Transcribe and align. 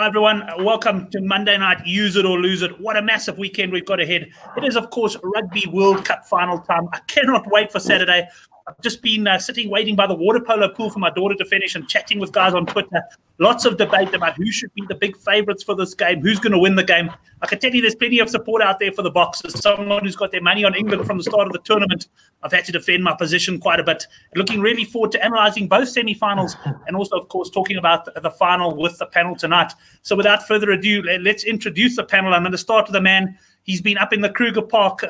Hi, 0.00 0.06
everyone. 0.06 0.48
Welcome 0.60 1.10
to 1.10 1.20
Monday 1.20 1.58
night 1.58 1.84
Use 1.84 2.14
It 2.14 2.24
or 2.24 2.38
Lose 2.38 2.62
It. 2.62 2.80
What 2.80 2.96
a 2.96 3.02
massive 3.02 3.36
weekend 3.36 3.72
we've 3.72 3.84
got 3.84 3.98
ahead. 3.98 4.30
It 4.56 4.62
is, 4.62 4.76
of 4.76 4.90
course, 4.90 5.16
Rugby 5.24 5.64
World 5.72 6.04
Cup 6.04 6.24
final 6.24 6.60
time. 6.60 6.88
I 6.92 7.00
cannot 7.08 7.50
wait 7.50 7.72
for 7.72 7.80
Saturday. 7.80 8.28
I've 8.68 8.80
just 8.82 9.00
been 9.00 9.26
uh, 9.26 9.38
sitting 9.38 9.70
waiting 9.70 9.96
by 9.96 10.06
the 10.06 10.14
water 10.14 10.40
polo 10.40 10.68
pool 10.68 10.90
for 10.90 10.98
my 10.98 11.08
daughter 11.08 11.34
to 11.36 11.44
finish 11.46 11.74
and 11.74 11.88
chatting 11.88 12.18
with 12.18 12.32
guys 12.32 12.52
on 12.52 12.66
Twitter. 12.66 13.02
Lots 13.38 13.64
of 13.64 13.78
debate 13.78 14.12
about 14.12 14.34
who 14.34 14.50
should 14.50 14.74
be 14.74 14.82
the 14.88 14.94
big 14.94 15.16
favourites 15.16 15.62
for 15.62 15.74
this 15.74 15.94
game, 15.94 16.20
who's 16.20 16.38
going 16.38 16.52
to 16.52 16.58
win 16.58 16.74
the 16.74 16.84
game. 16.84 17.10
I 17.40 17.46
can 17.46 17.60
tell 17.60 17.70
you 17.70 17.80
there's 17.80 17.94
plenty 17.94 18.18
of 18.18 18.28
support 18.28 18.60
out 18.60 18.78
there 18.78 18.92
for 18.92 19.00
the 19.00 19.10
Boxers. 19.10 19.58
Someone 19.58 20.04
who's 20.04 20.16
got 20.16 20.32
their 20.32 20.42
money 20.42 20.64
on 20.64 20.74
England 20.74 21.06
from 21.06 21.16
the 21.16 21.24
start 21.24 21.46
of 21.46 21.54
the 21.54 21.60
tournament. 21.60 22.08
I've 22.42 22.52
had 22.52 22.66
to 22.66 22.72
defend 22.72 23.04
my 23.04 23.14
position 23.14 23.58
quite 23.58 23.80
a 23.80 23.84
bit. 23.84 24.06
Looking 24.34 24.60
really 24.60 24.84
forward 24.84 25.12
to 25.12 25.24
analysing 25.24 25.66
both 25.66 25.88
semi 25.88 26.12
finals 26.12 26.54
and 26.86 26.94
also, 26.94 27.16
of 27.16 27.28
course, 27.28 27.48
talking 27.48 27.78
about 27.78 28.06
the 28.22 28.30
final 28.30 28.76
with 28.76 28.98
the 28.98 29.06
panel 29.06 29.34
tonight. 29.34 29.72
So 30.02 30.14
without 30.14 30.46
further 30.46 30.72
ado, 30.72 31.02
let's 31.22 31.44
introduce 31.44 31.96
the 31.96 32.04
panel. 32.04 32.34
I'm 32.34 32.42
going 32.42 32.52
to 32.52 32.58
start 32.58 32.86
with 32.86 32.92
the 32.92 33.00
man 33.00 33.38
He's 33.68 33.82
been 33.82 33.98
up 33.98 34.14
in 34.14 34.22
the 34.22 34.30
Kruger 34.30 34.62
Park 34.62 35.04
uh, 35.04 35.08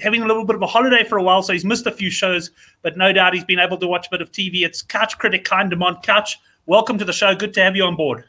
having 0.00 0.22
a 0.22 0.26
little 0.26 0.44
bit 0.44 0.56
of 0.56 0.62
a 0.62 0.66
holiday 0.66 1.04
for 1.04 1.18
a 1.18 1.22
while, 1.22 1.42
so 1.42 1.52
he's 1.52 1.64
missed 1.64 1.86
a 1.86 1.92
few 1.92 2.10
shows, 2.10 2.50
but 2.82 2.96
no 2.96 3.12
doubt 3.12 3.34
he's 3.34 3.44
been 3.44 3.58
able 3.58 3.76
to 3.78 3.86
watch 3.86 4.06
a 4.06 4.10
bit 4.10 4.22
of 4.22 4.30
TV. 4.32 4.64
It's 4.64 4.82
Couch 4.82 5.18
Critic 5.18 5.44
Kind 5.44 5.70
Demand. 5.70 5.98
Couch, 6.02 6.38
welcome 6.66 6.98
to 6.98 7.04
the 7.04 7.12
show. 7.12 7.34
Good 7.34 7.54
to 7.54 7.62
have 7.62 7.76
you 7.76 7.84
on 7.84 7.96
board. 7.96 8.24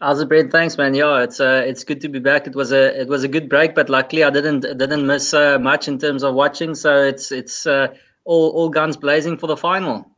How's 0.00 0.20
it, 0.20 0.28
Brad? 0.28 0.50
Thanks, 0.50 0.76
man. 0.76 0.94
Yeah, 0.94 1.22
it's 1.22 1.38
uh, 1.38 1.62
it's 1.64 1.84
good 1.84 2.00
to 2.00 2.08
be 2.08 2.18
back. 2.18 2.48
It 2.48 2.56
was 2.56 2.72
a 2.72 3.00
it 3.00 3.06
was 3.06 3.22
a 3.22 3.28
good 3.28 3.48
break, 3.48 3.76
but 3.76 3.88
luckily 3.88 4.24
I 4.24 4.30
didn't 4.30 4.62
didn't 4.62 5.06
miss 5.06 5.32
uh, 5.32 5.60
much 5.60 5.86
in 5.86 5.96
terms 5.96 6.24
of 6.24 6.34
watching. 6.34 6.74
So 6.74 7.04
it's 7.04 7.30
it's 7.30 7.68
uh, 7.68 7.94
all 8.24 8.50
all 8.50 8.68
guns 8.68 8.96
blazing 8.96 9.38
for 9.38 9.46
the 9.46 9.56
final. 9.56 10.11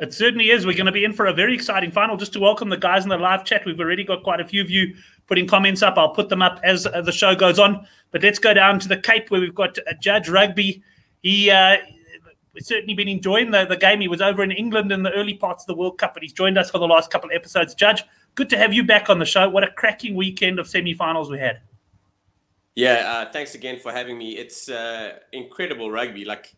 It 0.00 0.14
certainly 0.14 0.50
is. 0.50 0.64
We're 0.64 0.76
going 0.76 0.86
to 0.86 0.92
be 0.92 1.04
in 1.04 1.12
for 1.12 1.26
a 1.26 1.32
very 1.32 1.54
exciting 1.54 1.90
final. 1.90 2.16
Just 2.16 2.32
to 2.34 2.40
welcome 2.40 2.68
the 2.68 2.76
guys 2.76 3.02
in 3.02 3.08
the 3.08 3.18
live 3.18 3.44
chat, 3.44 3.64
we've 3.66 3.80
already 3.80 4.04
got 4.04 4.22
quite 4.22 4.40
a 4.40 4.44
few 4.44 4.60
of 4.60 4.70
you 4.70 4.94
putting 5.26 5.46
comments 5.46 5.82
up. 5.82 5.98
I'll 5.98 6.14
put 6.14 6.28
them 6.28 6.40
up 6.40 6.60
as 6.62 6.86
uh, 6.86 7.02
the 7.02 7.12
show 7.12 7.34
goes 7.34 7.58
on. 7.58 7.84
But 8.12 8.22
let's 8.22 8.38
go 8.38 8.54
down 8.54 8.78
to 8.80 8.88
the 8.88 8.96
Cape 8.96 9.30
where 9.30 9.40
we've 9.40 9.54
got 9.54 9.76
uh, 9.78 9.94
Judge 10.00 10.28
Rugby. 10.28 10.82
He 11.22 11.50
uh, 11.50 11.78
certainly 12.60 12.94
been 12.94 13.08
enjoying 13.08 13.50
the, 13.50 13.66
the 13.66 13.76
game. 13.76 14.00
He 14.00 14.08
was 14.08 14.20
over 14.20 14.42
in 14.42 14.52
England 14.52 14.92
in 14.92 15.02
the 15.02 15.12
early 15.12 15.34
parts 15.34 15.64
of 15.64 15.66
the 15.66 15.74
World 15.74 15.98
Cup, 15.98 16.14
but 16.14 16.22
he's 16.22 16.32
joined 16.32 16.58
us 16.58 16.70
for 16.70 16.78
the 16.78 16.86
last 16.86 17.10
couple 17.10 17.30
of 17.30 17.34
episodes. 17.34 17.74
Judge, 17.74 18.04
good 18.36 18.48
to 18.50 18.58
have 18.58 18.72
you 18.72 18.84
back 18.84 19.10
on 19.10 19.18
the 19.18 19.26
show. 19.26 19.48
What 19.48 19.64
a 19.64 19.70
cracking 19.72 20.14
weekend 20.14 20.58
of 20.58 20.68
semi-finals 20.68 21.30
we 21.30 21.38
had. 21.38 21.60
Yeah, 22.76 23.24
uh, 23.26 23.32
thanks 23.32 23.56
again 23.56 23.80
for 23.80 23.90
having 23.90 24.16
me. 24.16 24.36
It's 24.36 24.68
uh, 24.68 25.14
incredible 25.32 25.90
rugby. 25.90 26.24
Like 26.24 26.54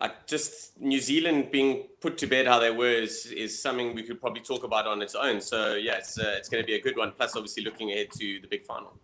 I 0.00 0.12
just 0.26 0.80
New 0.80 1.00
Zealand 1.00 1.50
being 1.50 1.88
put 2.00 2.18
to 2.18 2.26
bed 2.26 2.46
how 2.46 2.60
they 2.60 2.70
were 2.70 2.88
is, 2.88 3.26
is 3.26 3.60
something 3.60 3.94
we 3.94 4.04
could 4.04 4.20
probably 4.20 4.42
talk 4.42 4.62
about 4.62 4.86
on 4.86 5.02
its 5.02 5.14
own. 5.14 5.40
So 5.40 5.74
yeah, 5.74 5.96
it's 5.96 6.18
uh, 6.18 6.34
it's 6.36 6.48
going 6.48 6.62
to 6.62 6.66
be 6.66 6.74
a 6.74 6.80
good 6.80 6.96
one. 6.96 7.12
Plus, 7.16 7.34
obviously, 7.34 7.64
looking 7.64 7.90
ahead 7.90 8.10
to 8.12 8.40
the 8.40 8.46
big 8.46 8.64
final. 8.64 8.96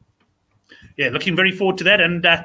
Yeah, 0.96 1.08
looking 1.08 1.34
very 1.34 1.50
forward 1.50 1.78
to 1.78 1.84
that. 1.84 2.00
And 2.00 2.24
uh, 2.24 2.44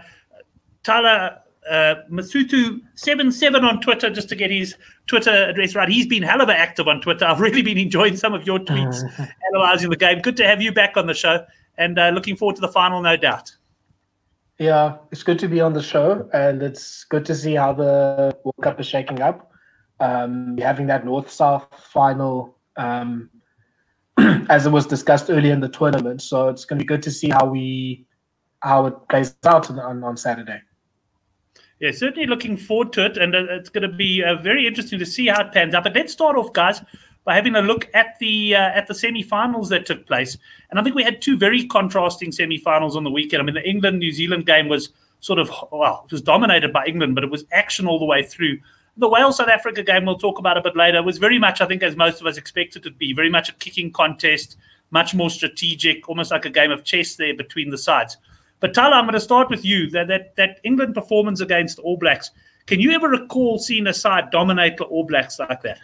Tyler 0.84 1.38
uh, 1.70 1.96
Masutu 2.10 2.82
seven 2.96 3.32
seven 3.32 3.64
on 3.64 3.82
Twitter 3.82 4.10
just 4.10 4.30
to 4.30 4.36
get 4.36 4.50
his 4.50 4.76
Twitter 5.06 5.50
address 5.50 5.76
right. 5.76 5.88
He's 5.88 6.08
been 6.08 6.24
hell 6.24 6.42
of 6.42 6.50
a 6.50 6.58
active 6.58 6.88
on 6.88 7.02
Twitter. 7.02 7.26
I've 7.26 7.40
really 7.40 7.62
been 7.62 7.78
enjoying 7.78 8.18
some 8.18 8.34
of 8.34 8.48
your 8.48 8.60
tweets, 8.60 9.02
analysing 9.52 9.92
the 9.92 9.96
game. 9.96 10.20
Good 10.22 10.38
to 10.38 10.48
have 10.48 10.62
you 10.62 10.72
back 10.72 10.98
on 10.98 11.06
the 11.06 11.14
show, 11.14 11.46
and 11.78 12.00
uh, 12.00 12.10
looking 12.10 12.36
forward 12.36 12.56
to 12.56 12.62
the 12.62 12.70
final, 12.70 13.02
no 13.02 13.16
doubt. 13.16 13.56
Yeah, 14.60 14.98
it's 15.10 15.24
good 15.24 15.40
to 15.40 15.48
be 15.48 15.62
on 15.62 15.72
the 15.72 15.82
show, 15.82 16.30
and 16.34 16.62
it's 16.62 17.06
good 17.06 17.26
to 17.28 17.34
see 17.34 17.56
how 17.56 17.72
the 17.72 18.38
World 18.44 18.58
Cup 18.62 18.78
is 18.82 18.88
shaking 18.88 19.22
up. 19.22 19.54
Um, 20.02 20.58
having 20.58 20.88
that 20.88 21.06
North 21.06 21.32
South 21.32 21.66
final, 21.92 22.58
um, 22.76 23.30
as 24.50 24.66
it 24.66 24.72
was 24.72 24.86
discussed 24.86 25.30
earlier 25.30 25.54
in 25.54 25.62
the 25.62 25.70
tournament, 25.70 26.22
so 26.22 26.50
it's 26.50 26.66
going 26.66 26.78
to 26.78 26.84
be 26.84 26.88
good 26.88 27.02
to 27.04 27.12
see 27.12 27.30
how 27.30 27.46
we 27.46 28.06
how 28.62 28.86
it 28.88 28.96
plays 29.08 29.34
out 29.46 29.70
on, 29.70 30.04
on 30.04 30.18
Saturday. 30.18 30.62
Yeah, 31.80 31.92
certainly 31.92 32.28
looking 32.28 32.58
forward 32.58 32.92
to 32.94 33.06
it, 33.06 33.16
and 33.16 33.34
uh, 33.34 33.46
it's 33.52 33.70
going 33.70 33.90
to 33.90 33.96
be 33.96 34.22
uh, 34.22 34.36
very 34.36 34.68
interesting 34.68 35.00
to 35.00 35.06
see 35.06 35.28
how 35.28 35.42
it 35.42 35.54
pans 35.54 35.74
out. 35.74 35.86
But 35.86 35.96
let's 35.96 36.12
start 36.12 36.36
off, 36.36 36.52
guys, 36.52 36.82
by 37.26 37.36
having 37.36 37.56
a 37.56 37.62
look 37.62 37.90
at 37.94 38.18
the 38.20 38.56
uh, 38.56 38.72
at 38.74 38.88
the 38.88 38.96
semi-finals 38.96 39.70
that 39.70 39.86
took 39.86 40.06
place. 40.08 40.38
And 40.70 40.80
I 40.80 40.84
think 40.84 40.96
we 40.96 41.04
had 41.04 41.22
two 41.22 41.38
very 41.38 41.66
contrasting 41.66 42.32
semi-finals 42.32 42.96
on 42.96 43.04
the 43.04 43.12
weekend. 43.12 43.42
I 43.42 43.46
mean, 43.46 43.56
the 43.56 43.68
England 43.68 44.00
New 44.00 44.12
Zealand 44.12 44.46
game 44.46 44.68
was 44.68 44.90
sort 45.20 45.40
of 45.40 45.52
well, 45.72 46.04
it 46.06 46.12
was 46.12 46.22
dominated 46.22 46.74
by 46.74 46.86
England, 46.86 47.16
but 47.16 47.24
it 47.24 47.30
was 47.30 47.46
action 47.52 47.88
all 47.88 48.00
the 48.00 48.06
way 48.06 48.24
through. 48.24 48.58
The 48.98 49.08
Wales 49.08 49.38
South 49.38 49.48
Africa 49.48 49.84
game 49.84 50.06
we'll 50.06 50.18
talk 50.18 50.40
about 50.40 50.58
a 50.58 50.62
bit 50.62 50.76
later 50.76 51.02
was 51.02 51.20
very 51.20 51.40
much, 51.40 51.62
I 51.62 51.66
think, 51.66 51.84
as 51.84 51.96
most 51.96 52.20
of 52.20 52.28
us 52.28 52.38
expected 52.38 52.86
it 52.86 52.90
to 52.90 52.96
be, 52.96 53.14
very 53.14 53.30
much 53.30 53.48
a 53.48 53.54
kicking 53.54 53.92
contest, 53.92 54.58
much 54.92 55.14
more 55.14 55.30
strategic, 55.30 56.10
almost 56.10 56.32
like 56.32 56.46
a 56.46 56.50
game 56.50 56.72
of 56.72 56.84
chess 56.84 57.16
there 57.16 57.34
between 57.34 57.70
the 57.70 57.78
sides. 57.78 58.18
But 58.60 58.74
Tyler, 58.74 58.96
I'm 58.96 59.06
going 59.06 59.14
to 59.14 59.22
start 59.22 59.50
with 59.50 59.64
you. 59.64 59.90
That 59.92 60.08
that 60.08 60.36
that 60.36 60.60
England 60.64 60.96
performance 60.96 61.42
against 61.42 61.80
All 61.80 61.98
Blacks. 61.98 62.32
Can 62.66 62.80
you 62.80 62.92
ever 62.92 63.10
recall 63.10 63.58
seeing 63.58 63.88
a 63.88 63.94
side 63.94 64.32
dominate 64.32 64.78
the 64.78 64.84
All 64.84 65.06
Blacks 65.06 65.40
like 65.40 65.62
that? 65.62 65.80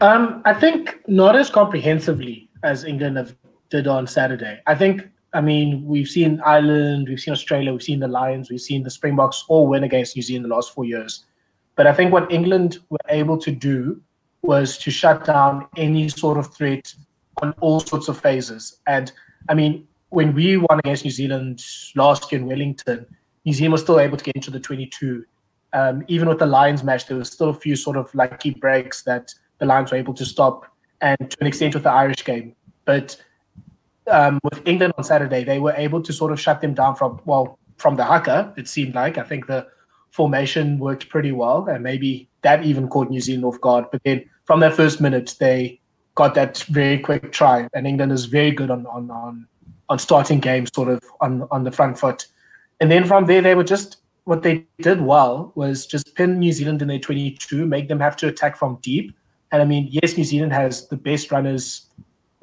Um, 0.00 0.42
I 0.44 0.52
think 0.52 1.00
not 1.06 1.36
as 1.36 1.50
comprehensively 1.50 2.48
as 2.62 2.84
England 2.84 3.16
have 3.16 3.34
did 3.70 3.86
on 3.86 4.06
Saturday. 4.06 4.60
I 4.66 4.74
think, 4.74 5.08
I 5.32 5.40
mean, 5.40 5.84
we've 5.84 6.08
seen 6.08 6.40
Ireland, 6.44 7.08
we've 7.08 7.20
seen 7.20 7.32
Australia, 7.32 7.72
we've 7.72 7.82
seen 7.82 8.00
the 8.00 8.08
Lions, 8.08 8.50
we've 8.50 8.60
seen 8.60 8.82
the 8.82 8.90
Springboks 8.90 9.44
all 9.48 9.66
win 9.66 9.84
against 9.84 10.16
New 10.16 10.22
Zealand 10.22 10.44
the 10.44 10.54
last 10.54 10.74
four 10.74 10.84
years. 10.84 11.24
But 11.76 11.86
I 11.86 11.92
think 11.92 12.12
what 12.12 12.30
England 12.30 12.78
were 12.90 12.98
able 13.08 13.38
to 13.38 13.50
do 13.50 14.00
was 14.42 14.78
to 14.78 14.90
shut 14.90 15.24
down 15.24 15.66
any 15.76 16.08
sort 16.08 16.38
of 16.38 16.54
threat 16.54 16.94
on 17.42 17.52
all 17.60 17.80
sorts 17.80 18.08
of 18.08 18.18
phases. 18.18 18.78
And 18.86 19.12
I 19.48 19.54
mean, 19.54 19.86
when 20.10 20.34
we 20.34 20.56
won 20.56 20.78
against 20.78 21.04
New 21.04 21.10
Zealand 21.10 21.64
last 21.94 22.30
year 22.30 22.40
in 22.40 22.46
Wellington, 22.46 23.06
New 23.44 23.52
Zealand 23.52 23.72
was 23.72 23.82
still 23.82 24.00
able 24.00 24.16
to 24.16 24.24
get 24.24 24.36
into 24.36 24.50
the 24.50 24.60
22 24.60 25.24
um, 25.76 26.04
even 26.08 26.26
with 26.28 26.38
the 26.38 26.46
Lions 26.46 26.82
match, 26.82 27.06
there 27.06 27.18
was 27.18 27.30
still 27.30 27.50
a 27.50 27.54
few 27.54 27.76
sort 27.76 27.98
of 27.98 28.12
lucky 28.14 28.50
breaks 28.50 29.02
that 29.02 29.34
the 29.58 29.66
Lions 29.66 29.92
were 29.92 29.98
able 29.98 30.14
to 30.14 30.24
stop, 30.24 30.66
and 31.02 31.18
to 31.30 31.36
an 31.42 31.46
extent 31.46 31.74
with 31.74 31.82
the 31.82 31.90
Irish 31.90 32.24
game. 32.24 32.56
But 32.86 33.22
um, 34.10 34.40
with 34.42 34.66
England 34.66 34.94
on 34.96 35.04
Saturday, 35.04 35.44
they 35.44 35.58
were 35.58 35.74
able 35.76 36.02
to 36.02 36.12
sort 36.14 36.32
of 36.32 36.40
shut 36.40 36.62
them 36.62 36.72
down 36.72 36.96
from 36.96 37.20
well 37.26 37.58
from 37.76 37.96
the 37.96 38.04
haka. 38.04 38.54
It 38.56 38.68
seemed 38.68 38.94
like 38.94 39.18
I 39.18 39.22
think 39.22 39.48
the 39.48 39.66
formation 40.12 40.78
worked 40.78 41.10
pretty 41.10 41.32
well, 41.32 41.66
and 41.68 41.84
maybe 41.84 42.26
that 42.40 42.64
even 42.64 42.88
caught 42.88 43.10
New 43.10 43.20
Zealand 43.20 43.44
off 43.44 43.60
guard. 43.60 43.84
But 43.92 44.02
then 44.02 44.24
from 44.44 44.60
that 44.60 44.72
first 44.72 45.02
minute, 45.02 45.34
they 45.38 45.78
got 46.14 46.34
that 46.36 46.56
very 46.70 46.98
quick 46.98 47.32
try, 47.32 47.68
and 47.74 47.86
England 47.86 48.12
is 48.12 48.24
very 48.24 48.50
good 48.50 48.70
on 48.70 48.86
on 48.86 49.10
on, 49.10 49.46
on 49.90 49.98
starting 49.98 50.40
games, 50.40 50.70
sort 50.74 50.88
of 50.88 51.02
on 51.20 51.46
on 51.50 51.64
the 51.64 51.70
front 51.70 51.98
foot. 51.98 52.26
And 52.80 52.90
then 52.90 53.04
from 53.04 53.26
there, 53.26 53.42
they 53.42 53.54
were 53.54 53.70
just 53.76 53.98
what 54.26 54.42
they 54.42 54.66
did 54.80 55.00
well 55.00 55.52
was 55.54 55.86
just 55.86 56.14
pin 56.16 56.40
New 56.40 56.52
Zealand 56.52 56.82
in 56.82 56.88
their 56.88 56.98
22, 56.98 57.64
make 57.64 57.88
them 57.88 58.00
have 58.00 58.16
to 58.16 58.26
attack 58.26 58.56
from 58.56 58.76
deep. 58.82 59.16
And 59.52 59.62
I 59.62 59.64
mean, 59.64 59.88
yes, 59.88 60.16
New 60.16 60.24
Zealand 60.24 60.52
has 60.52 60.88
the 60.88 60.96
best 60.96 61.30
runners 61.30 61.86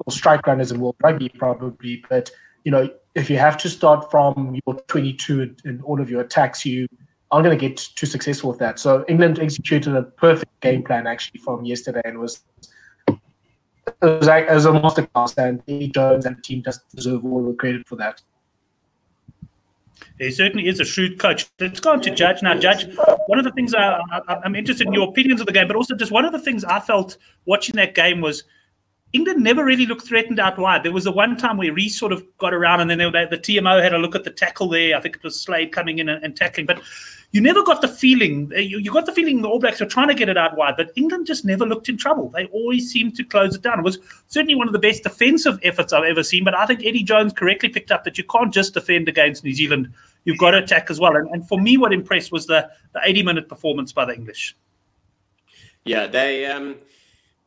or 0.06 0.10
strike 0.10 0.46
runners 0.46 0.72
in 0.72 0.80
world 0.80 0.96
rugby, 1.02 1.28
probably. 1.28 2.02
But 2.08 2.30
you 2.64 2.72
know, 2.72 2.88
if 3.14 3.28
you 3.28 3.36
have 3.36 3.58
to 3.58 3.68
start 3.68 4.10
from 4.10 4.58
your 4.64 4.76
22 4.88 5.54
in 5.66 5.82
all 5.82 6.00
of 6.00 6.08
your 6.08 6.22
attacks, 6.22 6.64
you 6.64 6.88
aren't 7.30 7.44
going 7.44 7.56
to 7.58 7.68
get 7.68 7.76
too 7.76 8.06
successful 8.06 8.48
with 8.48 8.58
that. 8.60 8.78
So 8.78 9.04
England 9.06 9.38
executed 9.38 9.94
a 9.94 10.04
perfect 10.04 10.58
game 10.62 10.82
plan 10.82 11.06
actually 11.06 11.40
from 11.40 11.66
yesterday, 11.66 12.00
and 12.06 12.18
was 12.18 12.40
it 13.06 13.18
was 14.00 14.26
like 14.26 14.46
as 14.46 14.64
a 14.64 14.70
masterclass. 14.70 15.36
And 15.36 15.92
Jones 15.92 16.24
and 16.24 16.38
the 16.38 16.40
team 16.40 16.62
just 16.64 16.88
deserve 16.96 17.26
all 17.26 17.44
the 17.44 17.52
credit 17.52 17.86
for 17.86 17.96
that. 17.96 18.22
He 20.18 20.30
certainly 20.30 20.68
is 20.68 20.78
a 20.78 20.84
shrewd 20.84 21.18
coach. 21.18 21.46
Let's 21.58 21.80
go 21.80 21.92
on 21.92 22.00
to 22.02 22.10
Judge 22.14 22.42
now. 22.42 22.54
Judge, 22.56 22.86
one 23.26 23.38
of 23.38 23.44
the 23.44 23.50
things 23.50 23.74
I, 23.74 24.00
am 24.44 24.54
interested 24.54 24.86
in 24.86 24.92
your 24.92 25.08
opinions 25.08 25.40
of 25.40 25.46
the 25.46 25.52
game, 25.52 25.66
but 25.66 25.76
also 25.76 25.96
just 25.96 26.12
one 26.12 26.24
of 26.24 26.32
the 26.32 26.38
things 26.38 26.64
I 26.64 26.78
felt 26.78 27.16
watching 27.46 27.74
that 27.76 27.94
game 27.96 28.20
was 28.20 28.44
England 29.12 29.42
never 29.42 29.64
really 29.64 29.86
looked 29.86 30.06
threatened 30.06 30.38
out 30.38 30.58
wide. 30.58 30.84
There 30.84 30.92
was 30.92 31.04
the 31.04 31.12
one 31.12 31.36
time 31.36 31.56
where 31.56 31.72
Reece 31.72 31.98
sort 31.98 32.12
of 32.12 32.24
got 32.38 32.54
around, 32.54 32.80
and 32.80 32.90
then 32.90 32.98
they, 32.98 33.26
the 33.26 33.38
TMO 33.38 33.82
had 33.82 33.92
a 33.92 33.98
look 33.98 34.14
at 34.14 34.24
the 34.24 34.30
tackle 34.30 34.68
there. 34.68 34.96
I 34.96 35.00
think 35.00 35.16
it 35.16 35.24
was 35.24 35.40
Slade 35.40 35.72
coming 35.72 35.98
in 35.98 36.08
and, 36.08 36.22
and 36.22 36.36
tackling, 36.36 36.66
but 36.66 36.80
you 37.34 37.40
never 37.40 37.64
got 37.64 37.80
the 37.80 37.88
feeling. 37.88 38.52
Uh, 38.54 38.60
you, 38.60 38.78
you, 38.78 38.92
got 38.92 39.06
the 39.06 39.12
feeling 39.12 39.42
the 39.42 39.48
All 39.48 39.58
Blacks 39.58 39.80
were 39.80 39.86
trying 39.86 40.06
to 40.06 40.14
get 40.14 40.28
it 40.28 40.36
out 40.36 40.56
wide, 40.56 40.76
but 40.76 40.92
England 40.94 41.26
just 41.26 41.44
never 41.44 41.66
looked 41.66 41.88
in 41.88 41.96
trouble. 41.96 42.28
They 42.28 42.46
always 42.46 42.88
seemed 42.88 43.16
to 43.16 43.24
close 43.24 43.56
it 43.56 43.62
down. 43.62 43.80
It 43.80 43.82
was 43.82 43.98
certainly 44.28 44.54
one 44.54 44.68
of 44.68 44.72
the 44.72 44.78
best 44.78 45.02
defensive 45.02 45.58
efforts 45.64 45.92
I've 45.92 46.04
ever 46.04 46.22
seen. 46.22 46.44
But 46.44 46.54
I 46.54 46.64
think 46.64 46.86
Eddie 46.86 47.02
Jones 47.02 47.32
correctly 47.32 47.70
picked 47.70 47.90
up 47.90 48.04
that 48.04 48.16
you 48.16 48.22
can't 48.22 48.54
just 48.54 48.72
defend 48.74 49.08
against 49.08 49.42
New 49.42 49.52
Zealand. 49.52 49.92
You've 50.24 50.38
got 50.38 50.52
to 50.52 50.58
attack 50.58 50.90
as 50.90 51.00
well. 51.00 51.16
And, 51.16 51.28
and 51.30 51.48
for 51.48 51.60
me, 51.60 51.76
what 51.76 51.92
impressed 51.92 52.30
was 52.30 52.46
the 52.46 52.70
the 52.92 53.00
80 53.02 53.24
minute 53.24 53.48
performance 53.48 53.92
by 53.92 54.04
the 54.04 54.14
English. 54.14 54.56
Yeah, 55.84 56.06
they. 56.06 56.46
Um, 56.46 56.76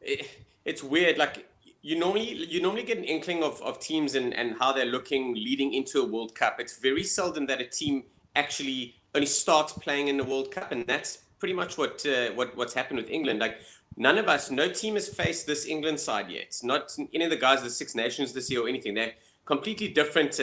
it, 0.01 0.29
it's 0.65 0.83
weird. 0.83 1.17
Like 1.17 1.47
you 1.81 1.97
normally 1.97 2.33
you 2.33 2.61
normally 2.61 2.83
get 2.83 2.97
an 2.97 3.05
inkling 3.05 3.41
of, 3.41 3.61
of 3.61 3.79
teams 3.79 4.15
and, 4.15 4.33
and 4.33 4.57
how 4.59 4.73
they're 4.73 4.83
looking 4.83 5.33
leading 5.33 5.73
into 5.75 6.01
a 6.01 6.05
World 6.05 6.35
Cup. 6.35 6.59
It's 6.59 6.77
very 6.77 7.05
seldom 7.05 7.45
that 7.45 7.61
a 7.61 7.65
team 7.65 8.03
actually 8.35 8.97
only 9.17 9.27
starts 9.27 9.73
playing 9.73 10.07
in 10.07 10.17
the 10.17 10.23
World 10.23 10.51
Cup, 10.51 10.71
and 10.71 10.85
that's 10.87 11.17
pretty 11.39 11.53
much 11.53 11.77
what 11.77 12.05
uh, 12.05 12.29
what 12.35 12.55
what's 12.55 12.73
happened 12.73 12.99
with 12.99 13.09
England. 13.09 13.39
Like 13.39 13.57
none 13.97 14.17
of 14.17 14.27
us, 14.27 14.49
no 14.49 14.69
team 14.69 14.93
has 14.93 15.07
faced 15.09 15.45
this 15.45 15.65
England 15.65 15.99
side 15.99 16.29
yet. 16.29 16.57
Not 16.63 16.95
any 17.13 17.25
of 17.25 17.31
the 17.31 17.37
guys 17.37 17.59
of 17.59 17.65
the 17.65 17.69
Six 17.71 17.95
Nations 17.95 18.33
this 18.33 18.49
year 18.49 18.61
or 18.65 18.67
anything. 18.67 18.93
They're 18.93 19.13
completely 19.45 19.89
different. 19.89 20.39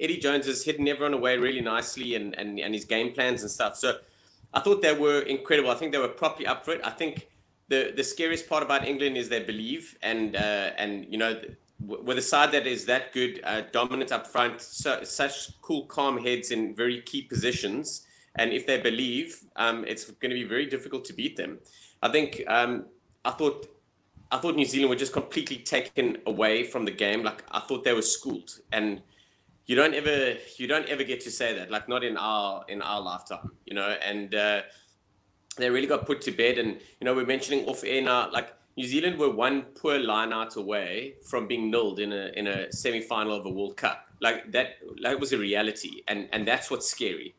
Eddie 0.00 0.18
Jones 0.18 0.46
has 0.46 0.64
hidden 0.64 0.88
everyone 0.88 1.14
away 1.14 1.36
really 1.36 1.60
nicely 1.60 2.14
and, 2.16 2.34
and, 2.38 2.58
and 2.58 2.74
his 2.74 2.84
game 2.84 3.12
plans 3.12 3.42
and 3.42 3.50
stuff. 3.50 3.76
So 3.76 3.98
I 4.54 4.60
thought 4.60 4.82
they 4.82 4.94
were 4.94 5.20
incredible. 5.20 5.70
I 5.70 5.74
think 5.74 5.92
they 5.92 5.98
were 5.98 6.08
properly 6.08 6.46
up 6.46 6.64
for 6.64 6.72
it. 6.72 6.80
I 6.82 6.90
think 6.90 7.28
the, 7.68 7.92
the 7.94 8.02
scariest 8.02 8.48
part 8.48 8.62
about 8.62 8.86
England 8.86 9.16
is 9.16 9.28
they 9.28 9.42
believe 9.42 9.96
and 10.02 10.34
uh, 10.34 10.70
and 10.76 11.06
you 11.08 11.18
know 11.18 11.40
with 11.86 12.18
a 12.18 12.22
side 12.22 12.52
that 12.52 12.66
is 12.66 12.84
that 12.86 13.12
good, 13.12 13.40
uh, 13.44 13.62
dominant 13.72 14.12
up 14.12 14.26
front, 14.26 14.60
so, 14.60 15.02
such 15.02 15.60
cool, 15.60 15.84
calm 15.86 16.18
heads 16.18 16.50
in 16.50 16.74
very 16.74 17.00
key 17.00 17.22
positions, 17.22 18.06
and 18.36 18.52
if 18.52 18.66
they 18.66 18.80
believe, 18.80 19.42
um, 19.56 19.84
it's 19.86 20.04
going 20.04 20.30
to 20.30 20.34
be 20.34 20.44
very 20.44 20.66
difficult 20.66 21.04
to 21.06 21.12
beat 21.12 21.36
them. 21.36 21.58
I 22.02 22.08
think 22.08 22.42
um, 22.48 22.86
I 23.24 23.30
thought 23.30 23.68
I 24.30 24.38
thought 24.38 24.56
New 24.56 24.64
Zealand 24.64 24.90
were 24.90 24.96
just 24.96 25.12
completely 25.12 25.58
taken 25.58 26.18
away 26.26 26.64
from 26.64 26.84
the 26.84 26.90
game. 26.90 27.22
Like 27.22 27.44
I 27.50 27.60
thought 27.60 27.84
they 27.84 27.92
were 27.92 28.02
schooled, 28.02 28.60
and 28.72 29.02
you 29.66 29.76
don't 29.76 29.94
ever 29.94 30.38
you 30.56 30.66
don't 30.66 30.88
ever 30.88 31.04
get 31.04 31.20
to 31.20 31.30
say 31.30 31.54
that. 31.56 31.70
Like 31.70 31.88
not 31.88 32.02
in 32.02 32.16
our 32.16 32.64
in 32.68 32.80
our 32.82 33.00
lifetime, 33.00 33.50
you 33.66 33.74
know. 33.74 33.88
And 33.88 34.34
uh, 34.34 34.62
they 35.58 35.68
really 35.68 35.86
got 35.86 36.06
put 36.06 36.22
to 36.22 36.30
bed. 36.30 36.58
And 36.58 36.80
you 37.00 37.04
know, 37.04 37.14
we're 37.14 37.26
mentioning 37.26 37.66
off 37.66 37.84
air 37.84 38.02
now, 38.02 38.30
like 38.32 38.54
New 38.76 38.86
Zealand 38.86 39.18
were 39.18 39.30
one 39.30 39.62
poor 39.62 39.98
line 39.98 40.32
out 40.32 40.56
away 40.56 41.16
from 41.28 41.46
being 41.46 41.70
nilled 41.70 41.98
in 42.00 42.12
a 42.12 42.30
in 42.34 42.46
a 42.46 42.72
semi 42.72 43.02
final 43.02 43.34
of 43.34 43.44
a 43.44 43.50
World 43.50 43.76
Cup. 43.76 44.06
Like 44.20 44.50
that, 44.52 44.76
that 45.02 45.20
was 45.20 45.32
a 45.32 45.38
reality, 45.38 46.02
and 46.08 46.28
and 46.32 46.48
that's 46.48 46.70
what's 46.70 46.88
scary. 46.88 47.34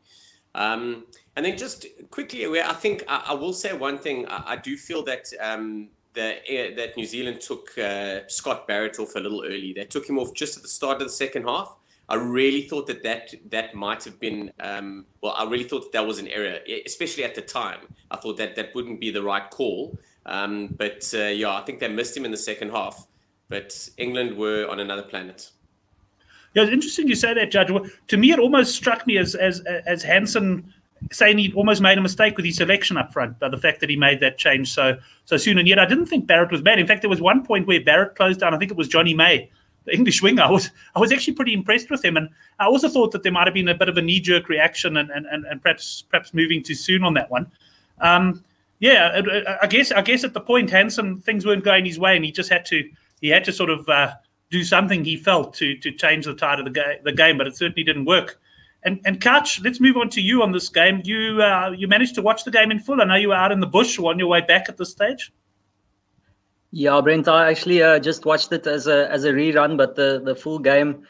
Um, 0.54 1.04
and 1.36 1.44
then 1.44 1.56
just 1.56 1.86
quickly, 2.10 2.60
I 2.60 2.72
think 2.74 3.04
I, 3.08 3.24
I 3.28 3.34
will 3.34 3.52
say 3.52 3.72
one 3.72 3.98
thing, 3.98 4.26
I, 4.28 4.52
I 4.52 4.56
do 4.56 4.76
feel 4.76 5.02
that 5.04 5.32
um, 5.40 5.88
the, 6.14 6.36
that 6.76 6.96
New 6.96 7.06
Zealand 7.06 7.40
took 7.40 7.76
uh, 7.76 8.20
Scott 8.28 8.66
Barrett 8.66 8.98
off 8.98 9.14
a 9.16 9.20
little 9.20 9.44
early. 9.44 9.72
They 9.72 9.84
took 9.84 10.08
him 10.08 10.18
off 10.18 10.32
just 10.32 10.56
at 10.56 10.62
the 10.62 10.68
start 10.68 11.02
of 11.02 11.08
the 11.08 11.12
second 11.12 11.44
half. 11.44 11.76
I 12.08 12.16
really 12.16 12.62
thought 12.62 12.86
that 12.88 13.02
that, 13.02 13.34
that 13.50 13.74
might 13.74 14.04
have 14.04 14.20
been, 14.20 14.52
um, 14.60 15.06
well, 15.22 15.34
I 15.36 15.44
really 15.44 15.64
thought 15.64 15.84
that, 15.84 15.92
that 15.92 16.06
was 16.06 16.18
an 16.18 16.28
error, 16.28 16.58
especially 16.86 17.24
at 17.24 17.34
the 17.34 17.40
time. 17.40 17.80
I 18.10 18.16
thought 18.16 18.36
that 18.36 18.56
that 18.56 18.74
wouldn't 18.74 19.00
be 19.00 19.10
the 19.10 19.22
right 19.22 19.48
call. 19.50 19.98
Um, 20.26 20.68
but 20.76 21.10
uh, 21.14 21.24
yeah, 21.24 21.54
I 21.54 21.62
think 21.62 21.80
they 21.80 21.88
missed 21.88 22.16
him 22.16 22.24
in 22.24 22.30
the 22.30 22.36
second 22.36 22.70
half. 22.70 23.06
But 23.48 23.88
England 23.96 24.36
were 24.36 24.66
on 24.68 24.80
another 24.80 25.02
planet. 25.02 25.50
Yeah, 26.54 26.62
it's 26.62 26.72
interesting 26.72 27.08
you 27.08 27.16
say 27.16 27.34
that, 27.34 27.50
Judge. 27.50 27.70
To 28.08 28.16
me, 28.16 28.30
it 28.30 28.38
almost 28.38 28.74
struck 28.74 29.06
me 29.06 29.18
as 29.18 29.34
as 29.34 29.60
as 29.60 30.02
Hansen 30.02 30.72
saying 31.12 31.38
he 31.38 31.52
almost 31.52 31.82
made 31.82 31.98
a 31.98 32.00
mistake 32.00 32.36
with 32.36 32.46
his 32.46 32.56
selection 32.56 32.96
up 32.96 33.12
front 33.12 33.38
by 33.38 33.48
the 33.48 33.58
fact 33.58 33.80
that 33.80 33.90
he 33.90 33.96
made 33.96 34.20
that 34.20 34.38
change 34.38 34.72
so 34.72 34.96
so 35.24 35.36
soon. 35.36 35.58
And 35.58 35.68
yet, 35.68 35.78
I 35.78 35.86
didn't 35.86 36.06
think 36.06 36.26
Barrett 36.26 36.52
was 36.52 36.62
bad. 36.62 36.78
In 36.78 36.86
fact, 36.86 37.02
there 37.02 37.10
was 37.10 37.20
one 37.20 37.44
point 37.44 37.66
where 37.66 37.82
Barrett 37.82 38.14
closed 38.14 38.40
down. 38.40 38.54
I 38.54 38.58
think 38.58 38.70
it 38.70 38.76
was 38.76 38.88
Jonny 38.88 39.14
May, 39.14 39.50
the 39.84 39.94
English 39.94 40.22
winger. 40.22 40.42
I 40.42 40.50
was 40.50 40.70
I 40.94 41.00
was 41.00 41.12
actually 41.12 41.34
pretty 41.34 41.52
impressed 41.52 41.90
with 41.90 42.04
him, 42.04 42.16
and 42.16 42.28
I 42.60 42.66
also 42.66 42.88
thought 42.88 43.10
that 43.12 43.22
there 43.22 43.32
might 43.32 43.46
have 43.46 43.54
been 43.54 43.68
a 43.68 43.74
bit 43.74 43.88
of 43.88 43.96
a 43.96 44.02
knee 44.02 44.20
jerk 44.20 44.48
reaction 44.48 44.96
and, 44.96 45.10
and 45.10 45.26
and 45.26 45.62
perhaps 45.62 46.04
perhaps 46.08 46.32
moving 46.32 46.62
too 46.62 46.74
soon 46.74 47.02
on 47.02 47.14
that 47.14 47.30
one. 47.30 47.50
Um, 48.00 48.44
yeah, 48.78 49.22
I 49.62 49.66
guess 49.66 49.92
I 49.92 50.02
guess 50.02 50.24
at 50.24 50.34
the 50.34 50.40
point 50.40 50.70
Hansen 50.70 51.20
things 51.20 51.44
weren't 51.44 51.64
going 51.64 51.84
his 51.84 51.98
way, 51.98 52.16
and 52.16 52.24
he 52.24 52.30
just 52.30 52.50
had 52.50 52.64
to 52.66 52.88
he 53.20 53.28
had 53.28 53.44
to 53.44 53.52
sort 53.52 53.70
of 53.70 53.88
uh, 53.88 54.12
do 54.50 54.64
something 54.64 55.04
he 55.04 55.16
felt 55.16 55.54
to 55.54 55.76
to 55.78 55.90
change 55.90 56.26
the 56.26 56.34
tide 56.34 56.58
of 56.58 56.64
the, 56.64 56.98
the 57.04 57.12
game, 57.12 57.38
but 57.38 57.46
it 57.46 57.56
certainly 57.56 57.84
didn't 57.84 58.04
work. 58.04 58.40
And 58.82 59.00
and 59.04 59.24
let's 59.62 59.80
move 59.80 59.96
on 59.96 60.10
to 60.10 60.20
you 60.20 60.42
on 60.42 60.52
this 60.52 60.68
game. 60.68 61.00
You 61.04 61.42
uh, 61.42 61.74
you 61.76 61.88
managed 61.88 62.14
to 62.16 62.22
watch 62.22 62.44
the 62.44 62.50
game 62.50 62.70
in 62.70 62.78
full. 62.78 63.00
I 63.00 63.04
know 63.04 63.14
you 63.14 63.28
were 63.28 63.34
out 63.34 63.52
in 63.52 63.60
the 63.60 63.66
bush 63.66 63.98
on 63.98 64.18
your 64.18 64.28
way 64.28 64.40
back 64.40 64.68
at 64.68 64.76
this 64.76 64.90
stage. 64.90 65.32
Yeah, 66.70 67.00
Brent, 67.00 67.28
I 67.28 67.50
actually 67.50 67.82
uh, 67.82 68.00
just 68.00 68.24
watched 68.24 68.52
it 68.52 68.66
as 68.66 68.86
a 68.86 69.10
as 69.10 69.24
a 69.24 69.32
rerun, 69.32 69.76
but 69.76 69.96
the 69.96 70.20
the 70.24 70.34
full 70.34 70.58
game 70.58 71.04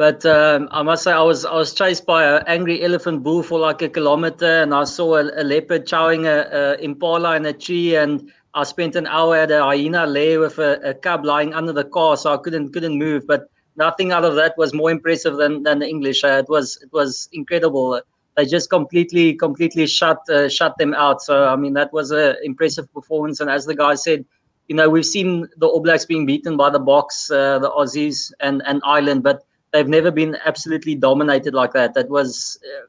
but 0.00 0.24
um, 0.24 0.66
I 0.70 0.82
must 0.82 1.04
say, 1.04 1.12
I 1.12 1.20
was 1.20 1.44
I 1.44 1.54
was 1.54 1.74
chased 1.74 2.06
by 2.06 2.24
an 2.24 2.42
angry 2.46 2.82
elephant 2.82 3.22
bull 3.22 3.42
for 3.42 3.58
like 3.58 3.82
a 3.82 3.88
kilometer, 3.90 4.62
and 4.62 4.72
I 4.72 4.84
saw 4.84 5.16
a, 5.16 5.24
a 5.42 5.44
leopard 5.44 5.86
chowing 5.86 6.24
a, 6.24 6.78
a, 6.78 6.82
impala 6.82 7.36
in 7.36 7.44
a 7.44 7.52
tree, 7.52 7.96
and 7.96 8.32
I 8.54 8.64
spent 8.64 8.96
an 8.96 9.06
hour 9.06 9.36
at 9.36 9.50
a 9.50 9.62
hyena 9.62 10.06
lair 10.06 10.40
with 10.40 10.58
a, 10.58 10.80
a, 10.90 10.94
cub 10.94 11.24
lying 11.24 11.54
under 11.54 11.72
the 11.72 11.84
car, 11.84 12.16
so 12.16 12.34
I 12.34 12.36
couldn't 12.36 12.72
couldn't 12.72 12.98
move. 12.98 13.26
But 13.26 13.48
nothing 13.76 14.12
out 14.12 14.24
of 14.24 14.34
that 14.36 14.58
was 14.58 14.74
more 14.74 14.90
impressive 14.90 15.36
than, 15.36 15.62
than 15.62 15.78
the 15.78 15.88
English. 15.88 16.24
Uh, 16.24 16.42
it 16.44 16.48
was 16.48 16.80
it 16.82 16.92
was 16.92 17.28
incredible. 17.32 18.00
They 18.36 18.46
just 18.46 18.68
completely 18.70 19.34
completely 19.34 19.86
shut 19.86 20.28
uh, 20.28 20.48
shut 20.48 20.76
them 20.78 20.94
out. 20.94 21.22
So 21.22 21.46
I 21.46 21.56
mean, 21.56 21.74
that 21.74 21.92
was 21.92 22.10
an 22.10 22.36
impressive 22.42 22.92
performance. 22.92 23.40
And 23.40 23.50
as 23.50 23.66
the 23.66 23.74
guy 23.74 23.94
said, 23.94 24.24
you 24.68 24.74
know, 24.74 24.88
we've 24.88 25.06
seen 25.06 25.48
the 25.58 25.66
All 25.66 25.80
Blacks 25.80 26.04
being 26.04 26.26
beaten 26.26 26.56
by 26.56 26.70
the 26.70 26.80
Boks, 26.80 27.30
uh, 27.30 27.58
the 27.60 27.70
Aussies, 27.70 28.32
and 28.40 28.62
and 28.66 28.82
Ireland, 28.84 29.22
but 29.22 29.44
they've 29.72 29.88
never 29.88 30.10
been 30.10 30.36
absolutely 30.44 30.96
dominated 30.96 31.54
like 31.54 31.72
that. 31.74 31.94
That 31.94 32.08
was 32.08 32.58
uh, 32.64 32.86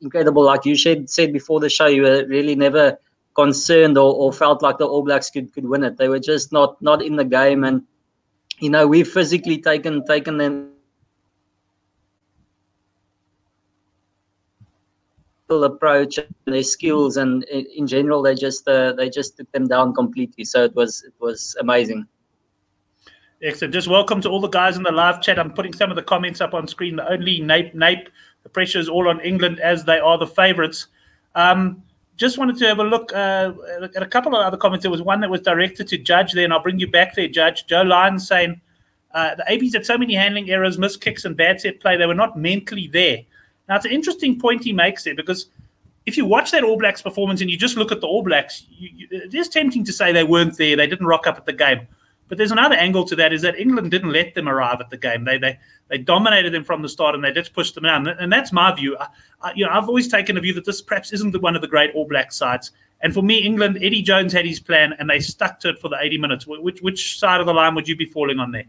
incredible. 0.00 0.44
Like 0.44 0.64
you 0.64 0.76
said, 0.76 1.10
said 1.10 1.32
before 1.32 1.60
the 1.60 1.68
show, 1.68 1.86
you 1.86 2.02
were 2.02 2.24
really 2.26 2.54
never 2.54 2.98
concerned 3.34 3.96
or, 3.98 4.14
or 4.14 4.32
felt 4.32 4.62
like 4.62 4.78
the 4.78 4.86
All 4.86 5.02
Blacks 5.02 5.30
could, 5.30 5.52
could 5.52 5.64
win 5.64 5.84
it. 5.84 5.96
They 5.96 6.08
were 6.08 6.20
just 6.20 6.52
not 6.52 6.80
not 6.82 7.02
in 7.02 7.16
the 7.16 7.24
game, 7.24 7.64
and 7.64 7.82
you 8.58 8.70
know 8.70 8.86
we've 8.86 9.08
physically 9.08 9.58
taken 9.58 10.04
taken 10.06 10.38
them. 10.38 10.68
approach 15.50 16.16
and 16.16 16.26
their 16.46 16.62
skills 16.62 17.18
and 17.18 17.44
in 17.44 17.86
general 17.86 18.22
they 18.22 18.34
just 18.34 18.66
uh, 18.66 18.90
they 18.94 19.10
just 19.10 19.36
took 19.36 19.52
them 19.52 19.68
down 19.68 19.92
completely 19.92 20.44
so 20.44 20.64
it 20.64 20.74
was 20.74 21.04
it 21.04 21.12
was 21.20 21.54
amazing 21.60 22.06
Excellent. 23.44 23.74
Just 23.74 23.88
welcome 23.88 24.20
to 24.20 24.28
all 24.28 24.40
the 24.40 24.46
guys 24.46 24.76
in 24.76 24.84
the 24.84 24.92
live 24.92 25.20
chat. 25.20 25.36
I'm 25.36 25.52
putting 25.52 25.72
some 25.72 25.90
of 25.90 25.96
the 25.96 26.02
comments 26.02 26.40
up 26.40 26.54
on 26.54 26.68
screen. 26.68 26.94
The 26.94 27.10
only 27.10 27.40
Nape, 27.40 27.74
Nape. 27.74 28.08
The 28.44 28.48
pressure 28.48 28.78
is 28.78 28.88
all 28.88 29.08
on 29.08 29.18
England 29.20 29.58
as 29.58 29.84
they 29.84 29.98
are 29.98 30.16
the 30.16 30.28
favourites. 30.28 30.86
Um, 31.34 31.82
just 32.16 32.38
wanted 32.38 32.56
to 32.58 32.66
have 32.66 32.78
a 32.78 32.84
look 32.84 33.12
uh, 33.12 33.52
at 33.94 34.02
a 34.02 34.06
couple 34.06 34.34
of 34.36 34.44
other 34.44 34.56
comments. 34.56 34.82
There 34.82 34.90
was 34.90 35.02
one 35.02 35.20
that 35.20 35.30
was 35.30 35.40
directed 35.40 35.88
to 35.88 35.98
Judge 35.98 36.32
there, 36.32 36.44
and 36.44 36.52
I'll 36.52 36.62
bring 36.62 36.78
you 36.78 36.90
back 36.90 37.14
there, 37.14 37.28
Judge. 37.28 37.66
Joe 37.66 37.82
Lyons 37.82 38.26
saying 38.26 38.60
uh, 39.14 39.34
the 39.34 39.44
ABs 39.50 39.74
had 39.74 39.86
so 39.86 39.98
many 39.98 40.14
handling 40.14 40.50
errors, 40.50 40.78
missed 40.78 41.00
kicks, 41.00 41.24
and 41.24 41.36
bad 41.36 41.60
set 41.60 41.80
play. 41.80 41.96
They 41.96 42.06
were 42.06 42.14
not 42.14 42.36
mentally 42.36 42.88
there. 42.88 43.18
Now, 43.68 43.76
it's 43.76 43.84
an 43.84 43.92
interesting 43.92 44.38
point 44.38 44.64
he 44.64 44.72
makes 44.72 45.04
there 45.04 45.14
because 45.14 45.46
if 46.06 46.16
you 46.16 46.26
watch 46.26 46.50
that 46.50 46.64
All 46.64 46.78
Blacks 46.78 47.02
performance 47.02 47.40
and 47.40 47.50
you 47.50 47.56
just 47.56 47.76
look 47.76 47.92
at 47.92 48.00
the 48.00 48.06
All 48.06 48.22
Blacks, 48.22 48.66
you, 48.70 48.90
you, 48.94 49.08
it 49.10 49.34
is 49.34 49.48
tempting 49.48 49.84
to 49.84 49.92
say 49.92 50.12
they 50.12 50.24
weren't 50.24 50.56
there. 50.56 50.76
They 50.76 50.86
didn't 50.86 51.06
rock 51.06 51.26
up 51.26 51.36
at 51.36 51.46
the 51.46 51.52
game. 51.52 51.86
But 52.32 52.38
there's 52.38 52.50
another 52.50 52.76
angle 52.76 53.04
to 53.08 53.16
that 53.16 53.34
is 53.34 53.42
that 53.42 53.60
England 53.60 53.90
didn't 53.90 54.10
let 54.10 54.34
them 54.34 54.48
arrive 54.48 54.80
at 54.80 54.88
the 54.88 54.96
game. 54.96 55.24
They 55.24 55.36
they 55.36 55.58
they 55.88 55.98
dominated 55.98 56.54
them 56.54 56.64
from 56.64 56.80
the 56.80 56.88
start 56.88 57.14
and 57.14 57.22
they 57.22 57.30
just 57.30 57.52
pushed 57.52 57.74
them 57.74 57.84
down. 57.84 58.08
And 58.08 58.32
that's 58.32 58.54
my 58.54 58.74
view. 58.74 58.96
I, 58.98 59.08
I, 59.42 59.52
you 59.54 59.66
know, 59.66 59.70
I've 59.70 59.86
always 59.86 60.08
taken 60.08 60.38
a 60.38 60.40
view 60.40 60.54
that 60.54 60.64
this 60.64 60.80
perhaps 60.80 61.12
isn't 61.12 61.38
one 61.42 61.56
of 61.56 61.60
the 61.60 61.68
great 61.68 61.94
All 61.94 62.08
Black 62.08 62.32
sides. 62.32 62.70
And 63.02 63.12
for 63.12 63.20
me, 63.22 63.40
England, 63.40 63.80
Eddie 63.82 64.00
Jones 64.00 64.32
had 64.32 64.46
his 64.46 64.60
plan 64.60 64.94
and 64.98 65.10
they 65.10 65.20
stuck 65.20 65.60
to 65.60 65.68
it 65.68 65.78
for 65.78 65.90
the 65.90 65.98
80 66.00 66.16
minutes. 66.16 66.46
Which 66.46 66.80
which 66.80 67.18
side 67.18 67.40
of 67.40 67.46
the 67.46 67.52
line 67.52 67.74
would 67.74 67.86
you 67.86 67.96
be 67.96 68.06
falling 68.06 68.38
on 68.38 68.50
there? 68.50 68.64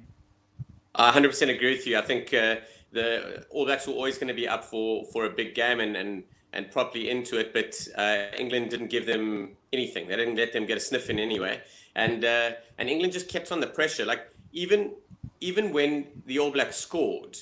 I 0.96 1.12
100% 1.12 1.50
agree 1.50 1.72
with 1.72 1.88
you. 1.88 1.98
I 1.98 2.02
think 2.02 2.34
uh, 2.34 2.58
the 2.92 3.46
All 3.50 3.64
Blacks 3.64 3.88
were 3.88 3.94
always 3.94 4.18
going 4.18 4.28
to 4.28 4.34
be 4.34 4.46
up 4.46 4.66
for, 4.66 5.06
for 5.06 5.24
a 5.24 5.30
big 5.30 5.56
game 5.56 5.80
and, 5.80 5.96
and, 5.96 6.26
and 6.52 6.70
properly 6.70 7.10
into 7.10 7.40
it, 7.40 7.54
but 7.54 7.80
uh, 7.98 8.36
England 8.38 8.72
didn't 8.72 8.90
give 8.90 9.06
them 9.06 9.56
anything. 9.72 10.10
They 10.10 10.18
didn't 10.18 10.36
let 10.36 10.52
them 10.52 10.66
get 10.66 10.76
a 10.76 10.82
sniff 10.82 11.10
in 11.10 11.18
anyway 11.18 11.62
and 11.96 12.26
uh, 12.26 12.52
and 12.78 12.90
England 12.90 13.14
just 13.14 13.28
kept 13.28 13.52
on 13.52 13.60
the 13.60 13.68
pressure. 13.68 14.06
Like 14.06 14.28
even 14.52 14.94
even 15.40 15.74
when 15.74 16.08
the 16.26 16.40
All 16.40 16.52
Blacks 16.52 16.78
scored, 16.78 17.38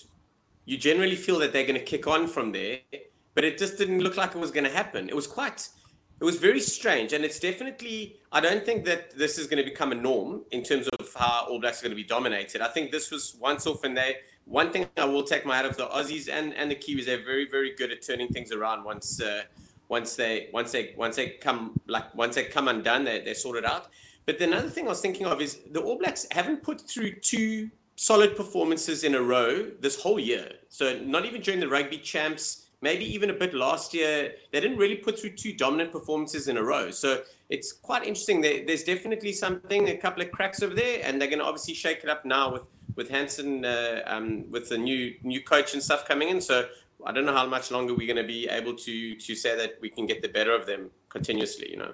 you 0.65 0.77
generally 0.77 1.15
feel 1.15 1.39
that 1.39 1.53
they're 1.53 1.65
going 1.65 1.79
to 1.79 1.85
kick 1.85 2.07
on 2.07 2.27
from 2.27 2.51
there, 2.51 2.79
but 3.35 3.43
it 3.43 3.57
just 3.57 3.77
didn't 3.77 3.99
look 3.99 4.17
like 4.17 4.35
it 4.35 4.39
was 4.39 4.51
going 4.51 4.63
to 4.63 4.71
happen. 4.71 5.09
It 5.09 5.15
was 5.15 5.27
quite. 5.27 5.69
It 6.19 6.23
was 6.23 6.37
very 6.37 6.59
strange, 6.59 7.13
and 7.13 7.25
it's 7.25 7.39
definitely. 7.39 8.17
I 8.31 8.41
don't 8.41 8.63
think 8.63 8.85
that 8.85 9.17
this 9.17 9.37
is 9.39 9.47
going 9.47 9.63
to 9.63 9.69
become 9.69 9.91
a 9.91 9.95
norm 9.95 10.43
in 10.51 10.61
terms 10.63 10.87
of 10.87 11.13
how 11.15 11.47
All 11.49 11.59
Blacks 11.59 11.79
are 11.81 11.83
going 11.83 11.97
to 11.97 12.01
be 12.03 12.07
dominated. 12.07 12.61
I 12.61 12.67
think 12.67 12.91
this 12.91 13.11
was 13.11 13.35
once 13.39 13.65
off, 13.65 13.83
and 13.83 13.97
they. 13.97 14.17
One 14.45 14.71
thing 14.71 14.87
I 14.97 15.05
will 15.05 15.23
take 15.23 15.45
my 15.45 15.55
hat 15.55 15.65
off 15.65 15.77
the 15.77 15.85
Aussies 15.87 16.27
and, 16.27 16.55
and 16.55 16.69
the 16.69 16.75
Kiwis. 16.75 17.05
They're 17.05 17.23
very 17.23 17.47
very 17.47 17.75
good 17.75 17.91
at 17.91 18.01
turning 18.01 18.27
things 18.27 18.51
around 18.51 18.83
once 18.83 19.21
uh, 19.21 19.43
once 19.87 20.15
they 20.15 20.49
once 20.51 20.71
they 20.71 20.93
once 20.97 21.15
they 21.15 21.29
come 21.29 21.79
like 21.87 22.13
once 22.15 22.35
they 22.35 22.45
come 22.45 22.67
undone. 22.67 23.03
They 23.03 23.21
they 23.21 23.35
sort 23.35 23.57
it 23.57 23.65
out. 23.65 23.89
But 24.25 24.39
the 24.39 24.45
another 24.45 24.69
thing 24.69 24.85
I 24.85 24.89
was 24.89 25.01
thinking 25.01 25.25
of 25.25 25.41
is 25.41 25.59
the 25.71 25.81
All 25.81 25.97
Blacks 25.97 26.27
haven't 26.31 26.63
put 26.63 26.81
through 26.81 27.19
two 27.19 27.69
solid 27.95 28.35
performances 28.35 29.03
in 29.03 29.15
a 29.15 29.21
row 29.21 29.69
this 29.79 30.01
whole 30.01 30.19
year. 30.19 30.51
So 30.69 30.97
not 30.99 31.25
even 31.25 31.41
during 31.41 31.59
the 31.59 31.67
rugby 31.67 31.97
champs, 31.97 32.67
maybe 32.81 33.05
even 33.05 33.29
a 33.29 33.33
bit 33.33 33.53
last 33.53 33.93
year, 33.93 34.33
they 34.51 34.59
didn't 34.59 34.77
really 34.77 34.95
put 34.95 35.19
through 35.19 35.31
two 35.31 35.53
dominant 35.53 35.91
performances 35.91 36.47
in 36.47 36.57
a 36.57 36.63
row. 36.63 36.91
So 36.91 37.21
it's 37.49 37.71
quite 37.71 38.03
interesting. 38.03 38.41
there's 38.41 38.83
definitely 38.83 39.33
something, 39.33 39.89
a 39.89 39.97
couple 39.97 40.23
of 40.23 40.31
cracks 40.31 40.63
over 40.63 40.73
there, 40.73 41.01
and 41.03 41.19
they're 41.19 41.27
going 41.27 41.39
to 41.39 41.45
obviously 41.45 41.73
shake 41.73 42.03
it 42.03 42.09
up 42.09 42.25
now 42.25 42.51
with 42.51 42.63
with 42.97 43.09
Hansen, 43.09 43.63
uh, 43.63 44.01
um, 44.05 44.51
with 44.51 44.67
the 44.67 44.77
new 44.77 45.15
new 45.23 45.41
coach 45.41 45.73
and 45.73 45.81
stuff 45.81 46.05
coming 46.05 46.29
in. 46.29 46.41
So 46.41 46.67
I 47.05 47.11
don't 47.11 47.25
know 47.25 47.33
how 47.33 47.45
much 47.45 47.71
longer 47.71 47.93
we're 47.93 48.07
going 48.07 48.25
to 48.27 48.31
be 48.37 48.49
able 48.49 48.75
to 48.75 49.15
to 49.15 49.35
say 49.35 49.55
that 49.55 49.75
we 49.81 49.89
can 49.89 50.05
get 50.05 50.21
the 50.21 50.27
better 50.27 50.53
of 50.53 50.65
them 50.65 50.89
continuously. 51.09 51.69
You 51.71 51.77
know. 51.77 51.93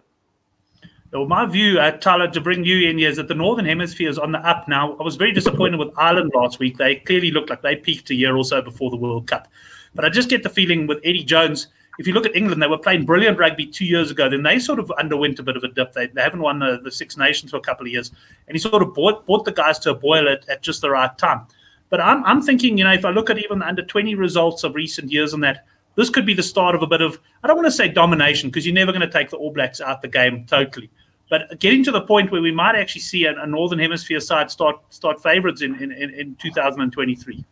My 1.13 1.45
view, 1.45 1.79
uh, 1.79 1.91
Tyler, 1.91 2.29
to 2.29 2.41
bring 2.41 2.65
you 2.65 2.89
in 2.89 2.97
here 2.97 3.09
is 3.09 3.15
that 3.15 3.27
the 3.27 3.35
Northern 3.35 3.65
Hemisphere 3.65 4.09
is 4.09 4.17
on 4.17 4.33
the 4.33 4.39
up 4.39 4.67
now. 4.67 4.97
I 4.99 5.03
was 5.03 5.15
very 5.15 5.31
disappointed 5.31 5.77
with 5.77 5.89
Ireland 5.97 6.31
last 6.35 6.59
week. 6.59 6.77
They 6.77 6.97
clearly 6.97 7.31
looked 7.31 7.49
like 7.49 7.61
they 7.61 7.77
peaked 7.77 8.09
a 8.09 8.15
year 8.15 8.35
or 8.35 8.43
so 8.43 8.61
before 8.61 8.89
the 8.91 8.97
World 8.97 9.25
Cup. 9.27 9.47
But 9.95 10.03
I 10.03 10.09
just 10.09 10.29
get 10.29 10.43
the 10.43 10.49
feeling 10.49 10.85
with 10.85 10.99
Eddie 11.05 11.23
Jones, 11.23 11.67
if 11.97 12.05
you 12.05 12.13
look 12.13 12.25
at 12.25 12.35
England, 12.35 12.61
they 12.61 12.67
were 12.67 12.77
playing 12.77 13.05
brilliant 13.05 13.39
rugby 13.39 13.65
two 13.65 13.85
years 13.85 14.11
ago. 14.11 14.29
Then 14.29 14.43
they 14.43 14.59
sort 14.59 14.79
of 14.79 14.91
underwent 14.91 15.39
a 15.39 15.43
bit 15.43 15.57
of 15.57 15.63
a 15.63 15.69
dip. 15.69 15.93
They, 15.93 16.07
they 16.07 16.21
haven't 16.21 16.41
won 16.41 16.59
the, 16.59 16.79
the 16.83 16.91
Six 16.91 17.17
Nations 17.17 17.51
for 17.51 17.57
a 17.57 17.61
couple 17.61 17.85
of 17.85 17.91
years. 17.91 18.11
And 18.47 18.55
he 18.55 18.59
sort 18.59 18.83
of 18.83 18.93
brought, 18.93 19.25
brought 19.25 19.45
the 19.45 19.51
guys 19.51 19.79
to 19.79 19.91
a 19.91 19.95
boil 19.95 20.29
at, 20.29 20.47
at 20.47 20.61
just 20.61 20.81
the 20.81 20.91
right 20.91 21.17
time. 21.17 21.47
But 21.89 22.01
I'm, 22.01 22.23
I'm 22.25 22.41
thinking, 22.41 22.77
you 22.77 22.83
know, 22.83 22.93
if 22.93 23.05
I 23.05 23.09
look 23.09 23.29
at 23.29 23.37
even 23.39 23.59
the 23.59 23.67
under 23.67 23.83
20 23.83 24.13
results 24.15 24.63
of 24.63 24.75
recent 24.75 25.11
years 25.11 25.33
on 25.33 25.39
that, 25.39 25.65
this 25.95 26.11
could 26.11 26.25
be 26.25 26.35
the 26.35 26.43
start 26.43 26.75
of 26.75 26.83
a 26.83 26.87
bit 26.87 27.01
of, 27.01 27.19
I 27.43 27.47
don't 27.47 27.55
want 27.55 27.65
to 27.65 27.71
say 27.71 27.87
domination 27.87 28.49
because 28.49 28.65
you're 28.65 28.75
never 28.75 28.91
going 28.91 29.01
to 29.01 29.09
take 29.09 29.31
the 29.31 29.37
All 29.37 29.51
Blacks 29.51 29.81
out 29.81 29.95
of 29.95 30.01
the 30.01 30.07
game 30.07 30.45
totally. 30.45 30.91
But 31.29 31.59
getting 31.59 31.83
to 31.83 31.91
the 31.91 32.01
point 32.01 32.31
where 32.31 32.41
we 32.41 32.51
might 32.51 32.75
actually 32.75 33.01
see 33.01 33.25
a, 33.25 33.35
a 33.41 33.47
Northern 33.47 33.79
Hemisphere 33.79 34.19
side 34.19 34.49
start 34.49 34.77
start 34.89 35.21
favourites 35.21 35.61
in, 35.61 35.75
in, 35.81 35.91
in 35.91 36.35
2023. 36.35 37.43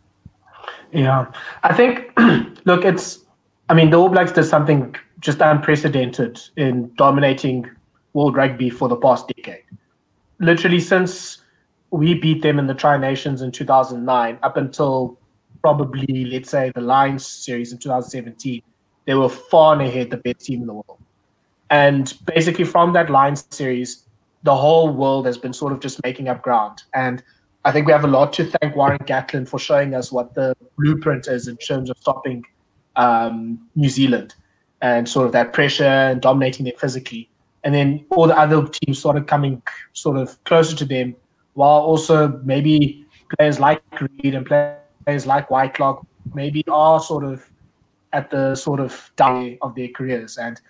Yeah, 0.91 1.31
I 1.63 1.73
think, 1.73 2.11
look, 2.65 2.85
it's, 2.85 3.25
I 3.69 3.73
mean, 3.73 3.89
the 3.89 3.97
All 3.97 4.09
Blacks 4.09 4.31
did 4.31 4.45
something 4.45 4.95
just 5.19 5.41
unprecedented 5.41 6.39
in 6.55 6.93
dominating 6.95 7.69
world 8.13 8.35
rugby 8.35 8.69
for 8.69 8.87
the 8.87 8.95
past 8.95 9.27
decade. 9.27 9.63
Literally, 10.39 10.79
since 10.79 11.39
we 11.91 12.13
beat 12.13 12.41
them 12.41 12.59
in 12.59 12.67
the 12.67 12.73
Tri 12.73 12.97
Nations 12.97 13.41
in 13.41 13.51
2009 13.51 14.39
up 14.43 14.57
until 14.57 15.19
probably, 15.61 16.25
let's 16.25 16.49
say, 16.49 16.71
the 16.75 16.81
Lions 16.81 17.25
series 17.25 17.71
in 17.71 17.79
2017, 17.79 18.61
they 19.05 19.15
were 19.15 19.29
far 19.29 19.73
and 19.73 19.81
ahead 19.81 20.09
the 20.09 20.17
best 20.17 20.45
team 20.45 20.61
in 20.61 20.67
the 20.67 20.73
world. 20.73 20.99
And 21.69 22.13
basically, 22.25 22.65
from 22.65 22.93
that 22.93 23.09
Lions 23.09 23.45
series, 23.49 24.05
the 24.43 24.55
whole 24.55 24.89
world 24.89 25.25
has 25.25 25.37
been 25.37 25.53
sort 25.53 25.73
of 25.73 25.79
just 25.79 26.01
making 26.03 26.27
up 26.27 26.41
ground. 26.41 26.83
And 26.93 27.23
I 27.65 27.71
think 27.71 27.87
we 27.87 27.93
have 27.93 28.03
a 28.03 28.07
lot 28.07 28.31
to 28.33 28.45
thank 28.45 28.75
Warren 28.75 28.99
Gatland 28.99 29.49
for 29.49 29.57
showing 29.57 29.95
us 29.95 30.11
what 30.11 30.35
the 30.35 30.55
blueprint 30.77 31.27
is 31.27 31.47
in 31.47 31.57
terms 31.57 31.89
of 31.89 31.97
stopping 31.97 32.43
um, 32.95 33.59
New 33.75 33.89
Zealand 33.89 34.35
and 34.81 35.09
sort 35.09 35.25
of 35.25 35.31
that 35.31 35.51
pressure 35.51 35.83
and 35.83 36.21
dominating 36.21 36.65
them 36.65 36.75
physically. 36.77 37.27
And 37.63 37.73
then 37.73 38.05
all 38.11 38.27
the 38.27 38.37
other 38.37 38.67
teams 38.67 38.99
started 38.99 39.25
coming 39.25 39.63
sort 39.93 40.17
of 40.17 40.41
closer 40.43 40.75
to 40.75 40.85
them, 40.85 41.15
while 41.55 41.81
also 41.81 42.39
maybe 42.43 43.03
players 43.35 43.59
like 43.59 43.81
Read 43.99 44.35
and 44.35 44.45
players 44.45 45.25
like 45.25 45.49
Whitelock 45.49 46.05
maybe 46.35 46.63
are 46.67 46.99
sort 46.99 47.23
of 47.23 47.49
at 48.13 48.29
the 48.29 48.53
sort 48.53 48.79
of 48.79 49.11
down 49.15 49.57
of 49.63 49.73
their 49.73 49.87
careers. 49.87 50.37
And, 50.37 50.61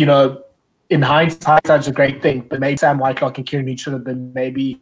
you 0.00 0.06
know, 0.06 0.42
in 0.88 1.02
hindsight, 1.02 1.62
that's 1.64 1.86
a 1.86 1.92
great 1.92 2.22
thing, 2.22 2.46
but 2.48 2.58
maybe 2.58 2.78
Sam 2.78 2.98
Whitelock 2.98 3.36
and 3.36 3.46
Kieran 3.46 3.76
should 3.76 3.92
have 3.92 4.02
been 4.02 4.32
maybe 4.32 4.80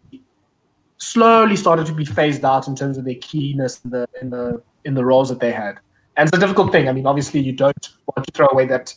slowly 0.98 1.56
started 1.56 1.86
to 1.86 1.92
be 1.92 2.04
phased 2.04 2.44
out 2.44 2.68
in 2.68 2.76
terms 2.76 2.96
of 2.98 3.04
their 3.04 3.16
keenness 3.16 3.80
in 3.84 3.90
the 3.90 4.08
in 4.22 4.30
the 4.30 4.62
in 4.84 4.94
the 4.94 5.04
roles 5.04 5.28
that 5.28 5.40
they 5.40 5.50
had. 5.50 5.80
And 6.16 6.28
it's 6.28 6.36
a 6.36 6.40
difficult 6.40 6.70
thing. 6.70 6.88
I 6.88 6.92
mean, 6.92 7.04
obviously, 7.04 7.40
you 7.40 7.52
don't 7.52 7.88
want 8.06 8.26
to 8.26 8.32
throw 8.32 8.46
away 8.52 8.66
that 8.66 8.94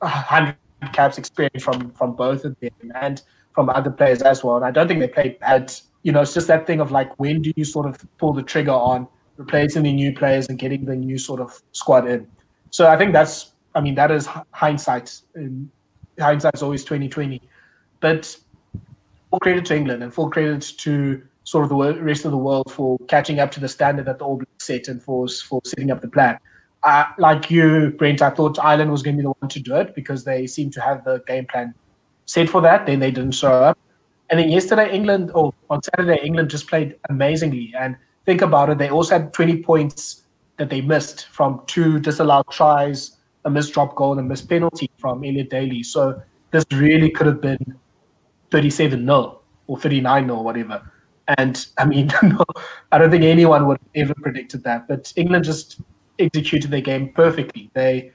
hundred 0.00 0.56
caps 0.92 1.18
experience 1.18 1.64
from 1.64 1.90
from 1.90 2.14
both 2.14 2.44
of 2.44 2.56
them 2.60 2.92
and 2.94 3.20
from 3.52 3.68
other 3.68 3.90
players 3.90 4.22
as 4.22 4.44
well. 4.44 4.56
And 4.56 4.64
I 4.64 4.70
don't 4.70 4.86
think 4.86 5.00
they 5.00 5.08
played 5.08 5.40
bad. 5.40 5.72
You 6.04 6.12
know, 6.12 6.20
it's 6.20 6.34
just 6.34 6.46
that 6.46 6.68
thing 6.68 6.80
of 6.80 6.92
like 6.92 7.18
when 7.18 7.42
do 7.42 7.52
you 7.56 7.64
sort 7.64 7.86
of 7.86 7.98
pull 8.18 8.32
the 8.32 8.44
trigger 8.44 8.78
on 8.92 9.08
replacing 9.38 9.82
the 9.82 9.92
new 9.92 10.14
players 10.14 10.48
and 10.48 10.56
getting 10.56 10.84
the 10.84 10.94
new 10.94 11.18
sort 11.18 11.40
of 11.40 11.60
squad 11.72 12.08
in. 12.08 12.28
So 12.70 12.86
I 12.86 12.96
think 12.96 13.12
that's. 13.12 13.51
I 13.74 13.80
mean, 13.80 13.94
that 13.94 14.10
is 14.10 14.28
hindsight. 14.52 15.20
And 15.34 15.70
hindsight 16.18 16.54
is 16.54 16.62
always 16.62 16.84
twenty 16.84 17.08
twenty. 17.08 17.40
But 18.00 18.36
full 19.30 19.40
credit 19.40 19.64
to 19.66 19.76
England 19.76 20.02
and 20.02 20.12
full 20.12 20.30
credit 20.30 20.60
to 20.78 21.22
sort 21.44 21.64
of 21.64 21.70
the 21.70 22.02
rest 22.02 22.24
of 22.24 22.30
the 22.30 22.38
world 22.38 22.70
for 22.72 22.98
catching 23.08 23.40
up 23.40 23.50
to 23.52 23.60
the 23.60 23.68
standard 23.68 24.06
that 24.06 24.18
the 24.18 24.24
All 24.24 24.36
Blacks 24.36 24.66
set 24.66 24.88
and 24.88 25.02
for 25.02 25.28
for 25.28 25.60
setting 25.64 25.90
up 25.90 26.00
the 26.00 26.08
plan. 26.08 26.38
Uh, 26.84 27.04
like 27.18 27.50
you, 27.50 27.94
Brent, 27.96 28.22
I 28.22 28.30
thought 28.30 28.58
Ireland 28.58 28.90
was 28.90 29.02
going 29.02 29.16
to 29.16 29.20
be 29.20 29.22
the 29.22 29.34
one 29.38 29.48
to 29.48 29.60
do 29.60 29.76
it 29.76 29.94
because 29.94 30.24
they 30.24 30.46
seem 30.46 30.70
to 30.70 30.80
have 30.80 31.04
the 31.04 31.22
game 31.26 31.46
plan 31.46 31.74
set 32.26 32.48
for 32.48 32.60
that. 32.62 32.86
Then 32.86 32.98
they 32.98 33.10
didn't 33.12 33.32
show 33.32 33.52
up. 33.52 33.78
And 34.30 34.40
then 34.40 34.48
yesterday, 34.48 34.92
England, 34.92 35.30
or 35.34 35.52
on 35.70 35.82
Saturday, 35.82 36.18
England 36.24 36.50
just 36.50 36.66
played 36.66 36.96
amazingly. 37.08 37.72
And 37.78 37.96
think 38.24 38.42
about 38.42 38.70
it, 38.70 38.78
they 38.78 38.88
also 38.88 39.18
had 39.18 39.32
20 39.32 39.62
points 39.62 40.22
that 40.56 40.70
they 40.70 40.80
missed 40.80 41.26
from 41.26 41.62
two 41.66 42.00
disallowed 42.00 42.46
tries, 42.50 43.18
a 43.44 43.50
missed 43.50 43.72
drop 43.72 43.94
goal, 43.96 44.12
and 44.12 44.20
a 44.20 44.22
missed 44.22 44.48
penalty 44.48 44.90
from 44.98 45.24
Elliot 45.24 45.50
Daly. 45.50 45.82
So 45.82 46.22
this 46.50 46.64
really 46.72 47.10
could 47.10 47.26
have 47.26 47.40
been 47.40 47.76
37 48.50 49.04
0 49.04 49.40
or 49.66 49.78
39 49.78 50.26
0 50.26 50.36
or 50.36 50.44
whatever. 50.44 50.92
And 51.38 51.66
I 51.78 51.84
mean, 51.84 52.10
I 52.92 52.98
don't 52.98 53.10
think 53.10 53.24
anyone 53.24 53.66
would 53.66 53.78
have 53.78 54.08
ever 54.08 54.14
predicted 54.14 54.62
that. 54.64 54.88
But 54.88 55.12
England 55.16 55.44
just 55.44 55.80
executed 56.18 56.70
their 56.70 56.80
game 56.80 57.12
perfectly. 57.12 57.70
They 57.74 58.12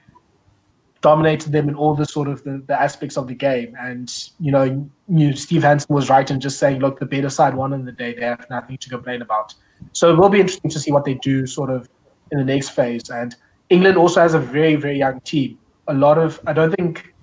dominated 1.00 1.52
them 1.52 1.68
in 1.68 1.74
all 1.74 1.94
the 1.94 2.04
sort 2.04 2.28
of 2.28 2.42
the, 2.42 2.62
the 2.66 2.80
aspects 2.80 3.16
of 3.16 3.28
the 3.28 3.34
game. 3.34 3.74
And 3.78 4.12
you 4.40 4.52
know, 4.52 4.88
you, 5.08 5.34
Steve 5.34 5.62
Hansen 5.62 5.94
was 5.94 6.10
right 6.10 6.28
in 6.30 6.40
just 6.40 6.58
saying, 6.58 6.80
look, 6.80 6.98
the 6.98 7.06
better 7.06 7.30
side 7.30 7.54
won 7.54 7.72
in 7.72 7.84
the 7.84 7.92
day. 7.92 8.14
They 8.14 8.22
have 8.22 8.46
nothing 8.50 8.78
to 8.78 8.88
complain 8.88 9.22
about. 9.22 9.54
So 9.92 10.12
it 10.12 10.18
will 10.18 10.28
be 10.28 10.40
interesting 10.40 10.70
to 10.70 10.80
see 10.80 10.90
what 10.90 11.04
they 11.04 11.14
do 11.14 11.46
sort 11.46 11.70
of 11.70 11.88
in 12.32 12.38
the 12.38 12.44
next 12.44 12.70
phase. 12.70 13.10
And 13.10 13.34
England 13.70 13.96
also 13.96 14.20
has 14.20 14.34
a 14.34 14.38
very 14.38 14.76
very 14.76 14.98
young 14.98 15.20
team. 15.20 15.58
A 15.88 15.94
lot 15.94 16.18
of 16.18 16.40
I 16.46 16.52
don't 16.52 16.74
think 16.74 17.14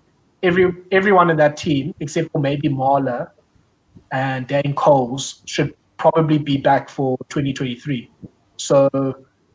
every 0.43 0.73
everyone 0.91 1.29
in 1.29 1.37
that 1.37 1.57
team 1.57 1.93
except 1.99 2.31
for 2.31 2.39
maybe 2.39 2.69
Marler 2.69 3.31
and 4.11 4.47
Dan 4.47 4.73
Coles 4.75 5.41
should 5.45 5.73
probably 5.97 6.37
be 6.37 6.57
back 6.57 6.89
for 6.89 7.17
2023. 7.29 8.09
So 8.57 8.89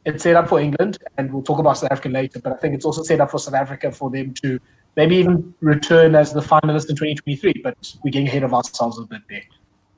it's 0.04 0.22
set 0.22 0.36
up 0.36 0.48
for 0.48 0.60
England, 0.60 0.98
and 1.18 1.32
we'll 1.32 1.42
talk 1.42 1.58
about 1.58 1.78
South 1.78 1.92
Africa 1.92 2.08
later. 2.08 2.40
But 2.40 2.52
I 2.54 2.56
think 2.56 2.74
it's 2.74 2.84
also 2.84 3.02
set 3.02 3.20
up 3.20 3.30
for 3.30 3.38
South 3.38 3.54
Africa 3.54 3.92
for 3.92 4.10
them 4.10 4.34
to 4.42 4.58
maybe 4.96 5.16
even 5.16 5.54
return 5.60 6.14
as 6.14 6.32
the 6.32 6.40
finalist 6.40 6.88
in 6.90 6.96
2023. 6.96 7.54
But 7.62 7.76
we're 8.02 8.10
getting 8.10 8.28
ahead 8.28 8.42
of 8.42 8.54
ourselves 8.54 8.98
a 8.98 9.02
bit 9.02 9.22
there. 9.28 9.42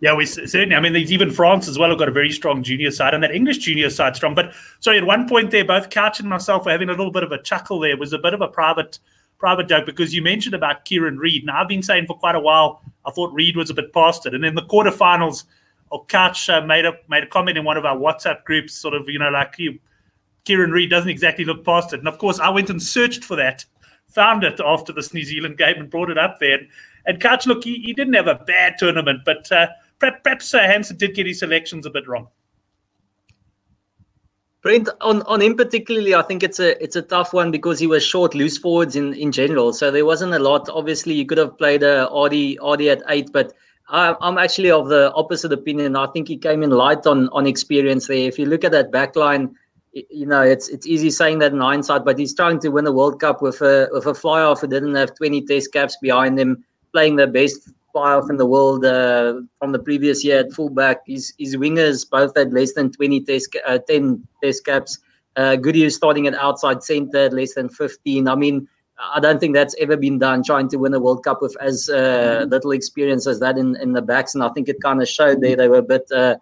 Yeah, 0.02 0.16
we 0.16 0.26
certainly. 0.26 0.74
I 0.74 0.80
mean, 0.80 0.94
there's 0.94 1.12
even 1.12 1.30
France 1.30 1.68
as 1.68 1.78
well 1.78 1.88
have 1.88 1.98
got 1.98 2.08
a 2.08 2.12
very 2.12 2.32
strong 2.32 2.64
junior 2.64 2.90
side, 2.90 3.14
and 3.14 3.22
that 3.22 3.32
English 3.32 3.58
junior 3.58 3.88
side 3.88 4.16
strong. 4.16 4.34
But 4.34 4.52
sorry, 4.80 4.98
at 4.98 5.06
one 5.06 5.28
point 5.28 5.52
there, 5.52 5.64
both 5.64 5.90
Couch 5.90 6.18
and 6.18 6.28
myself 6.28 6.64
were 6.64 6.72
having 6.72 6.88
a 6.88 6.92
little 6.92 7.12
bit 7.12 7.22
of 7.22 7.30
a 7.30 7.40
chuckle. 7.40 7.78
There 7.78 7.92
it 7.92 8.00
was 8.00 8.12
a 8.12 8.18
bit 8.18 8.34
of 8.34 8.40
a 8.40 8.48
private 8.48 8.98
private 9.38 9.68
joke 9.68 9.86
because 9.86 10.12
you 10.12 10.20
mentioned 10.20 10.56
about 10.56 10.84
Kieran 10.86 11.18
Read. 11.18 11.46
Now 11.46 11.60
I've 11.60 11.68
been 11.68 11.84
saying 11.84 12.06
for 12.06 12.18
quite 12.18 12.34
a 12.34 12.40
while 12.40 12.82
I 13.06 13.12
thought 13.12 13.32
Read 13.32 13.56
was 13.56 13.70
a 13.70 13.74
bit 13.74 13.92
past 13.92 14.26
it, 14.26 14.34
and 14.34 14.44
in 14.44 14.56
the 14.56 14.62
quarterfinals, 14.62 15.44
or 15.92 16.04
Couch 16.06 16.48
uh, 16.48 16.60
made 16.62 16.84
a 16.84 16.94
made 17.08 17.22
a 17.22 17.28
comment 17.28 17.56
in 17.56 17.64
one 17.64 17.76
of 17.76 17.84
our 17.84 17.96
WhatsApp 17.96 18.42
groups, 18.42 18.74
sort 18.74 18.94
of 18.94 19.08
you 19.08 19.20
know 19.20 19.30
like 19.30 19.54
you, 19.58 19.78
Kieran 20.44 20.72
Read 20.72 20.90
doesn't 20.90 21.10
exactly 21.10 21.44
look 21.44 21.64
past 21.64 21.92
it, 21.92 22.00
and 22.00 22.08
of 22.08 22.18
course 22.18 22.40
I 22.40 22.48
went 22.50 22.70
and 22.70 22.82
searched 22.82 23.22
for 23.22 23.36
that, 23.36 23.64
found 24.08 24.42
it 24.42 24.58
after 24.58 24.92
this 24.92 25.14
New 25.14 25.22
Zealand 25.22 25.58
game 25.58 25.76
and 25.78 25.88
brought 25.88 26.10
it 26.10 26.18
up 26.18 26.40
there. 26.40 26.58
And, 26.58 26.68
and 27.06 27.20
Couch, 27.20 27.46
look, 27.46 27.62
he, 27.62 27.76
he 27.78 27.92
didn't 27.92 28.14
have 28.14 28.26
a 28.26 28.42
bad 28.46 28.74
tournament, 28.78 29.20
but 29.24 29.50
uh, 29.52 29.68
perhaps, 30.02 30.54
uh, 30.54 30.60
Hansen 30.60 30.96
did 30.96 31.14
get 31.14 31.26
his 31.26 31.38
selections 31.38 31.86
a 31.86 31.90
bit 31.90 32.06
wrong. 32.08 32.28
Brent, 34.62 34.88
on, 35.00 35.22
on 35.22 35.40
him 35.40 35.56
particularly, 35.56 36.14
I 36.14 36.22
think 36.22 36.44
it's 36.44 36.60
a 36.60 36.80
it's 36.82 36.94
a 36.94 37.02
tough 37.02 37.32
one 37.32 37.50
because 37.50 37.80
he 37.80 37.88
was 37.88 38.04
short 38.04 38.32
loose 38.32 38.56
forwards 38.56 38.94
in, 38.94 39.12
in 39.14 39.32
general. 39.32 39.72
So 39.72 39.90
there 39.90 40.06
wasn't 40.06 40.34
a 40.34 40.38
lot. 40.38 40.68
Obviously, 40.68 41.14
you 41.14 41.26
could 41.26 41.38
have 41.38 41.58
played 41.58 41.82
a 41.82 42.06
Ardie, 42.12 42.58
Ardie 42.58 42.92
at 42.92 43.02
eight, 43.08 43.32
but 43.32 43.52
I, 43.88 44.14
I'm 44.20 44.38
actually 44.38 44.70
of 44.70 44.88
the 44.88 45.12
opposite 45.14 45.52
opinion. 45.52 45.96
I 45.96 46.06
think 46.06 46.28
he 46.28 46.36
came 46.36 46.62
in 46.62 46.70
light 46.70 47.06
on 47.08 47.28
on 47.30 47.44
experience 47.48 48.06
there. 48.06 48.28
If 48.28 48.38
you 48.38 48.46
look 48.46 48.62
at 48.62 48.70
that 48.70 48.92
back 48.92 49.16
line, 49.16 49.52
you 49.92 50.26
know 50.26 50.42
it's 50.42 50.68
it's 50.68 50.86
easy 50.86 51.10
saying 51.10 51.40
that 51.40 51.52
in 51.52 51.58
hindsight, 51.58 52.04
but 52.04 52.16
he's 52.16 52.32
trying 52.32 52.60
to 52.60 52.68
win 52.68 52.86
a 52.86 52.92
World 52.92 53.20
Cup 53.20 53.42
with 53.42 53.60
a 53.62 53.88
with 53.90 54.06
a 54.06 54.14
fly 54.14 54.42
off 54.42 54.60
who 54.60 54.68
didn't 54.68 54.94
have 54.94 55.16
20 55.16 55.42
Test 55.42 55.72
caps 55.72 55.96
behind 56.00 56.38
him, 56.38 56.64
playing 56.92 57.16
the 57.16 57.26
best 57.26 57.68
off 57.94 58.30
in 58.30 58.36
the 58.36 58.46
world 58.46 58.84
uh, 58.84 59.40
from 59.58 59.72
the 59.72 59.78
previous 59.78 60.24
year 60.24 60.40
at 60.40 60.52
fullback. 60.52 60.98
His, 61.06 61.32
his 61.38 61.56
wingers 61.56 62.08
both 62.08 62.36
had 62.36 62.52
less 62.52 62.72
than 62.72 62.90
20 62.92 63.20
test, 63.22 63.56
uh, 63.66 63.78
10 63.88 64.26
test 64.42 64.64
caps. 64.64 64.98
Uh, 65.34 65.56
is 65.64 65.96
starting 65.96 66.26
at 66.26 66.34
outside 66.34 66.82
centre 66.82 67.24
at 67.24 67.32
less 67.32 67.54
than 67.54 67.68
15. 67.70 68.28
I 68.28 68.34
mean, 68.34 68.68
I 68.98 69.18
don't 69.18 69.40
think 69.40 69.54
that's 69.54 69.74
ever 69.80 69.96
been 69.96 70.18
done 70.18 70.42
trying 70.42 70.68
to 70.68 70.76
win 70.76 70.92
a 70.92 71.00
World 71.00 71.24
Cup 71.24 71.40
with 71.40 71.56
as 71.60 71.88
uh, 71.88 72.44
little 72.48 72.72
experience 72.72 73.26
as 73.26 73.40
that 73.40 73.56
in, 73.56 73.74
in 73.76 73.92
the 73.92 74.02
backs. 74.02 74.34
And 74.34 74.44
I 74.44 74.50
think 74.50 74.68
it 74.68 74.80
kind 74.82 75.00
of 75.00 75.08
showed 75.08 75.40
there 75.40 75.56
they 75.56 75.68
were 75.68 75.78
a 75.78 75.82
bit 75.82 76.06
uh, 76.12 76.36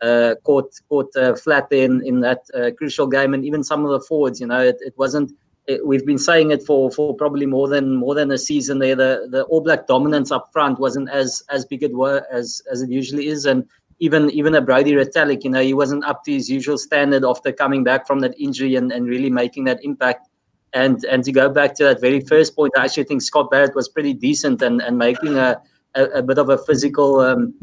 uh, 0.00 0.36
caught 0.44 0.70
caught 0.88 1.14
uh, 1.16 1.34
flat 1.34 1.66
in, 1.72 2.06
in 2.06 2.20
that 2.20 2.44
crucial 2.78 3.08
game. 3.08 3.34
And 3.34 3.44
even 3.44 3.64
some 3.64 3.84
of 3.84 3.90
the 3.90 4.00
forwards, 4.00 4.40
you 4.40 4.46
know, 4.46 4.60
it, 4.60 4.76
it 4.80 4.94
wasn't 4.96 5.32
it, 5.66 5.86
we've 5.86 6.06
been 6.06 6.18
saying 6.18 6.50
it 6.50 6.62
for 6.62 6.90
for 6.90 7.14
probably 7.14 7.46
more 7.46 7.68
than 7.68 7.96
more 7.96 8.14
than 8.14 8.30
a 8.30 8.38
season 8.38 8.78
there. 8.78 8.96
The 8.96 9.28
the 9.30 9.42
All 9.44 9.60
Black 9.60 9.86
dominance 9.86 10.30
up 10.30 10.50
front 10.52 10.78
wasn't 10.78 11.10
as 11.10 11.42
as 11.50 11.64
big 11.64 11.82
it 11.82 11.94
were 11.94 12.24
as 12.30 12.62
as 12.70 12.82
it 12.82 12.90
usually 12.90 13.28
is, 13.28 13.46
and 13.46 13.64
even 13.98 14.30
even 14.30 14.54
a 14.54 14.60
Brodie 14.60 14.92
Retallick, 14.92 15.44
you 15.44 15.50
know, 15.50 15.62
he 15.62 15.74
wasn't 15.74 16.04
up 16.04 16.24
to 16.24 16.32
his 16.32 16.50
usual 16.50 16.78
standard 16.78 17.24
after 17.24 17.52
coming 17.52 17.82
back 17.82 18.06
from 18.06 18.20
that 18.20 18.38
injury 18.38 18.76
and, 18.76 18.92
and 18.92 19.06
really 19.06 19.30
making 19.30 19.64
that 19.64 19.82
impact. 19.82 20.28
And 20.72 21.04
and 21.06 21.24
to 21.24 21.32
go 21.32 21.48
back 21.48 21.74
to 21.76 21.84
that 21.84 22.00
very 22.00 22.20
first 22.20 22.54
point, 22.54 22.72
I 22.76 22.84
actually 22.84 23.04
think 23.04 23.22
Scott 23.22 23.50
Barrett 23.50 23.74
was 23.74 23.88
pretty 23.88 24.12
decent 24.12 24.62
and, 24.62 24.82
and 24.82 24.98
making 24.98 25.36
a, 25.36 25.60
a, 25.94 26.04
a 26.04 26.22
bit 26.22 26.38
of 26.38 26.50
a 26.50 26.58
physical 26.58 27.20
um, 27.20 27.54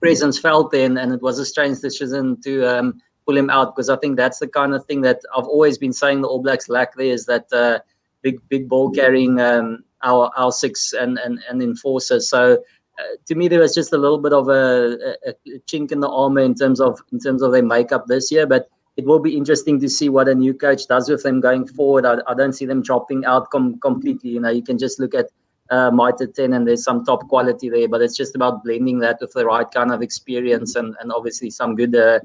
presence 0.00 0.38
felt 0.38 0.72
then, 0.72 0.96
and 0.96 1.12
it 1.12 1.22
was 1.22 1.38
a 1.38 1.44
strange 1.44 1.80
decision 1.80 2.40
to 2.42 2.64
um, 2.64 3.00
pull 3.26 3.36
him 3.36 3.50
out 3.50 3.74
because 3.74 3.90
I 3.90 3.96
think 3.96 4.16
that's 4.16 4.38
the 4.38 4.48
kind 4.48 4.74
of 4.74 4.84
thing 4.86 5.00
that 5.02 5.20
I've 5.36 5.46
always 5.46 5.78
been 5.78 5.92
saying 5.92 6.20
the 6.20 6.28
All 6.28 6.42
Blacks 6.42 6.68
lack 6.68 6.94
there 6.94 7.06
is 7.06 7.26
that 7.26 7.52
uh, 7.52 7.80
big 8.22 8.40
big 8.48 8.68
ball 8.68 8.90
carrying 8.90 9.40
um, 9.40 9.84
our 10.02 10.30
our 10.36 10.52
six 10.52 10.92
and 10.92 11.18
and, 11.18 11.40
and 11.48 11.62
enforcers. 11.62 12.28
So. 12.28 12.62
Uh, 12.98 13.14
to 13.26 13.34
me, 13.34 13.46
there 13.46 13.60
was 13.60 13.74
just 13.74 13.92
a 13.92 13.98
little 13.98 14.16
bit 14.16 14.32
of 14.32 14.48
a, 14.48 14.96
a, 15.26 15.30
a, 15.30 15.58
chink 15.66 15.92
in 15.92 16.00
the 16.00 16.08
armor 16.08 16.40
in 16.40 16.54
terms 16.54 16.80
of 16.80 16.98
in 17.12 17.18
terms 17.18 17.42
of 17.42 17.52
their 17.52 17.62
makeup 17.62 18.06
this 18.06 18.32
year. 18.32 18.46
But 18.46 18.70
it 18.96 19.04
will 19.04 19.18
be 19.18 19.36
interesting 19.36 19.78
to 19.80 19.88
see 19.88 20.08
what 20.08 20.28
a 20.28 20.34
new 20.34 20.54
coach 20.54 20.86
does 20.86 21.08
with 21.10 21.22
them 21.22 21.40
going 21.40 21.66
forward. 21.66 22.06
I, 22.06 22.16
I 22.26 22.34
don't 22.34 22.54
see 22.54 22.64
them 22.64 22.82
dropping 22.82 23.26
out 23.26 23.50
com- 23.50 23.78
completely. 23.80 24.30
You 24.30 24.40
know, 24.40 24.48
you 24.48 24.62
can 24.62 24.78
just 24.78 24.98
look 24.98 25.14
at 25.14 25.26
uh, 25.70 25.90
Mitre 25.90 26.26
10 26.26 26.54
and 26.54 26.66
there's 26.66 26.84
some 26.84 27.04
top 27.04 27.28
quality 27.28 27.68
there, 27.68 27.88
but 27.88 28.00
it's 28.00 28.16
just 28.16 28.34
about 28.34 28.64
blending 28.64 28.98
that 29.00 29.18
with 29.20 29.32
the 29.32 29.44
right 29.44 29.70
kind 29.70 29.92
of 29.92 30.00
experience 30.00 30.76
and, 30.76 30.94
and 31.00 31.12
obviously 31.12 31.50
some 31.50 31.74
good 31.74 31.94
uh, 31.94 32.20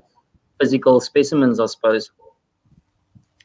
physical 0.61 0.99
specimens, 1.01 1.59
I 1.59 1.65
suppose. 1.65 2.11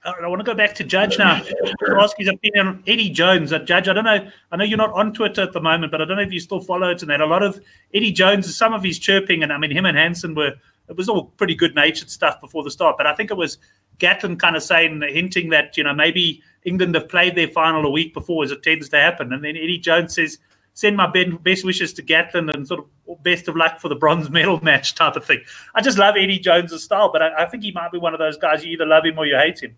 I 0.05 0.27
want 0.29 0.39
to 0.39 0.45
go 0.45 0.55
back 0.55 0.73
to 0.77 0.85
Judge 0.85 1.19
now 1.19 1.41
to 1.41 1.97
ask 1.99 2.17
his 2.17 2.29
opinion 2.29 2.67
on 2.69 2.85
Eddie 2.87 3.11
Jones. 3.11 3.53
Uh, 3.53 3.59
Judge, 3.59 3.89
I 3.89 3.93
don't 3.93 4.05
know. 4.05 4.31
I 4.53 4.57
know 4.57 4.63
you're 4.63 4.79
not 4.79 4.93
on 4.93 5.13
Twitter 5.13 5.43
at 5.43 5.53
the 5.53 5.61
moment, 5.61 5.91
but 5.91 6.01
I 6.01 6.05
don't 6.05 6.17
know 6.17 6.23
if 6.23 6.33
you 6.33 6.39
still 6.39 6.61
follow 6.61 6.91
it 6.91 7.03
and 7.03 7.11
that. 7.11 7.21
A 7.21 7.27
lot 7.27 7.43
of 7.43 7.61
Eddie 7.93 8.13
Jones, 8.13 8.57
some 8.57 8.73
of 8.73 8.85
his 8.85 9.01
chirping, 9.01 9.43
and 9.43 9.53
I 9.53 9.59
mean, 9.59 9.73
him 9.73 9.85
and 9.85 9.99
Hansen 9.99 10.37
were 10.37 10.55
it 10.89 10.97
was 10.97 11.09
all 11.09 11.25
pretty 11.37 11.57
good 11.57 11.75
natured 11.75 12.11
stuff 12.11 12.41
before 12.41 12.63
the 12.63 12.71
start. 12.71 12.97
But 12.97 13.09
I 13.09 13.15
think 13.15 13.33
it 13.33 13.37
was 13.37 13.59
Gatland 13.99 14.39
kind 14.39 14.55
of 14.55 14.63
saying, 14.63 15.03
hinting 15.03 15.51
that, 15.51 15.77
you 15.77 15.83
know, 15.83 15.95
maybe 15.95 16.43
England 16.65 16.95
have 16.95 17.09
played 17.09 17.35
their 17.35 17.49
final 17.49 17.85
a 17.85 17.91
week 17.91 18.15
before, 18.15 18.45
as 18.45 18.53
it 18.53 18.63
tends 18.63 18.89
to 18.91 18.97
happen. 18.97 19.33
And 19.33 19.43
then 19.43 19.57
Eddie 19.57 19.79
Jones 19.79 20.15
says, 20.15 20.39
send 20.77 20.95
my 20.95 21.07
best 21.07 21.65
wishes 21.65 21.95
to 21.95 22.03
Gatland 22.03 22.55
and 22.55 22.69
sort 22.69 22.81
of 22.81 23.23
best 23.23 23.49
of 23.49 23.57
luck 23.57 23.81
for 23.81 23.89
the 23.89 23.95
bronze 23.95 24.29
medal 24.29 24.63
match 24.63 24.95
type 24.95 25.17
of 25.17 25.25
thing. 25.25 25.41
I 25.75 25.81
just 25.81 25.97
love 25.97 26.17
Eddie 26.19 26.39
Jones' 26.39 26.83
style, 26.83 27.11
but 27.11 27.23
I, 27.23 27.45
I 27.45 27.47
think 27.47 27.63
he 27.63 27.73
might 27.73 27.91
be 27.91 27.99
one 27.99 28.13
of 28.13 28.19
those 28.19 28.37
guys 28.37 28.63
you 28.63 28.73
either 28.73 28.85
love 28.85 29.07
him 29.07 29.19
or 29.19 29.25
you 29.25 29.39
hate 29.39 29.63
him. 29.63 29.75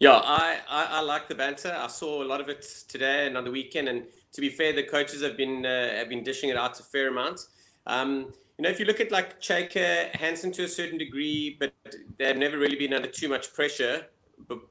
Yeah, 0.00 0.20
I, 0.24 0.58
I, 0.68 0.86
I, 0.98 1.00
like 1.02 1.28
the 1.28 1.36
banter. 1.36 1.72
I 1.78 1.86
saw 1.86 2.24
a 2.24 2.26
lot 2.26 2.40
of 2.40 2.48
it 2.48 2.66
today 2.88 3.28
and 3.28 3.36
on 3.36 3.44
the 3.44 3.52
weekend. 3.52 3.88
And 3.88 4.02
to 4.32 4.40
be 4.40 4.48
fair, 4.48 4.72
the 4.72 4.82
coaches 4.82 5.22
have 5.22 5.36
been 5.36 5.64
uh, 5.64 5.94
have 5.94 6.08
been 6.08 6.24
dishing 6.24 6.50
it 6.50 6.56
out 6.56 6.80
a 6.80 6.82
fair 6.82 7.08
amount. 7.08 7.46
Um, 7.86 8.32
you 8.58 8.64
know, 8.64 8.68
if 8.68 8.80
you 8.80 8.84
look 8.84 8.98
at 8.98 9.12
like 9.12 9.40
Cheika, 9.40 10.10
Hansen 10.16 10.50
to 10.52 10.64
a 10.64 10.68
certain 10.68 10.98
degree, 10.98 11.56
but 11.60 11.72
they've 12.18 12.36
never 12.36 12.58
really 12.58 12.74
been 12.74 12.92
under 12.92 13.06
too 13.06 13.28
much 13.28 13.54
pressure 13.54 14.06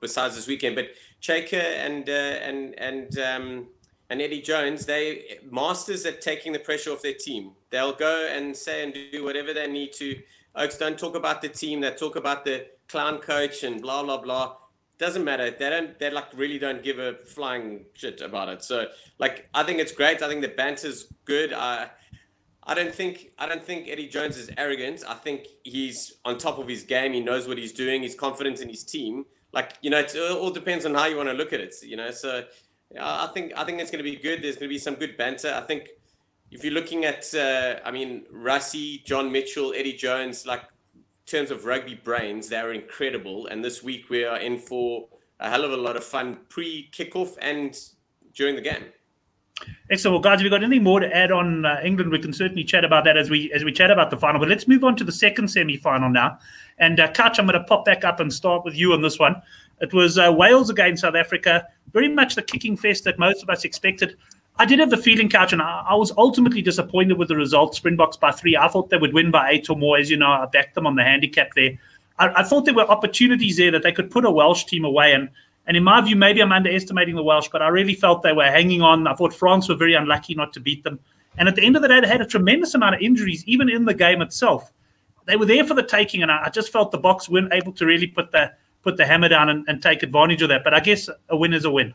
besides 0.02 0.36
this 0.36 0.48
weekend. 0.48 0.76
But 0.76 0.90
Cheika 1.22 1.62
and 1.78 2.10
uh, 2.10 2.12
and 2.12 2.78
and 2.78 3.20
um, 3.20 3.68
and 4.12 4.22
Eddie 4.22 4.42
Jones, 4.42 4.86
they 4.86 5.40
masters 5.50 6.06
at 6.06 6.20
taking 6.20 6.52
the 6.52 6.60
pressure 6.60 6.92
off 6.92 7.02
their 7.02 7.14
team. 7.14 7.54
They'll 7.70 7.94
go 7.94 8.28
and 8.30 8.56
say 8.56 8.84
and 8.84 8.94
do 8.94 9.24
whatever 9.24 9.54
they 9.54 9.68
need 9.68 9.94
to. 9.94 10.22
Oaks 10.54 10.78
don't 10.78 11.00
talk 11.00 11.16
about 11.16 11.42
the 11.42 11.48
team. 11.48 11.80
They 11.80 11.92
talk 11.92 12.18
about 12.18 12.44
the 12.44 12.68
clown 12.90 13.20
coach 13.20 13.64
and 13.64 13.82
blah 13.82 14.04
blah 14.04 14.18
blah. 14.18 14.58
Doesn't 14.98 15.24
matter. 15.24 15.50
They 15.50 15.70
don't. 15.70 15.98
They 15.98 16.12
like 16.12 16.26
really 16.36 16.60
don't 16.60 16.84
give 16.84 17.00
a 17.00 17.14
flying 17.26 17.86
shit 17.94 18.20
about 18.20 18.50
it. 18.50 18.66
So 18.66 18.88
like, 19.18 19.48
I 19.54 19.64
think 19.64 19.80
it's 19.80 19.94
great. 19.94 20.22
I 20.22 20.28
think 20.28 20.42
the 20.42 20.50
banter's 20.50 21.08
good. 21.24 21.54
I 21.54 21.90
I 22.64 22.74
don't 22.74 22.94
think 22.94 23.32
I 23.40 23.48
don't 23.48 23.64
think 23.64 23.88
Eddie 23.88 24.10
Jones 24.10 24.36
is 24.36 24.52
arrogant. 24.58 25.06
I 25.08 25.14
think 25.14 25.48
he's 25.64 26.16
on 26.26 26.38
top 26.38 26.60
of 26.60 26.68
his 26.68 26.84
game. 26.84 27.14
He 27.14 27.22
knows 27.22 27.48
what 27.48 27.58
he's 27.58 27.72
doing. 27.72 28.02
He's 28.02 28.16
confident 28.16 28.60
in 28.60 28.68
his 28.68 28.84
team. 28.84 29.26
Like 29.54 29.78
you 29.82 29.90
know, 29.90 30.00
it 30.00 30.18
all 30.18 30.52
depends 30.52 30.86
on 30.86 30.96
how 30.96 31.06
you 31.06 31.16
want 31.16 31.30
to 31.30 31.34
look 31.34 31.54
at 31.54 31.62
it. 31.62 31.76
You 31.82 31.96
know, 31.96 32.12
so 32.12 32.44
I 33.00 33.28
think 33.34 33.54
I 33.56 33.64
think 33.64 33.80
it's 33.80 33.92
going 33.92 34.04
to 34.04 34.10
be 34.10 34.18
good. 34.18 34.42
There's 34.42 34.56
going 34.56 34.68
to 34.68 34.74
be 34.74 34.80
some 34.80 34.96
good 34.96 35.18
banter. 35.18 35.54
I 35.54 35.62
think 35.62 35.90
if 36.52 36.64
you're 36.64 36.74
looking 36.74 37.06
at, 37.06 37.34
uh, 37.34 37.80
I 37.86 37.92
mean, 37.92 38.26
Rassie, 38.34 39.04
John 39.06 39.32
Mitchell, 39.32 39.74
Eddie 39.76 39.94
Jones, 39.94 40.46
like 40.46 40.64
terms 41.26 41.52
of 41.52 41.66
rugby 41.66 41.96
brains, 41.96 42.50
they're 42.50 42.74
incredible. 42.74 43.48
And 43.48 43.64
this 43.64 43.82
week 43.82 44.10
we 44.10 44.26
are 44.26 44.38
in 44.38 44.58
for 44.58 45.08
a 45.40 45.50
hell 45.50 45.64
of 45.64 45.72
a 45.72 45.78
lot 45.78 45.96
of 45.96 46.04
fun 46.04 46.40
pre 46.50 46.90
kickoff 46.92 47.38
and 47.42 47.78
during 48.34 48.56
the 48.56 48.62
game. 48.62 48.86
Excellent. 49.90 50.14
Well, 50.14 50.22
guys, 50.22 50.40
if 50.40 50.44
you've 50.44 50.52
got 50.52 50.64
anything 50.64 50.84
more 50.84 51.00
to 51.00 51.16
add 51.16 51.32
on 51.32 51.66
uh, 51.66 51.80
England, 51.84 52.12
we 52.12 52.20
can 52.20 52.34
certainly 52.34 52.64
chat 52.64 52.84
about 52.84 53.04
that 53.06 53.16
as 53.16 53.30
we 53.30 53.52
as 53.54 53.64
we 53.64 53.72
chat 53.72 53.92
about 53.92 54.10
the 54.10 54.18
final. 54.18 54.40
But 54.40 54.50
let's 54.50 54.68
move 54.68 54.84
on 54.84 54.96
to 54.98 55.04
the 55.04 55.12
second 55.12 55.50
semi-final 55.50 56.10
now. 56.10 56.40
And 56.80 57.00
uh, 57.00 57.12
Kutch, 57.12 57.38
I'm 57.38 57.46
going 57.46 57.60
to 57.60 57.64
pop 57.66 57.86
back 57.86 58.04
up 58.04 58.20
and 58.20 58.34
start 58.34 58.66
with 58.66 58.74
you 58.76 58.94
on 58.94 59.02
this 59.02 59.20
one. 59.20 59.42
It 59.82 59.94
was 59.94 60.18
uh, 60.18 60.32
Wales 60.36 60.70
against 60.70 61.02
South 61.02 61.16
Africa. 61.16 61.66
Very 61.92 62.08
much 62.08 62.36
the 62.36 62.42
kicking 62.42 62.78
fest 62.78 63.04
that 63.04 63.20
most 63.20 63.44
of 63.44 63.50
us 63.50 63.66
expected. 63.66 64.16
I 64.58 64.66
did 64.66 64.80
have 64.80 64.90
the 64.90 64.98
feeling, 64.98 65.28
Couch, 65.28 65.54
and 65.54 65.62
I, 65.62 65.84
I, 65.90 65.96
was 65.96 66.12
ultimately 66.18 66.62
disappointed 66.62 67.18
with 67.18 67.30
the 67.30 67.36
result. 67.36 67.74
Springboks 67.74 68.18
by 68.18 68.32
three. 68.32 68.56
I 68.56 68.68
thought 68.68 68.90
they 68.90 68.98
would 68.98 69.14
win 69.14 69.32
by 69.32 69.50
eight 69.52 69.70
or 69.70 69.76
more. 69.76 69.98
As 69.98 70.10
you 70.10 70.18
know, 70.18 70.28
I 70.28 70.46
backed 70.46 70.76
them 70.76 70.86
on 70.86 70.96
the 70.96 71.04
handicap 71.04 71.50
there. 71.56 71.80
I, 72.20 72.42
I 72.42 72.44
thought 72.44 72.66
there 72.66 72.74
were 72.74 72.90
opportunities 72.90 73.58
there 73.58 73.72
that 73.72 73.82
they 73.82 73.92
could 73.92 74.12
put 74.12 74.26
a 74.26 74.32
Welsh 74.32 74.66
team 74.66 74.86
away. 74.86 75.14
And 75.14 75.30
and 75.68 75.78
in 75.78 75.84
my 75.84 76.02
view, 76.02 76.16
maybe 76.16 76.42
I'm 76.42 76.52
underestimating 76.52 77.16
the 77.16 77.24
Welsh, 77.24 77.50
but 77.52 77.62
I 77.62 77.68
really 77.68 77.94
felt 77.94 78.24
they 78.24 78.34
were 78.34 78.46
hanging 78.46 78.82
on. 78.82 79.08
I 79.08 79.14
thought 79.14 79.34
France 79.34 79.70
were 79.70 79.76
very 79.76 79.94
unlucky 79.94 80.36
not 80.36 80.54
to 80.54 80.60
beat 80.60 80.84
them. 80.84 81.00
And 81.38 81.48
at 81.48 81.56
the 81.56 81.66
end 81.66 81.76
of 81.76 81.82
the 81.82 81.88
day, 81.88 82.02
they 82.02 82.08
had 82.08 82.22
a 82.22 82.26
tremendous 82.26 82.74
amount 82.74 82.96
of 82.96 83.02
injuries, 83.02 83.44
even 83.48 83.70
in 83.70 83.86
the 83.86 83.94
game 83.94 84.22
itself. 84.22 84.72
They 85.28 85.36
were 85.36 85.46
there 85.46 85.64
for 85.64 85.76
the 85.76 85.84
taking, 85.84 86.24
and 86.24 86.32
I, 86.32 86.50
just 86.50 86.72
felt 86.72 86.92
the 86.92 87.00
Boks 87.00 87.30
weren't 87.30 87.54
able 87.54 87.72
to 87.74 87.86
really 87.86 88.08
put 88.08 88.32
the 88.32 88.52
put 88.84 88.98
the 88.98 89.06
hammer 89.06 89.30
down 89.30 89.50
and, 89.50 89.66
and 89.68 89.82
take 89.82 90.04
advantage 90.04 90.42
of 90.42 90.50
that. 90.50 90.64
But 90.64 90.74
I 90.74 90.80
guess 90.80 91.10
a 91.30 91.38
win 91.38 91.54
is 91.54 91.66
a 91.66 91.72
win. 91.72 91.94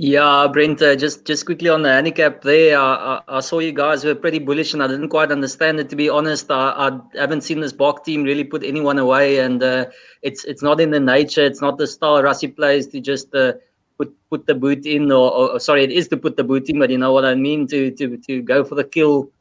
Yeah, 0.00 0.46
Brent, 0.52 0.80
uh, 0.80 0.94
just 0.94 1.24
just 1.24 1.44
quickly 1.44 1.68
on 1.68 1.82
the 1.82 1.88
handicap 1.88 2.42
there, 2.42 2.78
I, 2.78 3.20
I, 3.26 3.40
saw 3.40 3.58
you 3.58 3.72
guys 3.72 4.04
were 4.04 4.14
pretty 4.14 4.38
bullish, 4.38 4.72
and 4.72 4.80
I 4.80 4.86
didn't 4.86 5.08
quite 5.08 5.32
understand 5.32 5.80
it. 5.80 5.88
To 5.90 5.96
be 5.96 6.08
honest, 6.08 6.52
I, 6.52 6.70
I 6.86 7.18
haven't 7.18 7.40
seen 7.40 7.58
this 7.58 7.72
Bok 7.72 8.04
team 8.04 8.22
really 8.22 8.44
put 8.44 8.62
anyone 8.62 9.00
away, 9.00 9.40
and 9.40 9.60
uh, 9.60 9.86
it's 10.22 10.44
it's 10.44 10.62
not 10.62 10.80
in 10.80 10.92
the 10.92 11.00
nature, 11.00 11.44
it's 11.44 11.60
not 11.60 11.78
the 11.78 11.86
style 11.88 12.22
Rassie 12.22 12.54
plays 12.54 12.86
to 12.86 13.00
just 13.00 13.34
uh, 13.34 13.54
put 13.98 14.14
put 14.30 14.46
the 14.46 14.54
boot 14.54 14.86
in, 14.86 15.10
or, 15.10 15.32
or, 15.32 15.58
sorry, 15.58 15.82
it 15.82 15.90
is 15.90 16.06
to 16.08 16.16
put 16.16 16.36
the 16.36 16.44
boot 16.44 16.70
in, 16.70 16.78
but 16.78 16.90
you 16.90 16.98
know 16.98 17.12
what 17.12 17.24
I 17.24 17.34
mean 17.34 17.66
to 17.66 17.90
to 17.90 18.18
to 18.18 18.40
go 18.40 18.62
for 18.62 18.76
the 18.76 18.84
kill. 18.84 19.32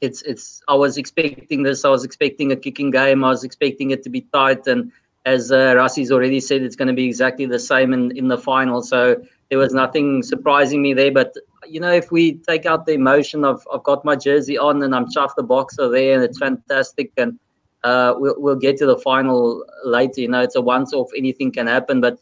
It's 0.00 0.22
it's. 0.22 0.62
I 0.68 0.74
was 0.74 0.96
expecting 0.96 1.64
this. 1.64 1.84
I 1.84 1.90
was 1.90 2.02
expecting 2.02 2.50
a 2.50 2.56
kicking 2.56 2.92
game. 2.92 3.22
I 3.22 3.28
was 3.28 3.44
expecting 3.44 3.90
it 3.90 4.02
to 4.04 4.08
be 4.08 4.22
tight, 4.32 4.66
and 4.66 4.90
as 5.24 5.52
uh, 5.52 5.74
Rassie's 5.74 6.10
already 6.10 6.40
said, 6.40 6.62
it's 6.62 6.76
going 6.76 6.88
to 6.88 6.94
be 6.94 7.06
exactly 7.06 7.46
the 7.46 7.58
same 7.58 7.92
in 7.92 8.16
in 8.16 8.28
the 8.28 8.38
final. 8.38 8.82
So 8.82 9.22
there 9.50 9.58
was 9.58 9.72
nothing 9.72 10.22
surprising 10.22 10.82
me 10.82 10.94
there. 10.94 11.12
But 11.12 11.34
you 11.66 11.80
know, 11.80 11.92
if 11.92 12.10
we 12.10 12.38
take 12.48 12.66
out 12.66 12.86
the 12.86 12.92
emotion 12.92 13.44
of 13.44 13.66
I've 13.72 13.84
got 13.84 14.04
my 14.04 14.16
jersey 14.16 14.58
on 14.58 14.82
and 14.82 14.94
I'm 14.94 15.06
chuffed 15.06 15.36
the 15.36 15.42
boxer 15.42 15.88
there 15.88 16.14
and 16.14 16.24
it's 16.24 16.38
fantastic 16.38 17.12
and 17.16 17.38
uh, 17.84 18.14
we'll 18.16 18.34
we'll 18.38 18.56
get 18.56 18.76
to 18.78 18.86
the 18.86 18.98
final 18.98 19.64
later. 19.84 20.20
You 20.20 20.28
know, 20.28 20.40
it's 20.40 20.56
a 20.56 20.60
once 20.60 20.92
off, 20.92 21.10
anything 21.16 21.52
can 21.52 21.66
happen. 21.66 22.00
But 22.00 22.18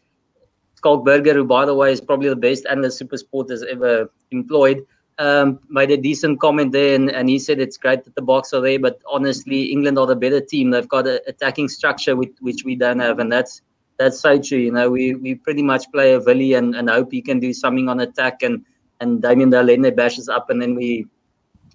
Schalk 0.83 1.05
Burger, 1.05 1.35
who 1.35 1.45
by 1.45 1.65
the 1.65 1.75
way 1.75 1.93
is 1.93 2.01
probably 2.01 2.29
the 2.29 2.37
best 2.37 2.67
analyst 2.71 2.99
Super 2.99 3.17
Sport 3.17 3.51
has 3.51 3.63
ever 3.63 4.11
employed, 4.31 4.85
um, 5.21 5.61
made 5.69 5.91
a 5.91 5.97
decent 5.97 6.41
comment 6.41 6.73
there, 6.73 6.95
and, 6.95 7.11
and 7.11 7.29
he 7.29 7.39
said 7.39 7.61
it's 7.61 7.77
great 7.77 8.05
that 8.05 8.15
the 8.15 8.23
Boks 8.23 8.55
are 8.55 8.61
there, 8.61 8.79
but 8.79 9.01
honestly, 9.07 9.65
England 9.65 9.99
are 9.99 10.07
the 10.07 10.17
better 10.17 10.41
team. 10.41 10.71
They've 10.71 10.89
got 10.89 11.07
an 11.07 11.21
attacking 11.27 11.69
structure 11.69 12.17
which, 12.17 12.33
which 12.41 12.65
we 12.65 12.75
don't 12.75 12.99
have, 13.01 13.19
and 13.19 13.31
that's 13.31 13.61
that's 13.99 14.19
so 14.19 14.39
true. 14.39 14.59
You 14.59 14.73
know, 14.73 14.91
we 14.91 15.15
we 15.15 15.35
pretty 15.35 15.63
much 15.63 15.85
play 15.93 16.15
a 16.15 16.21
Willie 16.21 16.55
and, 16.55 16.75
and 16.75 16.89
hope 16.89 17.13
he 17.13 17.21
can 17.21 17.39
do 17.39 17.53
something 17.53 17.89
on 17.89 18.01
attack 18.01 18.43
and 18.43 18.65
and 19.01 19.21
Damian 19.21 19.51
de 19.51 19.59
Allende 19.59 19.91
bashes 19.91 20.29
up 20.29 20.49
and 20.51 20.61
then 20.61 20.75
we 20.75 21.07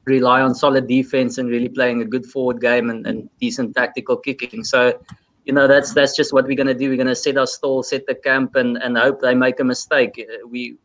rely 0.05 0.41
on 0.41 0.53
solid 0.53 0.87
defense 0.87 1.37
and 1.37 1.49
really 1.49 1.69
playing 1.69 2.01
a 2.01 2.05
good 2.05 2.25
forward 2.25 2.61
game 2.61 2.89
and, 2.89 3.05
and 3.07 3.29
decent 3.39 3.75
tactical 3.75 4.17
kicking. 4.17 4.63
So, 4.63 4.99
you 5.45 5.53
know, 5.53 5.67
that's 5.67 5.93
that's 5.93 6.15
just 6.15 6.33
what 6.33 6.45
we're 6.45 6.55
gonna 6.55 6.73
do. 6.73 6.89
We're 6.89 6.97
gonna 6.97 7.15
set 7.15 7.37
our 7.37 7.47
stall, 7.47 7.83
set 7.83 8.07
the 8.07 8.15
camp 8.15 8.55
and, 8.55 8.77
and 8.77 8.97
hope 8.97 9.21
they 9.21 9.35
make 9.35 9.59
a 9.59 9.63
mistake. 9.63 10.23
We 10.47 10.77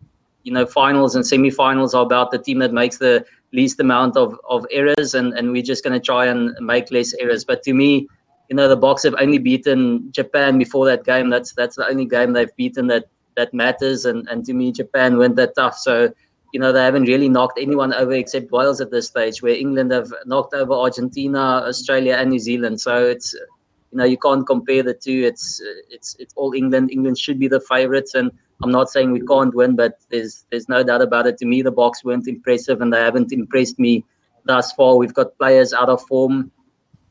you 0.44 0.52
know, 0.52 0.66
finals 0.66 1.14
and 1.14 1.26
semi-finals 1.26 1.94
are 1.94 2.04
about 2.04 2.30
the 2.30 2.38
team 2.38 2.58
that 2.60 2.72
makes 2.72 2.98
the 2.98 3.24
least 3.52 3.80
amount 3.80 4.16
of, 4.16 4.38
of 4.48 4.64
errors 4.70 5.14
and, 5.14 5.34
and 5.34 5.52
we're 5.52 5.62
just 5.62 5.82
gonna 5.84 6.00
try 6.00 6.26
and 6.26 6.54
make 6.60 6.90
less 6.90 7.12
errors. 7.14 7.44
But 7.44 7.62
to 7.64 7.74
me, 7.74 8.08
you 8.50 8.56
know 8.56 8.68
the 8.68 8.76
Boks 8.76 9.04
have 9.04 9.14
only 9.18 9.38
beaten 9.38 10.10
Japan 10.10 10.58
before 10.58 10.84
that 10.86 11.04
game. 11.04 11.30
That's 11.30 11.52
that's 11.54 11.76
the 11.76 11.86
only 11.86 12.04
game 12.04 12.32
they've 12.32 12.54
beaten 12.56 12.88
that 12.88 13.04
that 13.36 13.54
matters. 13.54 14.04
And 14.04 14.28
and 14.28 14.44
to 14.44 14.52
me, 14.52 14.72
Japan 14.72 15.18
went 15.18 15.36
that 15.36 15.54
tough. 15.54 15.78
So 15.78 16.12
you 16.52 16.58
know 16.58 16.72
they 16.72 16.84
haven't 16.84 17.04
really 17.04 17.28
knocked 17.28 17.60
anyone 17.60 17.94
over 17.94 18.12
except 18.12 18.50
Wales 18.50 18.80
at 18.80 18.90
this 18.90 19.06
stage. 19.06 19.40
Where 19.40 19.54
England 19.54 19.92
have 19.92 20.12
knocked 20.26 20.52
over 20.52 20.72
Argentina, 20.72 21.38
Australia, 21.38 22.16
and 22.16 22.30
New 22.30 22.40
Zealand. 22.40 22.80
So 22.80 23.06
it's 23.06 23.34
you 23.34 23.98
know 23.98 24.04
you 24.04 24.18
can't 24.18 24.44
compare 24.44 24.82
the 24.82 24.94
two. 24.94 25.22
It's 25.24 25.62
it's 25.88 26.16
it's 26.18 26.34
all 26.36 26.52
England. 26.52 26.90
England 26.90 27.18
should 27.18 27.38
be 27.38 27.46
the 27.46 27.60
favourites, 27.60 28.16
and 28.16 28.32
I'm 28.62 28.70
not 28.70 28.90
saying 28.90 29.12
we 29.12 29.20
can't 29.26 29.54
win, 29.54 29.76
but 29.76 29.98
there's 30.10 30.44
there's 30.50 30.68
no 30.68 30.82
doubt 30.82 31.02
about 31.02 31.26
it. 31.26 31.38
To 31.38 31.46
me, 31.46 31.62
the 31.62 31.72
Boks 31.72 32.04
weren't 32.04 32.28
impressive, 32.28 32.80
and 32.80 32.92
they 32.92 33.00
haven't 33.00 33.32
impressed 33.32 33.78
me 33.78 34.04
thus 34.44 34.72
far. 34.72 34.96
We've 34.96 35.14
got 35.14 35.36
players 35.38 35.72
out 35.72 35.88
of 35.88 36.02
form 36.02 36.50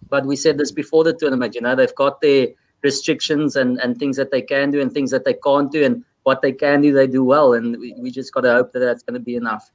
but 0.10 0.26
we 0.26 0.36
said 0.36 0.58
this 0.58 0.72
before 0.72 1.04
the 1.04 1.14
tournament. 1.14 1.56
You 1.56 1.62
know, 1.62 1.76
they've 1.76 1.94
got 1.96 2.22
their 2.22 2.48
restrictions 2.82 3.56
and, 3.56 3.78
and 3.80 3.98
things 3.98 4.18
that 4.18 4.32
they 4.32 4.42
can 4.42 4.72
do 4.72 4.82
and 4.82 4.92
things 4.92 5.12
that 5.12 5.26
they 5.26 5.34
can't 5.34 5.72
do 5.72 5.84
and 5.84 6.04
what 6.24 6.42
they 6.42 6.52
can 6.52 6.82
do 6.82 6.94
they 6.94 7.08
do 7.08 7.24
well 7.24 7.54
and 7.54 7.78
we, 7.78 7.94
we 7.98 8.12
just 8.12 8.34
got 8.34 8.42
to 8.42 8.52
hope 8.52 8.72
that 8.72 8.80
that's 8.80 9.04
going 9.04 9.14
to 9.14 9.20
be 9.20 9.36
enough 9.36 9.72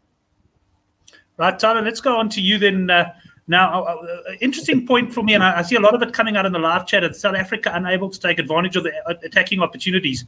right 1.37 1.59
tyler 1.59 1.83
let's 1.83 2.01
go 2.01 2.17
on 2.17 2.29
to 2.29 2.41
you 2.41 2.59
then 2.59 2.89
uh, 2.89 3.13
now 3.47 3.83
uh, 3.83 3.97
uh, 3.97 4.33
interesting 4.41 4.87
point 4.87 5.13
for 5.13 5.23
me 5.23 5.35
and 5.35 5.43
I, 5.43 5.59
I, 5.59 5.63
see 5.63 5.77
a 5.77 5.81
lot 5.81 5.95
of 5.95 6.03
it 6.03 6.15
coming 6.15 6.37
out 6.37 6.47
in 6.47 6.53
the 6.53 6.59
live 6.59 6.87
chat 6.87 7.05
of 7.05 7.15
south 7.17 7.35
africa 7.35 7.73
unable 7.75 8.09
to 8.09 8.19
take 8.21 8.39
advantage 8.39 8.77
of 8.77 8.85
the 8.85 8.93
uh, 9.07 9.15
attacking 9.23 9.61
opportunities 9.61 10.25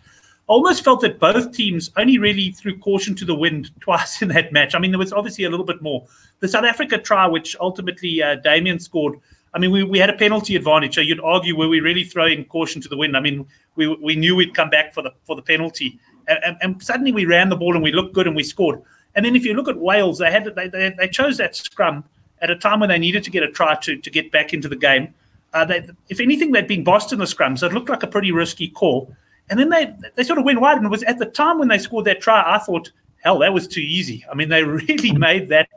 almost 0.49 0.85
felt 0.85 1.01
that 1.01 1.19
both 1.19 1.53
teams 1.53 1.91
only 1.97 2.19
really 2.19 2.53
threw 2.53 2.79
caution 2.79 3.15
to 3.17 3.25
the 3.25 3.35
wind 3.35 3.71
twice 3.81 4.23
in 4.23 4.29
that 4.29 4.53
match 4.53 4.75
i 4.75 4.79
mean 4.79 4.91
there 4.91 4.99
was 4.99 5.13
obviously 5.13 5.45
a 5.45 5.51
little 5.51 5.67
bit 5.67 5.83
more 5.83 6.07
the 6.41 6.49
south 6.49 6.65
africa 6.65 6.99
try 6.99 7.27
which 7.27 7.57
ultimately 7.61 8.23
uh, 8.23 8.37
damian 8.37 8.79
scored 8.79 9.19
I 9.57 9.59
mean, 9.59 9.71
we, 9.71 9.83
we 9.85 9.99
had 9.99 10.11
a 10.11 10.13
penalty 10.13 10.55
advantage. 10.55 10.97
So 10.97 11.01
you'd 11.01 11.21
argue 11.21 11.57
were 11.57 11.69
we 11.69 11.81
really 11.81 12.05
throwing 12.05 12.45
caution 12.45 12.83
to 12.83 12.91
the 12.91 12.97
wind? 12.97 13.17
I 13.17 13.21
mean, 13.21 13.47
we, 13.75 13.89
we 13.89 14.15
knew 14.15 14.37
we'd 14.37 14.55
come 14.55 14.69
back 14.69 14.93
for 14.93 15.03
the 15.03 15.13
for 15.25 15.35
the 15.35 15.41
penalty, 15.41 15.99
and, 16.29 16.39
and, 16.45 16.57
and 16.61 16.83
suddenly 16.83 17.11
we 17.11 17.25
ran 17.25 17.49
the 17.49 17.57
ball 17.57 17.75
and 17.75 17.83
we 17.83 17.91
looked 17.91 18.15
good 18.15 18.27
and 18.27 18.37
we 18.37 18.43
scored. 18.43 18.83
And 19.15 19.25
then 19.25 19.35
if 19.35 19.47
you 19.47 19.55
look 19.55 19.67
at 19.67 19.79
Wales, 19.79 20.19
they 20.19 20.31
had 20.31 20.45
they, 20.55 20.69
they, 20.69 20.95
they 20.99 21.09
chose 21.09 21.39
that 21.39 21.57
scrum 21.57 22.05
at 22.43 22.51
a 22.51 22.57
time 22.57 22.81
when 22.81 22.91
they 22.91 22.99
needed 22.99 23.25
to 23.25 23.31
get 23.31 23.43
a 23.43 23.51
try 23.51 23.75
to, 23.77 23.97
to 23.97 24.11
get 24.11 24.31
back 24.31 24.53
into 24.53 24.69
the 24.69 24.77
game. 24.77 25.15
Uh, 25.55 25.65
they, 25.65 25.89
if 26.11 26.21
anything, 26.21 26.53
they'd 26.53 26.69
been 26.69 26.85
bossed 26.85 27.15
in 27.15 27.19
the 27.19 27.27
scrum, 27.27 27.57
so 27.57 27.67
it 27.67 27.73
looked 27.73 27.89
like 27.89 28.03
a 28.03 28.07
pretty 28.07 28.33
risky 28.33 28.69
call. 28.69 29.17
And 29.49 29.59
then 29.59 29.69
they 29.69 29.95
they 30.15 30.25
sort 30.25 30.39
of 30.39 30.45
went 30.45 30.61
wide, 30.61 30.77
and 30.77 30.87
it 30.87 30.91
was 30.91 31.03
at 31.05 31.19
the 31.19 31.27
time 31.27 31.59
when 31.59 31.69
they 31.69 31.79
scored 31.79 32.05
that 32.07 32.21
try, 32.21 32.43
I 32.47 32.59
thought, 32.59 32.91
hell, 33.23 33.39
that 33.39 33.53
was 33.53 33.69
too 33.69 33.81
easy. 33.81 34.25
I 34.31 34.35
mean, 34.35 34.49
they 34.49 34.63
really 34.65 35.13
made 35.13 35.49
that 35.51 35.69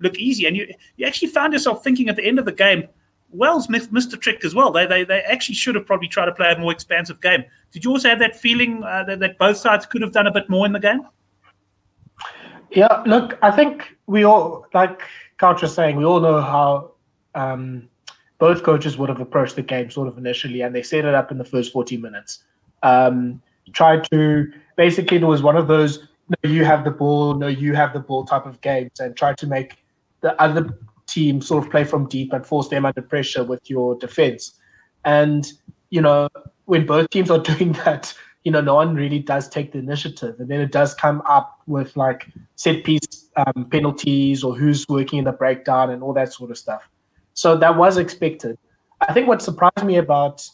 look 0.00 0.16
easy, 0.16 0.46
and 0.46 0.56
you 0.56 0.72
you 0.96 1.06
actually 1.06 1.28
found 1.28 1.52
yourself 1.52 1.84
thinking 1.84 2.08
at 2.08 2.16
the 2.16 2.24
end 2.24 2.38
of 2.38 2.44
the 2.44 2.52
game, 2.52 2.88
Wales 3.30 3.68
missed 3.68 4.12
a 4.12 4.16
trick 4.16 4.44
as 4.44 4.54
well. 4.54 4.70
They, 4.70 4.86
they 4.86 5.04
they 5.04 5.20
actually 5.20 5.56
should 5.56 5.74
have 5.74 5.86
probably 5.86 6.08
tried 6.08 6.26
to 6.26 6.32
play 6.32 6.52
a 6.52 6.58
more 6.58 6.72
expansive 6.72 7.20
game. 7.20 7.44
Did 7.72 7.84
you 7.84 7.90
also 7.90 8.08
have 8.08 8.18
that 8.20 8.36
feeling 8.36 8.82
uh, 8.82 9.04
that, 9.04 9.20
that 9.20 9.38
both 9.38 9.58
sides 9.58 9.84
could 9.84 10.00
have 10.00 10.12
done 10.12 10.26
a 10.26 10.32
bit 10.32 10.48
more 10.48 10.64
in 10.64 10.72
the 10.72 10.80
game? 10.80 11.06
Yeah, 12.70 13.02
look, 13.06 13.38
I 13.42 13.50
think 13.50 13.96
we 14.06 14.24
all, 14.24 14.66
like 14.74 15.02
Couch 15.38 15.62
was 15.62 15.74
saying, 15.74 15.96
we 15.96 16.04
all 16.04 16.20
know 16.20 16.40
how 16.40 16.92
um, 17.34 17.88
both 18.38 18.62
coaches 18.62 18.98
would 18.98 19.08
have 19.08 19.20
approached 19.20 19.56
the 19.56 19.62
game 19.62 19.90
sort 19.90 20.08
of 20.08 20.18
initially, 20.18 20.62
and 20.62 20.74
they 20.74 20.82
set 20.82 21.04
it 21.04 21.14
up 21.14 21.30
in 21.30 21.38
the 21.38 21.44
first 21.44 21.72
40 21.72 21.96
minutes. 21.96 22.44
Um, 22.82 23.42
tried 23.72 24.04
to, 24.10 24.50
basically, 24.76 25.18
it 25.18 25.24
was 25.24 25.42
one 25.42 25.56
of 25.56 25.68
those, 25.68 26.06
no, 26.28 26.50
you 26.50 26.64
have 26.64 26.84
the 26.84 26.90
ball, 26.90 27.34
no, 27.34 27.46
you 27.46 27.74
have 27.74 27.92
the 27.92 28.00
ball 28.00 28.24
type 28.24 28.46
of 28.46 28.60
games, 28.60 29.00
and 29.00 29.16
tried 29.16 29.38
to 29.38 29.46
make 29.46 29.76
the 30.20 30.40
other 30.40 30.78
team 31.06 31.40
sort 31.40 31.64
of 31.64 31.70
play 31.70 31.84
from 31.84 32.06
deep 32.08 32.32
and 32.32 32.46
force 32.46 32.68
them 32.68 32.84
under 32.84 33.02
pressure 33.02 33.44
with 33.44 33.68
your 33.68 33.96
defense. 33.96 34.54
And, 35.04 35.50
you 35.90 36.00
know, 36.00 36.28
when 36.66 36.86
both 36.86 37.10
teams 37.10 37.30
are 37.30 37.38
doing 37.52 37.72
that, 37.84 38.14
you 38.44 38.52
know, 38.52 38.60
no 38.60 38.74
one 38.74 38.94
really 38.94 39.18
does 39.18 39.48
take 39.48 39.72
the 39.72 39.78
initiative. 39.78 40.38
And 40.38 40.48
then 40.48 40.60
it 40.60 40.72
does 40.72 40.94
come 40.94 41.22
up 41.26 41.60
with 41.66 41.96
like 41.96 42.28
set 42.56 42.84
piece 42.84 43.28
um, 43.36 43.66
penalties 43.70 44.42
or 44.42 44.54
who's 44.54 44.88
working 44.88 45.18
in 45.18 45.24
the 45.24 45.32
breakdown 45.32 45.90
and 45.90 46.02
all 46.02 46.12
that 46.14 46.32
sort 46.32 46.50
of 46.50 46.58
stuff. 46.58 46.88
So 47.34 47.56
that 47.56 47.76
was 47.76 47.98
expected. 47.98 48.58
I 49.00 49.12
think 49.12 49.28
what 49.28 49.42
surprised 49.42 49.84
me 49.84 49.96
about, 49.96 50.48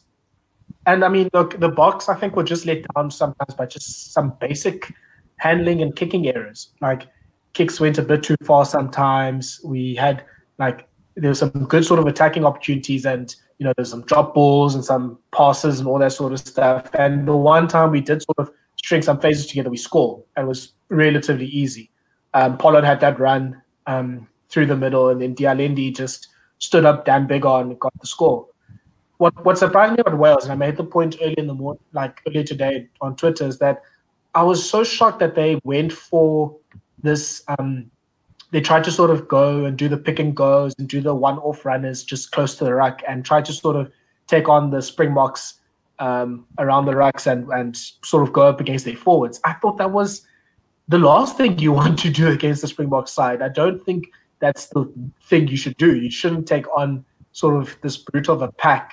and 0.87 1.05
I 1.05 1.09
mean, 1.09 1.29
look, 1.33 1.59
the 1.61 1.71
Boks, 1.71 2.09
I 2.09 2.19
think, 2.19 2.37
were 2.37 2.45
just 2.45 2.67
let 2.67 2.85
down 2.95 3.11
sometimes 3.11 3.55
by 3.55 3.67
just 3.67 4.13
some 4.13 4.35
basic 4.41 4.93
handling 5.37 5.83
and 5.83 5.95
kicking 5.95 6.27
errors. 6.29 6.71
Like 6.81 7.09
kicks 7.53 7.81
went 7.81 7.99
a 7.99 8.03
bit 8.03 8.23
too 8.23 8.37
far 8.45 8.65
sometimes. 8.65 9.61
We 9.65 9.95
had 9.95 10.25
like 10.59 10.87
there's 11.17 11.39
some 11.39 11.51
good 11.51 11.85
sort 11.85 12.01
of 12.01 12.07
attacking 12.07 12.45
opportunities 12.45 13.07
and 13.07 13.35
you 13.59 13.65
know 13.65 13.73
there's 13.77 13.91
some 13.91 14.03
drop 14.03 14.35
balls 14.35 14.75
and 14.75 14.85
some 14.85 15.19
passes 15.33 15.79
and 15.79 15.89
all 15.89 15.99
that 15.99 16.13
sort 16.13 16.33
of 16.33 16.41
stuff 16.41 16.91
and 16.95 17.29
the 17.29 17.37
one 17.37 17.69
time 17.69 17.93
we 17.93 18.01
did 18.01 18.21
sort 18.21 18.39
of 18.39 18.51
string 18.77 19.01
some 19.01 19.21
phases 19.21 19.47
together 19.47 19.71
we 19.71 19.77
scored 19.77 20.21
and 20.35 20.45
it 20.45 20.49
was 20.49 20.73
relatively 20.89 21.47
easy 21.47 21.89
um, 22.35 22.59
Pollard 22.59 22.85
had 22.85 23.01
that 23.01 23.19
run 23.19 23.63
um, 23.87 24.27
through 24.49 24.67
the 24.67 24.77
middle, 24.77 25.09
and 25.09 25.23
then 25.23 25.35
de 25.35 25.47
Allende 25.47 25.93
just 25.93 26.29
stood 26.59 26.85
up 26.85 27.05
damn 27.05 27.27
big 27.27 27.47
on 27.47 27.71
and 27.71 27.81
got 27.81 27.93
the 28.01 28.07
score 28.07 28.47
what 29.19 29.45
what 29.45 29.59
surprised 29.59 29.93
me 29.93 29.99
about 30.01 30.19
Wales 30.19 30.45
and 30.45 30.53
I 30.53 30.57
made 30.57 30.77
the 30.77 30.85
point 30.85 31.17
early 31.21 31.35
in 31.39 31.47
the 31.47 31.55
morning 31.55 31.83
like 31.93 32.21
earlier 32.27 32.43
today 32.43 32.89
on 33.01 33.17
Twitter 33.17 33.47
is 33.47 33.59
that 33.59 33.83
I 34.35 34.43
was 34.43 34.69
so 34.69 34.83
shocked 34.83 35.21
that 35.21 35.35
they 35.35 35.61
went 35.65 35.93
for 35.93 36.57
this 37.03 37.43
um, 37.59 37.91
they 38.51 38.61
tried 38.61 38.85
to 38.85 38.93
sort 38.93 39.11
of 39.11 39.27
go 39.27 39.65
and 39.65 39.77
do 39.77 39.89
the 39.89 39.97
pick 39.97 40.19
and 40.19 40.35
goes 40.35 40.75
and 40.79 40.89
do 40.89 41.01
the 41.01 41.15
one 41.15 41.39
off 41.39 41.65
runners 41.65 42.05
just 42.05 42.31
close 42.31 42.57
to 42.57 42.65
the 42.65 42.73
ruck 42.73 43.03
and 43.09 43.25
try 43.25 43.43
to 43.43 43.53
sort 43.53 43.77
of 43.77 43.91
take 44.27 44.49
on 44.49 44.71
the 44.71 44.81
Springboks 44.81 45.55
um, 45.99 46.47
around 46.59 46.87
the 46.87 46.93
rucks 46.93 47.27
and, 47.27 47.49
and 47.49 47.77
sort 47.77 48.23
of 48.23 48.33
go 48.33 48.43
up 48.43 48.61
against 48.61 48.85
their 48.85 48.97
forwards. 48.97 49.41
I 49.45 49.55
thought 49.55 49.77
that 49.79 49.91
was 49.91 50.27
the 50.89 50.99
last 50.99 51.37
thing 51.37 51.59
you 51.59 51.73
want 51.81 51.99
to 52.01 52.11
do 52.11 52.29
against 52.29 52.63
the 52.63 52.69
Springbok 52.69 53.09
side. 53.09 53.43
I 53.43 53.49
don't 53.49 53.85
think 53.85 54.07
that's 54.39 54.67
the 54.67 54.93
thing 55.25 55.49
you 55.49 55.57
should 55.57 55.77
do. 55.77 55.97
You 55.97 56.11
shouldn't 56.11 56.47
take 56.47 56.67
on 56.77 57.05
sort 57.33 57.57
of 57.61 57.77
this 57.83 57.97
brute 57.97 58.29
of 58.29 58.43
a 58.43 58.53
pack, 58.53 58.93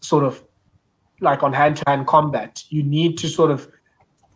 sort 0.00 0.24
of 0.24 0.42
like 1.20 1.42
on 1.42 1.52
hand 1.52 1.76
to 1.78 1.84
hand 1.86 2.06
combat. 2.06 2.62
You 2.68 2.82
need 2.82 3.18
to 3.18 3.28
sort 3.28 3.50
of 3.50 3.68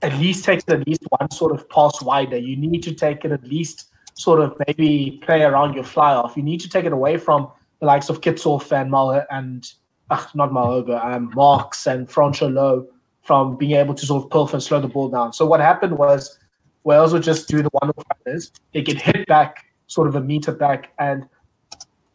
at 0.03 0.14
least 0.18 0.44
take 0.44 0.62
at 0.68 0.87
least 0.87 1.03
one 1.18 1.31
sort 1.31 1.53
of 1.53 1.68
pass 1.68 2.01
wider. 2.03 2.38
You 2.38 2.57
need 2.57 2.83
to 2.85 2.94
take 2.94 3.25
it 3.25 3.33
at 3.33 3.44
least 3.44 3.90
sort 4.14 4.40
of 4.40 4.61
maybe 4.66 5.20
play 5.25 5.42
around 5.42 5.75
your 5.75 5.85
fly 5.85 6.14
off. 6.14 6.37
You 6.37 6.42
need 6.42 6.61
to 6.61 6.68
take 6.68 6.85
it 6.85 6.92
away 6.92 7.16
from 7.16 7.51
the 7.81 7.87
likes 7.87 8.09
of 8.09 8.20
Kitshoff 8.20 8.73
and 8.73 8.90
Mal 8.90 9.25
and 9.31 9.70
uh, 10.11 10.25
not 10.35 10.51
Malherbe, 10.51 11.03
um, 11.05 11.31
Marx 11.35 11.87
and 11.87 12.11
Francois 12.11 12.49
Louw 12.49 12.87
from 13.23 13.57
being 13.57 13.73
able 13.73 13.94
to 13.94 14.07
sort 14.07 14.25
of 14.25 14.31
pilfer 14.31 14.57
and 14.57 14.62
slow 14.62 14.81
the 14.81 14.88
ball 14.88 15.09
down. 15.09 15.33
So 15.33 15.46
what 15.46 15.61
happened 15.61 15.99
was 15.99 16.38
Wales 16.85 17.12
would 17.12 17.23
just 17.23 17.49
do 17.49 17.62
the 17.62 17.68
one 17.73 17.92
runners. 18.27 18.51
They 18.73 18.83
get 18.83 19.01
hit 19.01 19.27
back 19.27 19.66
sort 19.87 20.09
of 20.09 20.14
a 20.14 20.20
meter 20.20 20.53
back, 20.53 20.92
and 20.99 21.27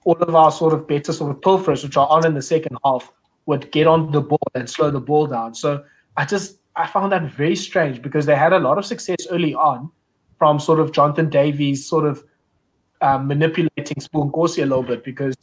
all 0.06 0.16
of 0.16 0.34
our 0.34 0.52
sort 0.52 0.74
of 0.74 0.88
better 0.88 1.14
sort 1.14 1.32
of 1.32 1.42
pilfers, 1.42 1.84
which 1.84 1.98
are 1.98 2.08
on 2.08 2.26
in 2.26 2.34
the 2.34 2.42
second 2.42 2.78
half, 2.84 3.12
would 3.46 3.72
get 3.72 3.88
on 3.88 4.12
the 4.12 4.22
ball 4.22 4.48
and 4.54 4.70
slow 4.70 4.92
the 4.92 5.00
ball 5.00 5.28
down. 5.28 5.54
So 5.54 5.84
I 6.18 6.26
just 6.26 6.60
I 6.76 6.88
found 6.88 7.12
that 7.12 7.24
very 7.32 7.56
strange 7.56 8.02
because 8.02 8.26
they 8.26 8.36
had 8.36 8.54
a 8.54 8.60
lot 8.60 8.78
of 8.78 8.86
success 8.86 9.28
early 9.30 9.54
on, 9.54 9.90
from 10.38 10.60
sort 10.60 10.80
of 10.80 10.92
Jonathan 10.92 11.30
Davies 11.30 11.88
sort 11.88 12.06
of 12.06 12.24
um, 13.02 13.28
manipulating 13.28 13.98
Sipho 13.98 14.30
Nkosi 14.32 14.64
a 14.64 14.66
little 14.66 14.84
bit 14.84 15.04
because 15.04 15.36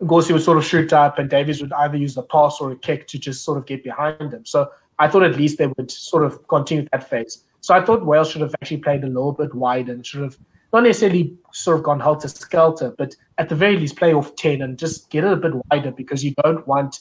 Nkosi 0.00 0.32
would 0.32 0.42
sort 0.42 0.58
of 0.58 0.64
shoot 0.64 0.92
up 0.92 1.18
and 1.18 1.28
Davies 1.28 1.60
would 1.60 1.72
either 1.72 1.96
use 1.96 2.14
the 2.14 2.22
pass 2.22 2.58
or 2.60 2.72
a 2.72 2.76
kick 2.76 3.06
to 3.08 3.18
just 3.18 3.44
sort 3.44 3.58
of 3.58 3.66
get 3.66 3.84
behind 3.84 4.32
him. 4.32 4.44
So 4.44 4.70
I 4.98 5.08
thought 5.08 5.22
at 5.22 5.36
least 5.36 5.58
they 5.58 5.66
would 5.66 5.90
sort 5.90 6.24
of 6.24 6.46
continue 6.48 6.86
that 6.92 7.08
phase. 7.08 7.44
So 7.60 7.74
I 7.74 7.84
thought 7.84 8.04
Wales 8.04 8.30
should 8.30 8.42
have 8.42 8.54
actually 8.60 8.78
played 8.78 9.04
a 9.04 9.06
little 9.06 9.32
bit 9.32 9.54
wide 9.54 9.88
and 9.88 10.04
should 10.04 10.22
have 10.22 10.38
not 10.72 10.82
necessarily 10.82 11.34
sort 11.52 11.78
of 11.78 11.84
gone 11.84 12.00
helter 12.00 12.28
skelter, 12.28 12.94
but 12.98 13.14
at 13.38 13.48
the 13.48 13.54
very 13.54 13.76
least 13.76 13.96
play 13.96 14.12
off 14.12 14.34
10 14.36 14.60
and 14.62 14.78
just 14.78 15.08
get 15.10 15.24
it 15.24 15.32
a 15.32 15.36
bit 15.36 15.52
wider 15.70 15.92
because 15.92 16.24
you 16.24 16.34
don't 16.42 16.66
want 16.66 17.00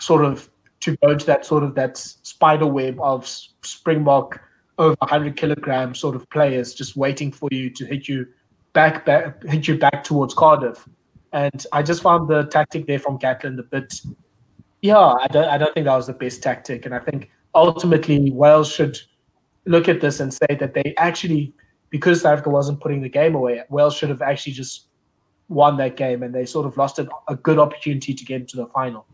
sort 0.00 0.24
of 0.24 0.48
to 0.80 0.96
go 0.98 1.16
to 1.16 1.26
that 1.26 1.44
sort 1.44 1.62
of 1.62 1.74
that 1.74 1.96
spider 1.96 2.66
web 2.66 2.98
of 3.00 3.26
Springbok 3.62 4.40
over 4.78 4.96
100 5.00 5.36
kilogram 5.36 5.94
sort 5.94 6.14
of 6.14 6.28
players 6.30 6.72
just 6.72 6.96
waiting 6.96 7.32
for 7.32 7.48
you 7.50 7.68
to 7.70 7.84
hit 7.84 8.08
you 8.08 8.26
back, 8.72 9.04
back 9.04 9.42
hit 9.44 9.66
you 9.66 9.76
back 9.76 10.04
towards 10.04 10.34
Cardiff. 10.34 10.88
And 11.32 11.66
I 11.72 11.82
just 11.82 12.02
found 12.02 12.28
the 12.28 12.44
tactic 12.44 12.86
there 12.86 12.98
from 12.98 13.18
Gatland 13.18 13.58
a 13.58 13.64
bit. 13.64 14.00
Yeah, 14.80 14.98
I 14.98 15.26
don't, 15.26 15.48
I 15.48 15.58
don't 15.58 15.74
think 15.74 15.86
that 15.86 15.96
was 15.96 16.06
the 16.06 16.12
best 16.12 16.42
tactic. 16.42 16.86
And 16.86 16.94
I 16.94 17.00
think 17.00 17.30
ultimately 17.54 18.30
Wales 18.30 18.70
should 18.70 18.98
look 19.66 19.88
at 19.88 20.00
this 20.00 20.20
and 20.20 20.32
say 20.32 20.56
that 20.58 20.74
they 20.74 20.94
actually, 20.96 21.52
because 21.90 22.22
South 22.22 22.34
Africa 22.34 22.50
wasn't 22.50 22.80
putting 22.80 23.02
the 23.02 23.08
game 23.08 23.34
away, 23.34 23.62
Wales 23.68 23.96
should 23.96 24.08
have 24.10 24.22
actually 24.22 24.52
just 24.52 24.86
won 25.48 25.76
that 25.78 25.96
game 25.96 26.22
and 26.22 26.34
they 26.34 26.46
sort 26.46 26.66
of 26.66 26.76
lost 26.76 26.98
a, 26.98 27.08
a 27.26 27.34
good 27.34 27.58
opportunity 27.58 28.14
to 28.14 28.24
get 28.24 28.40
into 28.40 28.56
the 28.56 28.66
final. 28.66 29.06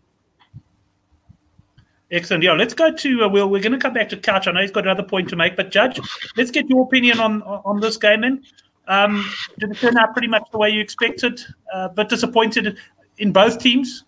Excellent. 2.14 2.44
Yeah, 2.44 2.52
let's 2.52 2.74
go 2.74 2.94
to 2.94 3.24
uh, 3.24 3.28
Will. 3.28 3.50
We're 3.50 3.60
going 3.60 3.72
to 3.72 3.78
come 3.78 3.92
back 3.92 4.08
to 4.10 4.16
Couch. 4.16 4.46
I 4.46 4.52
know 4.52 4.60
he's 4.60 4.70
got 4.70 4.84
another 4.84 5.02
point 5.02 5.28
to 5.30 5.36
make, 5.36 5.56
but 5.56 5.72
Judge, 5.72 5.98
let's 6.36 6.52
get 6.52 6.70
your 6.70 6.84
opinion 6.84 7.18
on 7.18 7.42
on 7.42 7.80
this 7.80 7.96
game. 7.96 8.20
Then, 8.20 8.44
um, 8.86 9.28
did 9.58 9.72
it 9.72 9.78
turn 9.78 9.98
out 9.98 10.12
pretty 10.12 10.28
much 10.28 10.44
the 10.52 10.58
way 10.58 10.70
you 10.70 10.80
expected, 10.80 11.40
uh, 11.74 11.88
but 11.88 12.08
disappointed 12.08 12.78
in 13.18 13.32
both 13.32 13.58
teams? 13.58 14.04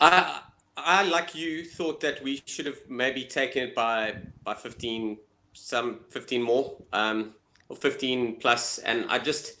I, 0.00 0.40
I, 0.76 1.04
like 1.04 1.36
you, 1.36 1.64
thought 1.64 2.00
that 2.00 2.20
we 2.20 2.42
should 2.46 2.66
have 2.66 2.80
maybe 2.88 3.24
taken 3.24 3.68
it 3.68 3.74
by 3.76 4.16
by 4.42 4.54
fifteen, 4.54 5.18
some 5.52 6.00
fifteen 6.10 6.42
more, 6.42 6.76
um, 6.92 7.32
or 7.68 7.76
fifteen 7.76 8.40
plus, 8.40 8.78
and 8.78 9.06
I 9.08 9.20
just 9.20 9.58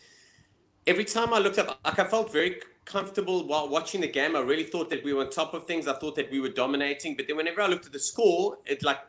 every 0.88 1.04
time 1.04 1.32
I 1.32 1.38
looked 1.38 1.58
up, 1.58 1.78
like 1.84 2.00
I 2.00 2.04
felt 2.04 2.32
very 2.32 2.60
comfortable 2.86 3.46
while 3.46 3.68
watching 3.68 4.00
the 4.00 4.08
game. 4.08 4.34
I 4.34 4.40
really 4.40 4.64
thought 4.64 4.88
that 4.90 5.04
we 5.04 5.12
were 5.12 5.24
on 5.24 5.30
top 5.30 5.52
of 5.52 5.66
things. 5.66 5.86
I 5.86 5.92
thought 5.92 6.16
that 6.16 6.30
we 6.30 6.40
were 6.40 6.48
dominating. 6.48 7.16
But 7.16 7.26
then 7.28 7.36
whenever 7.36 7.60
I 7.60 7.66
looked 7.66 7.84
at 7.84 7.92
the 7.92 7.98
score, 7.98 8.58
it 8.64 8.82
like 8.82 9.00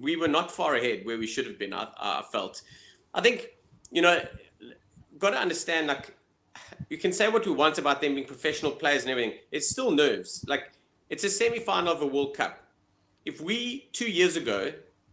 we 0.00 0.16
were 0.16 0.28
not 0.28 0.52
far 0.52 0.74
ahead 0.74 1.06
where 1.06 1.16
we 1.16 1.26
should 1.26 1.46
have 1.46 1.58
been. 1.58 1.72
I, 1.72 1.88
I 1.98 2.22
felt. 2.30 2.60
I 3.14 3.22
think 3.22 3.48
you 3.90 4.02
know, 4.02 4.22
got 5.18 5.30
to 5.30 5.38
understand 5.38 5.88
like 5.88 6.14
you 6.88 6.98
can 6.98 7.12
say 7.12 7.28
what 7.28 7.46
we 7.46 7.52
want 7.52 7.78
about 7.78 8.00
them 8.00 8.14
being 8.14 8.26
professional 8.26 8.72
players 8.72 9.02
and 9.02 9.10
everything. 9.10 9.38
It's 9.50 9.68
still 9.68 9.90
nerves. 9.90 10.44
Like 10.48 10.72
it's 11.08 11.24
a 11.24 11.30
semi-final 11.30 11.92
of 11.92 12.02
a 12.02 12.06
World 12.06 12.36
Cup. 12.36 12.62
If 13.24 13.40
we 13.40 13.88
two 13.92 14.10
years 14.10 14.36
ago, 14.36 14.72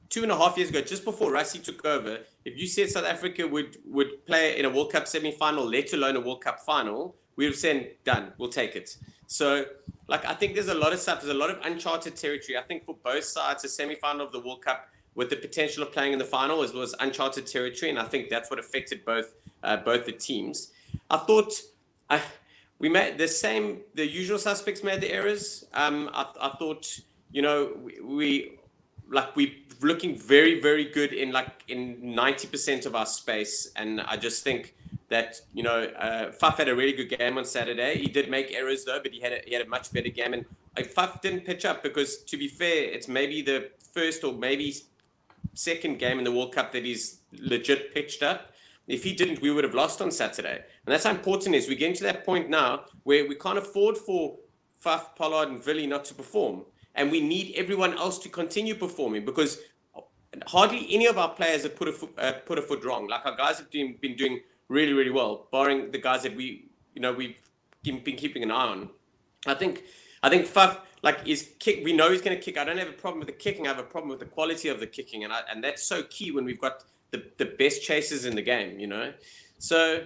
two 0.10 0.24
and 0.24 0.32
a 0.32 0.38
half 0.38 0.58
years 0.58 0.70
ago, 0.70 0.82
just 0.82 1.04
before 1.04 1.32
Rassie 1.32 1.64
took 1.64 1.86
over, 1.86 2.20
if 2.46 2.58
you 2.58 2.68
said 2.68 2.90
South 2.90 3.06
Africa 3.06 3.48
would 3.48 3.78
would 3.86 4.26
play 4.26 4.58
in 4.58 4.66
a 4.66 4.70
World 4.70 4.92
Cup 4.92 5.08
semi-final, 5.08 5.66
let 5.66 5.94
alone 5.94 6.16
a 6.16 6.22
World 6.22 6.44
Cup 6.44 6.60
final, 6.62 7.16
we 7.38 7.46
would 7.46 7.54
have 7.54 7.60
said, 7.60 7.96
"Done, 8.04 8.34
we'll 8.38 8.50
take 8.50 8.76
it." 8.76 8.98
So, 9.28 9.66
like, 10.08 10.26
I 10.26 10.34
think 10.34 10.56
there's 10.56 10.68
a 10.68 10.74
lot 10.74 10.92
of 10.92 11.00
stuff. 11.00 11.22
There's 11.22 11.34
a 11.34 11.38
lot 11.38 11.50
of 11.50 11.60
uncharted 11.64 12.16
territory. 12.18 12.58
I 12.58 12.64
think 12.64 12.86
for 12.86 12.96
both 13.04 13.24
sides, 13.24 13.64
a 13.64 13.70
semi-final 13.70 14.26
of 14.26 14.32
the 14.32 14.40
World 14.40 14.62
Cup 14.62 14.90
with 15.16 15.30
the 15.30 15.36
potential 15.36 15.84
of 15.84 15.92
playing 15.92 16.14
in 16.14 16.20
the 16.20 16.26
final 16.26 16.62
as 16.62 16.74
well 16.74 16.84
as 16.84 16.94
uncharted 17.00 17.48
territory, 17.48 17.90
and 17.90 18.00
I 18.00 18.04
think 18.04 18.30
that's 18.30 18.50
what 18.50 18.60
affected 18.60 19.06
both 19.06 19.34
uh, 19.64 19.78
both 19.78 20.06
the 20.06 20.12
teams. 20.12 20.74
I 21.10 21.18
thought 21.18 21.54
I, 22.10 22.22
we 22.80 22.90
made 22.90 23.18
the 23.18 23.28
same. 23.28 23.82
The 23.96 24.06
usual 24.06 24.38
suspects 24.40 24.84
made 24.84 25.00
the 25.00 25.12
errors. 25.12 25.66
Um, 25.74 26.10
I, 26.14 26.26
I 26.42 26.50
thought 26.58 27.00
you 27.32 27.42
know 27.42 27.78
we, 27.84 28.00
we 28.02 28.60
like 29.10 29.36
we 29.36 29.64
looking 29.82 30.18
very 30.18 30.60
very 30.60 30.86
good 30.86 31.14
in 31.14 31.32
like 31.32 31.64
in 31.68 31.98
90% 32.02 32.86
of 32.86 32.96
our 32.96 33.06
space 33.06 33.72
and 33.76 34.02
i 34.02 34.18
just 34.18 34.44
think 34.44 34.74
that 35.10 35.40
you 35.54 35.64
know 35.64 35.84
uh, 35.84 36.32
Faf 36.32 36.58
had 36.58 36.70
a 36.70 36.76
really 36.76 36.94
good 36.94 37.18
game 37.18 37.38
on 37.38 37.46
Saturday. 37.46 37.98
He 37.98 38.08
did 38.08 38.30
make 38.30 38.52
errors 38.54 38.86
though, 38.86 39.00
but 39.02 39.12
he 39.12 39.22
had 39.22 39.34
a, 39.34 39.40
he 39.46 39.54
had 39.54 39.66
a 39.66 39.70
much 39.70 39.92
better 39.94 40.10
game. 40.10 40.34
And 40.34 40.46
uh, 40.78 40.82
Faf 40.82 41.22
didn't 41.22 41.46
pitch 41.46 41.66
up 41.66 41.84
because, 41.84 42.24
to 42.24 42.38
be 42.38 42.48
fair, 42.48 42.84
it's 42.84 43.08
maybe 43.08 43.42
the 43.42 43.70
first 43.94 44.24
or 44.24 44.34
maybe 44.34 44.76
second 45.54 46.00
game 46.00 46.18
in 46.18 46.24
the 46.24 46.32
World 46.32 46.54
Cup 46.54 46.72
that 46.74 46.84
he's 46.84 47.20
legit 47.34 47.94
pitched 47.94 48.22
up. 48.22 48.54
If 48.88 49.04
he 49.04 49.14
didn't, 49.14 49.42
we 49.42 49.52
would 49.52 49.64
have 49.64 49.74
lost 49.74 50.02
on 50.02 50.12
Saturday. 50.12 50.56
And 50.56 50.94
that's 50.94 51.04
how 51.04 51.12
important 51.12 51.56
is. 51.56 51.68
We're 51.68 51.78
getting 51.78 51.96
to 51.96 52.04
that 52.04 52.26
point 52.26 52.50
now 52.50 52.86
where 53.04 53.28
we 53.28 53.36
can't 53.36 53.58
afford 53.58 53.98
for 53.98 54.38
Faf, 54.84 55.16
Pollard, 55.16 55.50
and 55.50 55.62
Villy 55.62 55.88
not 55.88 56.06
to 56.06 56.14
perform. 56.14 56.64
And 56.96 57.12
we 57.12 57.20
need 57.20 57.54
everyone 57.56 57.98
else 57.98 58.18
to 58.20 58.30
continue 58.30 58.76
performing 58.76 59.26
because 59.26 59.60
hardly 60.46 60.88
any 60.90 61.06
of 61.06 61.18
our 61.18 61.30
players 61.30 61.64
have 61.64 61.76
put 61.76 61.88
a 61.88 61.92
foot, 61.92 62.12
uh, 62.18 62.34
put 62.46 62.58
a 62.58 62.62
foot 62.62 62.84
wrong. 62.86 63.08
Like 63.08 63.26
our 63.26 63.36
guys 63.36 63.58
have 63.58 63.70
been, 63.70 63.98
been 64.00 64.16
doing 64.16 64.40
really, 64.70 64.94
really 64.94 65.12
well, 65.12 65.48
barring 65.52 65.92
the 65.92 65.98
guys 65.98 66.24
that 66.24 66.36
we, 66.36 66.70
you 66.94 67.02
know, 67.02 67.14
we've 67.14 67.36
been 67.84 68.02
keeping 68.16 68.44
an 68.44 68.52
eye 68.52 68.68
on. 68.68 68.90
I 69.46 69.54
think, 69.54 69.84
I 70.24 70.30
think 70.30 70.48
Faf, 70.48 70.80
like 71.04 71.20
is 71.26 71.50
kick. 71.60 71.82
We 71.84 71.94
know 71.94 72.12
he's 72.12 72.22
going 72.22 72.36
to 72.36 72.44
kick. 72.44 72.58
I 72.58 72.64
don't 72.64 72.78
have 72.78 72.90
a 72.90 72.94
problem 72.94 73.20
with 73.20 73.28
the 73.28 73.34
kicking. 73.34 73.66
I 73.66 73.70
have 73.70 73.80
a 73.80 73.84
problem 73.84 74.10
with 74.10 74.20
the 74.20 74.26
quality 74.26 74.70
of 74.70 74.80
the 74.80 74.88
kicking, 74.88 75.24
and 75.24 75.32
I, 75.32 75.42
and 75.50 75.64
that's 75.64 75.84
so 75.84 76.04
key 76.04 76.32
when 76.32 76.46
we've 76.46 76.60
got 76.60 76.84
the 77.12 77.24
the 77.38 77.46
best 77.46 77.84
chasers 77.84 78.26
in 78.26 78.36
the 78.36 78.42
game. 78.42 78.80
You 78.80 78.88
know, 78.88 79.14
so 79.60 80.04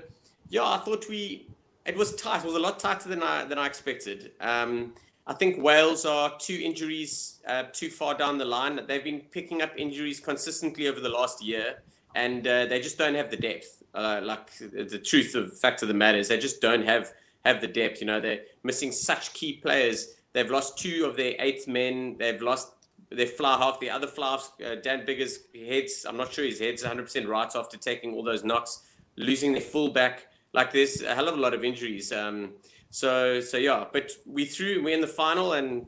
yeah, 0.49 0.63
I 0.63 0.77
thought 0.79 1.07
we 1.09 1.47
it 1.85 1.95
was 1.95 2.15
tight. 2.15 2.43
It 2.43 2.45
was 2.45 2.55
a 2.55 2.59
lot 2.59 2.79
tighter 2.79 3.09
than 3.09 3.23
I 3.23 3.45
than 3.45 3.57
I 3.57 3.65
expected. 3.65 4.31
Um, 4.41 4.93
I 5.27 5.33
think 5.33 5.63
Wales 5.63 6.05
are 6.05 6.33
two 6.39 6.59
injuries 6.61 7.39
uh, 7.47 7.63
too 7.71 7.89
far 7.89 8.17
down 8.17 8.37
the 8.37 8.45
line. 8.45 8.79
They've 8.87 9.03
been 9.03 9.21
picking 9.31 9.61
up 9.61 9.71
injuries 9.77 10.19
consistently 10.19 10.87
over 10.87 10.99
the 10.99 11.09
last 11.09 11.43
year, 11.43 11.83
and 12.15 12.45
uh, 12.45 12.65
they 12.65 12.81
just 12.81 12.97
don't 12.97 13.15
have 13.15 13.29
the 13.29 13.37
depth. 13.37 13.80
Uh, 13.93 14.21
like 14.23 14.51
the 14.57 14.99
truth 14.99 15.35
of 15.35 15.57
fact 15.57 15.81
of 15.81 15.87
the 15.87 15.93
matter 15.93 16.17
is, 16.17 16.27
they 16.29 16.37
just 16.37 16.61
don't 16.61 16.83
have 16.83 17.13
have 17.45 17.59
the 17.59 17.67
depth. 17.67 17.99
You 18.01 18.07
know, 18.07 18.19
they're 18.19 18.41
missing 18.63 18.91
such 18.91 19.33
key 19.33 19.53
players 19.53 20.15
They've 20.33 20.49
lost 20.49 20.77
two 20.77 21.05
of 21.05 21.17
their 21.17 21.35
eighth 21.39 21.67
men. 21.67 22.15
They've 22.17 22.41
lost 22.41 22.73
their 23.09 23.27
fly 23.27 23.57
half. 23.57 23.79
The 23.79 23.89
other 23.89 24.07
fly 24.07 24.31
half, 24.31 24.53
uh, 24.65 24.75
Dan 24.75 25.05
Biggar's 25.05 25.39
heads, 25.53 26.05
I'm 26.07 26.17
not 26.17 26.31
sure 26.31 26.45
his 26.45 26.59
head's 26.59 26.83
100% 26.83 27.27
right 27.27 27.53
after 27.53 27.77
taking 27.77 28.13
all 28.13 28.23
those 28.23 28.43
knocks, 28.43 28.83
losing 29.17 29.51
their 29.51 29.61
fullback. 29.61 30.27
Like 30.53 30.71
there's 30.71 31.01
a 31.01 31.13
hell 31.13 31.27
of 31.27 31.37
a 31.37 31.41
lot 31.41 31.53
of 31.53 31.63
injuries. 31.63 32.11
Um, 32.11 32.51
so, 32.89 33.39
so 33.41 33.57
yeah, 33.57 33.85
but 33.91 34.11
we 34.25 34.45
threw, 34.45 34.83
we're 34.83 34.95
in 34.95 35.01
the 35.01 35.07
final 35.07 35.53
and 35.53 35.85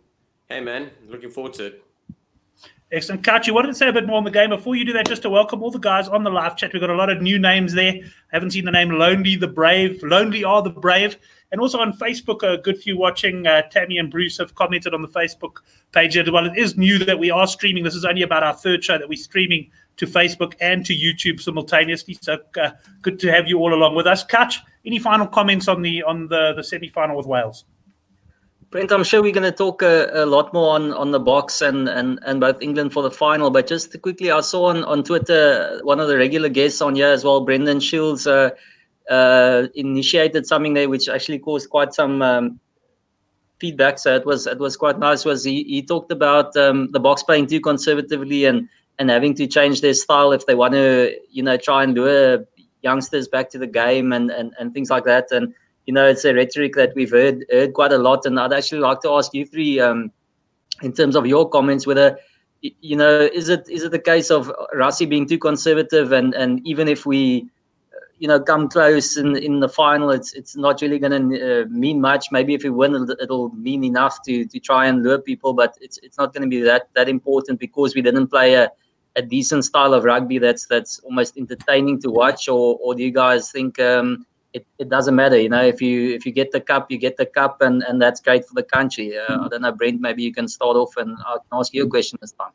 hey 0.50 0.60
man, 0.60 0.92
looking 1.08 1.30
forward 1.30 1.54
to 1.54 1.66
it. 1.68 1.84
Excellent. 2.94 3.24
Couch, 3.24 3.48
you 3.48 3.56
wanted 3.56 3.70
to 3.70 3.74
say 3.74 3.90
a 3.90 3.92
bit 3.92 4.06
more 4.06 4.18
on 4.18 4.24
the 4.24 4.30
game. 4.30 4.52
Before 4.52 4.76
you 4.76 4.86
do 4.86 4.94
that, 4.94 5.08
just 5.08 5.24
to 5.24 5.30
welcome 5.32 5.64
all 5.64 5.72
the 5.72 5.80
guys 5.80 6.08
on 6.08 6.24
the 6.24 6.30
live 6.30 6.56
chat. 6.56 6.74
We've 6.74 6.80
got 6.80 6.92
a 6.92 6.96
lot 6.96 7.10
of 7.10 7.24
new 7.24 7.40
names 7.40 7.74
there. 7.74 7.92
I 7.96 8.36
haven't 8.36 8.52
seen 8.52 8.66
the 8.66 8.72
name 8.72 8.92
Lonely 8.92 9.36
the 9.36 9.48
Brave. 9.48 10.04
Lonely 10.04 10.44
are 10.44 10.62
the 10.62 10.70
Brave. 10.70 11.18
And 11.52 11.60
also 11.60 11.80
on 11.80 11.94
Facebook, 11.94 12.44
a 12.44 12.62
good 12.62 12.78
few 12.78 12.96
watching. 12.96 13.48
Uh, 13.48 13.64
Tammy 13.64 13.98
and 13.98 14.12
Bruce 14.12 14.38
have 14.38 14.54
commented 14.54 14.94
on 14.94 15.02
the 15.02 15.08
Facebook 15.08 15.58
page 15.92 16.16
as 16.18 16.30
well. 16.30 16.46
It 16.46 16.56
is 16.56 16.78
new 16.78 17.00
that 17.00 17.18
we 17.18 17.32
are 17.32 17.48
streaming. 17.48 17.84
This 17.84 17.96
is 17.96 18.06
only 18.06 18.22
about 18.22 18.44
our 18.44 18.54
third 18.54 18.84
show 18.84 19.00
that 19.00 19.10
we're 19.10 19.16
streaming 19.16 19.72
to 19.98 20.06
Facebook 20.06 20.54
and 20.62 20.86
to 20.86 20.94
YouTube 20.96 21.42
simultaneously. 21.42 22.20
So 22.22 22.38
uh, 22.62 22.72
good 23.02 23.20
to 23.22 23.32
have 23.32 23.48
you 23.48 23.58
all 23.58 23.74
along 23.74 23.96
with 23.96 24.06
us. 24.06 24.24
Catch, 24.24 24.60
any 24.86 25.00
final 25.00 25.26
comments 25.26 25.68
on 25.68 25.82
the 25.82 26.04
on 26.04 26.28
the, 26.28 26.54
the 26.54 26.64
semi 26.64 26.90
final 26.90 27.18
with 27.18 27.26
Wales? 27.26 27.66
Brent, 28.74 28.92
I'm 28.92 29.04
sure 29.04 29.22
we're 29.22 29.32
going 29.32 29.44
to 29.44 29.52
talk 29.52 29.84
a, 29.84 30.10
a, 30.16 30.26
lot 30.26 30.52
more 30.52 30.74
on, 30.74 30.94
on 30.94 31.12
the 31.12 31.20
Boks 31.20 31.62
and, 31.62 31.88
and, 31.88 32.18
and 32.26 32.40
both 32.40 32.60
England 32.60 32.92
for 32.92 33.04
the 33.04 33.12
final. 33.12 33.52
But 33.52 33.68
just 33.68 34.02
quickly, 34.02 34.32
I 34.32 34.42
saw 34.42 34.66
on, 34.70 34.84
on 34.86 35.04
Twitter 35.04 35.80
one 35.84 36.00
of 36.00 36.08
the 36.08 36.18
regular 36.18 36.50
guests 36.50 36.82
on 36.82 36.96
here 36.96 37.10
as 37.10 37.24
well, 37.24 37.42
Brendan 37.42 37.80
Shields, 37.80 38.26
uh, 38.26 38.50
uh, 39.12 39.68
initiated 39.76 40.48
something 40.48 40.74
there 40.74 40.90
which 40.90 41.08
actually 41.08 41.38
caused 41.38 41.70
quite 41.70 41.94
some 41.94 42.24
um, 42.24 42.60
feedback. 43.60 44.00
So 44.00 44.16
it 44.16 44.26
was 44.26 44.48
it 44.48 44.58
was 44.58 44.76
quite 44.76 44.98
nice. 44.98 45.24
Was 45.24 45.44
he, 45.44 45.64
he 45.66 45.84
talked 45.84 46.12
about 46.12 46.58
um, 46.58 46.92
the 46.94 47.00
Boks 47.00 47.24
playing 47.24 47.46
too 47.46 47.62
conservatively 47.62 48.46
and 48.46 48.68
and 48.98 49.12
having 49.12 49.36
to 49.36 49.46
change 49.46 49.82
their 49.82 49.94
style 49.94 50.32
if 50.32 50.48
they 50.48 50.56
want 50.56 50.74
to 50.74 51.16
you 51.30 51.44
know 51.44 51.58
try 51.58 51.84
and 51.84 51.94
lure 51.94 52.48
youngsters 52.82 53.28
back 53.28 53.52
to 53.52 53.60
the 53.60 53.68
game 53.68 54.12
and 54.12 54.32
and, 54.32 54.56
and 54.58 54.74
things 54.74 54.90
like 54.90 55.04
that. 55.04 55.32
And 55.32 55.54
you 55.86 55.94
know 55.94 56.08
it's 56.08 56.26
a 56.26 56.34
rhetoric 56.34 56.76
that 56.76 56.94
we've 56.96 57.12
heard 57.12 57.46
heard 57.52 57.74
quite 57.74 57.92
a 57.92 57.98
lot. 57.98 58.26
And 58.26 58.40
I'd 58.40 58.54
actually 58.54 58.82
like 58.82 59.02
to 59.02 59.12
ask 59.12 59.34
you 59.34 59.46
three 59.46 59.80
um, 59.80 60.12
in 60.82 60.94
terms 60.94 61.16
of 61.16 61.26
your 61.26 61.50
comments 61.50 61.86
whether 61.86 62.18
you 62.62 62.96
know 62.96 63.30
is 63.34 63.50
it 63.50 63.68
is 63.70 63.84
it 63.84 63.92
the 63.92 64.00
case 64.00 64.32
of 64.32 64.52
Rassie 64.76 65.08
being 65.08 65.28
too 65.28 65.38
conservative 65.38 66.12
and 66.12 66.34
and 66.34 66.66
even 66.66 66.88
if 66.88 67.06
we 67.06 67.48
you 68.20 68.28
know 68.28 68.40
come 68.40 68.70
close 68.70 69.18
in 69.18 69.36
in 69.36 69.60
the 69.60 69.68
final 69.68 70.10
it's 70.12 70.34
it's 70.34 70.56
not 70.56 70.82
really 70.82 70.98
going 70.98 71.30
to 71.30 71.64
uh, 71.64 71.66
mean 71.68 72.00
much 72.00 72.28
maybe 72.32 72.54
if 72.54 72.64
we 72.64 72.70
win 72.70 73.10
it'll 73.22 73.50
mean 73.50 73.84
enough 73.84 74.22
to 74.24 74.46
to 74.46 74.60
try 74.60 74.86
and 74.86 75.04
lure 75.04 75.20
people 75.20 75.54
but 75.54 75.78
it's 75.82 75.98
it's 76.04 76.18
not 76.18 76.34
going 76.34 76.42
to 76.42 76.48
be 76.48 76.62
that 76.62 76.88
that 76.94 77.10
important 77.10 77.60
because 77.60 77.96
we 77.96 78.02
didn't 78.02 78.28
play 78.28 78.54
a 78.54 78.72
a 79.16 79.22
decent 79.22 79.66
style 79.66 79.94
of 79.94 80.06
rugby 80.06 80.40
that's 80.40 80.66
that's 80.66 81.00
almost 81.00 81.38
entertaining 81.38 82.00
to 82.00 82.10
watch 82.10 82.48
or 82.48 82.78
or 82.82 82.96
do 82.96 83.04
you 83.04 83.12
guys 83.12 83.52
think 83.52 83.80
um, 83.80 84.26
it, 84.54 84.66
it 84.78 84.90
doesn't 84.90 85.16
matter 85.16 85.38
you 85.40 85.50
know 85.50 85.64
if 85.64 85.82
you 85.82 86.14
if 86.14 86.26
you 86.26 86.32
get 86.32 86.52
the 86.52 86.62
cup 86.62 86.92
you 86.92 86.98
get 86.98 87.18
the 87.18 87.26
cup 87.26 87.62
and 87.62 87.84
and 87.84 88.02
that's 88.02 88.22
great 88.22 88.46
for 88.46 88.54
the 88.54 88.64
country 88.64 89.18
uh, 89.18 89.46
i 89.46 89.48
don't 89.48 89.62
know 89.62 89.72
brent 89.72 90.00
maybe 90.00 90.24
you 90.24 90.34
can 90.34 90.48
start 90.48 90.76
off 90.78 90.96
and 90.98 91.18
i 91.26 91.34
can 91.34 91.60
ask 91.60 91.74
you 91.74 91.84
a 91.86 91.90
question 91.90 92.18
this 92.22 92.34
time 92.34 92.52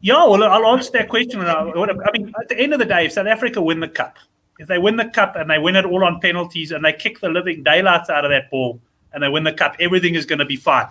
yeah 0.00 0.24
well 0.24 0.44
i'll 0.44 0.66
answer 0.66 0.92
that 0.92 1.08
question 1.08 1.40
i 1.40 1.64
mean 2.12 2.32
at 2.40 2.48
the 2.48 2.58
end 2.58 2.72
of 2.72 2.78
the 2.78 2.84
day 2.84 3.06
if 3.06 3.12
south 3.12 3.26
africa 3.26 3.60
win 3.60 3.80
the 3.80 3.88
cup 3.88 4.16
if 4.58 4.68
they 4.68 4.78
win 4.78 4.96
the 4.96 5.06
cup 5.06 5.36
and 5.36 5.50
they 5.50 5.58
win 5.58 5.76
it 5.76 5.84
all 5.84 6.04
on 6.04 6.20
penalties 6.20 6.70
and 6.70 6.84
they 6.84 6.92
kick 6.92 7.20
the 7.20 7.28
living 7.28 7.62
daylights 7.62 8.08
out 8.10 8.24
of 8.24 8.30
that 8.30 8.50
ball 8.50 8.80
and 9.12 9.22
they 9.22 9.28
win 9.28 9.44
the 9.44 9.52
cup, 9.52 9.76
everything 9.80 10.14
is 10.14 10.26
going 10.26 10.38
to 10.38 10.44
be 10.44 10.56
fine. 10.56 10.88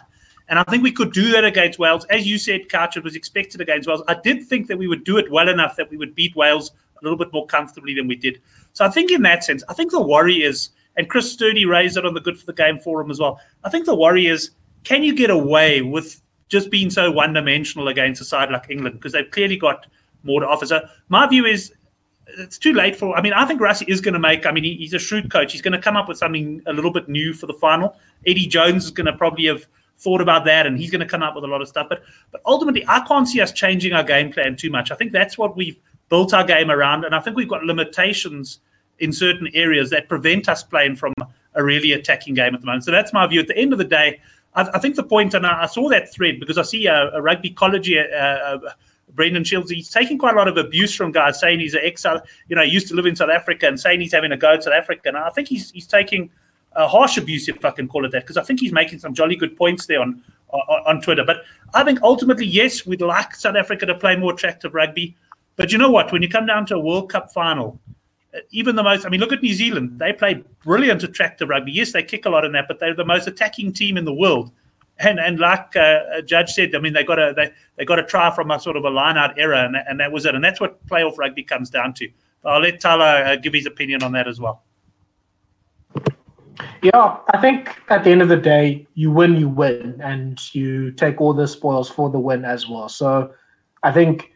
And 0.50 0.60
I 0.60 0.64
think 0.64 0.84
we 0.84 0.92
could 0.92 1.14
do 1.14 1.32
that 1.32 1.46
against 1.46 1.80
Wales. 1.80 2.06
As 2.10 2.28
you 2.28 2.38
said, 2.38 2.68
Couch, 2.68 2.98
was 2.98 3.16
expected 3.16 3.62
against 3.62 3.88
Wales. 3.88 4.04
I 4.10 4.16
did 4.16 4.44
think 4.44 4.68
that 4.68 4.78
we 4.78 4.88
would 4.88 5.06
do 5.06 5.18
it 5.18 5.32
well 5.32 5.48
enough 5.48 5.78
that 5.78 5.90
we 5.90 5.96
would 5.96 6.14
beat 6.16 6.36
Wales 6.36 6.72
a 7.04 7.06
little 7.06 7.18
bit 7.18 7.34
more 7.34 7.46
comfortably 7.46 7.94
than 7.94 8.08
we 8.08 8.16
did. 8.16 8.42
So 8.74 8.86
I 8.86 8.89
think 8.89 9.12
in 9.12 9.22
that 9.24 9.44
sense, 9.44 9.63
I 9.70 9.74
think 9.74 9.92
the 9.92 10.02
worry 10.02 10.44
is, 10.44 10.70
and 10.98 11.10
Chris 11.10 11.32
Sturdy 11.32 11.66
raised 11.66 11.98
it 11.98 12.06
on 12.06 12.13
the 12.13 12.22
Good 12.22 12.39
for 12.39 12.46
the 12.46 12.54
Game 12.54 12.80
forum 12.80 13.12
as 13.12 13.20
well. 13.20 13.39
I 13.63 13.70
think 13.70 13.86
the 13.86 13.96
worry 13.96 14.28
is, 14.28 14.52
can 14.84 15.04
you 15.04 15.16
get 15.16 15.30
away 15.30 15.82
with 15.82 16.22
just 16.50 16.70
being 16.70 16.89
so 16.89 17.12
one 17.12 17.34
dimensional 17.34 17.88
against 17.88 18.22
a 18.22 18.26
side 18.26 18.52
like 18.52 18.70
England? 18.70 18.96
Because 18.96 19.13
they've 19.13 19.30
clearly 19.30 19.58
got 19.58 19.86
more 20.24 20.39
to 20.39 20.48
offer. 20.48 20.66
So 20.66 20.88
my 21.10 21.28
view 21.28 21.46
is 21.46 21.74
it's 22.39 22.58
too 22.58 22.74
late 22.74 22.96
for. 22.96 23.16
I 23.16 23.22
mean, 23.22 23.34
I 23.34 23.46
think 23.46 23.62
Rassie 23.62 23.88
is 23.88 24.02
going 24.02 24.13
to 24.13 24.20
make. 24.20 24.46
I 24.46 24.52
mean, 24.52 24.63
he, 24.63 24.76
he's 24.76 24.94
a 24.94 25.00
shrewd 25.00 25.32
coach. 25.32 25.52
He's 25.52 25.62
going 25.62 25.74
to 25.74 25.80
come 25.80 25.98
up 25.98 26.08
with 26.08 26.18
something 26.18 26.62
a 26.66 26.74
little 26.74 26.92
bit 26.92 27.10
new 27.10 27.34
for 27.34 27.48
the 27.48 27.54
final. 27.54 27.96
Eddie 28.26 28.48
Jones 28.48 28.86
is 28.86 28.92
going 28.92 29.06
to 29.06 29.13
probably 29.13 29.46
have 29.48 29.68
thought 29.98 30.22
about 30.22 30.46
that, 30.46 30.66
and 30.66 30.78
he's 30.78 30.89
going 30.89 31.02
to 31.02 31.08
come 31.08 31.22
up 31.22 31.36
with 31.36 31.44
a 31.44 31.48
lot 31.48 31.62
of 31.62 31.68
stuff. 31.68 31.88
But 31.89 32.04
but 32.32 32.42
ultimately, 32.46 32.86
I 32.88 33.02
can't 33.02 33.28
see 33.28 33.42
us 33.42 33.52
changing 33.52 33.94
our 33.94 34.04
game 34.04 34.32
plan 34.32 34.56
too 34.56 34.70
much. 34.70 34.92
I 34.92 34.96
think 34.96 35.12
that's 35.12 35.38
what 35.38 35.56
we've 35.56 35.78
built 36.10 36.34
our 36.34 36.44
game 36.44 36.70
around, 36.70 37.06
and 37.06 37.16
I 37.16 37.20
think 37.20 37.36
we've 37.36 37.50
got 37.50 37.63
limitations 37.63 38.60
in 39.00 39.12
certain 39.12 39.50
areas 39.54 39.89
that 39.89 40.08
prevent 40.08 40.48
us 40.48 40.63
playing 40.63 40.96
from 40.96 41.13
a 41.56 41.63
really 41.63 41.94
attacking 41.94 42.34
game 42.34 42.54
at 42.54 42.62
the 42.62 42.66
moment. 42.66 42.84
So 42.84 42.92
that's 42.92 43.13
my 43.13 43.26
view. 43.28 43.39
At 43.42 43.48
the 43.48 43.58
end 43.58 43.74
of 43.74 43.80
the 43.80 43.86
day, 43.86 44.22
I, 44.56 44.68
I 44.74 44.80
think 44.80 44.96
the 44.96 45.04
point, 45.04 45.34
and 45.34 45.46
I, 45.46 45.63
I, 45.63 45.66
saw 45.66 45.89
that 45.89 46.13
thread 46.13 46.39
because 46.39 46.58
I 46.58 46.63
see 46.63 46.88
a, 46.88 47.12
a 47.12 47.22
rugby 47.22 47.50
college. 47.50 47.92
Uh, 47.92 48.16
uh, 48.16 48.60
Brendan 49.16 49.44
Shields, 49.44 49.70
he's 49.70 49.89
taking 49.89 50.18
quite 50.18 50.34
a 50.34 50.38
lot 50.38 50.48
of 50.48 50.58
abuse 50.58 50.96
from 50.96 51.12
guys 51.12 51.39
saying 51.39 51.60
he's 51.60 51.76
an 51.76 51.82
ex, 51.84 52.04
you 52.48 52.56
know, 52.56 52.63
used 52.63 52.88
to 52.88 52.96
live 52.96 53.06
in 53.06 53.16
South 53.16 53.30
Africa 53.30 53.68
and 53.68 53.80
saying 53.80 54.02
he's 54.02 54.13
having 54.13 54.32
a 54.32 54.38
go 54.38 54.54
at 54.54 54.63
South 54.63 54.74
Africa. 54.74 55.10
And 55.10 55.18
I 55.18 55.30
think 55.30 55.48
he's 55.48 55.72
he's 55.72 55.86
taking 55.86 56.32
a 56.76 56.88
harsh 56.88 57.18
abuse, 57.18 57.48
if 57.48 57.63
I 57.63 57.72
can 57.72 57.88
call 57.88 58.06
it 58.06 58.12
that, 58.12 58.24
because 58.24 58.38
I 58.38 58.44
think 58.44 58.60
he's 58.60 58.72
making 58.72 59.00
some 59.00 59.13
jolly 59.13 59.36
good 59.36 59.56
points 59.56 59.86
there 59.86 60.02
on, 60.02 60.24
on, 60.50 60.82
on 60.88 61.02
Twitter. 61.02 61.24
But 61.24 61.44
I 61.74 61.84
think 61.84 62.02
ultimately, 62.02 62.48
yes, 62.48 62.86
we'd 62.86 63.02
like 63.02 63.36
South 63.36 63.56
Africa 63.56 63.86
to 63.86 63.96
play 63.96 64.16
more 64.16 64.34
attractive 64.34 64.74
rugby. 64.74 65.16
But 65.56 65.72
you 65.72 65.78
know 65.78 65.92
what? 65.92 66.12
When 66.12 66.22
you 66.22 66.30
come 66.30 66.46
down 66.46 66.66
to 66.68 66.76
a 66.76 66.80
World 66.80 67.12
Cup 67.12 67.32
final, 67.32 67.80
uh, 68.36 68.39
even 68.52 68.76
the 68.76 68.84
most, 68.84 69.06
I 69.06 69.10
mean, 69.10 69.20
look 69.20 69.32
at 69.32 69.44
New 69.44 69.54
Zealand. 69.54 70.00
They 70.00 70.13
play 70.13 70.44
brilliant, 70.63 71.04
attractive 71.04 71.50
rugby. 71.50 71.72
Yes, 71.72 71.92
they 71.92 72.04
kick 72.04 72.26
a 72.26 72.30
lot 72.30 72.46
in 72.46 72.52
that, 72.54 72.66
but 72.68 72.80
they're 72.80 72.96
the 72.96 73.06
most 73.06 73.28
attacking 73.28 73.74
team 73.74 73.98
in 73.98 74.06
the 74.06 74.13
world. 74.13 74.52
and 75.00 75.20
and 75.20 75.39
like 75.39 75.76
uh, 75.76 76.22
Judge 76.22 76.52
said, 76.52 76.76
I 76.76 76.80
mean 76.80 76.94
they 76.94 77.04
got 77.04 77.20
a 77.20 77.34
they, 77.36 77.52
they 77.78 77.86
got 77.86 77.96
to 77.96 78.04
try 78.04 78.34
from 78.34 78.52
a 78.52 78.60
sort 78.60 78.78
of 78.78 78.86
a 78.86 78.89
line 78.89 79.18
out 79.18 79.38
error, 79.39 79.56
and, 79.56 79.76
and 79.76 80.00
that 80.00 80.12
was 80.12 80.26
it, 80.26 80.36
and 80.36 80.44
that's 80.44 80.60
what 80.60 80.86
playoff 80.88 81.18
rugby 81.18 81.44
comes 81.44 81.70
down 81.70 81.94
to. 81.96 82.10
But 82.42 82.54
I'll 82.54 82.62
let 82.62 82.80
Tyler 82.80 83.24
uh, 83.26 83.36
give 83.36 83.54
his 83.54 83.66
opinion 83.66 84.04
on 84.04 84.12
that 84.13 84.28
as 84.28 84.39
well. 84.39 84.63
Yeah, 86.82 87.18
I 87.34 87.42
think 87.42 87.76
at 87.89 88.04
the 88.04 88.12
end 88.12 88.22
of 88.22 88.30
the 88.30 88.38
day, 88.38 88.86
you 88.94 89.10
win, 89.12 89.36
you 89.36 89.50
win, 89.50 90.00
and 90.04 90.39
you 90.54 90.92
take 90.92 91.20
all 91.20 91.34
the 91.34 91.48
spoils 91.48 91.89
for 91.89 92.10
the 92.10 92.20
win 92.20 92.46
as 92.46 92.68
well. 92.70 92.89
So 92.89 93.34
I 93.84 93.92
think 93.92 94.33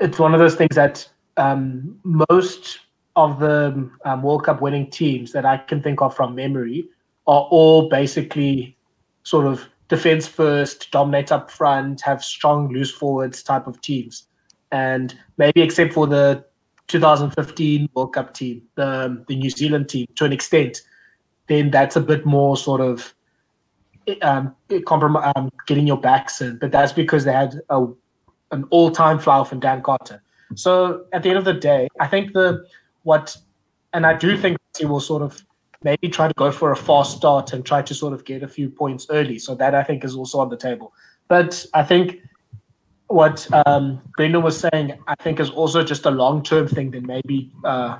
it's 0.00 0.18
one 0.18 0.34
of 0.34 0.40
those 0.40 0.54
things 0.54 0.74
that 0.76 1.08
um, 1.36 1.98
most 2.04 2.80
of 3.16 3.40
the 3.40 3.90
um, 4.04 4.22
World 4.22 4.44
Cup 4.44 4.60
winning 4.60 4.90
teams 4.90 5.32
that 5.32 5.44
I 5.44 5.58
can 5.58 5.82
think 5.82 6.00
of 6.00 6.14
from 6.14 6.34
memory 6.34 6.88
are 7.26 7.42
all 7.50 7.88
basically 7.88 8.76
sort 9.22 9.46
of 9.46 9.68
defense 9.88 10.26
first, 10.26 10.90
dominate 10.90 11.30
up 11.30 11.50
front, 11.50 12.00
have 12.00 12.24
strong 12.24 12.72
loose 12.72 12.90
forwards 12.90 13.42
type 13.42 13.66
of 13.66 13.80
teams. 13.82 14.26
And 14.70 15.14
maybe 15.36 15.60
except 15.60 15.92
for 15.92 16.06
the 16.06 16.44
2015 16.88 17.88
World 17.94 18.14
Cup 18.14 18.34
team, 18.34 18.62
the, 18.74 19.22
the 19.28 19.36
New 19.36 19.50
Zealand 19.50 19.88
team 19.88 20.06
to 20.16 20.24
an 20.24 20.32
extent, 20.32 20.80
then 21.46 21.70
that's 21.70 21.96
a 21.96 22.00
bit 22.00 22.24
more 22.24 22.56
sort 22.56 22.80
of 22.80 23.14
um, 24.22 24.54
comprom- 24.70 25.36
um, 25.36 25.50
getting 25.66 25.86
your 25.86 26.00
backs 26.00 26.40
in. 26.40 26.56
But 26.58 26.72
that's 26.72 26.92
because 26.92 27.24
they 27.24 27.32
had 27.32 27.60
a, 27.68 27.86
an 28.52 28.64
all-time 28.70 29.18
fly 29.18 29.42
from 29.44 29.60
Dan 29.60 29.82
Carter. 29.82 30.22
So 30.54 31.06
at 31.12 31.22
the 31.22 31.30
end 31.30 31.38
of 31.38 31.44
the 31.44 31.54
day, 31.54 31.88
I 31.98 32.06
think 32.06 32.32
the 32.32 32.64
what, 33.02 33.36
and 33.92 34.06
I 34.06 34.14
do 34.14 34.36
think 34.36 34.58
he 34.78 34.84
will 34.84 35.00
sort 35.00 35.22
of 35.22 35.44
maybe 35.82 36.08
try 36.08 36.28
to 36.28 36.34
go 36.34 36.52
for 36.52 36.70
a 36.70 36.76
fast 36.76 37.16
start 37.16 37.52
and 37.52 37.64
try 37.66 37.82
to 37.82 37.94
sort 37.94 38.12
of 38.12 38.24
get 38.24 38.42
a 38.42 38.48
few 38.48 38.70
points 38.70 39.06
early. 39.10 39.38
So 39.38 39.54
that 39.56 39.74
I 39.74 39.82
think 39.82 40.04
is 40.04 40.14
also 40.14 40.38
on 40.38 40.48
the 40.48 40.56
table. 40.56 40.92
But 41.28 41.66
I 41.74 41.82
think 41.82 42.20
what 43.08 43.46
um, 43.66 44.00
Brendan 44.16 44.42
was 44.42 44.58
saying, 44.58 44.98
I 45.08 45.14
think 45.22 45.40
is 45.40 45.50
also 45.50 45.82
just 45.82 46.06
a 46.06 46.10
long-term 46.10 46.68
thing 46.68 46.90
than 46.90 47.06
maybe 47.06 47.50
uh, 47.64 47.98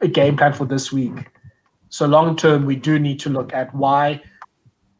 a 0.00 0.08
game 0.08 0.36
plan 0.36 0.52
for 0.52 0.64
this 0.64 0.92
week. 0.92 1.30
So 1.90 2.06
long 2.06 2.36
term, 2.36 2.66
we 2.66 2.76
do 2.76 2.98
need 2.98 3.20
to 3.20 3.30
look 3.30 3.54
at 3.54 3.74
why, 3.74 4.20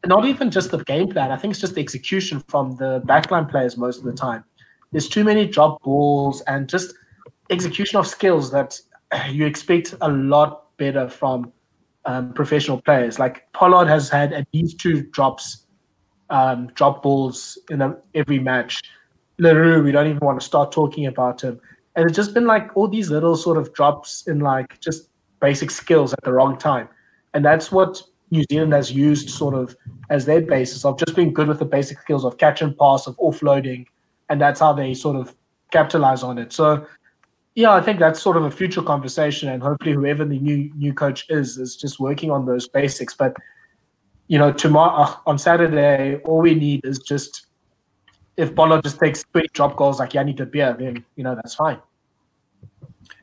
not 0.07 0.24
even 0.24 0.50
just 0.50 0.70
the 0.70 0.83
game 0.85 1.09
plan. 1.09 1.31
I 1.31 1.37
think 1.37 1.52
it's 1.52 1.61
just 1.61 1.74
the 1.74 1.81
execution 1.81 2.42
from 2.48 2.76
the 2.76 3.02
backline 3.07 3.50
players 3.50 3.76
most 3.76 3.98
of 3.98 4.04
the 4.04 4.12
time. 4.12 4.44
There's 4.92 5.09
too 5.09 5.24
many 5.24 5.46
drop 5.46 5.83
balls 5.83 6.40
and 6.42 6.68
just 6.68 6.94
execution 7.51 7.98
of 7.98 8.07
skills 8.07 8.51
that 8.53 8.81
you 9.31 9.46
expect 9.46 9.94
a 10.01 10.09
lot 10.09 10.77
better 10.77 11.09
from 11.09 11.53
um, 12.05 12.33
professional 12.33 12.81
players. 12.81 13.18
Like 13.18 13.51
Pollard 13.53 13.87
has 13.87 14.09
had 14.09 14.33
at 14.33 14.46
least 14.53 14.81
two 14.81 15.03
drops, 15.03 15.66
um, 16.31 16.68
drop 16.68 17.03
balls 17.03 17.59
in 17.70 17.83
a, 17.83 17.96
every 18.14 18.38
match. 18.38 18.81
le 19.38 19.55
Roux, 19.55 19.83
we 19.83 19.92
don't 19.92 20.07
even 20.07 20.20
want 20.20 20.40
to 20.40 20.46
start 20.46 20.72
talking 20.72 21.07
about 21.07 21.42
him. 21.42 21.61
And 21.96 22.07
it's 22.07 22.16
just 22.16 22.33
been 22.33 22.46
like 22.46 22.77
all 22.77 22.88
these 22.88 23.11
little 23.11 23.37
sort 23.37 23.59
of 23.59 23.72
drops 23.74 24.27
in 24.27 24.40
like 24.40 24.81
just 24.81 25.11
basic 25.40 25.70
skills 25.70 26.12
at 26.12 26.22
the 26.24 26.33
wrong 26.33 26.57
time. 26.57 26.88
And 27.35 27.44
that's 27.44 27.70
what 27.70 28.03
New 28.31 28.44
Zealand 28.51 28.72
has 28.72 28.92
used 28.92 29.31
sort 29.31 29.55
of 29.55 29.77
as 30.11 30.24
their 30.24 30.40
basis 30.40 30.85
of 30.85 30.98
just 30.98 31.16
being 31.16 31.33
good 31.33 31.48
with 31.48 31.59
the 31.59 31.64
basic 31.64 32.01
skills 32.01 32.24
of 32.24 32.38
catch 32.38 32.62
and 32.62 32.77
pass, 32.77 33.07
of 33.07 33.16
offloading, 33.16 33.87
and 34.29 34.41
that's 34.41 34.61
how 34.61 34.73
they 34.73 34.95
sort 34.95 35.17
of 35.17 35.35
capitalize 35.71 36.23
on 36.23 36.38
it. 36.38 36.53
So 36.53 36.87
yeah, 37.55 37.73
I 37.73 37.81
think 37.81 37.99
that's 37.99 38.23
sort 38.23 38.37
of 38.37 38.45
a 38.45 38.51
future 38.51 38.83
conversation, 38.83 39.49
and 39.49 39.62
hopefully 39.62 39.93
whoever 39.93 40.25
the 40.25 40.38
new 40.38 40.71
new 40.77 40.95
coach 40.95 41.27
is 41.29 41.59
is 41.59 41.77
just 41.77 41.99
working 41.99 42.31
on 42.31 42.47
those 42.47 42.69
basics. 42.69 43.14
But 43.14 43.37
you 44.29 44.38
know, 44.38 44.53
tomorrow 44.53 45.03
uh, 45.03 45.14
on 45.27 45.38
Saturday, 45.38 46.21
all 46.25 46.41
we 46.41 46.55
need 46.55 46.85
is 46.85 46.99
just 47.01 47.47
if 48.37 48.55
Bolo 48.55 48.81
just 48.81 49.01
takes 49.01 49.25
20 49.33 49.49
drop 49.53 49.77
goals 49.77 49.99
like 49.99 50.11
Jannie 50.11 50.33
de 50.33 50.47
Beer, 50.47 50.77
then 50.79 51.05
you 51.17 51.25
know 51.25 51.35
that's 51.35 51.55
fine. 51.55 51.79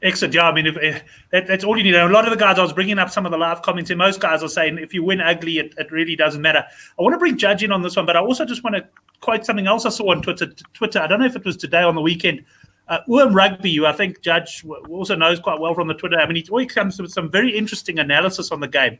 Excellent. 0.06 0.36
Yeah, 0.36 0.48
I 0.48 0.54
mean, 0.54 0.68
if, 0.68 0.78
if, 0.78 1.04
that, 1.32 1.48
that's 1.48 1.64
all 1.64 1.76
you 1.76 1.84
need. 1.84 1.96
a 1.96 2.08
lot 2.08 2.26
of 2.26 2.30
the 2.32 2.38
guys 2.38 2.60
I 2.60 2.62
was 2.62 2.72
bringing 2.72 3.00
up 3.00 3.10
some 3.10 3.26
of 3.26 3.32
the 3.32 3.40
live 3.40 3.64
comments, 3.64 3.90
and 3.90 3.98
most 3.98 4.20
guys 4.20 4.44
are 4.44 4.48
saying 4.48 4.78
if 4.78 4.94
you 4.94 5.04
win 5.04 5.20
ugly, 5.20 5.58
it, 5.58 5.74
it 5.80 5.92
really 5.92 6.16
doesn't 6.16 6.44
matter. 6.44 6.64
I 7.00 7.02
want 7.02 7.14
to 7.14 7.18
bring 7.18 7.38
Judge 7.38 7.64
in 7.64 7.72
on 7.72 7.82
this 7.82 7.96
one, 7.96 8.06
but 8.06 8.16
I 8.16 8.20
also 8.20 8.46
just 8.46 8.64
want 8.64 8.76
to 8.76 8.88
quote 9.22 9.48
something 9.48 9.66
else 9.66 9.84
I 9.84 9.90
saw 9.90 10.12
on 10.12 10.22
Twitter. 10.22 10.54
Twitter. 10.74 11.00
I 11.00 11.08
don't 11.08 11.22
know 11.22 11.26
if 11.26 11.36
it 11.36 11.44
was 11.44 11.58
today 11.58 11.82
on 11.82 11.96
the 11.96 12.02
weekend. 12.02 12.46
Uh, 12.88 13.00
Rugby, 13.08 13.74
who 13.76 13.88
I 13.88 13.94
think 13.94 14.22
Judge 14.22 14.64
also 14.88 15.16
knows 15.16 15.40
quite 15.40 15.60
well 15.60 15.74
from 15.74 15.88
the 15.88 15.96
Twitter. 15.96 16.20
I 16.20 16.28
mean, 16.28 16.36
he 16.36 16.48
always 16.52 16.72
comes 16.72 17.02
with 17.02 17.12
some 17.12 17.32
very 17.32 17.58
interesting 17.58 17.98
analysis 17.98 18.52
on 18.52 18.60
the 18.60 18.68
game, 18.68 19.00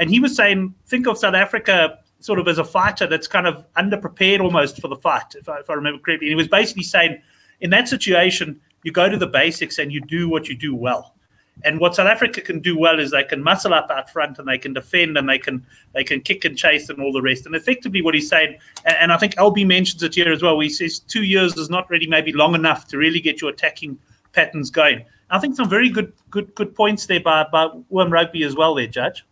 and 0.00 0.10
he 0.10 0.20
was 0.20 0.36
saying, 0.36 0.74
think 0.86 1.06
of 1.06 1.16
South 1.16 1.34
Africa 1.34 1.98
sort 2.20 2.38
of 2.38 2.46
as 2.46 2.58
a 2.58 2.64
fighter 2.64 3.06
that's 3.06 3.26
kind 3.26 3.46
of 3.46 3.64
underprepared 3.72 4.40
almost 4.40 4.82
for 4.82 4.88
the 4.88 4.96
fight, 4.96 5.34
if 5.34 5.48
I, 5.48 5.60
if 5.60 5.70
I 5.70 5.72
remember 5.72 5.98
correctly. 5.98 6.26
And 6.26 6.32
he 6.32 6.36
was 6.36 6.48
basically 6.48 6.82
saying, 6.82 7.22
in 7.62 7.70
that 7.70 7.88
situation 7.88 8.60
you 8.82 8.92
go 8.92 9.08
to 9.08 9.16
the 9.16 9.26
basics 9.26 9.78
and 9.78 9.92
you 9.92 10.00
do 10.00 10.28
what 10.28 10.48
you 10.48 10.56
do 10.56 10.74
well. 10.74 11.14
And 11.64 11.78
what 11.78 11.94
South 11.94 12.06
Africa 12.06 12.40
can 12.40 12.60
do 12.60 12.78
well 12.78 12.98
is 12.98 13.10
they 13.10 13.24
can 13.24 13.42
muscle 13.42 13.74
up 13.74 13.90
out 13.90 14.10
front 14.10 14.38
and 14.38 14.48
they 14.48 14.58
can 14.58 14.72
defend 14.72 15.16
and 15.18 15.28
they 15.28 15.38
can 15.38 15.64
they 15.94 16.02
can 16.02 16.20
kick 16.20 16.44
and 16.44 16.56
chase 16.56 16.88
and 16.88 17.00
all 17.00 17.12
the 17.12 17.22
rest. 17.22 17.46
And 17.46 17.54
effectively, 17.54 18.02
what 18.02 18.14
he's 18.14 18.28
saying, 18.28 18.58
and, 18.84 18.96
and 19.00 19.12
I 19.12 19.18
think 19.18 19.34
LB 19.34 19.66
mentions 19.66 20.02
it 20.02 20.14
here 20.14 20.32
as 20.32 20.42
well. 20.42 20.58
He 20.60 20.70
says 20.70 20.98
two 20.98 21.22
years 21.22 21.56
is 21.56 21.70
not 21.70 21.88
really 21.90 22.06
maybe 22.06 22.32
long 22.32 22.54
enough 22.54 22.88
to 22.88 22.98
really 22.98 23.20
get 23.20 23.40
your 23.40 23.50
attacking 23.50 23.98
patterns 24.32 24.70
going. 24.70 25.04
I 25.30 25.38
think 25.38 25.56
some 25.56 25.68
very 25.68 25.88
good 25.88 26.12
good 26.30 26.54
good 26.54 26.74
points 26.74 27.06
there 27.06 27.20
by 27.20 27.44
by 27.52 27.68
Worm 27.90 28.12
Rugby 28.12 28.44
as 28.44 28.56
well. 28.56 28.74
There, 28.74 28.86
Judge. 28.86 29.24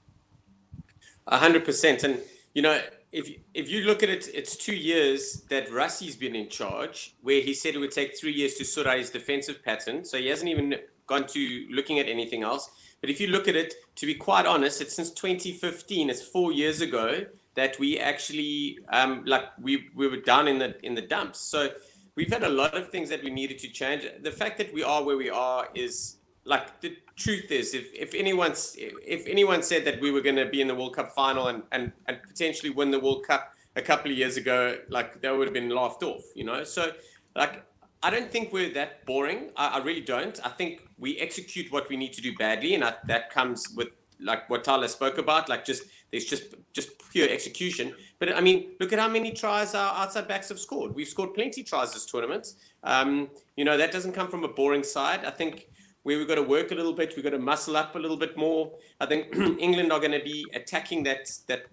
Hundred 1.27 1.65
percent, 1.65 2.05
and 2.05 2.19
you 2.55 2.63
know 2.63 2.81
if 3.13 3.29
if 3.55 3.69
you 3.69 3.83
look 3.83 4.03
at 4.03 4.09
it, 4.09 4.29
it's 4.33 4.57
two 4.57 4.75
years 4.75 5.43
that 5.51 5.69
Rassie's 5.69 6.17
been 6.17 6.37
in 6.37 6.49
charge, 6.49 7.15
where 7.23 7.41
he 7.41 7.55
said 7.55 7.75
it 7.75 7.79
would 7.79 7.91
take 7.91 8.19
three 8.19 8.33
years 8.33 8.55
to 8.55 8.65
sort 8.65 8.87
out 8.87 8.99
his 8.99 9.11
defensive 9.11 9.65
pattern. 9.65 10.05
So 10.05 10.19
he 10.19 10.29
hasn't 10.29 10.49
even 10.49 10.77
gone 11.07 11.27
to 11.29 11.67
looking 11.71 11.99
at 11.99 12.07
anything 12.07 12.43
else. 12.43 12.71
But 13.01 13.11
if 13.11 13.21
you 13.21 13.29
look 13.29 13.49
at 13.49 13.57
it, 13.57 13.75
to 13.97 14.07
be 14.07 14.15
quite 14.15 14.47
honest, 14.47 14.81
it's 14.81 14.95
since 14.95 15.11
2015. 15.11 16.09
It's 16.09 16.23
four 16.23 16.53
years 16.53 16.81
ago 16.81 17.27
that 17.55 17.79
we 17.81 17.99
actually 17.99 18.79
um, 18.91 19.25
like 19.27 19.45
we 19.61 19.89
we 19.95 20.07
were 20.07 20.19
down 20.19 20.47
in 20.47 20.59
the 20.59 20.77
in 20.85 20.95
the 20.95 21.03
dumps. 21.03 21.41
So 21.41 21.71
we've 22.15 22.33
had 22.33 22.45
a 22.45 22.49
lot 22.49 22.77
of 22.77 22.91
things 22.91 23.09
that 23.09 23.25
we 23.25 23.31
needed 23.31 23.59
to 23.61 23.69
change. 23.69 24.07
The 24.23 24.31
fact 24.31 24.59
that 24.59 24.73
we 24.73 24.85
are 24.85 25.03
where 25.03 25.17
we 25.17 25.31
are 25.31 25.69
is 25.75 26.17
like 26.51 26.81
the 26.81 26.97
truth 27.17 27.51
is 27.53 27.75
if, 27.75 27.87
if 27.95 28.13
anyone's 28.13 28.75
if 28.79 29.27
anyone 29.27 29.63
said 29.63 29.85
that 29.85 30.01
we 30.01 30.11
were 30.11 30.21
going 30.21 30.41
to 30.45 30.47
be 30.47 30.61
in 30.61 30.67
the 30.67 30.75
world 30.75 30.95
cup 30.97 31.13
final 31.13 31.47
and, 31.47 31.63
and 31.71 31.93
and 32.07 32.19
potentially 32.23 32.71
win 32.71 32.91
the 32.91 32.99
world 32.99 33.25
cup 33.27 33.53
a 33.77 33.83
couple 33.91 34.11
of 34.11 34.19
years 34.19 34.37
ago 34.37 34.77
like 34.89 35.23
that 35.23 35.31
would 35.35 35.47
have 35.47 35.55
been 35.55 35.71
laughed 35.71 36.03
off 36.03 36.25
you 36.35 36.45
know? 36.45 36.65
So 36.65 36.93
like 37.37 37.63
i 38.03 38.11
don't 38.11 38.31
think 38.35 38.53
we're 38.53 38.73
that 38.81 39.07
boring. 39.07 39.41
I, 39.57 39.67
I 39.77 39.79
really 39.89 40.01
don't. 40.01 40.37
I 40.45 40.51
think 40.59 40.71
we 40.99 41.19
execute 41.19 41.71
what 41.71 41.89
we 41.89 41.97
need 41.97 42.13
to 42.15 42.23
do 42.29 42.35
badly 42.35 42.75
and 42.75 42.83
I, 42.83 42.95
that 43.07 43.31
comes 43.31 43.69
with 43.77 43.89
like 44.31 44.51
what 44.51 44.65
tyler 44.65 44.89
spoke 44.89 45.17
about 45.19 45.49
like 45.49 45.65
just 45.65 45.85
there's 46.11 46.25
just 46.25 46.55
just 46.73 46.91
pure 47.13 47.29
execution. 47.29 47.95
But 48.19 48.37
i 48.37 48.41
mean 48.41 48.59
look 48.81 48.93
at 48.93 48.99
how 48.99 49.11
many 49.19 49.31
tries 49.43 49.75
our 49.75 49.93
outside 50.01 50.27
backs 50.27 50.49
have 50.49 50.59
scored. 50.59 50.97
We've 50.97 51.13
scored 51.17 51.33
plenty 51.35 51.63
tries 51.63 51.93
this 51.93 52.07
tournament. 52.07 52.55
Um, 52.83 53.31
you 53.59 53.65
know 53.65 53.77
that 53.77 53.93
doesn't 53.93 54.15
come 54.19 54.29
from 54.29 54.43
a 54.43 54.53
boring 54.61 54.83
side. 54.97 55.25
I 55.25 55.31
think 55.31 55.55
where 56.03 56.19
we've 56.19 56.29
got 56.29 56.37
to 56.37 56.43
work 56.43 56.71
a 56.73 56.75
little 56.75 56.93
bit, 56.93 57.15
we've 57.15 57.25
got 57.25 57.31
to 57.31 57.39
muscle 57.39 57.77
up 57.77 57.95
a 57.95 57.99
little 57.99 58.17
bit 58.17 58.37
more. 58.37 58.73
I 59.01 59.07
think 59.07 59.37
England 59.59 59.93
are 59.93 60.01
going 60.01 60.13
to 60.13 60.25
be 60.25 60.47
attacking 60.55 61.03
that 61.05 61.31
that 61.47 61.67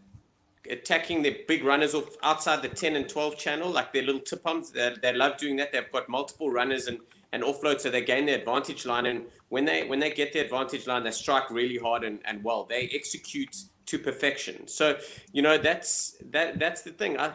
attacking 0.69 1.21
their 1.23 1.35
big 1.47 1.63
runners 1.63 1.93
off 1.93 2.15
outside 2.23 2.61
the 2.61 2.67
10 2.67 2.95
and 2.95 3.07
12 3.07 3.37
channel, 3.37 3.69
like 3.69 3.93
their 3.93 4.03
little 4.03 4.21
tip 4.21 4.45
ons. 4.45 4.71
They, 4.71 4.93
they 5.01 5.13
love 5.13 5.37
doing 5.37 5.55
that. 5.57 5.71
They've 5.71 5.91
got 5.91 6.09
multiple 6.09 6.51
runners 6.51 6.87
and, 6.87 6.99
and 7.31 7.43
offload, 7.43 7.79
so 7.79 7.89
they 7.89 8.01
gain 8.01 8.25
the 8.25 8.33
advantage 8.33 8.85
line. 8.85 9.05
And 9.05 9.25
when 9.49 9.65
they 9.65 9.87
when 9.87 9.99
they 9.99 10.11
get 10.11 10.33
the 10.33 10.39
advantage 10.39 10.87
line, 10.87 11.03
they 11.03 11.11
strike 11.11 11.49
really 11.49 11.77
hard 11.77 12.03
and, 12.03 12.19
and 12.25 12.43
well. 12.43 12.65
They 12.65 12.89
execute 12.93 13.55
to 13.85 13.99
perfection. 13.99 14.67
So 14.67 14.97
you 15.31 15.41
know 15.41 15.57
that's 15.57 16.17
that 16.31 16.59
that's 16.59 16.81
the 16.81 16.91
thing. 16.91 17.19
I 17.19 17.31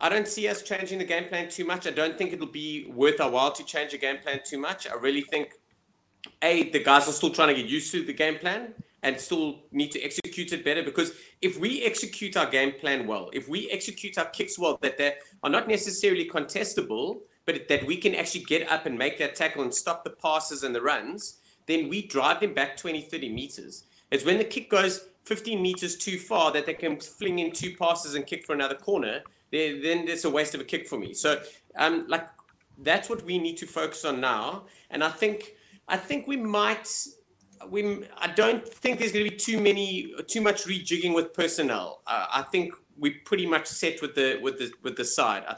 I 0.00 0.08
don't 0.08 0.28
see 0.28 0.46
us 0.48 0.62
changing 0.62 0.98
the 0.98 1.04
game 1.04 1.24
plan 1.24 1.48
too 1.48 1.64
much. 1.64 1.86
I 1.86 1.90
don't 1.90 2.18
think 2.18 2.32
it'll 2.32 2.46
be 2.46 2.86
worth 2.94 3.20
our 3.20 3.30
while 3.30 3.52
to 3.52 3.64
change 3.64 3.92
the 3.92 3.98
game 3.98 4.18
plan 4.18 4.40
too 4.44 4.58
much. 4.58 4.86
I 4.86 4.94
really 4.94 5.22
think 5.22 5.54
a 6.42 6.70
the 6.70 6.82
guys 6.82 7.08
are 7.08 7.12
still 7.12 7.30
trying 7.30 7.48
to 7.48 7.54
get 7.54 7.70
used 7.70 7.90
to 7.92 8.04
the 8.04 8.12
game 8.12 8.38
plan 8.38 8.74
and 9.02 9.20
still 9.20 9.60
need 9.72 9.92
to 9.92 10.02
execute 10.02 10.52
it 10.52 10.64
better 10.64 10.82
because 10.82 11.12
if 11.40 11.58
we 11.58 11.82
execute 11.82 12.36
our 12.36 12.50
game 12.50 12.72
plan 12.72 13.06
well, 13.06 13.30
if 13.32 13.48
we 13.48 13.70
execute 13.70 14.18
our 14.18 14.26
kicks 14.26 14.58
well, 14.58 14.78
that 14.82 14.98
they 14.98 15.14
are 15.42 15.50
not 15.50 15.68
necessarily 15.68 16.28
contestable, 16.28 17.20
but 17.44 17.68
that 17.68 17.86
we 17.86 17.96
can 17.96 18.14
actually 18.14 18.44
get 18.44 18.68
up 18.70 18.86
and 18.86 18.98
make 18.98 19.18
that 19.18 19.36
tackle 19.36 19.62
and 19.62 19.72
stop 19.72 20.02
the 20.02 20.10
passes 20.10 20.62
and 20.62 20.74
the 20.74 20.82
runs, 20.82 21.38
then 21.66 21.88
we 21.88 22.06
drive 22.06 22.40
them 22.40 22.54
back 22.54 22.76
20, 22.76 23.02
30 23.02 23.32
meters. 23.32 23.84
It's 24.10 24.24
when 24.24 24.38
the 24.38 24.44
kick 24.44 24.70
goes 24.70 25.08
15 25.24 25.60
meters 25.60 25.96
too 25.96 26.18
far 26.18 26.52
that 26.52 26.66
they 26.66 26.74
can 26.74 26.98
fling 26.98 27.40
in 27.40 27.52
two 27.52 27.76
passes 27.76 28.14
and 28.14 28.26
kick 28.26 28.44
for 28.46 28.54
another 28.54 28.76
corner, 28.76 29.22
then 29.50 30.08
it's 30.08 30.24
a 30.24 30.30
waste 30.30 30.54
of 30.54 30.60
a 30.60 30.64
kick 30.64 30.88
for 30.88 30.98
me. 30.98 31.14
So, 31.14 31.40
um, 31.76 32.06
like, 32.08 32.28
that's 32.78 33.08
what 33.08 33.24
we 33.24 33.38
need 33.38 33.56
to 33.58 33.66
focus 33.66 34.04
on 34.04 34.20
now. 34.20 34.64
And 34.90 35.02
I 35.02 35.10
think 35.10 35.55
I 35.88 35.96
think 35.96 36.26
we 36.26 36.36
might. 36.36 36.88
We 37.68 38.06
I 38.18 38.28
don't 38.28 38.66
think 38.66 38.98
there's 38.98 39.12
going 39.12 39.24
to 39.24 39.30
be 39.30 39.36
too 39.36 39.60
many 39.60 40.12
too 40.28 40.40
much 40.40 40.64
rejigging 40.64 41.14
with 41.14 41.32
personnel. 41.32 42.02
Uh, 42.06 42.26
I 42.32 42.42
think 42.42 42.74
we're 42.98 43.14
pretty 43.24 43.46
much 43.46 43.66
set 43.66 44.02
with 44.02 44.14
the 44.14 44.38
with 44.42 44.58
the 44.58 44.72
with 44.82 44.96
the 44.96 45.04
side. 45.04 45.44
I, 45.48 45.56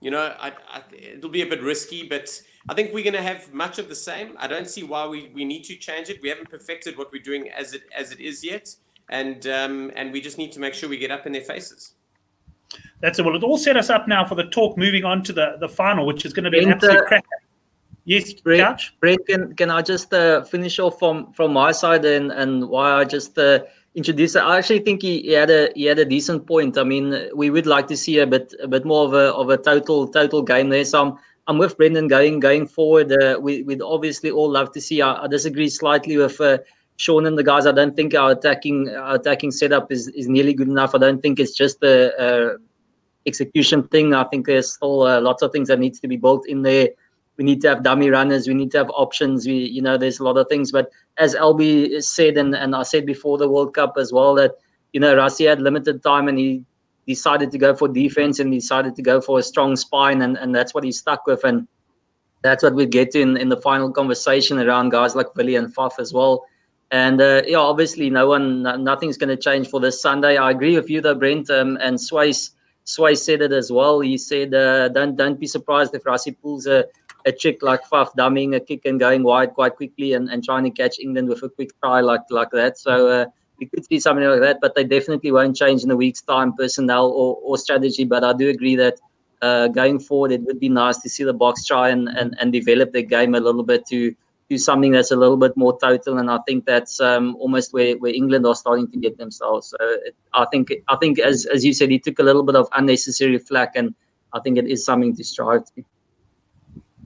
you 0.00 0.10
know, 0.10 0.34
I, 0.38 0.52
I, 0.68 0.82
it'll 0.92 1.30
be 1.30 1.40
a 1.40 1.46
bit 1.46 1.62
risky, 1.62 2.06
but 2.06 2.28
I 2.68 2.74
think 2.74 2.92
we're 2.92 3.04
going 3.04 3.14
to 3.14 3.22
have 3.22 3.54
much 3.54 3.78
of 3.78 3.88
the 3.88 3.94
same. 3.94 4.36
I 4.38 4.46
don't 4.46 4.68
see 4.68 4.82
why 4.82 5.06
we, 5.06 5.30
we 5.34 5.46
need 5.46 5.64
to 5.64 5.76
change 5.76 6.10
it. 6.10 6.20
We 6.20 6.28
haven't 6.28 6.50
perfected 6.50 6.98
what 6.98 7.10
we're 7.10 7.22
doing 7.22 7.48
as 7.50 7.72
it 7.72 7.84
as 7.96 8.12
it 8.12 8.20
is 8.20 8.44
yet, 8.44 8.74
and 9.08 9.46
um, 9.46 9.90
and 9.96 10.12
we 10.12 10.20
just 10.20 10.36
need 10.36 10.52
to 10.52 10.60
make 10.60 10.74
sure 10.74 10.88
we 10.88 10.98
get 10.98 11.10
up 11.10 11.26
in 11.26 11.32
their 11.32 11.42
faces. 11.42 11.94
That's 13.00 13.18
it. 13.18 13.24
Well, 13.24 13.36
it 13.36 13.42
all 13.42 13.58
set 13.58 13.76
us 13.76 13.88
up 13.88 14.08
now 14.08 14.24
for 14.24 14.34
the 14.34 14.44
talk. 14.44 14.76
Moving 14.76 15.04
on 15.04 15.22
to 15.24 15.32
the 15.32 15.56
the 15.60 15.68
final, 15.68 16.06
which 16.06 16.24
is 16.24 16.32
going 16.32 16.44
to 16.44 16.50
be 16.50 16.62
an 16.62 16.72
absolute 16.72 17.06
cracker. 17.06 17.26
Yes, 18.06 18.34
Brett, 18.34 18.82
Brett, 19.00 19.26
can, 19.26 19.54
can 19.54 19.70
I 19.70 19.80
just 19.80 20.12
uh, 20.12 20.42
finish 20.44 20.78
off 20.78 20.98
from, 20.98 21.32
from 21.32 21.54
my 21.54 21.72
side 21.72 22.04
and, 22.04 22.30
and 22.32 22.68
why 22.68 22.92
I 22.92 23.04
just 23.04 23.38
uh, 23.38 23.60
introduced 23.94 24.36
it? 24.36 24.40
I 24.40 24.58
actually 24.58 24.80
think 24.80 25.00
he, 25.00 25.22
he, 25.22 25.32
had 25.32 25.48
a 25.48 25.70
he 25.74 25.84
had 25.84 25.98
a 25.98 26.04
decent 26.04 26.46
point. 26.46 26.76
I 26.76 26.84
mean, 26.84 27.30
we 27.34 27.48
would 27.48 27.66
like 27.66 27.86
to 27.88 27.96
see 27.96 28.18
a 28.18 28.26
bit 28.26 28.52
a 28.62 28.68
bit 28.68 28.84
more 28.84 29.06
of 29.06 29.14
a 29.14 29.32
of 29.32 29.48
a 29.48 29.56
total 29.56 30.06
total 30.06 30.42
game 30.42 30.68
there. 30.68 30.84
So 30.84 31.00
I'm, 31.00 31.18
I'm 31.46 31.56
with 31.56 31.78
Brendan 31.78 32.08
going 32.08 32.40
going 32.40 32.66
forward. 32.66 33.10
Uh, 33.10 33.38
we, 33.40 33.62
we'd 33.62 33.80
obviously 33.80 34.30
all 34.30 34.50
love 34.50 34.70
to 34.72 34.82
see. 34.82 35.00
I, 35.00 35.24
I 35.24 35.26
disagree 35.26 35.70
slightly 35.70 36.18
with 36.18 36.38
uh, 36.42 36.58
Sean 36.96 37.24
and 37.24 37.38
the 37.38 37.44
guys. 37.44 37.64
I 37.66 37.72
don't 37.72 37.96
think 37.96 38.14
our 38.14 38.32
attacking 38.32 38.90
our 38.90 39.14
attacking 39.14 39.50
setup 39.50 39.90
is, 39.90 40.08
is 40.08 40.28
nearly 40.28 40.52
good 40.52 40.68
enough. 40.68 40.94
I 40.94 40.98
don't 40.98 41.22
think 41.22 41.40
it's 41.40 41.56
just 41.56 41.82
a, 41.82 42.12
a 42.22 42.56
execution 43.24 43.84
thing. 43.84 44.12
I 44.12 44.24
think 44.24 44.44
there's 44.44 44.74
still 44.74 45.04
uh, 45.04 45.22
lots 45.22 45.42
of 45.42 45.52
things 45.52 45.68
that 45.68 45.78
needs 45.78 46.00
to 46.00 46.08
be 46.08 46.18
built 46.18 46.46
in 46.46 46.60
there 46.60 46.90
we 47.36 47.44
need 47.44 47.60
to 47.60 47.68
have 47.68 47.82
dummy 47.82 48.10
runners 48.10 48.46
we 48.46 48.54
need 48.54 48.70
to 48.70 48.78
have 48.78 48.90
options 48.90 49.46
we 49.46 49.54
you 49.54 49.82
know 49.82 49.96
there's 49.96 50.20
a 50.20 50.24
lot 50.24 50.36
of 50.36 50.48
things. 50.48 50.70
But 50.72 50.90
as 51.18 51.34
lb 51.34 52.02
said 52.02 52.36
and, 52.36 52.54
and 52.54 52.74
i 52.74 52.82
said 52.82 53.06
before 53.06 53.38
the 53.38 53.48
world 53.48 53.74
cup 53.74 53.94
as 53.98 54.12
well 54.12 54.34
that 54.34 54.52
you 54.92 55.00
know 55.00 55.14
Rassie 55.14 55.48
had 55.48 55.60
limited 55.60 56.02
time 56.02 56.28
and 56.28 56.38
he 56.38 56.64
decided 57.06 57.50
to 57.50 57.58
go 57.58 57.74
for 57.74 57.88
defense 57.88 58.38
and 58.38 58.50
decided 58.50 58.96
to 58.96 59.02
go 59.02 59.20
for 59.20 59.38
a 59.38 59.42
strong 59.42 59.76
spine 59.76 60.22
and, 60.22 60.36
and 60.38 60.54
that's 60.54 60.74
what 60.74 60.84
he 60.84 60.92
stuck 60.92 61.26
with. 61.26 61.44
And 61.44 61.68
that's 62.42 62.62
what 62.62 62.74
we 62.74 62.86
get 62.86 63.14
in 63.14 63.36
in 63.36 63.48
the 63.48 63.56
final 63.56 63.90
conversation 63.90 64.58
around 64.58 64.90
guys 64.90 65.14
like 65.14 65.34
Willie 65.34 65.56
and 65.56 65.74
Faf 65.74 65.98
as 65.98 66.12
well. 66.12 66.44
And 66.90 67.20
uh, 67.20 67.42
yeah 67.46 67.58
obviously 67.58 68.10
no 68.10 68.28
one 68.28 68.62
nothing's 68.62 69.16
going 69.16 69.30
to 69.30 69.36
change 69.36 69.68
for 69.68 69.80
this 69.80 70.00
sunday. 70.00 70.36
I 70.36 70.50
agree 70.50 70.76
with 70.76 70.90
you 70.90 71.00
though 71.00 71.14
brent 71.14 71.50
um, 71.50 71.78
and 71.80 72.00
Sways 72.00 72.52
Sway 72.84 73.14
said 73.14 73.40
it 73.40 73.50
as 73.50 73.72
well. 73.72 74.00
He 74.00 74.18
said, 74.18 74.52
uh, 74.52 74.88
"Don't 74.88 75.16
don't 75.16 75.40
be 75.40 75.46
surprised 75.46 75.94
if 75.94 76.04
Rassie 76.04 76.36
pulls 76.38 76.66
a, 76.66 76.84
a 77.26 77.32
trick 77.32 77.62
like 77.62 77.82
Faf 77.84 78.14
dumming 78.16 78.54
a 78.54 78.60
kick 78.60 78.82
and 78.84 79.00
going 79.00 79.22
wide 79.22 79.54
quite 79.54 79.76
quickly 79.76 80.12
and, 80.12 80.28
and 80.28 80.44
trying 80.44 80.64
to 80.64 80.70
catch 80.70 80.98
England 80.98 81.28
with 81.28 81.42
a 81.42 81.48
quick 81.48 81.70
try 81.80 82.00
like 82.00 82.22
like 82.30 82.50
that. 82.50 82.78
So 82.78 83.08
uh, 83.08 83.26
we 83.58 83.66
could 83.66 83.84
see 83.86 84.00
something 84.00 84.24
like 84.24 84.40
that, 84.40 84.58
but 84.60 84.74
they 84.74 84.84
definitely 84.84 85.32
won't 85.32 85.56
change 85.56 85.84
in 85.84 85.90
a 85.90 85.96
week's 85.96 86.22
time 86.22 86.52
personnel 86.52 87.06
or, 87.06 87.38
or 87.42 87.56
strategy. 87.58 88.04
But 88.04 88.24
I 88.24 88.32
do 88.32 88.48
agree 88.48 88.76
that 88.76 89.00
uh, 89.42 89.68
going 89.68 90.00
forward, 90.00 90.32
it 90.32 90.42
would 90.42 90.60
be 90.60 90.68
nice 90.68 90.98
to 90.98 91.08
see 91.08 91.24
the 91.24 91.34
Boks 91.34 91.66
try 91.66 91.90
and, 91.90 92.08
and, 92.08 92.36
and 92.40 92.52
develop 92.52 92.92
their 92.92 93.02
game 93.02 93.34
a 93.34 93.40
little 93.40 93.62
bit 93.62 93.86
to 93.88 94.14
do 94.50 94.58
something 94.58 94.92
that's 94.92 95.10
a 95.10 95.16
little 95.16 95.36
bit 95.36 95.56
more 95.56 95.78
total. 95.78 96.18
And 96.18 96.30
I 96.30 96.38
think 96.46 96.66
that's 96.66 97.00
um, 97.00 97.36
almost 97.36 97.72
where, 97.72 97.96
where 97.98 98.12
England 98.12 98.46
are 98.46 98.54
starting 98.54 98.90
to 98.90 98.98
get 98.98 99.16
themselves. 99.16 99.68
So 99.68 99.76
it, 99.80 100.14
I 100.32 100.44
think 100.46 100.72
I 100.88 100.96
think 100.96 101.18
as 101.18 101.46
as 101.46 101.64
you 101.64 101.72
said, 101.72 101.90
he 101.90 101.98
took 101.98 102.18
a 102.18 102.22
little 102.22 102.42
bit 102.42 102.56
of 102.56 102.68
unnecessary 102.76 103.38
flack, 103.38 103.72
and 103.76 103.94
I 104.32 104.40
think 104.40 104.58
it 104.58 104.66
is 104.66 104.84
something 104.84 105.16
to 105.16 105.24
strive 105.24 105.64
to. 105.74 105.84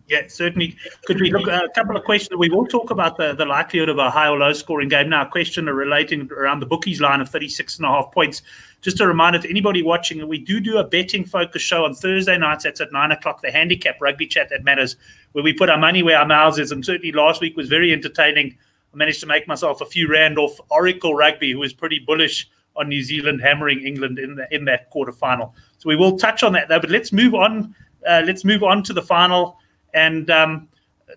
Yeah, 0.09 0.23
certainly. 0.29 0.75
Could 1.05 1.21
we 1.21 1.31
look 1.31 1.49
uh, 1.49 1.67
a 1.67 1.69
couple 1.75 1.95
of 1.95 2.03
questions? 2.05 2.39
We 2.39 2.49
will 2.49 2.67
talk 2.67 2.91
about 2.91 3.19
the, 3.19 3.35
the 3.35 3.45
likelihood 3.45 3.91
of 3.91 3.99
a 3.99 4.11
high 4.11 4.29
or 4.29 4.39
low 4.39 4.55
scoring 4.55 4.89
game. 4.89 5.11
Now, 5.11 5.27
a 5.27 5.29
question 5.29 5.67
relating 5.67 6.31
around 6.33 6.61
the 6.61 6.67
bookies 6.67 6.99
line 6.99 7.21
of 7.21 7.29
36 7.29 7.77
and 7.77 7.87
a 7.87 7.91
half 7.91 8.11
points. 8.11 8.41
Just 8.81 9.01
a 9.01 9.07
reminder 9.07 9.39
to 9.39 9.51
anybody 9.51 9.83
watching, 9.83 10.27
we 10.27 10.39
do 10.39 10.61
do 10.61 10.79
a 10.79 10.85
betting 10.85 11.27
focus 11.27 11.61
show 11.61 11.85
on 11.85 11.95
Thursday 11.95 12.39
nights. 12.39 12.65
That's 12.65 12.81
at 12.81 12.91
nine 12.91 13.13
o'clock, 13.13 13.43
the 13.43 13.51
handicap 13.51 14.01
rugby 14.01 14.27
chat 14.27 14.49
that 14.49 14.65
matters, 14.65 14.97
where 15.33 15.45
we 15.45 15.53
put 15.53 15.69
our 15.69 15.77
money 15.79 16.03
where 16.03 16.19
our 16.19 16.27
mouths 16.27 16.59
is. 16.59 16.73
And 16.73 16.83
certainly 16.83 17.13
last 17.13 17.43
week 17.43 17.55
was 17.55 17.69
very 17.69 17.93
entertaining. 17.93 18.57
I 18.95 18.97
managed 18.97 19.21
to 19.21 19.27
make 19.27 19.47
myself 19.47 19.83
a 19.83 19.87
few 19.87 20.09
rand 20.09 20.39
off 20.39 20.59
Oracle 20.71 21.15
Rugby, 21.15 21.53
who 21.53 21.59
was 21.59 21.75
pretty 21.75 21.99
bullish 21.99 22.49
on 22.77 22.89
New 22.89 23.03
Zealand 23.03 23.43
hammering 23.43 23.81
England 23.81 24.19
in 24.19 24.37
the, 24.37 24.47
in 24.55 24.65
that 24.67 24.89
quarter 24.89 25.13
final. 25.13 25.55
So 25.77 25.89
we 25.89 25.97
will 25.97 26.17
touch 26.17 26.43
on 26.43 26.53
that 26.53 26.69
though. 26.69 26.81
But 26.81 26.91
let's 26.91 27.13
move 27.13 27.35
on. 27.35 27.75
Uh, 28.09 28.23
let's 28.25 28.45
move 28.45 28.63
on 28.63 28.83
to 28.85 28.95
the 28.95 29.03
final. 29.03 29.59
And 29.95 30.31
um, 30.31 30.69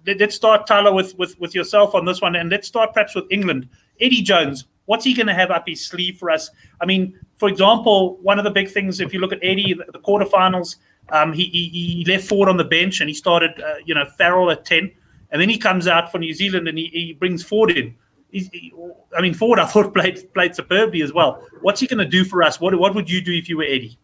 let, 0.06 0.22
us 0.22 0.36
start, 0.36 0.68
Tyler, 0.68 0.94
with, 0.94 1.18
with, 1.18 1.40
with 1.40 1.54
yourself 1.54 1.96
on 1.96 2.06
this 2.06 2.22
one. 2.22 2.36
And 2.36 2.50
let's 2.50 2.68
start 2.68 2.94
perhaps 2.94 3.16
with 3.16 3.26
England. 3.30 3.68
Eddie 4.00 4.22
Jones, 4.22 4.66
what's 4.86 5.06
he 5.06 5.14
going 5.14 5.28
to 5.28 5.34
have 5.34 5.52
up 5.52 5.68
his 5.68 5.86
sleeve 5.86 6.18
for 6.18 6.30
us? 6.30 6.50
I 6.80 6.86
mean, 6.86 7.20
for 7.38 7.50
example, 7.50 8.18
one 8.18 8.38
of 8.38 8.44
the 8.44 8.52
big 8.52 8.70
things, 8.70 9.00
if 9.00 9.14
you 9.14 9.20
look 9.20 9.34
at 9.34 9.40
Eddie, 9.42 9.74
the, 9.74 10.00
quarterfinals, 10.00 10.78
um, 11.10 11.34
he, 11.34 11.46
he, 11.46 11.68
he, 11.70 12.06
left 12.06 12.28
Ford 12.28 12.48
on 12.48 12.58
the 12.58 12.64
bench 12.64 13.02
and 13.02 13.10
he 13.10 13.14
started, 13.14 13.52
uh, 13.62 13.76
you 13.86 13.94
know, 13.94 14.06
Farrell 14.18 14.50
at 14.52 14.66
10. 14.66 14.92
And 15.32 15.42
then 15.42 15.50
he 15.50 15.58
comes 15.58 15.88
out 15.88 16.12
for 16.12 16.20
New 16.20 16.34
Zealand 16.34 16.68
and 16.68 16.78
he, 16.78 16.88
he 16.88 17.14
brings 17.14 17.44
Ford 17.44 17.72
in. 17.72 17.96
He, 18.32 18.74
I 19.16 19.22
mean, 19.22 19.34
Ford, 19.34 19.60
I 19.60 19.66
thought 19.66 19.94
played 19.94 20.34
played 20.34 20.56
superbly 20.56 21.02
as 21.02 21.12
well. 21.12 21.46
What's 21.62 21.82
he 21.82 21.88
going 21.88 22.00
to 22.00 22.06
do 22.06 22.24
for 22.24 22.44
us? 22.44 22.62
What 22.62 22.78
what 22.80 22.96
would 22.96 23.10
you 23.10 23.22
do 23.22 23.34
if 23.34 23.50
you 23.50 23.58
were 23.58 23.66
Eddie? 23.66 23.98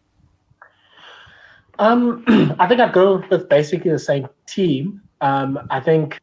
Um, 1.78 2.24
I 2.58 2.66
think 2.66 2.80
I'd 2.80 2.92
go 2.92 3.22
with 3.30 3.48
basically 3.48 3.90
the 3.90 3.98
same 3.98 4.28
team. 4.46 5.00
Um, 5.20 5.58
I 5.70 5.80
think 5.80 6.20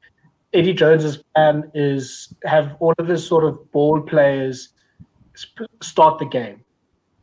Eddie 0.53 0.73
Jones's 0.73 1.23
plan 1.35 1.69
is 1.73 2.33
have 2.43 2.75
all 2.79 2.93
of 2.97 3.07
his 3.07 3.25
sort 3.25 3.43
of 3.43 3.71
ball 3.71 4.01
players 4.01 4.69
sp- 5.35 5.71
start 5.81 6.19
the 6.19 6.25
game, 6.25 6.63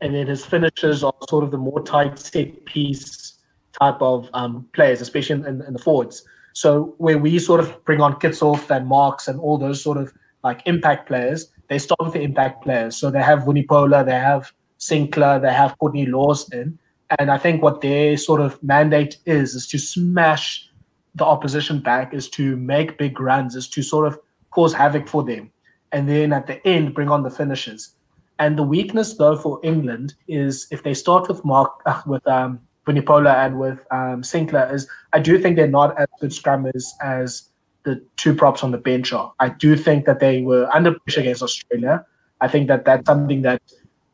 and 0.00 0.14
then 0.14 0.26
his 0.26 0.44
finishers 0.44 1.02
are 1.02 1.14
sort 1.28 1.44
of 1.44 1.50
the 1.50 1.58
more 1.58 1.82
tight 1.82 2.18
set 2.18 2.64
piece 2.64 3.38
type 3.78 4.00
of 4.00 4.28
um, 4.34 4.68
players, 4.74 5.00
especially 5.00 5.40
in, 5.40 5.62
in, 5.62 5.72
the 5.72 5.78
forwards. 5.78 6.24
So 6.52 6.94
where 6.98 7.16
we 7.16 7.38
sort 7.38 7.60
of 7.60 7.82
bring 7.86 8.02
on 8.02 8.14
Kitshoff 8.20 8.68
and 8.70 8.86
Marx 8.86 9.28
and 9.28 9.40
all 9.40 9.56
those 9.56 9.82
sort 9.82 9.96
of 9.96 10.12
like 10.44 10.60
impact 10.66 11.08
players, 11.08 11.50
they 11.68 11.78
start 11.78 12.00
with 12.02 12.12
the 12.12 12.20
impact 12.20 12.62
players. 12.62 12.96
So 12.96 13.10
they 13.10 13.22
have 13.22 13.40
Vunipola, 13.40 14.04
they 14.04 14.12
have 14.12 14.52
Sinckler, 14.78 15.40
they 15.40 15.52
have 15.52 15.78
Courtney 15.78 16.04
Lawes 16.04 16.52
in 16.52 16.78
and 17.18 17.30
I 17.30 17.38
think 17.38 17.62
what 17.62 17.80
their 17.80 18.16
sort 18.16 18.40
of 18.40 18.62
mandate 18.62 19.16
is 19.26 19.54
is 19.54 19.66
to 19.68 19.78
smash 19.78 20.68
the 21.14 21.24
opposition 21.24 21.80
back, 21.80 22.14
is 22.14 22.28
to 22.30 22.56
make 22.56 22.98
big 22.98 23.20
runs, 23.20 23.54
is 23.54 23.68
to 23.70 23.82
sort 23.82 24.06
of 24.06 24.18
cause 24.50 24.72
havoc 24.72 25.08
for 25.08 25.22
them, 25.22 25.50
and 25.92 26.08
then 26.08 26.32
at 26.32 26.46
the 26.46 26.66
end 26.66 26.94
bring 26.94 27.08
on 27.08 27.22
the 27.22 27.30
finishes. 27.30 27.94
And 28.38 28.58
the 28.58 28.62
weakness 28.62 29.14
though 29.14 29.36
for 29.36 29.60
England 29.62 30.14
is 30.26 30.66
if 30.70 30.82
they 30.82 30.94
start 30.94 31.28
with 31.28 31.44
Mark 31.44 31.70
uh, 31.86 32.02
with 32.06 32.26
um 32.26 32.60
Vunipola 32.86 33.46
and 33.46 33.60
with 33.60 33.78
um, 33.92 34.22
Sinckler, 34.22 34.72
is 34.72 34.88
I 35.12 35.20
do 35.20 35.38
think 35.38 35.56
they're 35.56 35.68
not 35.68 35.96
as 35.98 36.08
good 36.20 36.30
scrummers 36.30 36.84
as 37.00 37.48
the 37.84 38.02
two 38.16 38.34
props 38.34 38.62
on 38.64 38.70
the 38.70 38.78
bench 38.78 39.12
are. 39.12 39.32
I 39.40 39.50
do 39.50 39.76
think 39.76 40.04
that 40.06 40.20
they 40.20 40.42
were 40.42 40.68
under 40.72 40.98
pressure 41.00 41.20
against 41.20 41.42
Australia. 41.42 42.04
I 42.40 42.48
think 42.48 42.68
that 42.68 42.84
that's 42.84 43.06
something 43.06 43.42
that 43.42 43.62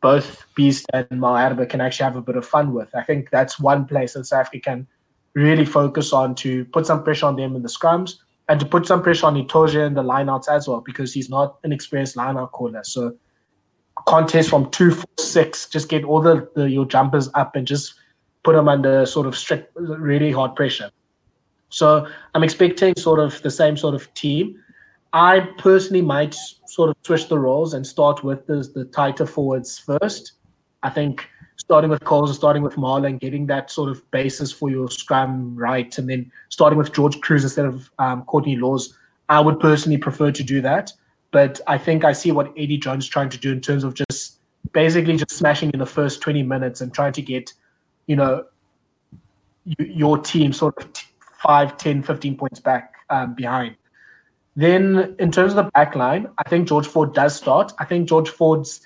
both 0.00 0.44
Beast 0.54 0.86
and 0.92 1.08
Malherbe 1.08 1.68
can 1.68 1.80
actually 1.80 2.04
have 2.04 2.16
a 2.16 2.22
bit 2.22 2.36
of 2.36 2.46
fun 2.46 2.72
with. 2.72 2.94
I 2.94 3.02
think 3.02 3.30
that's 3.30 3.58
one 3.58 3.84
place 3.84 4.14
that 4.14 4.24
South 4.24 4.46
Africa 4.46 4.70
can 4.70 4.86
really 5.34 5.64
focus 5.64 6.12
on 6.12 6.34
to 6.36 6.64
put 6.66 6.86
some 6.86 7.02
pressure 7.02 7.26
on 7.26 7.36
them 7.36 7.56
in 7.56 7.62
the 7.62 7.68
scrums 7.68 8.16
and 8.48 8.58
to 8.60 8.66
put 8.66 8.86
some 8.86 9.02
pressure 9.02 9.26
on 9.26 9.34
Itoje 9.34 9.86
in 9.86 9.94
the 9.94 10.02
lineouts 10.02 10.48
as 10.48 10.68
well 10.68 10.80
because 10.80 11.12
he's 11.12 11.28
not 11.28 11.58
an 11.64 11.72
experienced 11.72 12.16
lineout 12.16 12.52
caller. 12.52 12.82
So 12.84 13.16
contest 14.06 14.50
from 14.50 14.70
two, 14.70 14.92
four, 14.92 15.10
six, 15.18 15.68
just 15.68 15.88
get 15.88 16.04
all 16.04 16.20
the, 16.20 16.48
the 16.54 16.70
your 16.70 16.86
jumpers 16.86 17.28
up 17.34 17.56
and 17.56 17.66
just 17.66 17.94
put 18.42 18.54
them 18.54 18.68
under 18.68 19.04
sort 19.04 19.26
of 19.26 19.36
strict, 19.36 19.72
really 19.76 20.32
hard 20.32 20.56
pressure. 20.56 20.90
So 21.68 22.06
I'm 22.34 22.42
expecting 22.42 22.94
sort 22.96 23.20
of 23.20 23.42
the 23.42 23.50
same 23.50 23.76
sort 23.76 23.94
of 23.94 24.12
team. 24.14 24.62
I 25.12 25.40
personally 25.58 26.02
might 26.02 26.34
sort 26.66 26.90
of 26.90 26.96
switch 27.04 27.28
the 27.28 27.38
roles 27.38 27.74
and 27.74 27.86
start 27.86 28.22
with 28.22 28.46
the, 28.46 28.68
the 28.74 28.84
tighter 28.84 29.26
forwards 29.26 29.78
first. 29.78 30.32
I 30.82 30.90
think 30.90 31.28
starting 31.56 31.90
with 31.90 32.04
Coles, 32.04 32.34
starting 32.34 32.62
with 32.62 32.76
Marler, 32.76 33.18
getting 33.18 33.46
that 33.46 33.70
sort 33.70 33.90
of 33.90 34.08
basis 34.10 34.52
for 34.52 34.70
your 34.70 34.90
scrum 34.90 35.56
right, 35.56 35.96
and 35.98 36.08
then 36.08 36.30
starting 36.50 36.78
with 36.78 36.92
George 36.92 37.16
Kruis 37.20 37.42
instead 37.42 37.66
of 37.66 37.90
um, 37.98 38.22
Courtney 38.24 38.56
Lawes. 38.56 38.96
I 39.28 39.40
would 39.40 39.60
personally 39.60 39.98
prefer 39.98 40.30
to 40.30 40.42
do 40.42 40.60
that. 40.62 40.92
But 41.30 41.60
I 41.66 41.76
think 41.76 42.04
I 42.04 42.12
see 42.12 42.32
what 42.32 42.52
Eddie 42.56 42.78
Jones 42.78 43.06
trying 43.06 43.28
to 43.30 43.38
do 43.38 43.52
in 43.52 43.60
terms 43.60 43.84
of 43.84 43.94
just 43.94 44.38
basically 44.72 45.16
just 45.16 45.32
smashing 45.32 45.70
in 45.70 45.78
the 45.78 45.86
first 45.86 46.20
20 46.22 46.42
minutes 46.42 46.80
and 46.80 46.92
trying 46.92 47.12
to 47.12 47.22
get, 47.22 47.52
you 48.06 48.16
know, 48.16 48.44
your 49.78 50.16
team 50.18 50.52
sort 50.52 50.82
of 50.82 50.90
5, 51.42 51.76
10, 51.76 52.02
15 52.02 52.36
points 52.36 52.60
back 52.60 52.94
um, 53.10 53.34
behind. 53.34 53.76
Then, 54.58 55.14
in 55.20 55.30
terms 55.30 55.52
of 55.52 55.56
the 55.56 55.70
back 55.70 55.94
line, 55.94 56.26
I 56.38 56.48
think 56.48 56.66
George 56.66 56.88
Ford 56.88 57.14
does 57.14 57.36
start. 57.36 57.72
I 57.78 57.84
think 57.84 58.08
George 58.08 58.28
Ford's 58.28 58.80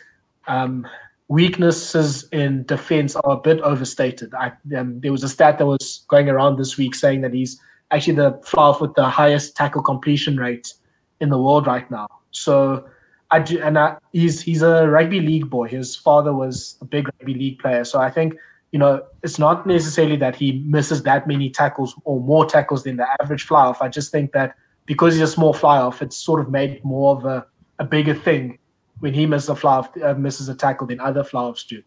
um, 0.46 0.86
weaknesses 1.28 2.28
in 2.30 2.64
defense 2.64 3.16
are 3.16 3.32
a 3.32 3.40
bit 3.40 3.58
overstated. 3.62 4.34
I, 4.34 4.52
um, 4.76 5.00
there 5.00 5.10
was 5.10 5.24
a 5.24 5.30
stat 5.30 5.56
that 5.56 5.64
was 5.64 6.04
going 6.08 6.28
around 6.28 6.58
this 6.58 6.76
week 6.76 6.94
saying 6.94 7.22
that 7.22 7.32
he's 7.32 7.58
actually 7.90 8.16
the 8.16 8.38
fly 8.44 8.76
with 8.78 8.92
the 8.96 9.08
highest 9.08 9.56
tackle 9.56 9.82
completion 9.82 10.36
rate 10.36 10.74
in 11.22 11.30
the 11.30 11.38
world 11.38 11.66
right 11.66 11.90
now. 11.90 12.06
So 12.32 12.86
I 13.30 13.38
do, 13.38 13.58
and 13.62 13.78
I, 13.78 13.96
he's 14.12 14.42
he's 14.42 14.60
a 14.60 14.86
rugby 14.86 15.20
league 15.22 15.48
boy. 15.48 15.68
His 15.68 15.96
father 15.96 16.34
was 16.34 16.76
a 16.82 16.84
big 16.84 17.08
rugby 17.08 17.32
league 17.32 17.60
player, 17.60 17.84
so 17.84 17.98
I 17.98 18.10
think 18.10 18.34
you 18.72 18.78
know 18.78 19.02
it's 19.22 19.38
not 19.38 19.66
necessarily 19.66 20.16
that 20.16 20.36
he 20.36 20.62
misses 20.66 21.02
that 21.04 21.26
many 21.26 21.48
tackles 21.48 21.94
or 22.04 22.20
more 22.20 22.44
tackles 22.44 22.84
than 22.84 22.98
the 22.98 23.06
average 23.22 23.44
fly 23.44 23.64
off. 23.64 23.80
I 23.80 23.88
just 23.88 24.12
think 24.12 24.32
that 24.32 24.54
because 24.86 25.14
he's 25.14 25.22
a 25.22 25.26
small 25.26 25.52
fly 25.52 25.78
off, 25.78 26.02
it's 26.02 26.16
sort 26.16 26.40
of 26.40 26.50
made 26.50 26.84
more 26.84 27.16
of 27.16 27.24
a, 27.24 27.46
a 27.78 27.84
bigger 27.84 28.14
thing 28.14 28.58
when 29.00 29.14
he 29.14 29.26
misses 29.26 29.48
a 29.48 29.56
fly 29.56 29.76
off, 29.76 29.90
uh, 30.02 30.14
misses 30.14 30.48
a 30.48 30.54
tackle 30.54 30.86
than 30.86 31.00
other 31.00 31.24
fly 31.24 31.42
offs 31.42 31.64
do. 31.64 31.82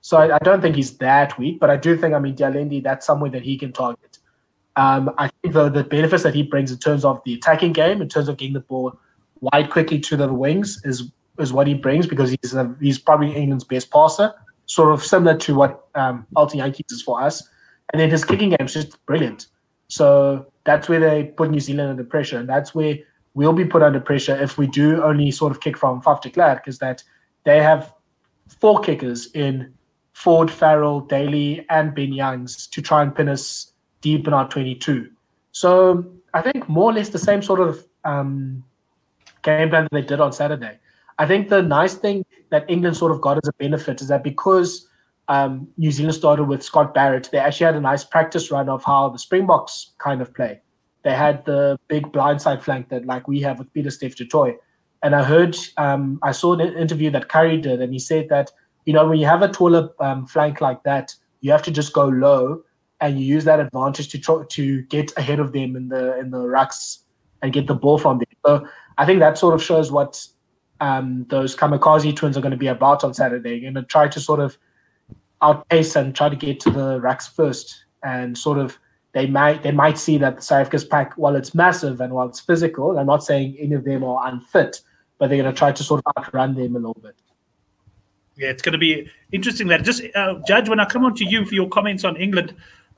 So 0.00 0.18
I, 0.18 0.34
I, 0.34 0.38
don't 0.42 0.60
think 0.60 0.76
he's 0.76 0.96
that 0.98 1.38
weak, 1.38 1.58
but 1.60 1.70
I 1.70 1.76
do 1.76 1.96
think 1.96 2.14
I 2.14 2.18
mean 2.18 2.34
de 2.34 2.44
Allende, 2.44 2.80
that's 2.80 3.06
somewhere 3.06 3.30
that 3.30 3.42
he 3.42 3.56
can 3.56 3.72
target. 3.72 4.18
Um, 4.76 5.10
I 5.18 5.30
think 5.40 5.54
the, 5.54 5.68
the 5.68 5.84
benefits 5.84 6.22
that 6.24 6.34
he 6.34 6.42
brings 6.42 6.70
in 6.70 6.78
terms 6.78 7.04
of 7.04 7.22
the 7.24 7.34
attacking 7.34 7.72
game, 7.72 8.02
in 8.02 8.08
terms 8.08 8.28
of 8.28 8.36
getting 8.36 8.54
the 8.54 8.60
ball 8.60 8.98
wide 9.40 9.70
quickly 9.70 9.98
to 10.00 10.16
the 10.16 10.32
wings, 10.32 10.80
is 10.84 11.10
is 11.38 11.52
what 11.52 11.66
he 11.66 11.74
brings 11.74 12.06
because 12.06 12.30
he's 12.30 12.54
a, 12.54 12.74
he's 12.80 12.98
probably 12.98 13.34
England's 13.34 13.64
best 13.64 13.90
passer, 13.90 14.32
sort 14.66 14.92
of 14.92 15.02
similar 15.02 15.36
to 15.38 15.54
what 15.54 15.86
um, 15.94 16.26
Elton 16.36 16.60
Jantjies 16.60 16.92
is 16.92 17.02
for 17.02 17.22
us. 17.22 17.48
And 17.92 18.00
then 18.00 18.10
his 18.10 18.24
kicking 18.24 18.50
game 18.50 18.66
is 18.66 18.74
just 18.74 19.04
brilliant. 19.06 19.46
So 19.88 20.46
that's 20.64 20.88
where 20.88 21.00
they 21.00 21.24
put 21.24 21.50
New 21.50 21.60
Zealand 21.60 21.90
under 21.90 22.04
pressure, 22.04 22.38
and 22.38 22.48
that's 22.48 22.74
where 22.74 22.96
we'll 23.34 23.52
be 23.52 23.64
put 23.64 23.82
under 23.82 24.00
pressure 24.00 24.36
if 24.36 24.58
we 24.58 24.66
do 24.66 25.02
only 25.02 25.30
sort 25.30 25.52
of 25.52 25.60
kick 25.60 25.76
from 25.76 26.00
Faf 26.02 26.22
de 26.22 26.30
Klerk, 26.30 26.66
is 26.66 26.78
that 26.78 27.02
they 27.44 27.62
have 27.62 27.92
four 28.60 28.80
kickers 28.80 29.30
in 29.32 29.72
Ford, 30.12 30.50
Farrell, 30.50 31.00
Daly, 31.00 31.66
and 31.70 31.94
Ben 31.94 32.12
Youngs 32.12 32.66
to 32.68 32.80
try 32.80 33.02
and 33.02 33.14
pin 33.14 33.28
us 33.28 33.72
deep 34.00 34.26
in 34.26 34.32
our 34.32 34.48
22. 34.48 35.10
So 35.52 36.04
I 36.32 36.42
think 36.42 36.68
more 36.68 36.90
or 36.90 36.92
less 36.92 37.08
the 37.08 37.18
same 37.18 37.42
sort 37.42 37.60
of 37.60 37.84
um, 38.04 38.64
game 39.42 39.70
plan 39.70 39.84
that 39.84 39.92
they 39.92 40.02
did 40.02 40.20
on 40.20 40.32
Saturday. 40.32 40.78
I 41.18 41.26
think 41.26 41.48
the 41.48 41.62
nice 41.62 41.94
thing 41.94 42.24
that 42.50 42.64
England 42.68 42.96
sort 42.96 43.12
of 43.12 43.20
got 43.20 43.38
as 43.38 43.48
a 43.48 43.52
benefit 43.54 44.00
is 44.00 44.08
that 44.08 44.24
because 44.24 44.88
um, 45.28 45.68
New 45.76 45.90
Zealand 45.90 46.14
started 46.14 46.44
with 46.44 46.62
Scott 46.62 46.94
Barrett, 46.94 47.28
they 47.32 47.38
actually 47.38 47.66
had 47.66 47.76
a 47.76 47.80
nice 47.80 48.04
practice 48.04 48.50
run 48.50 48.68
of 48.68 48.84
how 48.84 49.08
the 49.08 49.18
Springboks 49.18 49.92
kind 49.98 50.20
of 50.20 50.34
play. 50.34 50.60
They 51.02 51.14
had 51.14 51.44
the 51.44 51.78
big 51.88 52.12
blindside 52.12 52.62
flank 52.62 52.88
that 52.88 53.06
like 53.06 53.28
we 53.28 53.40
have 53.40 53.58
with 53.58 53.72
Pieter-Steph 53.74 54.14
And 55.02 55.14
I 55.14 55.22
heard, 55.22 55.56
um, 55.76 56.18
I 56.22 56.32
saw 56.32 56.54
an 56.54 56.60
interview 56.60 57.10
that 57.10 57.28
Curry 57.28 57.58
did, 57.60 57.80
and 57.80 57.92
he 57.92 57.98
said 57.98 58.28
that, 58.30 58.50
you 58.86 58.92
know, 58.92 59.06
when 59.06 59.18
you 59.18 59.26
have 59.26 59.42
a 59.42 59.48
taller 59.48 59.90
um, 60.00 60.26
flank 60.26 60.60
like 60.60 60.82
that, 60.84 61.14
you 61.40 61.50
have 61.52 61.62
to 61.62 61.70
just 61.70 61.92
go 61.92 62.06
low 62.06 62.62
and 63.00 63.20
you 63.20 63.26
use 63.26 63.44
that 63.44 63.60
advantage 63.60 64.08
to 64.08 64.18
try 64.18 64.42
to 64.48 64.82
get 64.82 65.12
ahead 65.18 65.40
of 65.40 65.52
them 65.52 65.76
in 65.76 65.88
the 65.88 66.18
in 66.18 66.30
the 66.30 66.38
rucks 66.38 66.98
and 67.42 67.52
get 67.52 67.66
the 67.66 67.74
ball 67.74 67.98
from 67.98 68.18
them. 68.18 68.26
So 68.46 68.66
I 68.96 69.04
think 69.04 69.20
that 69.20 69.36
sort 69.36 69.54
of 69.54 69.62
shows 69.62 69.92
what 69.92 70.26
um, 70.80 71.26
those 71.28 71.54
kamikaze 71.54 72.16
twins 72.16 72.36
are 72.36 72.40
going 72.40 72.52
to 72.52 72.56
be 72.56 72.68
about 72.68 73.04
on 73.04 73.12
Saturday. 73.12 73.60
They're 73.60 73.72
going 73.72 73.74
to 73.74 73.82
try 73.82 74.08
to 74.08 74.20
sort 74.20 74.40
of 74.40 74.56
outpace 75.44 75.96
and 75.96 76.14
try 76.14 76.28
to 76.28 76.36
get 76.36 76.60
to 76.60 76.70
the 76.70 77.00
rucks 77.00 77.28
first, 77.28 77.84
and 78.02 78.36
sort 78.36 78.58
of 78.58 78.78
they 79.12 79.26
might 79.26 79.62
they 79.62 79.72
might 79.72 79.98
see 79.98 80.18
that 80.18 80.36
the 80.36 80.42
South 80.42 80.60
Africa's 80.62 80.84
pack, 80.84 81.14
while 81.14 81.36
it's 81.36 81.54
massive 81.54 82.00
and 82.00 82.12
while 82.12 82.28
it's 82.28 82.40
physical, 82.40 82.98
I'm 82.98 83.06
not 83.06 83.24
saying 83.24 83.56
any 83.58 83.74
of 83.74 83.84
them 83.84 84.02
are 84.04 84.26
unfit, 84.28 84.80
but 85.18 85.28
they're 85.28 85.42
going 85.42 85.54
to 85.54 85.58
try 85.58 85.72
to 85.72 85.82
sort 85.82 86.02
of 86.04 86.12
outrun 86.18 86.54
them 86.54 86.76
a 86.76 86.78
little 86.78 87.00
bit. 87.02 87.14
Yeah, 88.36 88.48
it's 88.48 88.62
going 88.62 88.72
to 88.72 88.78
be 88.78 89.08
interesting. 89.30 89.68
That 89.68 89.84
just 89.84 90.02
uh, 90.16 90.40
Judge, 90.46 90.68
when 90.68 90.80
I 90.80 90.84
come 90.86 91.04
on 91.04 91.14
to 91.14 91.24
you 91.24 91.44
for 91.44 91.54
your 91.54 91.68
comments 91.68 92.04
on 92.04 92.16
England, 92.16 92.54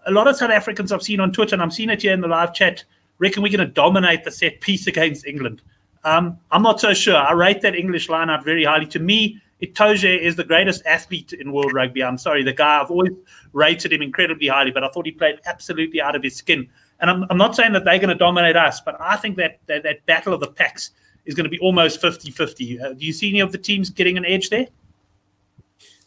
a 0.06 0.10
lot 0.10 0.26
of 0.26 0.36
South 0.36 0.50
Africans 0.50 0.92
I've 0.92 1.02
seen 1.02 1.20
on 1.20 1.32
Twitter, 1.32 1.54
and 1.54 1.62
I'm 1.62 1.70
seeing 1.70 1.90
it 1.90 2.02
here 2.02 2.14
in 2.14 2.22
the 2.22 2.28
live 2.28 2.54
chat, 2.54 2.84
reckon 3.18 3.42
we're 3.42 3.52
going 3.52 3.66
to 3.66 3.72
dominate 3.72 4.24
the 4.24 4.30
set 4.30 4.60
piece 4.60 4.86
against 4.86 5.26
England. 5.26 5.60
Um, 6.04 6.38
I'm 6.52 6.62
not 6.62 6.80
so 6.80 6.94
sure. 6.94 7.16
I 7.16 7.32
rate 7.32 7.60
that 7.62 7.74
English 7.74 8.08
lineup 8.08 8.44
very 8.44 8.64
highly. 8.64 8.86
To 8.86 8.98
me, 8.98 9.42
Itoje 9.62 10.20
is 10.20 10.36
the 10.36 10.44
greatest 10.44 10.84
athlete 10.84 11.32
in 11.32 11.52
world 11.52 11.72
rugby. 11.72 12.02
I'm 12.02 12.18
sorry, 12.18 12.42
the 12.42 12.52
guy 12.52 12.80
I've 12.80 12.90
always 12.90 13.12
rated 13.52 13.92
him 13.92 14.02
incredibly 14.02 14.48
highly, 14.48 14.70
but 14.70 14.84
I 14.84 14.88
thought 14.88 15.06
he 15.06 15.12
played 15.12 15.40
absolutely 15.46 16.00
out 16.00 16.14
of 16.14 16.22
his 16.22 16.36
skin. 16.36 16.68
And 17.00 17.10
I'm, 17.10 17.24
I'm 17.30 17.38
not 17.38 17.56
saying 17.56 17.72
that 17.72 17.84
they're 17.84 17.98
going 17.98 18.10
to 18.10 18.14
dominate 18.14 18.56
us, 18.56 18.80
but 18.80 19.00
I 19.00 19.16
think 19.16 19.36
that, 19.36 19.60
that 19.66 19.82
that 19.82 20.04
battle 20.06 20.34
of 20.34 20.40
the 20.40 20.48
packs 20.48 20.90
is 21.24 21.34
going 21.34 21.44
to 21.44 21.50
be 21.50 21.58
almost 21.58 22.00
50 22.00 22.30
50. 22.30 22.80
Uh, 22.80 22.92
do 22.92 23.04
you 23.04 23.12
see 23.12 23.30
any 23.30 23.40
of 23.40 23.52
the 23.52 23.58
teams 23.58 23.90
getting 23.90 24.16
an 24.16 24.24
edge 24.24 24.50
there? 24.50 24.66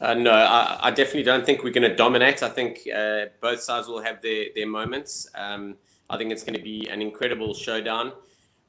Uh, 0.02 0.14
no, 0.14 0.32
I, 0.32 0.80
I, 0.84 0.92
definitely 0.92 1.24
don't 1.24 1.46
think 1.46 1.62
we're 1.62 1.74
going 1.74 1.90
to 1.90 1.96
dominate. 1.96 2.42
I 2.42 2.48
think 2.48 2.80
uh, 2.96 3.26
both 3.42 3.62
sides 3.62 3.90
will 3.90 4.02
have 4.02 4.22
their, 4.22 4.46
their 4.56 4.66
moments. 4.66 5.30
Um, 5.36 5.76
I 6.10 6.18
think 6.18 6.32
it's 6.32 6.44
going 6.44 6.56
to 6.56 6.64
be 6.64 6.88
an 6.88 7.02
incredible 7.02 7.54
showdown. 7.54 8.14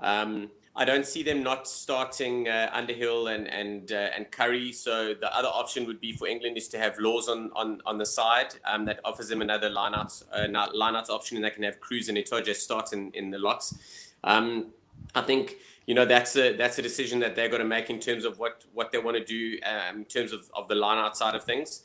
Um, 0.00 0.50
I 0.76 0.84
don't 0.84 1.04
see 1.04 1.22
them 1.22 1.42
not 1.42 1.66
starting 1.66 2.48
uh, 2.48 2.70
Underhill 2.72 3.28
and 3.28 3.48
and 3.48 3.90
uh, 3.90 4.10
and 4.16 4.30
Curry. 4.30 4.72
So 4.72 5.14
the 5.14 5.34
other 5.36 5.48
option 5.48 5.84
would 5.86 6.00
be 6.00 6.12
for 6.12 6.28
England 6.28 6.56
is 6.56 6.68
to 6.68 6.78
have 6.78 6.98
Lawes 6.98 7.28
on 7.28 7.50
on, 7.54 7.80
on 7.86 7.98
the 7.98 8.06
side. 8.06 8.54
Um, 8.64 8.84
that 8.84 9.00
offers 9.04 9.28
them 9.28 9.42
another 9.42 9.68
lineout 9.68 10.22
uh, 10.32 10.46
lineout 10.72 11.10
option, 11.10 11.36
and 11.36 11.44
they 11.44 11.50
can 11.50 11.64
have 11.64 11.80
Kruis 11.80 12.08
and 12.08 12.16
Itoje 12.16 12.54
start 12.54 12.92
in, 12.92 13.10
in 13.12 13.30
the 13.30 13.38
locks. 13.38 13.74
Um, 14.22 14.66
I 15.14 15.22
think 15.22 15.56
you 15.86 15.94
know 15.94 16.04
that's 16.04 16.36
a 16.36 16.56
that's 16.56 16.78
a 16.78 16.82
decision 16.82 17.18
that 17.20 17.34
they're 17.34 17.48
going 17.48 17.62
to 17.62 17.68
make 17.68 17.90
in 17.90 17.98
terms 17.98 18.24
of 18.24 18.38
what 18.38 18.64
what 18.72 18.92
they 18.92 18.98
want 18.98 19.16
to 19.16 19.24
do 19.24 19.58
um, 19.64 19.98
in 19.98 20.04
terms 20.04 20.32
of, 20.32 20.48
of 20.54 20.68
the 20.68 20.74
lineout 20.74 21.16
side 21.16 21.34
of 21.34 21.42
things. 21.42 21.82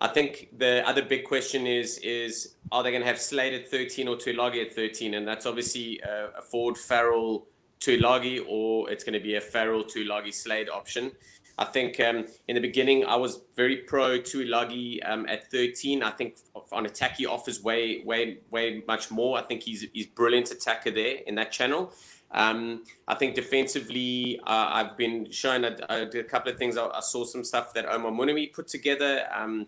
I 0.00 0.06
think 0.06 0.50
the 0.56 0.86
other 0.86 1.02
big 1.02 1.24
question 1.24 1.66
is 1.66 1.98
is 1.98 2.54
are 2.70 2.84
they 2.84 2.92
going 2.92 3.02
to 3.02 3.08
have 3.08 3.20
Slade 3.20 3.54
at 3.54 3.68
13 3.68 4.06
or 4.06 4.16
Tuilagi 4.16 4.64
at 4.64 4.72
13? 4.72 5.14
And 5.14 5.26
that's 5.26 5.44
obviously 5.44 6.00
a 6.00 6.40
Ford 6.40 6.78
Farrell 6.78 7.48
Tuilagi 7.80 8.44
or 8.48 8.90
it's 8.90 9.04
going 9.04 9.14
to 9.14 9.20
be 9.20 9.36
a 9.36 9.40
feral 9.40 9.82
Farrell 9.82 10.22
Tuilagi 10.22 10.34
Slade 10.34 10.68
option. 10.68 11.12
I 11.58 11.64
think 11.64 11.98
um, 11.98 12.26
in 12.46 12.54
the 12.54 12.60
beginning 12.60 13.04
I 13.04 13.16
was 13.16 13.40
very 13.56 13.78
pro 13.78 14.20
Tuilagi 14.20 15.00
um, 15.08 15.26
at 15.28 15.50
13. 15.50 16.02
I 16.02 16.10
think 16.10 16.36
on 16.70 16.86
attack 16.86 17.16
he 17.16 17.26
offers 17.26 17.62
way 17.62 18.02
way 18.04 18.38
way 18.50 18.82
much 18.86 19.10
more. 19.10 19.38
I 19.38 19.42
think 19.42 19.62
he's 19.62 19.86
he's 19.92 20.06
brilliant 20.06 20.50
attacker 20.50 20.90
there 20.90 21.18
in 21.26 21.34
that 21.34 21.50
channel. 21.50 21.92
Um, 22.30 22.84
I 23.06 23.14
think 23.14 23.34
defensively, 23.34 24.38
uh, 24.46 24.68
I've 24.70 24.98
been 24.98 25.30
shown 25.30 25.64
a, 25.64 25.76
a, 25.88 26.22
couple 26.24 26.52
of 26.52 26.58
things. 26.58 26.76
I, 26.76 26.86
I, 26.86 27.00
saw 27.00 27.24
some 27.24 27.42
stuff 27.42 27.72
that 27.72 27.86
Omar 27.86 28.12
Mouneimne 28.12 28.52
put 28.52 28.68
together, 28.68 29.26
um, 29.34 29.66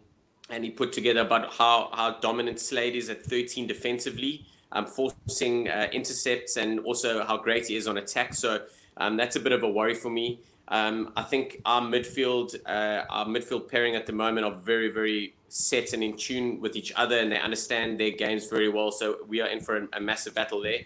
and 0.51 0.63
he 0.63 0.69
put 0.69 0.93
together 0.93 1.21
about 1.21 1.55
how, 1.55 1.89
how 1.95 2.19
dominant 2.21 2.61
Slade 2.61 2.97
is 2.97 3.09
at 3.09 3.25
13 3.25 3.67
defensively 3.67 4.47
um, 4.73 4.87
forcing 4.87 5.69
uh, 5.69 5.89
intercepts 5.93 6.57
and 6.57 6.81
also 6.81 7.25
how 7.25 7.37
great 7.37 7.67
he 7.67 7.77
is 7.77 7.87
on 7.87 7.99
attack. 7.99 8.35
So 8.35 8.63
um, 8.97 9.17
that's 9.17 9.37
a 9.37 9.41
bit 9.41 9.53
of 9.53 9.63
a 9.63 9.69
worry 9.69 9.95
for 9.95 10.11
me. 10.11 10.41
Um, 10.69 11.13
I 11.17 11.23
think 11.23 11.61
our 11.65 11.81
midfield, 11.81 12.55
uh, 12.65 13.05
our 13.11 13.27
midfield 13.27 13.69
pairing 13.69 13.97
at 13.97 14.07
the 14.07 14.13
moment 14.13 14.47
are 14.47 14.55
very, 14.55 14.89
very 14.89 15.35
set 15.49 15.93
and 15.93 16.03
in 16.05 16.17
tune 16.17 16.61
with 16.61 16.77
each 16.77 16.93
other, 16.95 17.19
and 17.19 17.33
they 17.33 17.39
understand 17.39 17.99
their 17.99 18.13
games 18.13 18.47
very 18.47 18.69
well. 18.69 18.93
So 18.93 19.17
we 19.27 19.41
are 19.41 19.49
in 19.49 19.61
for 19.61 19.77
a, 19.79 19.89
a 19.95 20.01
massive 20.01 20.35
battle 20.35 20.63
there. 20.63 20.81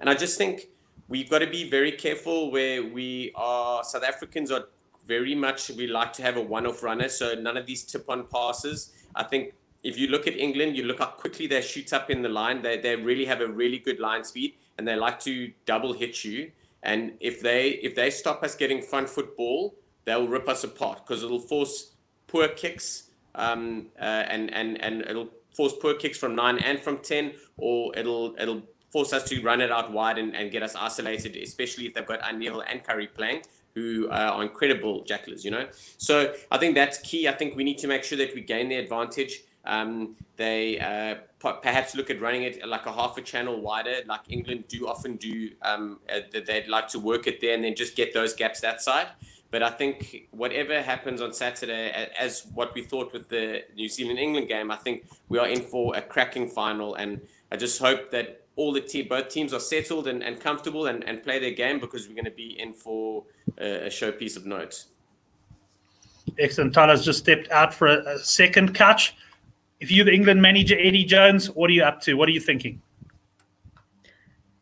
And 0.00 0.08
I 0.08 0.14
just 0.14 0.38
think 0.38 0.68
we've 1.08 1.28
got 1.28 1.40
to 1.40 1.46
be 1.46 1.68
very 1.68 1.92
careful 1.92 2.50
where 2.50 2.82
we 2.82 3.32
are. 3.34 3.84
South 3.84 4.04
Africans 4.04 4.50
are 4.50 4.68
very 5.06 5.34
much 5.34 5.70
we 5.70 5.86
like 5.86 6.12
to 6.14 6.22
have 6.22 6.36
a 6.36 6.40
one-off 6.40 6.82
runner, 6.82 7.08
so 7.08 7.34
none 7.34 7.56
of 7.56 7.66
these 7.66 7.82
tip-on 7.82 8.26
passes. 8.26 8.92
I 9.14 9.22
think 9.22 9.52
if 9.86 9.96
you 9.96 10.08
look 10.08 10.26
at 10.26 10.36
England, 10.36 10.76
you 10.76 10.82
look 10.82 10.98
how 10.98 11.06
quickly 11.06 11.46
they 11.46 11.60
shoot 11.60 11.92
up 11.92 12.10
in 12.10 12.20
the 12.20 12.28
line. 12.28 12.60
They, 12.60 12.76
they 12.78 12.96
really 12.96 13.24
have 13.24 13.40
a 13.40 13.46
really 13.46 13.78
good 13.78 14.00
line 14.00 14.24
speed 14.24 14.54
and 14.76 14.86
they 14.86 14.96
like 14.96 15.20
to 15.20 15.52
double 15.64 15.92
hit 15.92 16.24
you. 16.24 16.50
And 16.82 17.12
if 17.20 17.40
they 17.40 17.70
if 17.88 17.94
they 17.94 18.10
stop 18.10 18.42
us 18.42 18.54
getting 18.54 18.82
front 18.82 19.08
foot 19.08 19.36
ball, 19.36 19.76
they'll 20.04 20.26
rip 20.26 20.48
us 20.48 20.64
apart 20.64 21.06
because 21.06 21.22
it'll 21.22 21.38
force 21.38 21.92
poor 22.26 22.48
kicks 22.48 23.10
um, 23.36 23.86
uh, 24.00 24.24
and 24.34 24.52
and 24.52 24.80
and 24.82 25.02
it'll 25.02 25.30
force 25.54 25.74
poor 25.80 25.94
kicks 25.94 26.18
from 26.18 26.34
nine 26.34 26.58
and 26.58 26.80
from 26.80 26.98
ten, 26.98 27.32
or 27.56 27.96
it'll 27.96 28.34
it'll 28.38 28.62
force 28.90 29.12
us 29.12 29.24
to 29.30 29.40
run 29.42 29.60
it 29.60 29.70
out 29.70 29.92
wide 29.92 30.18
and, 30.18 30.34
and 30.34 30.50
get 30.50 30.62
us 30.62 30.74
isolated, 30.74 31.36
especially 31.36 31.86
if 31.86 31.94
they've 31.94 32.06
got 32.06 32.20
Underhill 32.22 32.62
and 32.68 32.82
Curry 32.84 33.06
playing 33.06 33.42
who 33.76 34.08
are 34.10 34.42
incredible 34.42 35.04
jacklers, 35.04 35.44
you 35.44 35.50
know. 35.50 35.68
So 35.98 36.34
I 36.50 36.56
think 36.56 36.74
that's 36.74 36.98
key. 36.98 37.28
I 37.28 37.32
think 37.32 37.54
we 37.56 37.62
need 37.62 37.78
to 37.78 37.86
make 37.86 38.04
sure 38.04 38.16
that 38.16 38.34
we 38.34 38.40
gain 38.40 38.70
the 38.70 38.76
advantage. 38.76 39.42
Um, 39.66 40.16
they 40.36 40.78
uh, 40.78 41.16
perhaps 41.62 41.94
look 41.94 42.10
at 42.10 42.20
running 42.20 42.42
it 42.44 42.66
like 42.66 42.86
a 42.86 42.92
half 42.92 43.18
a 43.18 43.22
channel 43.22 43.60
wider, 43.60 43.96
like 44.06 44.20
England 44.28 44.64
do 44.68 44.86
often 44.86 45.16
do. 45.16 45.50
Um, 45.62 46.00
uh, 46.12 46.20
they'd 46.32 46.68
like 46.68 46.88
to 46.88 46.98
work 46.98 47.26
it 47.26 47.40
there 47.40 47.54
and 47.54 47.64
then 47.64 47.74
just 47.74 47.96
get 47.96 48.14
those 48.14 48.34
gaps 48.34 48.60
that 48.60 48.80
side. 48.82 49.08
But 49.50 49.62
I 49.62 49.70
think 49.70 50.28
whatever 50.32 50.82
happens 50.82 51.20
on 51.20 51.32
Saturday, 51.32 52.08
as 52.18 52.46
what 52.54 52.74
we 52.74 52.82
thought 52.82 53.12
with 53.12 53.28
the 53.28 53.62
New 53.76 53.88
Zealand 53.88 54.18
England 54.18 54.48
game, 54.48 54.70
I 54.70 54.76
think 54.76 55.06
we 55.28 55.38
are 55.38 55.46
in 55.46 55.62
for 55.62 55.96
a 55.96 56.02
cracking 56.02 56.48
final. 56.48 56.96
And 56.96 57.20
I 57.52 57.56
just 57.56 57.78
hope 57.78 58.10
that 58.10 58.42
all 58.56 58.72
the 58.72 58.80
team, 58.80 59.06
both 59.08 59.28
teams 59.28 59.52
are 59.52 59.60
settled 59.60 60.08
and, 60.08 60.22
and 60.22 60.40
comfortable 60.40 60.86
and, 60.86 61.04
and 61.04 61.22
play 61.22 61.38
their 61.38 61.52
game 61.52 61.78
because 61.78 62.08
we're 62.08 62.14
going 62.14 62.24
to 62.24 62.30
be 62.30 62.58
in 62.58 62.72
for 62.72 63.24
a, 63.58 63.86
a 63.86 63.88
showpiece 63.88 64.36
of 64.36 64.46
note. 64.46 64.84
Excellent. 66.38 66.74
Tyler's 66.74 67.04
just 67.04 67.20
stepped 67.20 67.48
out 67.50 67.72
for 67.72 67.86
a, 67.86 68.14
a 68.14 68.18
second 68.18 68.74
catch 68.74 69.14
if 69.80 69.90
you're 69.90 70.04
the 70.04 70.14
England 70.14 70.40
manager, 70.40 70.76
Eddie 70.78 71.04
Jones, 71.04 71.50
what 71.50 71.70
are 71.70 71.72
you 71.72 71.82
up 71.82 72.00
to? 72.02 72.14
What 72.14 72.28
are 72.28 72.32
you 72.32 72.40
thinking? 72.40 72.80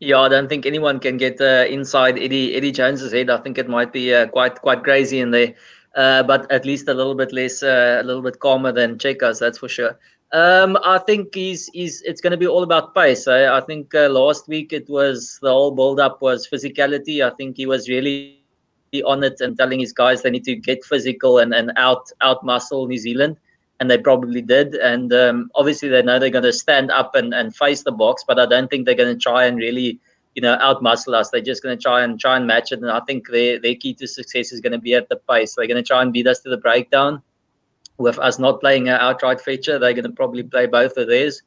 Yeah, 0.00 0.20
I 0.20 0.28
don't 0.28 0.48
think 0.48 0.66
anyone 0.66 0.98
can 1.00 1.16
get 1.16 1.40
uh, 1.40 1.64
inside 1.68 2.18
Eddie 2.18 2.56
Eddie 2.56 2.72
Jones's 2.72 3.12
head. 3.12 3.30
I 3.30 3.38
think 3.38 3.58
it 3.58 3.68
might 3.68 3.92
be 3.92 4.12
uh, 4.12 4.26
quite 4.26 4.60
quite 4.60 4.82
crazy 4.82 5.20
in 5.20 5.30
there, 5.30 5.54
uh, 5.94 6.22
but 6.24 6.50
at 6.50 6.66
least 6.66 6.88
a 6.88 6.94
little 6.94 7.14
bit 7.14 7.32
less, 7.32 7.62
uh, 7.62 8.00
a 8.02 8.04
little 8.04 8.22
bit 8.22 8.40
calmer 8.40 8.72
than 8.72 8.98
Cheika's, 8.98 9.38
that's 9.38 9.58
for 9.58 9.68
sure. 9.68 9.98
Um, 10.32 10.76
I 10.84 10.98
think 10.98 11.34
he's 11.34 11.68
he's 11.68 12.02
it's 12.02 12.20
going 12.20 12.32
to 12.32 12.36
be 12.36 12.46
all 12.46 12.64
about 12.64 12.94
pace. 12.94 13.28
I, 13.28 13.56
I 13.56 13.60
think 13.60 13.94
uh, 13.94 14.08
last 14.08 14.48
week 14.48 14.72
it 14.72 14.90
was 14.90 15.38
the 15.40 15.50
whole 15.50 15.70
build 15.70 16.00
up 16.00 16.20
was 16.20 16.48
physicality. 16.48 17.24
I 17.24 17.34
think 17.36 17.56
he 17.56 17.66
was 17.66 17.88
really 17.88 18.40
on 19.06 19.24
it 19.24 19.40
and 19.40 19.56
telling 19.56 19.80
his 19.80 19.92
guys 19.92 20.22
they 20.22 20.30
need 20.30 20.44
to 20.44 20.54
get 20.54 20.84
physical 20.84 21.38
and, 21.38 21.54
and 21.54 21.72
out 21.76 22.10
out 22.20 22.44
muscle 22.44 22.86
New 22.86 22.98
Zealand 22.98 23.36
and 23.80 23.90
they 23.90 23.98
probably 23.98 24.42
did. 24.42 24.74
And 24.74 25.12
um, 25.12 25.50
obviously, 25.54 25.88
they 25.88 26.02
know 26.02 26.18
they're 26.18 26.30
going 26.30 26.44
to 26.44 26.52
stand 26.52 26.90
up 26.90 27.14
and, 27.14 27.34
and 27.34 27.54
face 27.54 27.82
the 27.82 27.92
Boks, 27.92 28.20
but 28.26 28.38
I 28.38 28.46
don't 28.46 28.68
think 28.68 28.86
they're 28.86 28.94
going 28.94 29.14
to 29.14 29.20
try 29.20 29.44
and 29.44 29.56
really, 29.56 29.98
you 30.34 30.42
know, 30.42 30.56
outmuscle 30.58 31.14
us. 31.14 31.30
They're 31.30 31.40
just 31.40 31.62
going 31.62 31.76
to 31.76 31.82
try 31.82 32.02
and 32.02 32.18
try 32.18 32.36
and 32.36 32.46
match 32.46 32.72
it. 32.72 32.80
And 32.80 32.90
I 32.90 33.00
think 33.00 33.28
their 33.28 33.60
their 33.60 33.74
key 33.74 33.94
to 33.94 34.06
success 34.06 34.52
is 34.52 34.60
going 34.60 34.72
to 34.72 34.78
be 34.78 34.94
at 34.94 35.08
the 35.08 35.16
pace. 35.16 35.54
They're 35.54 35.66
going 35.66 35.82
to 35.82 35.86
try 35.86 36.02
and 36.02 36.12
beat 36.12 36.26
us 36.26 36.40
to 36.40 36.50
the 36.50 36.56
breakdown. 36.56 37.22
With 37.96 38.18
us 38.18 38.40
not 38.40 38.60
playing 38.60 38.88
an 38.88 38.96
outright 39.00 39.40
fetcher, 39.40 39.78
they're 39.78 39.92
going 39.92 40.04
to 40.04 40.10
probably 40.10 40.42
play 40.42 40.66
both 40.66 40.96
of 40.96 41.08
theirs. 41.08 41.42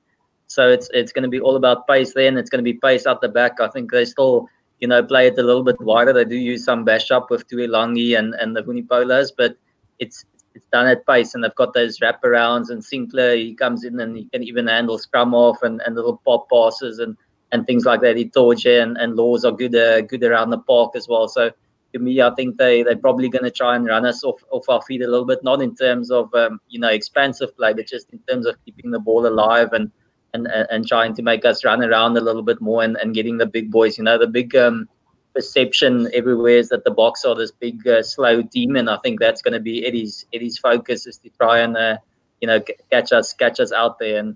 So 0.47 0.69
it's 0.69 0.89
it's 0.93 1.11
going 1.11 1.23
to 1.23 1.29
be 1.29 1.41
all 1.41 1.57
about 1.57 1.87
pace 1.87 2.13
then. 2.13 2.37
It's 2.37 2.49
going 2.49 2.63
to 2.63 2.73
be 2.73 2.79
pace 2.79 3.05
out 3.05 3.21
the 3.21 3.27
back. 3.27 3.59
I 3.59 3.67
think 3.67 3.91
they 3.91 4.05
still, 4.05 4.47
you 4.79 4.87
know, 4.87 5.03
play 5.03 5.27
it 5.27 5.37
a 5.37 5.43
little 5.43 5.63
bit 5.63 5.79
wider. 5.81 6.13
They 6.13 6.23
do 6.23 6.37
use 6.37 6.63
some 6.63 6.85
bash 6.85 7.11
up 7.11 7.29
with 7.29 7.47
Tuilagi 7.49 8.17
and, 8.17 8.33
and 8.35 8.55
the 8.55 8.63
Vunipolas, 8.63 9.31
but 9.37 9.57
it's 9.99 10.25
it's 10.57 10.67
done 10.71 10.87
at 10.87 11.05
pace 11.05 11.35
and 11.35 11.43
they've 11.43 11.55
got 11.55 11.73
those 11.73 11.99
wraparounds 11.99 12.69
and 12.69 12.81
Sinckler 12.81 13.37
he 13.37 13.53
comes 13.53 13.83
in 13.83 13.99
and 13.99 14.17
he 14.17 14.25
can 14.25 14.43
even 14.43 14.67
handle 14.67 14.97
scrum 14.97 15.33
off 15.33 15.61
and, 15.63 15.81
and 15.85 15.95
little 15.95 16.21
pop 16.25 16.49
passes 16.49 16.99
and 16.99 17.15
and 17.51 17.65
things 17.65 17.85
like 17.85 18.01
that. 18.01 18.17
Itoje 18.17 18.81
and, 18.83 18.97
and 18.97 19.15
Lawes 19.15 19.45
are 19.45 19.51
good 19.51 19.75
uh, 19.75 20.01
good 20.01 20.23
around 20.23 20.49
the 20.49 20.59
park 20.59 20.95
as 20.95 21.07
well. 21.07 21.27
So 21.27 21.51
to 21.93 21.99
me, 21.99 22.21
I 22.21 22.33
think 22.35 22.57
they 22.57 22.83
they're 22.83 22.97
probably 22.97 23.29
going 23.29 23.45
to 23.45 23.51
try 23.51 23.75
and 23.75 23.85
run 23.85 24.05
us 24.05 24.23
off, 24.23 24.43
off 24.51 24.67
our 24.67 24.81
feet 24.81 25.01
a 25.01 25.07
little 25.07 25.25
bit, 25.25 25.43
not 25.43 25.61
in 25.61 25.75
terms 25.75 26.11
of 26.11 26.33
um, 26.33 26.59
you 26.67 26.79
know 26.79 26.89
expansive 26.89 27.55
play, 27.55 27.73
but 27.73 27.87
just 27.87 28.11
in 28.11 28.19
terms 28.27 28.45
of 28.45 28.55
keeping 28.65 28.91
the 28.91 28.99
ball 28.99 29.25
alive 29.27 29.73
and 29.73 29.91
and 30.33 30.47
and 30.47 30.87
trying 30.87 31.15
to 31.15 31.21
make 31.21 31.45
us 31.45 31.63
run 31.63 31.83
around 31.83 32.17
a 32.17 32.21
little 32.21 32.43
bit 32.43 32.59
more 32.59 32.83
and, 32.83 32.97
and 32.97 33.15
getting 33.15 33.37
the 33.37 33.45
big 33.45 33.71
boys. 33.71 33.97
You 33.97 34.03
know, 34.03 34.17
the 34.17 34.27
big 34.27 34.55
um, 34.55 34.89
perception 35.37 36.09
everywhere 36.15 36.57
is 36.57 36.69
that 36.69 36.83
the 36.83 36.89
Boks 36.89 37.23
are 37.23 37.35
this 37.35 37.51
big 37.51 37.87
uh, 37.87 38.01
slow 38.01 38.41
demon. 38.41 38.89
I 38.89 38.97
think 39.03 39.19
that's 39.19 39.43
going 39.43 39.53
to 39.53 39.59
be 39.59 39.85
Eddie's 39.85 40.25
Eddie's 40.33 40.57
focus 40.57 41.05
is 41.05 41.19
to 41.19 41.29
try 41.39 41.59
and 41.59 41.77
uh, 41.77 41.97
you 42.41 42.47
know 42.47 42.59
catch 42.91 43.11
us 43.13 43.33
catch 43.33 43.59
us 43.59 43.71
out 43.71 43.99
there. 43.99 44.17
And 44.17 44.35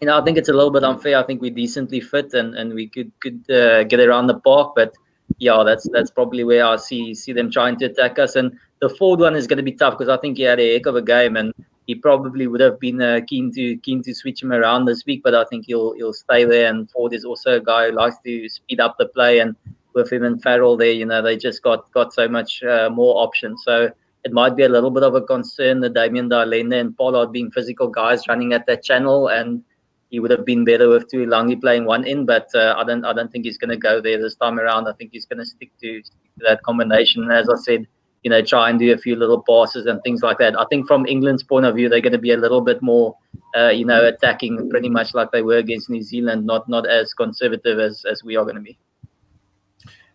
you 0.00 0.06
know 0.06 0.16
I 0.16 0.24
think 0.24 0.38
it's 0.38 0.48
a 0.48 0.52
little 0.52 0.70
bit 0.70 0.84
unfair. 0.84 1.18
I 1.18 1.24
think 1.24 1.42
we're 1.42 1.60
decently 1.64 2.00
fit 2.00 2.32
and, 2.34 2.54
and 2.54 2.72
we 2.72 2.86
could 2.86 3.10
could 3.18 3.40
uh, 3.50 3.82
get 3.82 3.98
around 3.98 4.28
the 4.28 4.38
park, 4.38 4.74
but 4.76 4.94
yeah, 5.38 5.64
that's 5.66 5.88
that's 5.90 6.12
probably 6.12 6.44
where 6.44 6.64
I 6.64 6.76
see 6.76 7.14
see 7.14 7.32
them 7.32 7.50
trying 7.50 7.76
to 7.80 7.86
attack 7.86 8.20
us. 8.20 8.36
And 8.36 8.56
the 8.80 8.88
Ford 8.88 9.18
one 9.18 9.34
is 9.34 9.48
going 9.48 9.62
to 9.64 9.70
be 9.70 9.78
tough 9.82 9.98
because 9.98 10.14
I 10.16 10.18
think 10.18 10.36
he 10.36 10.44
had 10.44 10.60
a 10.60 10.74
heck 10.74 10.86
of 10.86 10.96
a 10.96 11.02
game 11.02 11.36
and. 11.36 11.52
He 11.88 11.96
probably 11.96 12.46
would 12.46 12.60
have 12.60 12.78
been 12.78 13.02
uh, 13.02 13.22
keen 13.26 13.50
to 13.54 13.76
keen 13.78 14.04
to 14.04 14.14
switch 14.14 14.40
him 14.40 14.52
around 14.52 14.84
this 14.84 15.04
week, 15.04 15.20
but 15.24 15.34
I 15.34 15.44
think 15.46 15.66
he'll 15.66 15.94
he'll 15.94 16.12
stay 16.12 16.44
there. 16.44 16.70
And 16.70 16.88
Ford 16.88 17.12
is 17.12 17.24
also 17.24 17.56
a 17.56 17.60
guy 17.60 17.90
who 17.90 17.96
likes 17.96 18.18
to 18.24 18.48
speed 18.48 18.78
up 18.78 18.94
the 18.98 19.06
play 19.06 19.40
and 19.40 19.56
with 19.94 20.12
him 20.12 20.24
and 20.24 20.42
Farrell 20.42 20.76
there, 20.76 20.92
you 20.92 21.06
know, 21.06 21.22
they 21.22 21.36
just 21.36 21.62
got 21.62 21.90
got 21.92 22.12
so 22.12 22.28
much 22.28 22.62
uh, 22.62 22.90
more 22.90 23.22
options. 23.22 23.62
So 23.64 23.90
it 24.24 24.32
might 24.32 24.56
be 24.56 24.62
a 24.62 24.68
little 24.68 24.90
bit 24.90 25.02
of 25.02 25.14
a 25.14 25.20
concern 25.20 25.80
the 25.80 25.90
Damien 25.90 26.28
de 26.28 26.36
Allende 26.36 26.78
and 26.78 26.96
Pollard 26.96 27.32
being 27.32 27.50
physical 27.50 27.88
guys 27.88 28.28
running 28.28 28.52
at 28.52 28.66
that 28.66 28.82
channel, 28.84 29.28
and 29.28 29.62
he 30.10 30.20
would 30.20 30.30
have 30.30 30.44
been 30.44 30.64
better 30.64 30.88
with 30.88 31.10
Tuilagi 31.10 31.60
playing 31.60 31.86
one 31.86 32.04
in. 32.04 32.24
But 32.26 32.48
uh, 32.54 32.74
I 32.76 32.84
don't 32.84 33.04
I 33.04 33.12
don't 33.12 33.32
think 33.32 33.44
he's 33.44 33.58
going 33.58 33.70
to 33.70 33.76
go 33.76 34.00
there 34.00 34.20
this 34.20 34.36
time 34.36 34.58
around. 34.58 34.86
I 34.86 34.92
think 34.92 35.10
he's 35.12 35.26
going 35.26 35.40
to 35.40 35.46
stick 35.46 35.72
to, 35.80 36.02
stick 36.04 36.34
to 36.38 36.44
that 36.48 36.62
combination. 36.62 37.24
And 37.24 37.32
as 37.32 37.48
I 37.48 37.56
said, 37.56 37.86
you 38.22 38.30
know, 38.30 38.40
try 38.40 38.70
and 38.70 38.78
do 38.78 38.92
a 38.92 38.98
few 38.98 39.16
little 39.16 39.42
passes 39.42 39.86
and 39.86 40.00
things 40.02 40.22
like 40.22 40.38
that. 40.38 40.58
I 40.58 40.64
think 40.70 40.86
from 40.86 41.06
England's 41.06 41.42
point 41.42 41.66
of 41.66 41.74
view, 41.74 41.88
they're 41.88 42.00
going 42.00 42.12
to 42.12 42.18
be 42.18 42.30
a 42.30 42.36
little 42.36 42.60
bit 42.60 42.80
more, 42.80 43.16
uh, 43.56 43.70
you 43.70 43.84
know, 43.84 44.06
attacking 44.06 44.70
pretty 44.70 44.88
much 44.88 45.14
like 45.14 45.32
they 45.32 45.42
were 45.42 45.56
against 45.56 45.90
New 45.90 46.02
Zealand, 46.02 46.46
not 46.46 46.68
not 46.68 46.86
as 46.86 47.12
conservative 47.14 47.80
as 47.80 48.04
as 48.10 48.22
we 48.22 48.36
are 48.36 48.44
going 48.44 48.56
to 48.56 48.62
be. 48.62 48.78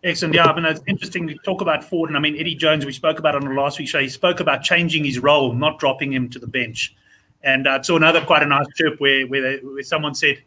Excellent. 0.03 0.35
Yeah, 0.35 0.45
I 0.45 0.55
mean, 0.55 0.65
it's 0.65 0.81
interesting 0.87 1.27
to 1.27 1.35
talk 1.43 1.61
about 1.61 1.83
Ford. 1.83 2.09
And 2.09 2.17
I 2.17 2.19
mean, 2.19 2.37
Eddie 2.39 2.55
Jones, 2.55 2.85
we 2.85 2.93
spoke 2.93 3.19
about 3.19 3.35
on 3.35 3.43
the 3.43 3.51
last 3.51 3.79
week's 3.79 3.91
show, 3.91 3.99
he 3.99 4.09
spoke 4.09 4.39
about 4.39 4.61
changing 4.61 5.03
his 5.03 5.19
role, 5.19 5.53
not 5.53 5.79
dropping 5.79 6.13
him 6.13 6.29
to 6.29 6.39
the 6.39 6.47
bench. 6.47 6.95
And 7.43 7.67
uh, 7.67 7.81
saw 7.81 7.95
another 7.95 8.21
quite 8.21 8.43
a 8.43 8.45
nice 8.45 8.67
chirp 8.75 8.99
where, 8.99 9.25
where, 9.27 9.41
they, 9.41 9.65
where 9.65 9.83
someone 9.83 10.13
said 10.13 10.37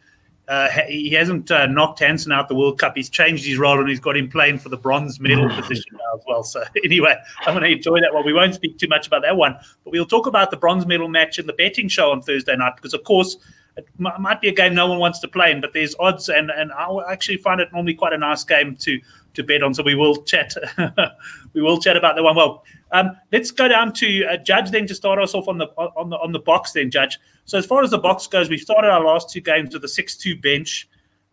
uh, 0.48 0.68
he 0.88 1.10
hasn't 1.10 1.50
uh, 1.50 1.66
knocked 1.66 2.00
Hansen 2.00 2.32
out 2.32 2.48
the 2.48 2.54
World 2.54 2.78
Cup. 2.78 2.96
He's 2.96 3.08
changed 3.08 3.44
his 3.44 3.58
role 3.58 3.78
and 3.78 3.88
he's 3.88 4.00
got 4.00 4.16
him 4.16 4.28
playing 4.28 4.58
for 4.58 4.68
the 4.68 4.76
bronze 4.76 5.20
medal 5.20 5.48
position 5.48 5.92
now 5.92 6.18
as 6.18 6.24
well. 6.26 6.42
So, 6.42 6.64
anyway, 6.84 7.14
I'm 7.46 7.54
going 7.54 7.64
to 7.64 7.76
enjoy 7.76 8.00
that 8.00 8.12
one. 8.12 8.24
We 8.24 8.32
won't 8.32 8.54
speak 8.54 8.76
too 8.76 8.88
much 8.88 9.06
about 9.06 9.22
that 9.22 9.36
one, 9.36 9.56
but 9.84 9.92
we'll 9.92 10.06
talk 10.06 10.26
about 10.26 10.50
the 10.50 10.56
bronze 10.56 10.86
medal 10.86 11.08
match 11.08 11.38
in 11.38 11.46
the 11.46 11.52
betting 11.52 11.88
show 11.88 12.10
on 12.10 12.20
Thursday 12.20 12.56
night 12.56 12.74
because, 12.76 12.94
of 12.94 13.04
course, 13.04 13.36
it 13.76 13.86
might 13.98 14.40
be 14.40 14.48
a 14.48 14.52
game 14.52 14.74
no 14.74 14.88
one 14.88 14.98
wants 14.98 15.20
to 15.20 15.28
play 15.28 15.52
in, 15.52 15.60
but 15.60 15.72
there's 15.72 15.94
odds, 16.00 16.28
and 16.28 16.50
and 16.50 16.72
I 16.72 16.88
actually 17.08 17.36
find 17.36 17.60
it 17.60 17.72
normally 17.72 17.94
quite 17.94 18.12
a 18.12 18.18
nice 18.18 18.42
game 18.42 18.76
to 18.76 19.00
to 19.34 19.42
bet 19.42 19.62
on. 19.62 19.74
So 19.74 19.82
we 19.82 19.94
will 19.94 20.22
chat. 20.22 20.54
we 21.52 21.62
will 21.62 21.80
chat 21.80 21.96
about 21.96 22.16
the 22.16 22.22
one. 22.22 22.36
Well, 22.36 22.64
um, 22.92 23.16
let's 23.32 23.50
go 23.50 23.68
down 23.68 23.92
to 23.94 24.24
uh, 24.26 24.36
Judge 24.38 24.70
then 24.70 24.86
to 24.86 24.94
start 24.94 25.18
us 25.18 25.34
off 25.34 25.48
on 25.48 25.58
the 25.58 25.66
on 25.76 26.10
the 26.10 26.16
on 26.16 26.32
the 26.32 26.40
Boks 26.40 26.72
then, 26.72 26.90
Judge. 26.90 27.18
So 27.44 27.58
as 27.58 27.66
far 27.66 27.82
as 27.82 27.90
the 27.90 27.98
Boks 27.98 28.30
goes, 28.30 28.48
we've 28.48 28.60
started 28.60 28.88
our 28.88 29.04
last 29.04 29.30
two 29.30 29.40
games 29.40 29.74
with 29.74 29.84
a 29.84 29.88
six-two 29.88 30.40
bench. 30.40 30.88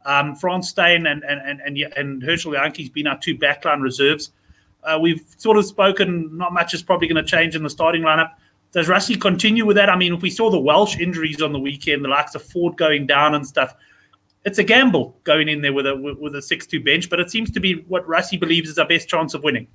Um, 0.05 0.35
Frans 0.35 0.69
Steyn 0.69 1.07
and 1.07 1.23
and 1.23 1.41
and 1.41 1.61
and, 1.61 1.93
and 1.97 2.23
Herschel 2.23 2.53
Jantjies 2.53 2.93
been 2.93 3.07
our 3.07 3.17
two 3.17 3.37
backline 3.37 3.81
reserves. 3.81 4.31
Uh, 4.83 4.97
we've 5.01 5.25
sort 5.37 5.57
of 5.57 5.65
spoken. 5.65 6.37
Not 6.37 6.53
much 6.53 6.73
is 6.73 6.83
probably 6.83 7.07
going 7.07 7.23
to 7.23 7.29
change 7.29 7.55
in 7.55 7.63
the 7.63 7.69
starting 7.69 8.03
lineup. 8.03 8.31
Does 8.71 8.87
Rassie 8.87 9.19
continue 9.19 9.65
with 9.65 9.75
that? 9.77 9.89
I 9.89 9.95
mean, 9.95 10.13
if 10.13 10.21
we 10.21 10.29
saw 10.29 10.51
the 10.51 10.59
Welsh 10.59 10.97
injuries 10.97 11.41
on 11.41 11.53
the 11.53 11.59
weekend, 11.59 12.03
the 12.03 12.09
likes 12.09 12.35
of 12.35 12.43
Ford 12.43 12.77
going 12.77 13.07
down 13.07 13.33
and 13.33 13.47
stuff, 13.47 13.73
it's 14.47 14.59
a 14.59 14.63
gamble 14.63 15.19
going 15.25 15.49
in 15.49 15.59
there 15.61 15.73
with 15.73 15.85
a 15.85 15.95
with 15.95 16.33
a 16.33 16.41
six 16.41 16.65
two 16.65 16.81
bench, 16.81 17.09
but 17.09 17.19
it 17.19 17.29
seems 17.29 17.51
to 17.51 17.59
be 17.59 17.83
what 17.93 18.07
Rassie 18.07 18.39
believes 18.39 18.69
is 18.69 18.79
our 18.79 18.87
best 18.87 19.09
chance 19.09 19.33
of 19.33 19.43
winning. 19.43 19.67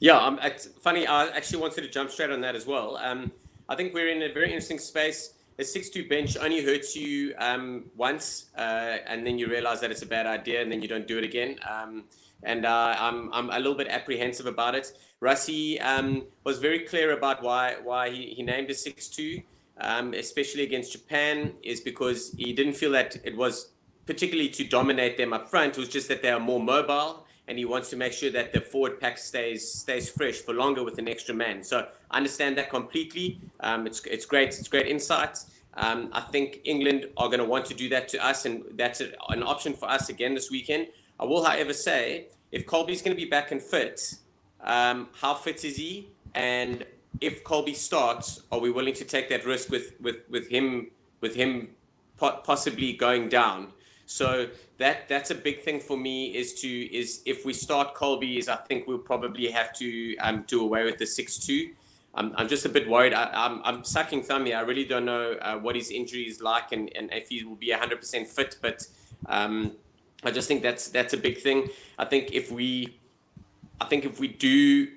Yeah, 0.00 0.18
um, 0.18 0.40
it's 0.42 0.66
funny. 0.86 1.06
I 1.06 1.28
actually 1.28 1.60
wanted 1.60 1.82
to 1.82 1.88
jump 1.88 2.10
straight 2.10 2.30
on 2.30 2.40
that 2.40 2.56
as 2.56 2.66
well. 2.66 2.96
Um, 2.96 3.30
I 3.68 3.76
think 3.76 3.94
we're 3.94 4.08
in 4.08 4.22
a 4.22 4.32
very 4.34 4.48
interesting 4.48 4.80
space. 4.80 5.34
A 5.60 5.64
six-two 5.64 6.08
bench 6.08 6.36
only 6.36 6.64
hurts 6.64 6.96
you 6.96 7.32
um, 7.38 7.84
once, 7.96 8.46
uh, 8.58 8.96
and 9.06 9.24
then 9.24 9.38
you 9.38 9.46
realize 9.46 9.80
that 9.82 9.92
it's 9.92 10.02
a 10.02 10.06
bad 10.16 10.26
idea, 10.26 10.60
and 10.60 10.70
then 10.70 10.82
you 10.82 10.88
don't 10.88 11.06
do 11.06 11.16
it 11.16 11.24
again. 11.24 11.60
Um, 11.74 12.04
and 12.42 12.66
uh, 12.66 12.96
I'm 12.98 13.32
I'm 13.32 13.50
a 13.50 13.58
little 13.58 13.76
bit 13.76 13.86
apprehensive 13.86 14.46
about 14.46 14.74
it. 14.74 14.86
Rassie 15.22 15.80
um, 15.80 16.24
was 16.42 16.58
very 16.58 16.80
clear 16.80 17.12
about 17.12 17.40
why 17.40 17.76
why 17.84 18.10
he, 18.10 18.34
he 18.36 18.42
named 18.42 18.68
a 18.70 18.74
six-two 18.74 19.42
um, 19.80 20.14
especially 20.14 20.62
against 20.62 20.92
Japan, 20.92 21.54
is 21.62 21.80
because 21.80 22.34
he 22.36 22.52
didn't 22.52 22.74
feel 22.74 22.92
that 22.92 23.16
it 23.24 23.36
was 23.36 23.70
particularly 24.06 24.50
to 24.50 24.64
dominate 24.64 25.16
them 25.16 25.32
up 25.32 25.48
front. 25.48 25.76
It 25.76 25.80
was 25.80 25.88
just 25.88 26.08
that 26.08 26.22
they 26.22 26.30
are 26.30 26.40
more 26.40 26.60
mobile, 26.60 27.26
and 27.48 27.58
he 27.58 27.64
wants 27.64 27.90
to 27.90 27.96
make 27.96 28.12
sure 28.12 28.30
that 28.30 28.52
the 28.52 28.60
forward 28.60 29.00
pack 29.00 29.18
stays 29.18 29.68
stays 29.68 30.08
fresh 30.10 30.36
for 30.36 30.54
longer 30.54 30.82
with 30.84 30.98
an 30.98 31.08
extra 31.08 31.34
man. 31.34 31.62
So 31.62 31.88
I 32.10 32.16
understand 32.16 32.56
that 32.58 32.70
completely. 32.70 33.40
Um, 33.60 33.86
it's 33.86 34.04
it's 34.06 34.26
great. 34.26 34.48
It's 34.48 34.68
great 34.68 34.86
insight. 34.86 35.38
Um, 35.76 36.10
I 36.12 36.20
think 36.20 36.60
England 36.64 37.08
are 37.16 37.26
going 37.26 37.40
to 37.40 37.44
want 37.44 37.66
to 37.66 37.74
do 37.74 37.88
that 37.88 38.08
to 38.08 38.24
us, 38.24 38.46
and 38.46 38.62
that's 38.74 39.00
a, 39.00 39.10
an 39.28 39.42
option 39.42 39.74
for 39.74 39.90
us 39.90 40.08
again 40.08 40.34
this 40.34 40.50
weekend. 40.50 40.86
I 41.18 41.24
will, 41.24 41.44
however, 41.44 41.72
say 41.72 42.28
if 42.52 42.66
Kolbe's 42.66 43.02
going 43.02 43.16
to 43.16 43.20
be 43.20 43.28
back 43.28 43.50
and 43.50 43.60
fit, 43.60 44.00
um, 44.62 45.08
how 45.20 45.34
fit 45.34 45.64
is 45.64 45.76
he? 45.76 46.08
And 46.34 46.84
if 47.20 47.44
Kolbe 47.44 47.74
starts, 47.74 48.42
are 48.50 48.58
we 48.58 48.70
willing 48.70 48.94
to 48.94 49.04
take 49.04 49.28
that 49.28 49.44
risk 49.44 49.70
with 49.70 49.94
with 50.00 50.18
with 50.28 50.48
him 50.48 50.90
with 51.20 51.34
him 51.34 51.70
possibly 52.18 52.92
going 52.92 53.28
down? 53.28 53.68
So 54.06 54.48
that 54.78 55.08
that's 55.08 55.30
a 55.30 55.34
big 55.34 55.62
thing 55.62 55.80
for 55.80 55.96
me 55.96 56.34
is 56.36 56.54
to 56.60 56.68
is 56.68 57.22
if 57.24 57.44
we 57.44 57.52
start 57.52 57.94
Kolbe 57.94 58.38
is 58.38 58.48
I 58.48 58.56
think 58.56 58.86
we'll 58.86 58.98
probably 58.98 59.50
have 59.50 59.72
to 59.74 60.16
um, 60.18 60.44
do 60.46 60.62
away 60.62 60.84
with 60.84 60.98
the 60.98 61.06
six 61.06 61.38
two. 61.38 61.70
I'm, 62.16 62.32
I'm 62.36 62.48
just 62.48 62.64
a 62.64 62.68
bit 62.68 62.88
worried. 62.88 63.12
I, 63.12 63.24
am 63.24 63.60
I'm, 63.64 63.76
I'm 63.78 63.84
sucking 63.84 64.22
thumb 64.22 64.46
here. 64.46 64.56
I 64.56 64.60
really 64.60 64.84
don't 64.84 65.04
know 65.04 65.32
uh, 65.32 65.56
what 65.56 65.74
his 65.74 65.90
injury 65.90 66.22
is 66.22 66.40
like 66.40 66.70
and, 66.70 66.88
and 66.94 67.12
if 67.12 67.28
he 67.28 67.42
will 67.42 67.56
be 67.56 67.72
100% 67.72 68.26
fit. 68.28 68.56
But 68.62 68.86
um, 69.26 69.72
I 70.22 70.30
just 70.30 70.46
think 70.48 70.62
that's 70.62 70.88
that's 70.88 71.12
a 71.12 71.16
big 71.16 71.38
thing. 71.38 71.68
I 71.98 72.04
think 72.04 72.32
if 72.32 72.52
we, 72.52 72.98
I 73.80 73.86
think 73.86 74.04
if 74.04 74.20
we 74.20 74.28
do 74.28 74.88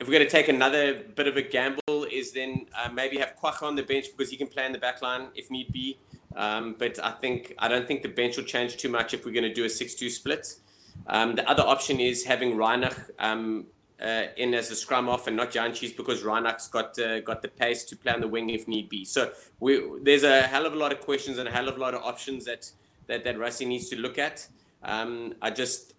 if 0.00 0.06
we're 0.06 0.14
going 0.14 0.24
to 0.24 0.30
take 0.30 0.48
another 0.48 0.94
bit 0.94 1.26
of 1.26 1.36
a 1.36 1.42
gamble, 1.42 2.04
is 2.10 2.32
then 2.32 2.66
uh, 2.76 2.88
maybe 2.88 3.18
have 3.18 3.34
Kwagga 3.36 3.62
on 3.62 3.74
the 3.74 3.82
bench 3.82 4.06
because 4.16 4.30
he 4.30 4.36
can 4.36 4.46
play 4.46 4.64
in 4.64 4.72
the 4.72 4.78
back 4.78 5.02
line 5.02 5.28
if 5.34 5.50
need 5.50 5.72
be. 5.72 5.98
Um, 6.36 6.76
but 6.78 7.02
I 7.02 7.10
think 7.12 7.54
I 7.58 7.68
don't 7.68 7.86
think 7.88 8.02
the 8.02 8.08
bench 8.08 8.36
will 8.36 8.44
change 8.44 8.76
too 8.76 8.88
much 8.88 9.12
if 9.12 9.24
we're 9.24 9.32
going 9.32 9.48
to 9.48 9.54
do 9.54 9.64
a 9.64 9.68
six-two 9.68 10.10
split. 10.10 10.54
Um, 11.06 11.34
the 11.34 11.48
other 11.48 11.62
option 11.62 12.00
is 12.00 12.24
having 12.24 12.56
Reinach 12.56 12.96
um, 13.18 13.66
uh, 14.00 14.24
in 14.36 14.54
as 14.54 14.70
a 14.70 14.76
scrum 14.76 15.08
off 15.08 15.26
and 15.26 15.36
not 15.36 15.50
Jantjies 15.50 15.96
because 15.96 16.22
Reinach's 16.22 16.68
got 16.68 16.98
uh, 16.98 17.20
got 17.20 17.42
the 17.42 17.48
pace 17.48 17.82
to 17.84 17.96
play 17.96 18.12
on 18.12 18.20
the 18.20 18.28
wing 18.28 18.50
if 18.50 18.68
need 18.68 18.88
be. 18.88 19.04
So 19.04 19.32
we, 19.58 19.82
there's 20.02 20.22
a 20.22 20.42
hell 20.42 20.66
of 20.66 20.74
a 20.74 20.76
lot 20.76 20.92
of 20.92 21.00
questions 21.00 21.38
and 21.38 21.48
a 21.48 21.52
hell 21.52 21.68
of 21.68 21.76
a 21.76 21.80
lot 21.80 21.94
of 21.94 22.02
options 22.02 22.44
that 22.44 22.70
that 23.08 23.24
that 23.24 23.36
Rassie 23.36 23.66
needs 23.66 23.88
to 23.88 23.96
look 23.96 24.18
at. 24.18 24.46
Um, 24.84 25.34
I 25.42 25.50
just 25.50 25.94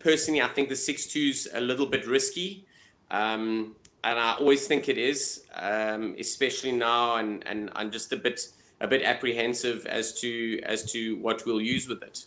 personally, 0.00 0.42
I 0.42 0.48
think 0.48 0.68
the 0.68 0.76
six 0.76 1.06
two's 1.06 1.46
a 1.54 1.60
little 1.60 1.86
bit 1.86 2.04
risky, 2.06 2.66
um, 3.10 3.74
and 4.04 4.18
I 4.18 4.34
always 4.34 4.66
think 4.66 4.88
it 4.88 4.98
is, 4.98 5.44
um, 5.54 6.14
especially 6.18 6.72
now, 6.72 7.16
and, 7.16 7.46
and 7.46 7.70
I'm 7.74 7.90
just 7.90 8.12
a 8.12 8.16
bit 8.16 8.48
a 8.80 8.86
bit 8.86 9.02
apprehensive 9.02 9.86
as 9.86 10.20
to 10.20 10.60
as 10.62 10.90
to 10.92 11.16
what 11.16 11.44
we'll 11.44 11.60
use 11.60 11.88
with 11.88 12.02
it. 12.02 12.26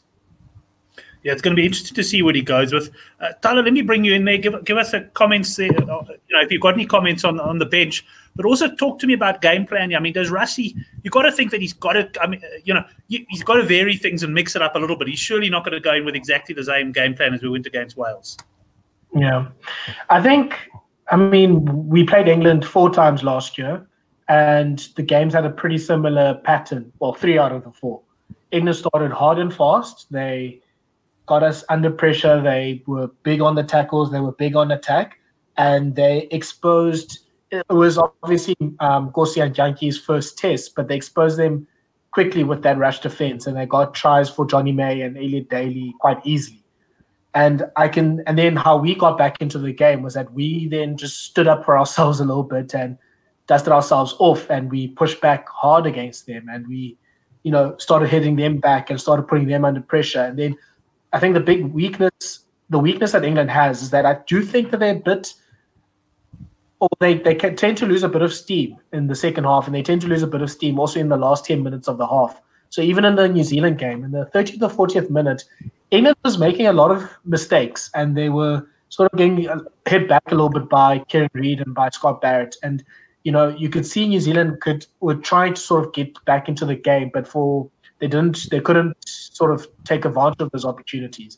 Yeah, 1.23 1.33
it's 1.33 1.41
going 1.41 1.55
to 1.55 1.59
be 1.59 1.65
interesting 1.65 1.95
to 1.95 2.03
see 2.03 2.23
what 2.23 2.33
he 2.33 2.41
goes 2.41 2.73
with. 2.73 2.89
Uh, 3.19 3.31
Tyler, 3.41 3.61
let 3.61 3.73
me 3.73 3.83
bring 3.83 4.03
you 4.03 4.15
in 4.15 4.25
there. 4.25 4.39
Give, 4.39 4.65
give 4.65 4.77
us 4.77 4.93
a 4.93 5.01
comments 5.13 5.55
there. 5.55 5.69
Uh, 5.69 5.75
you 5.77 6.35
know, 6.35 6.41
if 6.41 6.51
you've 6.51 6.61
got 6.61 6.73
any 6.73 6.85
comments 6.85 7.23
on 7.23 7.39
on 7.39 7.59
the 7.59 7.65
bench, 7.65 8.05
but 8.35 8.45
also 8.45 8.73
talk 8.75 8.97
to 8.99 9.07
me 9.07 9.13
about 9.13 9.41
game 9.41 9.67
plan. 9.67 9.93
I 9.93 9.99
mean, 9.99 10.13
does 10.13 10.31
Rassie? 10.31 10.75
You've 11.03 11.13
got 11.13 11.23
to 11.23 11.31
think 11.31 11.51
that 11.51 11.61
he's 11.61 11.73
got 11.73 11.93
to. 11.93 12.09
I 12.19 12.27
mean, 12.27 12.41
you 12.63 12.73
know, 12.73 12.83
he's 13.07 13.43
got 13.43 13.55
to 13.55 13.63
vary 13.63 13.97
things 13.97 14.23
and 14.23 14.33
mix 14.33 14.55
it 14.55 14.61
up 14.61 14.75
a 14.75 14.79
little 14.79 14.97
bit. 14.97 15.07
He's 15.07 15.19
surely 15.19 15.49
not 15.49 15.63
going 15.63 15.73
to 15.73 15.79
go 15.79 15.93
in 15.93 16.05
with 16.05 16.15
exactly 16.15 16.55
the 16.55 16.65
same 16.65 16.91
game 16.91 17.13
plan 17.13 17.33
as 17.33 17.41
we 17.41 17.49
went 17.49 17.67
against 17.67 17.97
Wales. 17.97 18.37
Yeah, 19.13 19.49
I 20.09 20.21
think. 20.21 20.55
I 21.09 21.17
mean, 21.17 21.65
we 21.89 22.05
played 22.05 22.29
England 22.29 22.65
four 22.65 22.89
times 22.89 23.23
last 23.23 23.57
year, 23.57 23.85
and 24.29 24.79
the 24.95 25.03
games 25.03 25.33
had 25.33 25.45
a 25.45 25.49
pretty 25.49 25.77
similar 25.77 26.35
pattern. 26.45 26.91
Well, 26.99 27.13
three 27.13 27.37
out 27.37 27.51
of 27.51 27.63
the 27.63 27.71
four. 27.71 28.01
England 28.51 28.77
started 28.77 29.11
hard 29.11 29.37
and 29.37 29.53
fast. 29.53 30.07
They 30.11 30.61
got 31.25 31.43
us 31.43 31.63
under 31.69 31.91
pressure. 31.91 32.41
They 32.41 32.83
were 32.87 33.07
big 33.23 33.41
on 33.41 33.55
the 33.55 33.63
tackles. 33.63 34.11
They 34.11 34.21
were 34.21 34.31
big 34.31 34.55
on 34.55 34.71
attack, 34.71 35.19
and 35.57 35.95
they 35.95 36.27
exposed. 36.31 37.19
It 37.51 37.65
was 37.69 37.97
obviously 37.97 38.55
um, 38.79 39.11
Nkosi 39.11 39.43
and 39.43 39.53
Jantjies' 39.53 39.99
first 39.99 40.37
test, 40.37 40.75
but 40.75 40.87
they 40.87 40.95
exposed 40.95 41.37
them 41.37 41.67
quickly 42.11 42.45
with 42.45 42.61
that 42.63 42.77
rush 42.77 42.99
defense, 43.01 43.47
and 43.47 43.57
they 43.57 43.65
got 43.65 43.93
tries 43.93 44.29
for 44.29 44.45
Jonny 44.45 44.71
May 44.71 45.01
and 45.01 45.17
Elliot 45.17 45.49
Daly 45.49 45.93
quite 45.99 46.19
easily. 46.25 46.60
And 47.33 47.63
I 47.77 47.87
can, 47.87 48.21
and 48.27 48.37
then 48.37 48.55
how 48.57 48.77
we 48.77 48.93
got 48.93 49.17
back 49.17 49.41
into 49.41 49.57
the 49.57 49.71
game 49.71 50.01
was 50.01 50.15
that 50.15 50.33
we 50.33 50.67
then 50.67 50.97
just 50.97 51.23
stood 51.23 51.47
up 51.47 51.63
for 51.63 51.77
ourselves 51.77 52.19
a 52.19 52.25
little 52.25 52.43
bit 52.43 52.73
and 52.75 52.97
dusted 53.47 53.71
ourselves 53.71 54.15
off, 54.19 54.49
and 54.49 54.69
we 54.69 54.89
pushed 54.89 55.21
back 55.21 55.47
hard 55.49 55.85
against 55.85 56.25
them, 56.25 56.47
and 56.49 56.67
we, 56.67 56.97
you 57.43 57.51
know, 57.51 57.75
started 57.77 58.09
hitting 58.09 58.35
them 58.35 58.59
back 58.59 58.89
and 58.89 58.99
started 58.99 59.23
putting 59.23 59.47
them 59.47 59.65
under 59.65 59.81
pressure, 59.81 60.21
and 60.21 60.37
then 60.37 60.57
I 61.13 61.19
think 61.19 61.33
the 61.33 61.41
big 61.41 61.65
weakness, 61.73 62.39
the 62.69 62.79
weakness 62.79 63.11
that 63.11 63.25
England 63.25 63.51
has, 63.51 63.81
is 63.81 63.89
that 63.89 64.05
I 64.05 64.19
do 64.27 64.41
think 64.41 64.71
that 64.71 64.79
they're 64.79 64.95
a 64.95 64.99
bit, 64.99 65.33
or 66.79 66.89
they 66.99 67.15
they 67.15 67.35
can, 67.35 67.55
tend 67.55 67.77
to 67.77 67.85
lose 67.85 68.03
a 68.03 68.09
bit 68.09 68.21
of 68.21 68.33
steam 68.33 68.77
in 68.93 69.07
the 69.07 69.15
second 69.15 69.43
half, 69.45 69.67
and 69.67 69.75
they 69.75 69.83
tend 69.83 70.01
to 70.01 70.07
lose 70.07 70.23
a 70.23 70.27
bit 70.27 70.41
of 70.41 70.51
steam 70.51 70.79
also 70.79 70.99
in 70.99 71.09
the 71.09 71.17
last 71.17 71.45
ten 71.45 71.63
minutes 71.63 71.87
of 71.87 71.97
the 71.97 72.07
half. 72.07 72.41
So 72.69 72.81
even 72.81 73.03
in 73.03 73.15
the 73.15 73.27
New 73.27 73.43
Zealand 73.43 73.79
game, 73.79 74.05
in 74.05 74.11
the 74.11 74.29
30th 74.33 74.61
or 74.61 74.87
40th 74.87 75.09
minute, 75.09 75.43
England 75.91 76.17
was 76.23 76.37
making 76.37 76.67
a 76.67 76.73
lot 76.73 76.91
of 76.91 77.09
mistakes, 77.25 77.89
and 77.93 78.15
they 78.15 78.29
were 78.29 78.65
sort 78.89 79.11
of 79.11 79.17
getting 79.17 79.47
hit 79.87 80.07
back 80.07 80.23
a 80.27 80.31
little 80.31 80.49
bit 80.49 80.69
by 80.69 80.99
Kieran 81.07 81.29
Read 81.33 81.61
and 81.61 81.75
by 81.75 81.89
Scott 81.89 82.21
Barrett, 82.21 82.55
and 82.63 82.83
you 83.23 83.31
know 83.31 83.49
you 83.49 83.69
could 83.69 83.85
see 83.85 84.07
New 84.07 84.19
Zealand 84.19 84.61
could 84.61 84.85
were 85.01 85.15
trying 85.15 85.53
to 85.53 85.61
sort 85.61 85.85
of 85.85 85.93
get 85.93 86.23
back 86.25 86.47
into 86.47 86.65
the 86.65 86.75
game, 86.75 87.11
but 87.13 87.27
for 87.27 87.69
they 87.99 88.07
didn't 88.07 88.49
they 88.49 88.59
couldn't 88.59 88.95
sort 89.07 89.51
of 89.51 89.67
take 89.83 90.05
advantage 90.05 90.41
of 90.41 90.51
those 90.51 90.65
opportunities. 90.65 91.37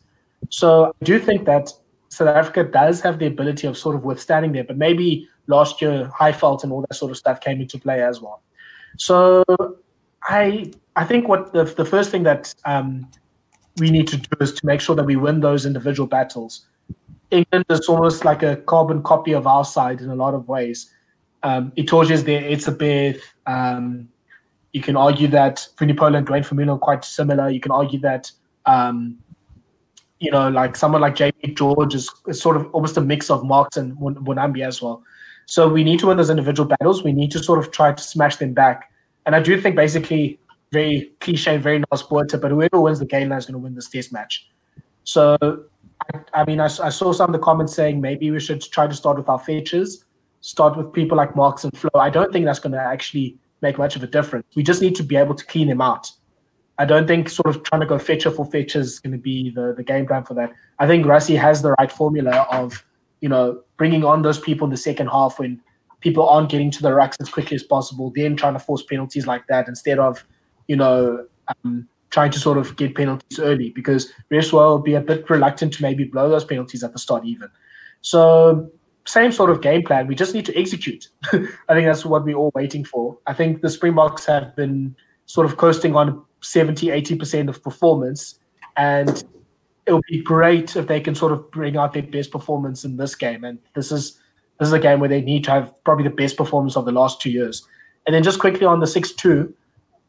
So 0.49 0.93
I 1.01 1.05
do 1.05 1.19
think 1.19 1.45
that 1.45 1.71
South 2.09 2.27
Africa 2.27 2.63
does 2.63 3.01
have 3.01 3.17
the 3.17 3.25
ability 3.25 3.65
of 3.65 3.77
sort 3.77 3.95
of 3.95 4.03
withstanding 4.03 4.51
there, 4.51 4.63
but 4.63 4.77
maybe 4.77 5.27
last 5.47 5.81
year 5.81 6.11
high 6.15 6.31
Highveld 6.31 6.63
and 6.63 6.71
all 6.71 6.81
that 6.81 6.95
sort 6.95 7.11
of 7.11 7.17
stuff 7.17 7.41
came 7.41 7.59
into 7.59 7.79
play 7.79 8.03
as 8.03 8.21
well. 8.21 8.41
So 8.97 9.43
I 10.23 10.71
I 10.95 11.05
think 11.05 11.27
what 11.27 11.53
the 11.53 11.63
the 11.65 11.85
first 11.85 12.11
thing 12.11 12.23
that 12.23 12.53
um, 12.65 13.09
we 13.80 13.89
need 13.89 14.07
to 14.07 14.17
do 14.17 14.30
is 14.39 14.53
to 14.53 14.65
make 14.65 14.82
sure 14.82 14.95
that 14.95 15.05
we 15.05 15.15
win 15.15 15.39
those 15.39 15.65
individual 15.65 16.07
battles. 16.07 16.67
England 17.32 17.65
is 17.69 17.88
almost 17.88 18.24
like 18.26 18.43
a 18.43 18.57
carbon 18.57 19.01
copy 19.01 19.34
of 19.34 19.47
our 19.47 19.65
side 19.65 20.01
in 20.01 20.09
a 20.09 20.15
lot 20.15 20.34
of 20.34 20.47
ways. 20.47 20.91
Um, 21.41 21.71
Itoje 21.78 22.11
is 22.11 22.24
there, 22.24 22.43
it's 22.43 22.67
a 22.67 22.71
bit 22.71 23.19
um, 23.47 24.07
you 24.74 24.82
can 24.82 24.97
argue 24.97 25.28
that 25.28 25.67
Vunipola 25.78 26.17
and 26.17 26.28
Duane 26.28 26.43
Vermeulen 26.43 26.76
are 26.76 26.80
quite 26.80 27.05
similar. 27.05 27.49
You 27.49 27.59
can 27.59 27.71
argue 27.71 27.99
that, 27.99 28.32
um, 28.65 29.17
you 30.19 30.32
know, 30.32 30.49
like 30.49 30.76
someone 30.76 31.01
like 31.01 31.15
Jamie 31.15 31.53
George 31.53 31.93
is, 31.93 32.09
is, 32.28 32.41
sort 32.41 32.57
of 32.57 32.67
almost 32.74 32.97
a 32.97 33.01
mix 33.01 33.30
of 33.30 33.45
Marx 33.45 33.78
and 33.78 33.95
Mbonambi 33.97 34.65
as 34.65 34.82
well. 34.82 35.03
So 35.45 35.69
we 35.69 35.84
need 35.84 35.99
to 35.99 36.07
win 36.07 36.17
those 36.17 36.32
individual 36.32 36.67
battles. 36.67 37.03
We 37.03 37.13
need 37.13 37.32
to 37.32 37.43
sort 37.43 37.59
of 37.59 37.71
try 37.71 37.93
to 37.93 38.03
smash 38.03 38.38
them 38.38 38.53
back. 38.53 38.89
And 39.26 39.36
I 39.36 39.41
do 39.41 39.61
think 39.61 39.76
basically, 39.76 40.39
very 40.74 41.11
cliche, 41.21 41.57
very 41.57 41.82
nice 41.91 42.01
Botha, 42.01 42.38
but 42.38 42.51
whoever 42.51 42.82
wins 42.82 42.99
the 42.99 43.05
game 43.05 43.32
is 43.32 43.45
going 43.45 43.53
to 43.53 43.59
win 43.59 43.76
this 43.76 43.89
test 43.89 44.11
match. 44.11 44.49
So, 45.03 45.38
I, 45.41 46.41
I 46.41 46.45
mean, 46.45 46.59
I, 46.59 46.65
I, 46.65 46.89
saw 46.89 47.13
some 47.13 47.30
of 47.30 47.34
the 47.34 47.45
comments 47.45 47.74
saying 47.74 48.01
maybe 48.01 48.32
we 48.32 48.39
should 48.39 48.61
try 48.61 48.88
to 48.88 48.93
start 48.93 49.17
with 49.17 49.30
our 49.30 49.39
fetchers, 49.39 50.05
start 50.41 50.76
with 50.76 50.91
people 50.91 51.17
like 51.17 51.36
Marx 51.36 51.63
and 51.63 51.78
Flo. 51.78 51.91
I 51.95 52.09
don't 52.09 52.34
think 52.34 52.45
that's 52.45 52.59
going 52.59 52.74
to 52.74 52.80
actually 52.80 53.38
make 53.61 53.78
much 53.78 53.95
of 53.95 54.03
a 54.03 54.07
difference. 54.07 54.45
We 54.55 54.63
just 54.63 54.82
need 54.82 54.95
to 54.95 55.03
be 55.03 55.15
able 55.15 55.36
to 55.36 55.45
clean 55.45 55.67
them 55.67 55.82
out. 55.82 56.11
I 56.80 56.86
don't 56.86 57.07
think 57.07 57.30
sort 57.30 57.55
of 57.55 57.63
trying 57.63 57.82
to 57.82 57.88
go 57.88 57.99
fetcher 57.99 58.32
for 58.32 58.45
fetcher 58.45 58.80
is 58.80 58.99
going 58.99 59.11
to 59.11 59.19
be 59.19 59.51
the, 59.51 59.74
the 59.78 59.84
game 59.84 60.07
plan 60.07 60.24
for 60.24 60.34
that. 60.34 60.51
I 60.80 60.88
think 60.88 61.05
Rassie 61.05 61.38
has 61.38 61.61
the 61.61 61.76
right 61.80 61.91
formula 61.91 62.47
of, 62.51 62.84
you 63.21 63.30
know, 63.30 63.61
bringing 63.78 64.03
on 64.03 64.24
those 64.24 64.39
people 64.39 64.65
in 64.65 64.71
the 64.71 64.78
second 64.78 65.07
half 65.07 65.38
when 65.38 65.61
people 66.01 66.28
aren't 66.28 66.49
getting 66.49 66.71
to 66.71 66.82
the 66.82 66.89
rucks 66.89 67.15
as 67.21 67.30
quickly 67.30 67.55
as 67.55 67.63
possible, 67.63 68.11
then 68.15 68.36
trying 68.36 68.53
to 68.53 68.59
force 68.59 68.84
penalties 68.84 69.28
like 69.28 69.45
that 69.47 69.67
instead 69.67 69.99
of, 69.99 70.26
you 70.68 70.76
know, 70.76 71.26
um, 71.47 71.88
trying 72.09 72.32
to 72.32 72.39
sort 72.39 72.57
of 72.57 72.76
get 72.76 72.95
penalties 72.95 73.39
early 73.39 73.72
because 73.72 74.11
Reswell 74.32 74.70
will 74.70 74.80
be 74.80 74.93
a 74.93 75.01
bit 75.01 75.30
reluctant 75.30 75.74
to 75.74 75.82
maybe 75.82 76.03
blow 76.03 76.30
those 76.30 76.45
penalties 76.45 76.84
at 76.84 76.93
the 76.93 76.99
start 76.99 77.26
even. 77.26 77.49
So 78.01 78.72
same 79.05 79.32
sort 79.32 79.49
of 79.49 79.61
game 79.61 79.84
plan. 79.84 80.07
We 80.07 80.16
just 80.16 80.34
need 80.34 80.45
to 80.45 80.57
execute. 80.57 81.09
I 81.34 81.74
think 81.74 81.88
that's 81.88 82.05
what 82.05 82.24
we're 82.24 82.36
all 82.36 82.51
waiting 82.53 82.86
for. 82.86 83.18
I 83.28 83.34
think 83.34 83.61
the 83.61 83.70
Springboks 83.70 84.26
have 84.26 84.55
been 84.55 84.95
sort 85.26 85.45
of 85.45 85.57
coasting 85.57 85.95
on 85.95 86.24
70, 86.41 86.88
80% 86.88 87.49
of 87.49 87.64
performance. 87.64 88.39
And 88.78 89.24
it 89.86 89.93
would 89.93 90.03
be 90.07 90.22
great 90.22 90.76
if 90.76 90.88
they 90.88 91.01
can 91.01 91.16
sort 91.16 91.32
of 91.32 91.49
bring 91.51 91.78
out 91.78 91.93
their 91.93 92.03
best 92.03 92.32
performance 92.32 92.86
in 92.86 92.97
this 92.97 93.16
game. 93.16 93.43
And 93.43 93.59
this 93.76 93.91
is 93.91 94.20
this 94.59 94.68
is 94.68 94.74
a 94.74 94.80
game 94.80 94.99
where 94.99 95.09
they 95.09 95.22
need 95.22 95.43
to 95.45 95.51
have 95.51 95.74
probably 95.84 96.03
the 96.03 96.16
best 96.16 96.38
performance 96.38 96.78
of 96.78 96.86
the 96.86 96.91
last 96.91 97.20
two 97.20 97.32
years. 97.32 97.68
And 98.05 98.14
then 98.14 98.24
just 98.24 98.39
quickly 98.39 98.66
on 98.66 98.80
the 98.80 98.86
6-2, 98.86 99.51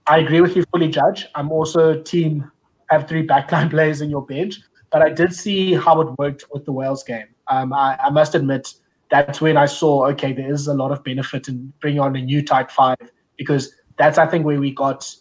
I 0.07 0.19
agree 0.19 0.41
with 0.41 0.55
you 0.55 0.65
fully, 0.71 0.89
Judge. 0.89 1.27
I'm 1.35 1.51
also 1.51 2.01
team 2.03 2.51
have 2.91 3.09
three 3.09 3.27
backline 3.27 3.71
players 3.77 4.01
in 4.01 4.11
your 4.11 4.25
bench, 4.25 4.61
but 4.91 5.03
I 5.03 5.11
did 5.11 5.33
see 5.35 5.75
how 5.75 6.01
it 6.01 6.19
worked 6.19 6.45
with 6.53 6.65
the 6.65 6.73
Wales 6.73 7.03
game. 7.03 7.27
Um, 7.49 7.73
I, 7.73 7.97
I 8.03 8.11
must 8.11 8.35
admit, 8.35 8.75
that's 9.11 9.41
when 9.41 9.57
I 9.57 9.67
saw 9.67 10.07
okay, 10.09 10.33
there 10.33 10.53
is 10.53 10.67
a 10.67 10.75
lot 10.75 10.91
of 10.91 11.05
benefit 11.05 11.49
in 11.49 11.73
bringing 11.81 12.01
on 12.01 12.17
a 12.17 12.21
new 12.21 12.43
tight 12.43 12.71
five 12.71 12.97
because 13.37 13.75
that's 13.97 14.19
I 14.19 14.27
think 14.27 14.45
where 14.45 14.59
we 14.59 14.73
got 14.73 15.15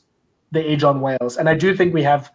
the 0.51 0.65
edge 0.65 0.83
on 0.83 1.01
Wales, 1.01 1.37
and 1.37 1.49
I 1.49 1.55
do 1.55 1.75
think 1.75 1.93
we 1.93 2.03
have 2.03 2.31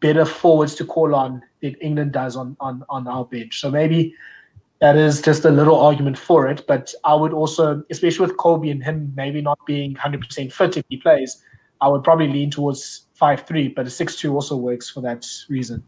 better 0.00 0.24
forwards 0.24 0.74
to 0.76 0.84
call 0.84 1.14
on 1.14 1.42
than 1.62 1.74
England 1.80 2.12
does 2.12 2.36
on 2.36 2.56
on 2.60 2.84
on 2.88 3.08
our 3.08 3.24
bench. 3.24 3.60
So 3.60 3.70
maybe 3.70 4.14
that 4.80 4.96
is 4.96 5.22
just 5.22 5.44
a 5.44 5.50
little 5.50 5.80
argument 5.80 6.18
for 6.18 6.46
it. 6.48 6.64
But 6.68 6.92
I 7.04 7.14
would 7.14 7.32
also, 7.32 7.82
especially 7.90 8.26
with 8.26 8.36
Kolbe 8.36 8.70
and 8.70 8.82
him 8.82 9.12
maybe 9.16 9.40
not 9.40 9.58
being 9.66 9.94
100% 9.94 10.52
fit 10.52 10.76
if 10.76 10.84
he 10.88 10.98
plays, 10.98 11.42
I 11.84 11.88
would 11.88 12.02
probably 12.02 12.28
lean 12.28 12.50
towards 12.50 13.06
5 13.14 13.46
3, 13.46 13.68
but 13.68 13.86
a 13.86 13.90
6 13.90 14.16
2 14.16 14.34
also 14.34 14.56
works 14.56 14.88
for 14.88 15.02
that 15.02 15.26
reason 15.50 15.84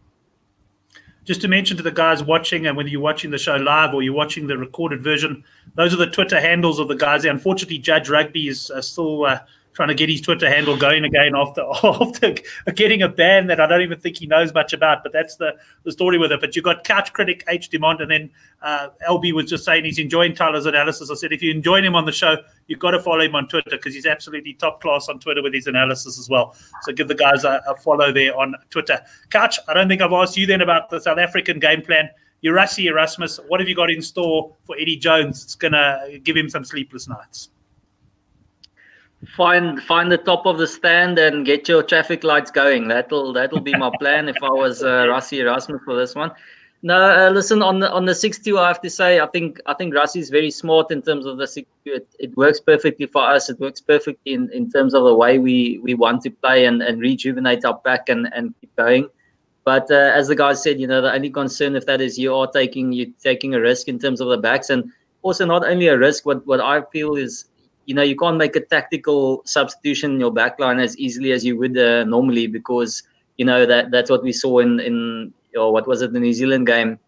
just 1.27 1.41
to 1.41 1.49
mention 1.49 1.77
to 1.77 1.83
the 1.83 1.91
guys 1.91 2.23
watching, 2.23 2.67
and 2.67 2.77
whether 2.77 2.89
you're 2.89 3.01
watching 3.01 3.33
the 3.33 3.39
show 3.39 3.57
live 3.57 3.93
or 3.93 4.03
you're 4.03 4.15
watching 4.15 4.47
the 4.47 4.57
recorded 4.57 5.03
version, 5.03 5.43
those 5.75 5.93
are 5.93 5.97
the 5.97 6.07
Twitter 6.07 6.41
handles 6.41 6.79
of 6.79 6.87
the 6.87 6.95
guys. 6.95 7.25
Unfortunately, 7.25 7.79
Judge 7.79 8.09
Rugby 8.09 8.47
is 8.47 8.71
uh, 8.71 8.81
still 8.81 9.27
uh, 9.27 9.41
trying 9.77 9.89
to 9.89 9.95
get 9.95 10.09
his 10.09 10.23
Twitter 10.23 10.49
handle 10.49 10.75
going 10.75 11.05
again 11.05 11.37
after 11.37 11.63
after 11.85 12.35
getting 12.75 13.03
a 13.03 13.09
ban 13.09 13.47
that 13.47 13.61
I 13.61 13.67
don't 13.67 13.83
even 13.83 14.01
think 14.01 14.17
he 14.17 14.27
knows 14.27 14.55
much 14.55 14.73
about. 14.73 15.03
But 15.03 15.13
that's 15.13 15.37
the, 15.37 15.55
the 15.85 15.93
story 15.93 16.17
with 16.17 16.33
it. 16.33 16.41
But 16.41 16.57
you've 16.57 16.65
got 16.65 16.83
couch 16.83 17.13
critic 17.13 17.45
H 17.47 17.69
Demand, 17.69 18.01
and 18.01 18.11
then 18.11 18.31
uh, 18.63 18.89
LB 19.07 19.35
was 19.35 19.51
just 19.51 19.67
saying 19.67 19.85
he's 19.85 19.99
enjoying 19.99 20.35
Tyler's 20.35 20.65
analysis. 20.65 21.11
I 21.11 21.15
said 21.15 21.33
if 21.33 21.43
you 21.43 21.51
enjoy 21.51 21.83
him 21.83 21.95
on 21.95 22.07
the 22.07 22.13
show, 22.13 22.39
you've 22.69 22.79
got 22.79 22.93
to 22.93 23.01
follow 23.01 23.21
him 23.21 23.35
on 23.35 23.49
Twitter 23.49 23.71
because 23.71 23.95
he's 23.95 24.07
absolutely 24.07 24.55
top 24.55 24.81
class 24.81 25.11
on 25.11 25.21
Twitter 25.21 25.43
with 25.43 25.53
his 25.53 25.67
analysis 25.67 26.19
as 26.19 26.31
well. 26.31 26.57
So 26.83 26.93
give 26.93 27.09
the 27.09 27.15
guys 27.15 27.45
a, 27.45 27.63
a 27.69 27.77
follow 27.77 28.11
there 28.11 28.37
on 28.37 28.55
Twitter. 28.71 28.99
Couch, 29.29 29.59
I 29.69 29.75
don't 29.75 29.89
think 29.89 30.01
I've 30.01 30.13
asked 30.13 30.39
you 30.39 30.47
then 30.47 30.63
about 30.63 30.89
the 30.89 31.01
South 31.01 31.19
African 31.19 31.59
game 31.59 31.83
plan. 31.83 32.09
Urasi 32.43 32.85
Erasmus, 32.85 33.41
what 33.49 33.61
have 33.61 33.69
you 33.69 33.75
got 33.75 33.91
in 33.91 34.01
store 34.01 34.55
for 34.65 34.77
Eddie 34.79 34.97
Jones? 34.97 35.45
It's 35.45 35.55
going 35.55 35.73
to 35.73 36.19
give 36.23 36.37
him 36.37 36.49
some 36.49 36.65
sleepless 36.65 37.09
nights 37.09 37.51
find 39.37 39.83
find 39.83 40.11
the 40.11 40.19
top 40.19 40.47
of 40.47 40.59
the 40.59 40.67
stand 40.67 41.19
and 41.19 41.45
get 41.47 41.69
your 41.69 41.83
traffic 41.83 42.25
lights 42.25 42.51
going. 42.51 42.89
That'll 42.89 43.33
that'll 43.33 43.61
be 43.61 43.77
my 43.77 43.91
plan 43.99 44.29
if 44.29 44.37
I 44.43 44.51
was 44.51 44.83
uh, 44.83 45.07
Rassie 45.07 45.39
Erasmus 45.39 45.83
for 45.85 45.97
this 45.97 46.15
one. 46.15 46.31
No, 46.83 47.01
uh, 47.01 47.31
listen 47.31 47.63
on 47.63 47.81
the 47.81 47.91
on 47.91 48.05
the 48.05 48.15
six 48.15 48.39
two. 48.39 48.59
I 48.59 48.69
have 48.69 48.81
to 48.83 48.91
say, 48.91 49.19
I 49.19 49.27
think 49.27 49.61
I 49.67 49.75
think 49.75 49.95
Rassie 49.95 50.21
is 50.21 50.31
very 50.31 50.51
smart 50.51 50.93
in 50.93 51.03
terms 51.03 51.27
of 51.27 51.39
the 51.39 51.47
six 51.47 51.69
two. 51.85 51.95
It, 51.95 52.09
it 52.19 52.37
works 52.37 52.61
perfectly 52.61 53.07
for 53.07 53.23
us. 53.23 53.49
It 53.49 53.59
works 53.59 53.81
perfectly 53.81 54.35
in, 54.35 54.51
in 54.53 54.71
terms 54.71 54.95
of 54.95 55.05
the 55.05 55.15
way 55.15 55.39
we, 55.39 55.81
we 55.83 55.95
want 55.95 56.23
to 56.23 56.31
play 56.31 56.67
and, 56.67 56.83
and 56.83 57.01
rejuvenate 57.01 57.65
our 57.65 57.79
back 57.79 58.09
and, 58.09 58.29
and 58.35 58.55
keep 58.61 58.75
going. 58.77 59.09
But 59.65 59.91
uh, 59.91 60.13
as 60.15 60.29
the 60.29 60.37
guy 60.37 60.53
said, 60.53 60.79
you 60.79 60.87
know, 60.87 61.01
the 61.01 61.13
only 61.13 61.31
concern 61.31 61.75
if 61.75 61.87
that 61.87 62.01
is 62.01 62.17
you 62.17 62.33
are 62.35 62.47
taking 62.47 62.93
you 62.93 63.13
taking 63.21 63.55
a 63.55 63.61
risk 63.61 63.89
in 63.89 63.99
terms 63.99 64.21
of 64.21 64.29
the 64.29 64.39
backs, 64.39 64.71
and 64.71 64.93
also 65.23 65.45
not 65.45 65.67
only 65.67 65.89
a 65.89 65.99
risk. 65.99 66.25
What 66.25 66.47
what 66.47 66.61
I 66.61 66.83
feel 66.93 67.17
is, 67.17 67.47
you 67.87 67.95
know, 67.95 68.03
you 68.03 68.17
can't 68.17 68.37
make 68.37 68.57
a 68.57 68.61
tactical 68.61 69.43
substitution 69.47 70.13
in 70.13 70.21
your 70.21 70.33
backline 70.33 70.83
as 70.83 70.99
easily 70.99 71.33
as 71.33 71.45
you 71.45 71.57
would 71.57 71.79
uh, 71.79 72.05
normally 72.05 72.47
because 72.47 73.03
you 73.37 73.45
know 73.45 73.65
that 73.65 73.91
that's 73.91 74.11
what 74.11 74.23
we 74.23 74.33
saw 74.33 74.59
in 74.59 74.81
in 74.81 75.33
or 75.57 75.73
what 75.73 75.87
was 75.87 76.03
it 76.03 76.13
the 76.13 76.21
New 76.21 76.33
Zealand 76.33 76.67
game. 76.67 76.99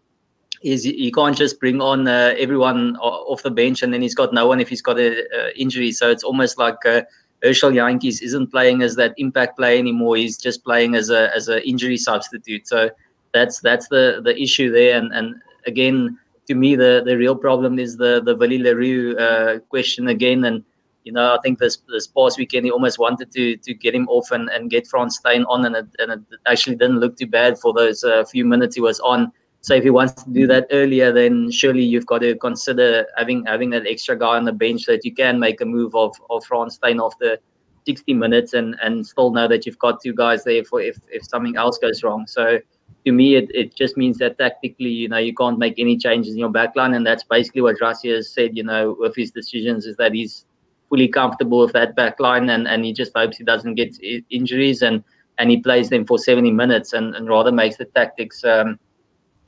Is 0.61 0.85
you 0.85 1.11
can't 1.11 1.37
just 1.37 1.59
bring 1.59 1.79
on 1.81 2.07
uh, 2.07 2.33
everyone 2.37 2.97
off 2.97 3.43
the 3.43 3.51
bench 3.51 3.81
and 3.81 3.93
then 3.93 4.01
he's 4.01 4.15
got 4.15 4.33
no 4.33 4.45
one 4.47 4.59
if 4.59 4.67
he's 4.67 4.81
got 4.81 4.99
an 4.99 5.23
injury. 5.55 5.93
So 5.93 6.09
it's 6.09 6.23
almost 6.23 6.57
like 6.57 6.85
uh, 6.85 7.03
Herschel 7.41 7.71
Jantjies 7.71 8.21
isn't 8.21 8.47
playing 8.47 8.81
as 8.81 8.97
that 8.97 9.13
impact 9.17 9.57
player 9.57 9.79
anymore. 9.79 10.17
He's 10.17 10.37
just 10.37 10.65
playing 10.65 10.95
as 10.95 11.09
a 11.09 11.33
as 11.35 11.47
an 11.47 11.59
injury 11.59 11.97
substitute. 11.97 12.67
So 12.67 12.89
that's 13.33 13.59
that's 13.61 13.87
the 13.87 14.21
the 14.23 14.37
issue 14.41 14.71
there. 14.71 14.97
And 14.97 15.13
and 15.13 15.35
again, 15.65 16.19
to 16.47 16.55
me, 16.55 16.75
the 16.75 17.03
the 17.05 17.17
real 17.17 17.35
problem 17.35 17.79
is 17.79 17.95
the 17.95 18.21
the 18.21 18.35
Willie 18.35 18.61
le 18.61 18.75
Roux 18.75 19.15
uh, 19.17 19.59
question 19.69 20.07
again. 20.09 20.43
And 20.43 20.63
you 21.09 21.13
know, 21.13 21.33
I 21.33 21.39
think 21.41 21.57
this 21.57 21.79
this 21.87 22.05
past 22.05 22.37
weekend 22.37 22.65
he 22.65 22.71
almost 22.71 22.99
wanted 22.99 23.31
to 23.31 23.57
to 23.57 23.73
get 23.73 23.95
him 23.95 24.07
off 24.09 24.29
and, 24.29 24.47
and 24.49 24.69
get 24.69 24.85
Frans 24.85 25.17
Steyn 25.17 25.43
on, 25.45 25.65
and 25.65 25.75
it, 25.75 25.87
and 25.97 26.11
it 26.11 26.19
actually 26.45 26.75
didn't 26.75 26.99
look 26.99 27.17
too 27.17 27.25
bad 27.25 27.57
for 27.57 27.73
those 27.73 28.03
uh, 28.03 28.23
few 28.25 28.45
minutes 28.45 28.75
he 28.75 28.81
was 28.81 28.99
on. 28.99 29.31
So 29.61 29.73
if 29.73 29.83
he 29.83 29.89
wants 29.89 30.21
to 30.23 30.29
do 30.29 30.45
that 30.45 30.67
earlier, 30.71 31.11
then 31.11 31.49
surely 31.49 31.83
you've 31.83 32.05
got 32.05 32.19
to 32.19 32.35
consider 32.35 33.07
having 33.17 33.43
having 33.47 33.71
that 33.71 33.87
extra 33.87 34.15
guy 34.15 34.37
on 34.37 34.45
the 34.45 34.53
bench 34.53 34.85
that 34.85 35.03
you 35.03 35.11
can 35.11 35.39
make 35.39 35.61
a 35.61 35.65
move 35.65 35.95
of 35.95 36.15
of 36.29 36.45
Frans 36.45 36.75
Steyn 36.75 37.01
after 37.01 37.39
60 37.87 38.13
minutes 38.13 38.53
and 38.53 38.75
and 38.83 39.03
still 39.03 39.31
know 39.31 39.47
that 39.47 39.65
you've 39.65 39.79
got 39.79 39.99
two 40.03 40.13
guys 40.13 40.43
there 40.43 40.63
for 40.63 40.79
if 40.79 40.99
if 41.09 41.25
something 41.25 41.55
else 41.55 41.79
goes 41.79 42.03
wrong. 42.03 42.27
So 42.27 42.59
to 43.05 43.11
me, 43.11 43.35
it, 43.35 43.49
it 43.53 43.75
just 43.75 43.97
means 43.97 44.19
that 44.19 44.37
tactically, 44.37 44.89
you 44.89 45.07
know, 45.07 45.17
you 45.17 45.33
can't 45.33 45.57
make 45.57 45.79
any 45.79 45.97
changes 45.97 46.33
in 46.33 46.39
your 46.39 46.51
backline, 46.51 46.95
and 46.95 47.05
that's 47.05 47.23
basically 47.23 47.61
what 47.61 47.79
Rassie 47.79 48.13
has 48.13 48.31
said. 48.31 48.55
You 48.55 48.63
know, 48.63 48.95
with 48.99 49.15
his 49.15 49.31
decisions, 49.31 49.85
is 49.85 49.95
that 49.97 50.13
he's 50.13 50.45
fully 50.89 51.07
comfortable 51.07 51.59
with 51.59 51.73
that 51.73 51.95
backline, 51.95 52.49
and 52.49 52.67
and 52.67 52.83
he 52.83 52.93
just 52.93 53.11
hopes 53.15 53.37
he 53.37 53.43
doesn't 53.43 53.75
get 53.75 53.95
injuries 54.29 54.81
and 54.81 55.03
and 55.39 55.49
he 55.49 55.57
plays 55.57 55.89
them 55.89 56.05
for 56.05 56.17
70 56.17 56.51
minutes 56.51 56.91
and, 56.91 57.15
and 57.15 57.29
rather 57.29 57.51
makes 57.51 57.77
the 57.77 57.85
tactics 57.85 58.43
um, 58.43 58.77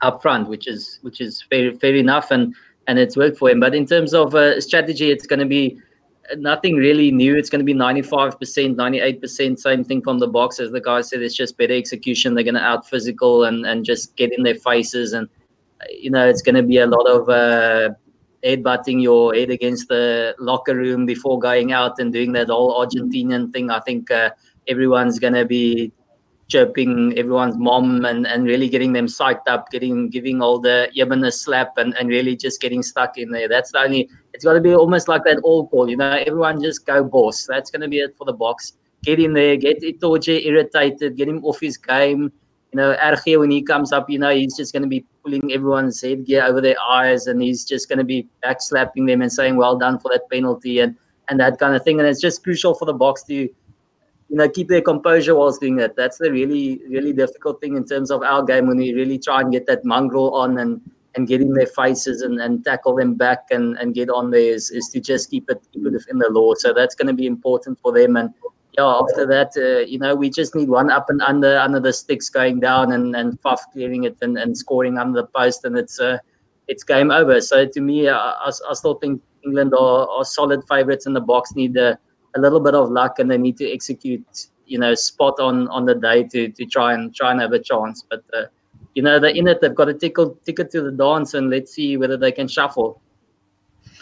up 0.01 0.21
front, 0.21 0.47
which 0.47 0.67
is 0.67 0.99
which 1.01 1.21
is 1.21 1.43
fair, 1.49 1.73
fair 1.75 1.95
enough, 1.95 2.31
and 2.31 2.55
and 2.87 2.97
it's 2.97 3.15
worked 3.15 3.37
for 3.37 3.49
him. 3.49 3.59
But 3.59 3.75
in 3.75 3.85
terms 3.85 4.13
of 4.13 4.33
uh, 4.33 4.59
strategy, 4.61 5.11
it's 5.11 5.27
going 5.27 5.39
to 5.39 5.45
be 5.45 5.77
nothing 6.37 6.75
really 6.75 7.11
new. 7.11 7.35
It's 7.35 7.49
going 7.49 7.59
to 7.59 7.65
be 7.65 7.73
95%, 7.73 8.75
98%, 8.75 9.59
same 9.59 9.83
thing 9.83 10.01
from 10.01 10.19
the 10.19 10.27
Boks. 10.27 10.59
As 10.59 10.71
the 10.71 10.81
guy 10.81 11.01
said, 11.01 11.21
it's 11.21 11.35
just 11.35 11.57
better 11.57 11.73
execution. 11.73 12.33
They're 12.33 12.43
going 12.43 12.55
to 12.55 12.61
out 12.61 12.87
physical 12.87 13.43
and, 13.43 13.65
and 13.65 13.85
just 13.85 14.15
get 14.15 14.31
in 14.35 14.43
their 14.43 14.55
faces. 14.55 15.13
And, 15.13 15.27
you 15.89 16.09
know, 16.09 16.27
it's 16.27 16.41
going 16.41 16.55
to 16.55 16.63
be 16.63 16.77
a 16.77 16.87
lot 16.87 17.07
of 17.07 17.29
uh, 17.29 17.93
headbutting 18.43 19.01
your 19.01 19.33
head 19.33 19.49
against 19.49 19.87
the 19.87 20.35
locker 20.39 20.75
room 20.75 21.05
before 21.05 21.39
going 21.39 21.71
out 21.71 21.99
and 21.99 22.11
doing 22.11 22.31
that 22.33 22.47
whole 22.47 22.73
Argentinian 22.85 23.51
thing. 23.53 23.69
I 23.69 23.79
think 23.81 24.09
uh, 24.11 24.31
everyone's 24.67 25.19
going 25.19 25.33
to 25.33 25.45
be 25.45 25.91
chirping 26.51 27.17
everyone's 27.17 27.57
mom 27.57 28.03
and, 28.03 28.27
and 28.27 28.43
really 28.43 28.67
getting 28.67 28.91
them 28.91 29.07
psyched 29.07 29.47
up, 29.47 29.71
getting 29.71 30.09
giving 30.09 30.41
all 30.41 30.59
the 30.59 30.89
Yemen 30.91 31.23
a 31.23 31.31
slap 31.31 31.77
and, 31.77 31.95
and 31.97 32.09
really 32.09 32.35
just 32.35 32.59
getting 32.59 32.83
stuck 32.83 33.17
in 33.17 33.31
there. 33.31 33.47
That's 33.47 33.71
the 33.71 33.79
only 33.79 34.09
it's 34.33 34.43
gotta 34.43 34.59
be 34.59 34.75
almost 34.75 35.07
like 35.07 35.23
that 35.23 35.39
all 35.43 35.67
call, 35.67 35.89
you 35.89 35.95
know, 35.95 36.11
everyone 36.11 36.61
just 36.61 36.85
go 36.85 37.03
boss. 37.03 37.45
That's 37.47 37.71
gonna 37.71 37.87
be 37.87 37.99
it 37.99 38.17
for 38.17 38.25
the 38.25 38.33
Boks. 38.33 38.73
Get 39.03 39.19
in 39.19 39.33
there, 39.33 39.55
get 39.55 39.81
Itoje 39.81 40.45
irritated, 40.45 41.15
get 41.15 41.29
him 41.29 41.43
off 41.45 41.59
his 41.61 41.77
game. 41.77 42.31
You 42.73 42.77
know, 42.77 42.95
RG 42.95 43.39
when 43.39 43.51
he 43.51 43.61
comes 43.61 43.91
up, 43.91 44.09
you 44.09 44.17
know, 44.17 44.33
he's 44.33 44.55
just 44.55 44.73
gonna 44.73 44.87
be 44.87 45.05
pulling 45.23 45.51
everyone's 45.51 46.01
headgear 46.01 46.43
over 46.43 46.61
their 46.61 46.79
eyes 46.81 47.27
and 47.27 47.41
he's 47.41 47.65
just 47.65 47.89
gonna 47.89 48.03
be 48.03 48.27
backslapping 48.43 49.07
them 49.07 49.21
and 49.21 49.31
saying, 49.31 49.57
Well 49.57 49.77
done 49.77 49.99
for 49.99 50.09
that 50.11 50.29
penalty 50.29 50.79
and 50.79 50.95
and 51.29 51.39
that 51.39 51.59
kind 51.59 51.75
of 51.75 51.83
thing. 51.83 51.99
And 51.99 52.07
it's 52.07 52.21
just 52.21 52.43
crucial 52.43 52.73
for 52.73 52.85
the 52.85 52.93
Boks 52.93 53.25
to 53.27 53.49
you 54.31 54.37
know, 54.37 54.47
keep 54.47 54.69
their 54.69 54.81
composure 54.81 55.35
whilst 55.35 55.59
doing 55.59 55.75
that. 55.75 55.97
That's 55.97 56.17
the 56.17 56.31
really, 56.31 56.81
really 56.87 57.11
difficult 57.11 57.59
thing 57.59 57.75
in 57.75 57.85
terms 57.85 58.09
of 58.09 58.23
our 58.23 58.41
game 58.43 58.67
when 58.67 58.77
we 58.77 58.93
really 58.93 59.19
try 59.19 59.41
and 59.41 59.51
get 59.51 59.67
that 59.67 59.83
mongrel 59.83 60.33
on 60.33 60.57
and 60.57 60.81
and 61.15 61.27
get 61.27 61.41
in 61.41 61.51
their 61.53 61.67
faces 61.67 62.21
and, 62.21 62.39
and 62.39 62.63
tackle 62.63 62.95
them 62.95 63.15
back 63.15 63.47
and, 63.51 63.77
and 63.79 63.93
get 63.93 64.09
on 64.09 64.31
there 64.31 64.53
is, 64.53 64.71
is 64.71 64.87
to 64.87 65.01
just 65.01 65.29
keep 65.29 65.49
it 65.49 65.61
keep 65.73 65.85
it 65.85 65.91
within 65.91 66.17
the 66.17 66.29
law. 66.29 66.53
So 66.53 66.73
that's 66.73 66.95
going 66.95 67.07
to 67.07 67.13
be 67.13 67.25
important 67.25 67.77
for 67.81 67.91
them. 67.91 68.15
And 68.15 68.33
yeah, 68.77 68.85
after 68.85 69.25
that, 69.25 69.51
uh, 69.57 69.85
you 69.85 69.99
know, 69.99 70.15
we 70.15 70.29
just 70.29 70.55
need 70.55 70.69
one 70.69 70.89
up 70.89 71.09
and 71.09 71.21
under 71.21 71.57
under 71.57 71.79
the 71.79 71.91
sticks 71.91 72.29
going 72.29 72.59
down 72.59 72.93
and 72.93 73.15
and 73.15 73.41
Faf 73.41 73.59
clearing 73.73 74.05
it 74.05 74.17
and, 74.21 74.37
and 74.37 74.57
scoring 74.57 74.97
under 74.97 75.21
the 75.21 75.27
post, 75.27 75.65
and 75.65 75.77
it's 75.77 75.99
uh, 75.99 76.17
it's 76.67 76.83
game 76.83 77.11
over. 77.11 77.41
So 77.41 77.65
to 77.65 77.81
me, 77.81 78.07
I, 78.07 78.17
I, 78.17 78.47
I 78.47 78.73
still 78.73 78.95
think 78.95 79.21
England 79.43 79.73
are, 79.73 80.07
are 80.07 80.23
solid 80.23 80.61
favourites 80.69 81.05
in 81.05 81.13
the 81.13 81.21
Boks. 81.21 81.55
Need 81.55 81.75
a 81.75 81.99
a 82.35 82.39
little 82.39 82.59
bit 82.59 82.75
of 82.75 82.89
luck 82.89 83.19
and 83.19 83.29
they 83.29 83.37
need 83.37 83.57
to 83.57 83.71
execute 83.71 84.25
you 84.65 84.79
know 84.79 84.93
spot 84.95 85.39
on 85.39 85.67
on 85.67 85.85
the 85.85 85.95
day 85.95 86.23
to 86.23 86.49
to 86.49 86.65
try 86.65 86.93
and 86.93 87.13
try 87.13 87.31
and 87.31 87.41
have 87.41 87.51
a 87.51 87.59
chance 87.59 88.05
but 88.09 88.23
uh, 88.33 88.43
you 88.95 89.03
know 89.03 89.19
they're 89.19 89.35
in 89.35 89.47
it 89.47 89.59
they've 89.61 89.75
got 89.75 89.89
a 89.89 89.93
tickle 89.93 90.37
ticket 90.45 90.71
to 90.71 90.81
the 90.81 90.91
dance 90.91 91.33
and 91.33 91.49
let's 91.49 91.73
see 91.73 91.97
whether 91.97 92.17
they 92.17 92.31
can 92.31 92.47
shuffle 92.47 93.01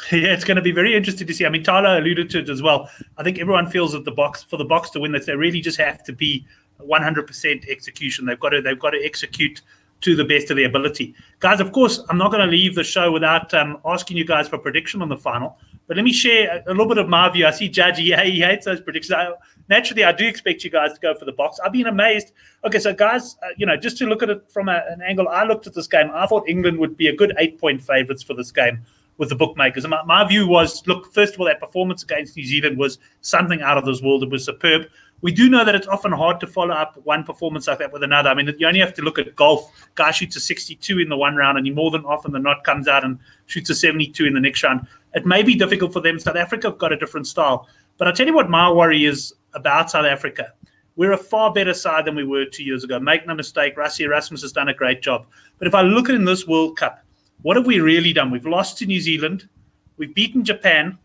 yeah, 0.12 0.34
it's 0.34 0.44
going 0.44 0.56
to 0.56 0.62
be 0.62 0.72
very 0.72 0.96
interesting 0.96 1.28
to 1.28 1.34
see. 1.34 1.46
I 1.46 1.50
mean, 1.50 1.64
Tyler 1.64 1.98
alluded 1.98 2.30
to 2.32 2.40
it 2.40 2.50
as 2.50 2.62
well. 2.62 2.90
I 3.18 3.24
think 3.24 3.40
everyone 3.40 3.70
feels 3.70 3.92
that 3.94 4.06
the 4.06 4.12
Boks 4.12 4.46
for 4.46 4.58
the 4.58 4.66
Boks 4.66 4.92
to 4.92 5.00
win 5.00 5.12
that 5.14 5.26
they 5.26 5.36
really 5.36 5.62
just 5.62 5.78
have 5.80 6.04
to 6.04 6.14
be 6.14 6.46
100% 6.82 7.70
execution. 7.70 8.26
They've 8.26 8.40
got 8.40 8.50
to 8.50 8.62
they've 8.62 8.80
got 8.80 8.92
to 8.92 9.04
execute 9.04 9.62
to 10.02 10.16
the 10.16 10.24
best 10.24 10.50
of 10.50 10.56
their 10.56 10.68
ability, 10.68 11.14
guys. 11.40 11.60
Of 11.60 11.74
course, 11.74 12.02
I'm 12.10 12.18
not 12.18 12.32
going 12.32 12.46
to 12.46 12.50
leave 12.50 12.76
the 12.76 12.86
show 12.86 13.12
without 13.12 13.54
um, 13.54 13.80
asking 13.86 14.16
you 14.16 14.24
guys 14.24 14.48
for 14.48 14.58
prediction 14.58 15.02
on 15.02 15.10
the 15.10 15.18
final. 15.18 15.58
But 15.88 15.98
let 15.98 16.04
me 16.04 16.14
share 16.14 16.64
a, 16.66 16.70
little 16.70 16.88
bit 16.88 17.00
of 17.00 17.10
my 17.10 17.28
view. 17.30 17.46
I 17.46 17.52
see 17.52 17.68
Judge, 17.68 18.00
yeah, 18.00 18.24
he 18.24 18.40
hates 18.40 18.66
those 18.66 18.80
predictions. 18.80 19.12
I, 19.12 19.32
naturally, 19.68 20.06
I 20.06 20.14
do 20.14 20.26
expect 20.26 20.64
you 20.64 20.70
guys 20.70 20.94
to 20.94 21.00
go 21.02 21.16
for 21.16 21.26
the 21.26 21.34
Boks. 21.34 21.56
I've 21.66 21.74
been 21.74 21.88
amazed. 21.88 22.32
Okay, 22.64 22.80
so 22.80 22.94
guys, 22.94 23.36
uh, 23.44 23.48
you 23.58 23.66
know, 23.66 23.76
just 23.76 23.98
to 23.98 24.06
look 24.06 24.24
at 24.24 24.30
it 24.30 24.50
from 24.50 24.70
a, 24.70 24.84
an 24.88 25.02
angle, 25.02 25.28
I 25.28 25.44
looked 25.44 25.68
at 25.68 25.74
this 25.74 25.88
game. 25.88 26.12
I 26.14 26.28
thought 26.28 26.48
England 26.48 26.78
would 26.78 26.96
be 26.96 27.08
a 27.08 27.16
good 27.16 27.34
eight-point 27.38 27.82
favourites 27.82 28.24
for 28.24 28.36
this 28.36 28.52
game 28.52 28.86
with 29.20 29.30
the 29.30 29.36
bookmakers. 29.36 29.84
And 29.84 29.92
my, 29.92 30.02
my 30.06 30.24
view 30.28 30.48
was, 30.48 30.82
look, 30.88 31.14
first 31.14 31.36
of 31.36 31.40
all, 31.40 31.46
that 31.46 31.60
performance 31.60 32.02
against 32.02 32.36
New 32.36 32.46
Zealand 32.46 32.78
was 32.78 32.98
something 33.22 33.62
out 33.62 33.78
of 33.78 33.86
this 33.86 34.02
world. 34.02 34.24
It 34.24 34.32
was 34.32 34.46
superb. 34.46 34.88
We 35.22 35.34
do 35.34 35.50
know 35.50 35.66
that 35.66 35.76
it's 35.76 35.88
often 35.88 36.14
hard 36.14 36.40
to 36.40 36.48
follow 36.48 36.74
up 36.74 36.98
one 37.04 37.26
performance 37.26 37.68
like 37.68 37.80
that 37.80 37.92
with 37.92 38.02
another. 38.02 38.30
I 38.30 38.34
mean, 38.34 38.56
you 38.58 38.66
only 38.66 38.80
have 38.80 38.94
to 38.94 39.02
look 39.02 39.20
at 39.20 39.36
golf. 39.36 39.70
Guy 39.96 40.12
shoots 40.12 40.38
a 40.38 40.40
62 40.40 41.00
in 41.00 41.10
the 41.10 41.18
one 41.18 41.36
round, 41.36 41.58
and 41.58 41.68
he 41.68 41.74
more 41.74 41.92
than 41.92 42.06
often 42.06 42.32
than 42.32 42.44
not 42.44 42.64
comes 42.64 42.88
out 42.88 43.04
and 43.04 43.20
shoots 43.46 43.70
a 43.70 43.76
72 43.76 44.26
in 44.26 44.34
the 44.34 44.40
next 44.40 44.64
round. 44.64 44.88
It 45.14 45.26
may 45.26 45.44
be 45.44 45.56
difficult 45.56 45.92
for 45.92 46.00
them. 46.00 46.18
South 46.18 46.38
Africa 46.38 46.70
have 46.70 46.78
got 46.78 46.94
a 46.94 46.98
different 46.98 47.28
style. 47.28 47.68
But 47.98 48.08
I'll 48.08 48.14
tell 48.14 48.28
you 48.28 48.34
what 48.34 48.50
my 48.50 48.72
worry 48.72 49.04
is 49.04 49.34
about 49.54 49.92
South 49.92 50.06
Africa. 50.06 50.54
We're 50.96 51.12
a 51.12 51.18
far 51.18 51.52
better 51.52 51.74
side 51.74 52.06
than 52.06 52.16
we 52.16 52.24
were 52.24 52.46
two 52.46 52.64
years 52.64 52.86
ago. 52.86 52.98
Make 53.00 53.28
no 53.28 53.36
mistake, 53.36 53.76
Rassie 53.76 54.06
Erasmus 54.06 54.42
has 54.44 54.54
done 54.54 54.70
a 54.70 54.74
great 54.74 55.02
job. 55.02 55.26
But 55.58 55.68
if 55.68 55.76
I 55.76 55.82
look 55.82 56.08
at 56.08 56.16
in 56.16 56.24
this 56.24 56.48
World 56.48 56.78
Cup, 56.78 57.04
what 57.42 57.58
have 57.58 57.66
we 57.66 57.80
really 57.80 58.14
done? 58.14 58.32
We've 58.32 58.46
lost 58.46 58.78
to 58.80 58.86
New 58.86 59.00
Zealand, 59.00 59.48
we've 59.98 60.14
beaten 60.14 60.44
Japan, 60.44 60.98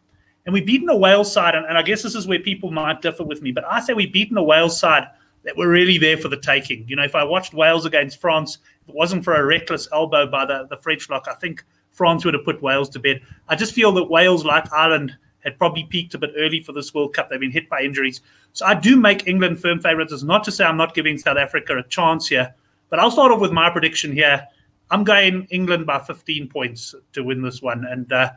and 0.47 0.53
we've 0.53 0.67
beaten 0.67 0.89
a 0.89 0.97
Wales 0.97 1.33
side. 1.33 1.55
And, 1.55 1.67
and 1.67 1.79
I 1.79 1.83
guess 1.83 2.03
this 2.03 2.15
is 2.15 2.27
where 2.27 2.39
people 2.39 2.71
might 2.71 3.03
differ 3.03 3.25
with 3.25 3.43
me, 3.43 3.53
but 3.53 3.65
I 3.65 3.81
say 3.81 3.95
we've 3.95 4.13
beaten 4.13 4.37
a 4.37 4.43
Wales 4.43 4.79
side 4.79 5.09
that 5.45 5.57
were 5.57 5.69
really 5.69 5.99
there 5.99 6.17
for 6.17 6.29
the 6.29 6.37
taking. 6.37 6.87
You 6.89 6.97
know, 6.97 7.05
if 7.05 7.15
I 7.15 7.23
watched 7.25 7.55
Wales 7.55 7.85
against 7.85 8.21
France, 8.21 8.59
if 8.83 8.89
it 8.89 8.95
wasn't 8.95 9.25
for 9.25 9.35
a 9.35 9.45
reckless 9.45 9.89
elbow 9.93 10.27
by 10.27 10.47
the, 10.47 10.67
the 10.71 10.77
French 10.77 11.09
lock, 11.11 11.27
I 11.31 11.35
think 11.35 11.65
France 11.93 12.25
would 12.25 12.35
have 12.35 12.45
put 12.45 12.63
Wales 12.63 12.89
to 12.91 12.99
bed. 12.99 13.21
I 13.49 13.57
just 13.57 13.75
feel 13.75 13.93
that 13.93 14.05
Wales, 14.05 14.45
like 14.45 14.73
Ireland, 14.73 15.17
had 15.41 15.59
probably 15.59 15.85
peaked 15.85 16.15
a 16.15 16.19
bit 16.19 16.31
early 16.37 16.61
for 16.61 16.73
this 16.73 16.95
World 16.95 17.15
Cup. 17.15 17.29
They've 17.29 17.39
been 17.39 17.51
hit 17.51 17.69
by 17.69 17.83
injuries. 17.83 18.23
So 18.55 18.65
I 18.65 18.75
do 18.75 18.97
make 18.97 19.29
England 19.29 19.61
firm 19.61 19.81
favourites. 19.81 20.13
It's 20.13 20.23
not 20.23 20.43
to 20.45 20.53
say 20.53 20.65
I'm 20.65 20.79
not 20.79 20.95
giving 20.95 21.19
South 21.19 21.37
Africa 21.37 21.77
a 21.77 21.83
chance 21.89 22.27
here, 22.27 22.55
but 22.89 22.99
I'll 22.99 23.11
start 23.11 23.31
off 23.31 23.41
with 23.41 23.53
my 23.53 23.69
prediction 23.69 24.13
here. 24.13 24.47
I'm 24.91 25.05
going 25.05 25.47
England 25.51 25.87
by 25.87 25.99
15 25.99 26.49
points 26.49 26.95
to 27.13 27.23
win 27.23 27.43
this 27.43 27.63
one. 27.63 27.85
And 27.85 28.13
uh, 28.13 28.31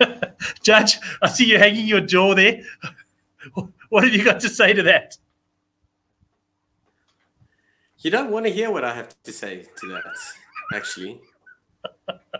Judge, 0.62 0.98
I 1.20 1.28
see 1.28 1.50
you 1.50 1.58
hanging 1.58 1.86
your 1.86 2.00
jaw 2.00 2.34
there. 2.34 2.62
what 3.88 4.04
have 4.04 4.12
you 4.12 4.24
got 4.24 4.40
to 4.40 4.48
say 4.48 4.72
to 4.72 4.82
that? 4.84 5.16
You 7.98 8.10
don't 8.10 8.30
want 8.30 8.46
to 8.46 8.52
hear 8.52 8.70
what 8.70 8.84
I 8.84 8.94
have 8.94 9.14
to 9.22 9.32
say 9.32 9.64
to 9.76 9.88
that, 9.88 10.04
actually 10.74 11.20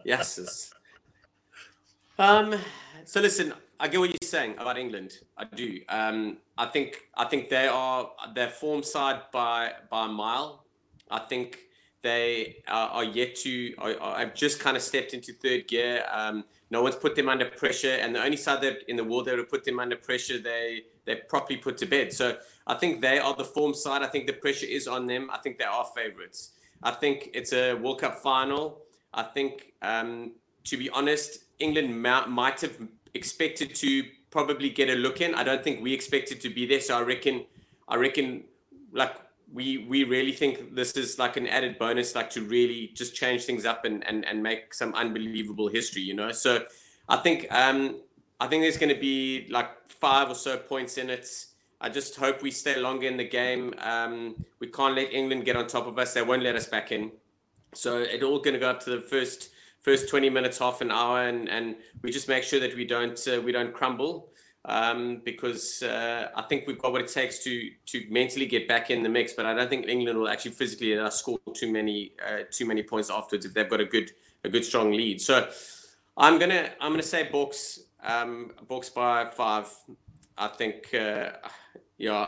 yes. 0.05 0.73
Um. 2.19 2.55
So 3.05 3.21
listen, 3.21 3.53
I 3.81 3.89
get 3.89 4.01
what 4.01 4.11
you're 4.11 4.19
saying 4.29 4.55
about 4.59 4.79
England. 4.79 5.13
I 5.37 5.45
do. 5.45 5.81
Um. 5.89 6.39
I 6.59 6.67
think 6.67 7.09
I 7.17 7.25
think 7.25 7.49
they 7.49 7.69
are 7.69 8.11
their 8.35 8.51
form 8.51 8.83
side 8.83 9.23
by 9.33 9.73
by 9.91 10.07
a 10.07 10.09
mile. 10.09 10.65
I 11.11 11.21
think 11.21 11.59
they 12.03 12.57
are, 12.69 12.89
are 12.89 13.05
yet 13.05 13.37
to. 13.37 13.75
Have 14.01 14.35
just 14.35 14.61
kind 14.61 14.77
of 14.77 14.83
stepped 14.83 15.15
into 15.15 15.33
third 15.33 15.69
gear. 15.69 16.05
Um, 16.11 16.45
no 16.71 16.83
one's 16.83 16.97
put 16.97 17.15
them 17.15 17.29
under 17.29 17.45
pressure, 17.45 17.97
and 18.01 18.15
the 18.15 18.23
only 18.23 18.37
side 18.37 18.61
that 18.63 18.89
in 18.89 18.97
the 18.97 19.05
world 19.05 19.27
that 19.27 19.37
would 19.37 19.49
put 19.49 19.65
them 19.65 19.79
under 19.79 19.97
pressure, 19.97 20.39
they 20.39 20.83
they 21.05 21.17
properly 21.17 21.59
put 21.59 21.77
to 21.79 21.87
bed. 21.87 22.13
So 22.13 22.37
I 22.67 22.75
think 22.75 23.01
they 23.01 23.19
are 23.19 23.35
the 23.35 23.45
form 23.45 23.75
side. 23.75 24.03
I 24.03 24.07
think 24.07 24.27
the 24.27 24.33
pressure 24.33 24.67
is 24.67 24.87
on 24.87 25.07
them. 25.07 25.31
I 25.33 25.39
think 25.39 25.59
they 25.59 25.65
are 25.65 25.87
favourites. 25.95 26.53
I 26.83 26.93
think 26.93 27.31
it's 27.35 27.53
a 27.53 27.75
World 27.75 28.01
Cup 28.01 28.17
final. 28.17 28.83
I 29.15 29.23
think, 29.23 29.73
um, 29.83 30.33
to 30.65 30.77
be 30.77 30.89
honest, 30.91 31.45
England 31.59 32.01
might 32.03 32.61
have 32.61 32.77
expected 33.15 33.75
to 33.77 34.05
probably 34.31 34.71
get 34.71 34.89
a 34.89 34.95
look 34.95 35.21
in. 35.21 35.35
I 35.35 35.45
don't 35.45 35.63
think 35.63 35.83
we 35.83 35.93
expected 35.93 36.41
to 36.41 36.49
be 36.49 36.67
there. 36.67 36.81
So 36.81 36.99
I 36.99 37.03
reckon, 37.03 37.45
I 37.89 37.97
reckon, 37.97 38.45
like 38.93 39.17
we 39.53 39.87
we 39.89 40.05
really 40.05 40.33
think 40.33 40.75
this 40.75 40.93
is 40.93 41.19
like 41.19 41.37
an 41.37 41.47
added 41.47 41.79
bonus, 41.79 42.15
like 42.15 42.31
to 42.31 42.43
really 42.43 42.91
just 42.95 43.15
change 43.15 43.45
things 43.45 43.65
up 43.67 43.85
and 43.85 44.07
and 44.07 44.25
and 44.25 44.43
make 44.43 44.75
some 44.75 44.95
unbelievable 44.95 45.69
history. 45.69 46.03
You 46.03 46.15
know, 46.15 46.33
so 46.33 46.65
I 47.09 47.17
think 47.17 47.47
um 47.51 48.01
I 48.41 48.49
think 48.49 48.63
there's 48.63 48.79
going 48.79 48.93
to 48.93 49.01
be 49.01 49.47
like 49.51 49.89
five 49.89 50.29
or 50.29 50.35
so 50.35 50.57
points 50.57 50.99
in 50.99 51.11
it. 51.11 51.29
I 51.81 51.89
just 51.89 52.17
hope 52.17 52.43
we 52.43 52.51
stay 52.51 52.77
longer 52.77 53.07
in 53.07 53.17
the 53.17 53.29
game. 53.29 53.73
Um, 53.79 54.35
we 54.59 54.67
can't 54.67 54.97
let 54.97 55.13
England 55.13 55.45
get 55.45 55.55
on 55.55 55.69
top 55.69 55.87
of 55.87 55.97
us. 55.99 56.15
They 56.15 56.23
won't 56.23 56.43
let 56.43 56.57
us 56.57 56.67
back 56.67 56.91
in. 56.91 57.13
So 57.73 57.99
it's 57.99 58.25
all 58.25 58.41
going 58.41 58.55
to 58.55 58.61
go 58.61 58.69
up 58.69 58.81
to 58.85 58.91
the 58.91 59.01
first 59.01 59.51
first 59.81 60.09
20 60.09 60.31
minutes, 60.31 60.59
half 60.59 60.81
an 60.81 60.91
hour, 60.91 61.27
and, 61.27 61.49
and 61.49 61.77
we 62.03 62.11
just 62.11 62.29
make 62.29 62.45
sure 62.45 62.59
that 62.61 62.75
we 62.75 62.85
don't 62.85 63.21
uh, 63.29 63.41
we 63.41 63.53
don't 63.53 63.73
crumble 63.73 64.32
um, 64.65 65.21
because 65.25 65.83
uh, 65.83 66.29
I 66.37 66.43
think 66.43 66.67
we've 66.67 66.79
got 66.79 66.93
what 66.93 67.01
it 67.01 67.09
takes 67.09 67.43
to 67.45 67.71
to 67.87 68.07
mentally 68.11 68.47
get 68.47 68.69
back 68.69 68.91
in 68.91 69.03
the 69.03 69.09
mix. 69.09 69.33
But 69.33 69.47
I 69.47 69.55
don't 69.55 69.69
think 69.69 69.89
England 69.89 70.19
will 70.19 70.29
actually 70.29 70.53
physically 70.53 70.99
uh, 70.99 71.11
score 71.11 71.39
too 71.55 71.73
many 71.73 72.13
uh, 72.25 72.43
too 72.51 72.67
many 72.67 72.83
points 72.83 73.11
afterwards 73.11 73.45
if 73.45 73.55
they've 73.55 73.69
got 73.69 73.81
a 73.81 73.85
good 73.85 74.13
a 74.45 74.49
good 74.49 74.65
strong 74.65 74.93
lead. 74.93 75.21
So 75.21 75.49
I'm 76.17 76.39
gonna 76.39 76.71
I'm 76.81 76.93
gonna 76.93 77.03
say 77.03 77.29
Boks 77.33 77.81
um, 78.05 78.53
Boks 78.69 78.93
by 78.93 79.25
five. 79.27 79.69
I 80.39 80.49
think 80.49 80.95
uh, 80.95 81.33
yeah 81.99 82.27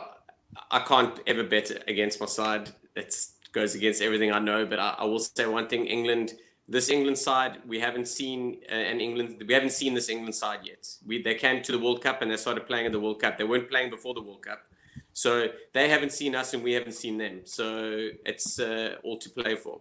I 0.71 0.79
can't 0.79 1.19
ever 1.27 1.43
bet 1.43 1.71
against 1.87 2.19
my 2.19 2.27
side. 2.27 2.69
It 2.95 3.15
goes 3.53 3.75
against 3.75 4.01
everything 4.01 4.31
I 4.31 4.39
know. 4.39 4.65
But 4.65 4.79
I, 4.79 4.95
I 4.99 5.05
will 5.05 5.19
say 5.19 5.45
one 5.45 5.67
thing: 5.67 5.85
England 5.85 6.33
this 6.67 6.89
England 6.89 7.17
side, 7.17 7.59
we 7.67 7.79
haven't 7.79 8.07
seen 8.07 8.57
uh, 8.71 8.75
an 8.75 8.99
England. 8.99 9.43
We 9.47 9.53
haven't 9.53 9.71
seen 9.71 9.93
this 9.93 10.09
England 10.09 10.33
side 10.33 10.59
yet. 10.63 10.87
We 11.05 11.21
they 11.21 11.35
came 11.35 11.61
to 11.63 11.71
the 11.71 11.79
World 11.79 12.01
Cup 12.01 12.21
and 12.21 12.31
they 12.31 12.37
started 12.37 12.65
playing 12.65 12.87
at 12.87 12.91
the 12.91 12.99
World 12.99 13.21
Cup. 13.21 13.37
They 13.37 13.43
weren't 13.43 13.69
playing 13.69 13.91
before 13.91 14.13
the 14.13 14.21
World 14.21 14.41
Cup, 14.41 14.63
so 15.13 15.47
they 15.73 15.89
haven't 15.89 16.11
seen 16.11 16.33
us 16.35 16.53
and 16.53 16.63
we 16.63 16.73
haven't 16.73 16.93
seen 16.93 17.17
them. 17.17 17.41
So 17.43 18.09
it's 18.25 18.59
uh, 18.59 18.95
all 19.03 19.17
to 19.17 19.29
play 19.29 19.55
for. 19.55 19.79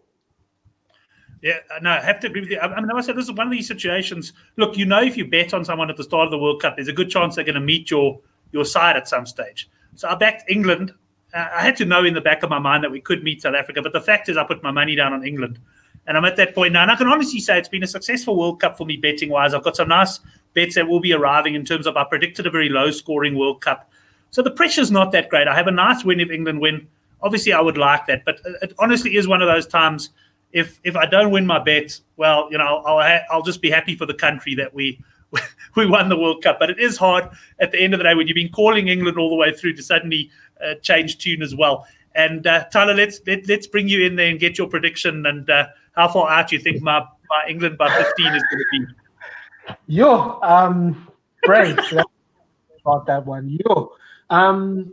Yeah, 1.43 1.59
no, 1.83 1.91
I 1.91 2.01
have 2.01 2.21
to 2.21 2.29
agree 2.29 2.41
with 2.41 2.51
you. 2.51 2.59
I 2.59 2.81
mean, 2.81 2.91
I 2.91 3.01
said 3.03 3.17
this 3.17 3.27
is 3.27 3.33
one 3.33 3.47
of 3.47 3.53
these 3.53 3.69
situations. 3.69 4.33
Look, 4.57 4.79
you 4.79 4.87
know, 4.87 5.03
if 5.03 5.17
you 5.17 5.27
bet 5.27 5.53
on 5.53 5.63
someone 5.63 5.91
at 5.91 5.97
the 5.97 6.05
start 6.05 6.27
of 6.27 6.31
the 6.31 6.39
World 6.39 6.63
Cup, 6.63 6.77
there's 6.77 6.89
a 6.89 6.93
good 6.93 7.11
chance 7.11 7.35
they're 7.35 7.45
going 7.45 7.55
to 7.55 7.61
meet 7.61 7.91
your 7.91 8.21
your 8.53 8.65
side 8.65 8.97
at 8.97 9.09
some 9.09 9.27
stage. 9.27 9.71
So 9.95 10.09
I 10.09 10.15
backed 10.15 10.51
England. 10.51 10.93
Uh, 11.33 11.49
I 11.55 11.63
had 11.63 11.77
to 11.77 11.85
know 11.85 12.05
in 12.05 12.15
the 12.15 12.21
back 12.21 12.43
of 12.43 12.51
my 12.51 12.59
mind 12.59 12.85
that 12.85 12.91
we 12.91 13.01
could 13.01 13.23
meet 13.23 13.43
South 13.43 13.55
Africa, 13.55 13.83
but 13.83 13.93
the 13.93 14.01
fact 14.01 14.29
is, 14.29 14.37
I 14.37 14.45
put 14.45 14.63
my 14.63 14.71
money 14.71 14.95
down 14.95 15.13
on 15.13 15.27
England. 15.27 15.59
And 16.07 16.17
I'm 16.17 16.25
at 16.25 16.37
that 16.37 16.55
point 16.55 16.73
now. 16.73 16.83
And 16.83 16.91
I 16.91 16.97
can 16.97 17.09
honestly 17.09 17.41
say 17.41 17.59
it's 17.59 17.69
been 17.69 17.83
a 17.83 17.87
successful 17.87 18.37
World 18.37 18.61
Cup 18.61 18.77
for 18.77 18.87
me 18.87 18.97
betting 18.97 19.31
wise. 19.31 19.55
I've 19.55 19.65
got 19.65 19.77
some 19.77 19.89
nice 19.89 20.21
bets 20.53 20.75
that 20.75 20.87
will 20.87 21.01
be 21.01 21.13
arriving 21.13 21.55
in 21.55 21.65
terms 21.65 21.87
of 21.87 21.97
I 21.97 22.05
predicted 22.05 22.47
a 22.47 22.51
very 22.51 22.69
low 22.69 22.91
scoring 22.91 23.37
World 23.37 23.61
Cup. 23.61 23.91
So 24.31 24.43
the 24.43 24.51
pressure's 24.51 24.91
not 24.91 25.13
that 25.13 25.29
great. 25.29 25.49
I 25.49 25.55
have 25.55 25.67
a 25.67 25.73
nice 25.73 26.05
win 26.05 26.21
if 26.21 26.31
England 26.31 26.61
win. 26.61 26.87
Obviously, 27.23 27.53
I 27.53 27.61
would 27.61 27.79
like 27.79 28.07
that. 28.07 28.25
But 28.25 28.41
it 28.63 28.75
honestly 28.79 29.17
is 29.17 29.27
one 29.27 29.41
of 29.41 29.49
those 29.49 29.67
times 29.67 30.11
if 30.53 30.79
if 30.85 30.97
I 30.97 31.07
don't 31.07 31.31
win 31.31 31.47
my 31.47 31.59
bet, 31.59 31.99
well, 32.17 32.49
you 32.51 32.59
know, 32.59 32.83
I'll, 32.87 33.21
I'll 33.31 33.43
just 33.43 33.61
be 33.61 33.71
happy 33.71 33.97
for 33.97 34.07
the 34.07 34.15
country 34.15 34.55
that 34.55 34.73
we 34.73 35.01
we 35.75 35.87
won 35.87 36.09
the 36.09 36.17
World 36.17 36.43
Cup. 36.43 36.59
But 36.59 36.71
it 36.71 36.79
is 36.79 36.97
hard 36.97 37.29
at 37.61 37.73
the 37.73 37.81
end 37.81 37.93
of 37.93 37.99
the 37.99 38.05
day 38.05 38.15
when 38.15 38.27
you've 38.27 38.37
been 38.37 38.53
calling 38.53 38.89
England 38.89 39.19
all 39.19 39.29
the 39.29 39.37
way 39.37 39.53
through 39.53 39.75
to 39.75 39.83
suddenly 39.83 40.31
uh, 40.65 40.75
change 40.77 41.19
tune 41.19 41.43
as 41.43 41.55
well. 41.55 41.87
And 42.15 42.47
uh, 42.47 42.65
Tyler, 42.73 42.95
let's 42.95 43.21
let, 43.27 43.47
let's 43.49 43.67
bring 43.67 43.89
you 43.89 44.05
in 44.07 44.17
there 44.17 44.29
and 44.29 44.39
get 44.39 44.57
your 44.57 44.69
prediction 44.69 45.27
and 45.27 45.51
uh, 45.51 45.67
how 45.95 46.09
far 46.09 46.31
out 46.31 46.49
do 46.49 46.57
you 46.57 46.63
think 46.63 46.83
my, 46.83 47.01
my 47.29 47.47
England 47.49 47.79
by 47.79 47.89
15 47.89 48.03
is 48.07 48.15
going 48.17 48.37
to 48.37 48.67
be? 48.73 49.75
Yo, 49.87 50.41
um, 50.43 51.09
great 51.43 51.79
about 52.85 53.07
that 53.07 53.25
one. 53.25 53.59
Yo, 53.65 53.93
um, 54.31 54.93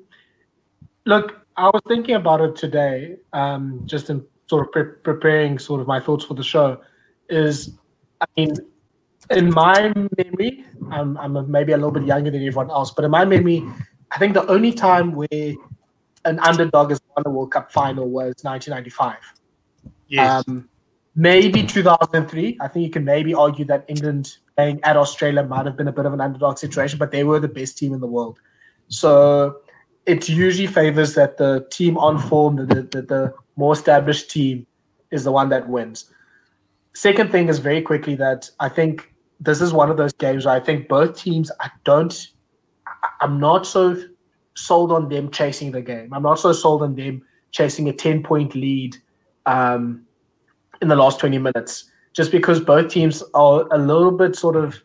look, 1.05 1.45
I 1.57 1.65
was 1.65 1.81
thinking 1.87 2.15
about 2.15 2.41
it 2.41 2.55
today, 2.55 3.17
um, 3.33 3.81
just 3.85 4.09
in 4.09 4.25
sort 4.47 4.65
of 4.65 4.71
pre- 4.71 4.95
preparing 5.03 5.59
sort 5.59 5.81
of 5.81 5.87
my 5.87 5.99
thoughts 5.99 6.25
for 6.25 6.33
the 6.33 6.43
show. 6.43 6.81
Is 7.29 7.77
I 8.21 8.25
mean, 8.37 8.53
in 9.29 9.53
my 9.53 9.93
memory, 10.17 10.65
I'm, 10.91 11.17
I'm 11.17 11.49
maybe 11.49 11.71
a 11.71 11.77
little 11.77 11.91
bit 11.91 12.03
younger 12.03 12.31
than 12.31 12.41
everyone 12.45 12.69
else, 12.69 12.91
but 12.91 13.05
in 13.05 13.11
my 13.11 13.25
memory, 13.25 13.63
I 14.11 14.19
think 14.19 14.33
the 14.33 14.45
only 14.47 14.73
time 14.73 15.13
where 15.13 15.53
an 16.25 16.39
underdog 16.39 16.89
has 16.89 16.99
won 17.15 17.23
a 17.25 17.29
World 17.29 17.51
Cup 17.51 17.71
final 17.71 18.09
was 18.09 18.35
1995. 18.43 19.17
Yes. 20.07 20.43
Um, 20.47 20.69
maybe 21.15 21.63
2003. 21.63 22.57
I 22.59 22.67
think 22.67 22.85
you 22.85 22.91
can 22.91 23.05
maybe 23.05 23.33
argue 23.33 23.65
that 23.65 23.85
England 23.87 24.37
playing 24.55 24.79
at 24.83 24.97
Australia 24.97 25.43
might 25.43 25.65
have 25.65 25.77
been 25.77 25.87
a 25.87 25.91
bit 25.91 26.05
of 26.05 26.13
an 26.13 26.21
underdog 26.21 26.57
situation, 26.57 26.99
but 26.99 27.11
they 27.11 27.23
were 27.23 27.39
the 27.39 27.47
best 27.47 27.77
team 27.77 27.93
in 27.93 27.99
the 27.99 28.07
world. 28.07 28.39
So 28.87 29.61
it 30.05 30.27
usually 30.27 30.67
favors 30.67 31.13
that 31.15 31.37
the 31.37 31.65
team 31.71 31.97
on 31.97 32.17
form, 32.17 32.55
the, 32.55 32.65
the, 32.65 33.01
the 33.01 33.33
more 33.55 33.73
established 33.73 34.31
team, 34.31 34.65
is 35.11 35.23
the 35.23 35.31
one 35.31 35.49
that 35.49 35.67
wins. 35.67 36.11
Second 36.93 37.31
thing 37.31 37.49
is 37.49 37.59
very 37.59 37.81
quickly 37.81 38.15
that 38.15 38.49
I 38.59 38.69
think 38.69 39.13
this 39.39 39.61
is 39.61 39.73
one 39.73 39.89
of 39.89 39.97
those 39.97 40.13
games 40.13 40.45
where 40.45 40.55
I 40.55 40.59
think 40.59 40.87
both 40.87 41.17
teams, 41.17 41.51
I 41.59 41.69
don't, 41.83 42.27
I'm 43.21 43.39
not 43.39 43.65
so 43.65 43.97
sold 44.55 44.91
on 44.91 45.09
them 45.09 45.31
chasing 45.31 45.71
the 45.71 45.81
game. 45.81 46.13
I'm 46.13 46.23
not 46.23 46.39
so 46.39 46.53
sold 46.53 46.81
on 46.81 46.95
them 46.95 47.23
chasing 47.51 47.89
a 47.89 47.93
10 47.93 48.23
point 48.23 48.55
lead 48.55 48.95
um, 49.45 50.05
in 50.81 50.87
the 50.87 50.95
last 50.95 51.19
20 51.19 51.37
minutes, 51.37 51.91
just 52.13 52.31
because 52.31 52.59
both 52.59 52.89
teams 52.89 53.23
are 53.33 53.67
a 53.71 53.77
little 53.77 54.11
bit 54.11 54.35
sort 54.35 54.55
of 54.55 54.81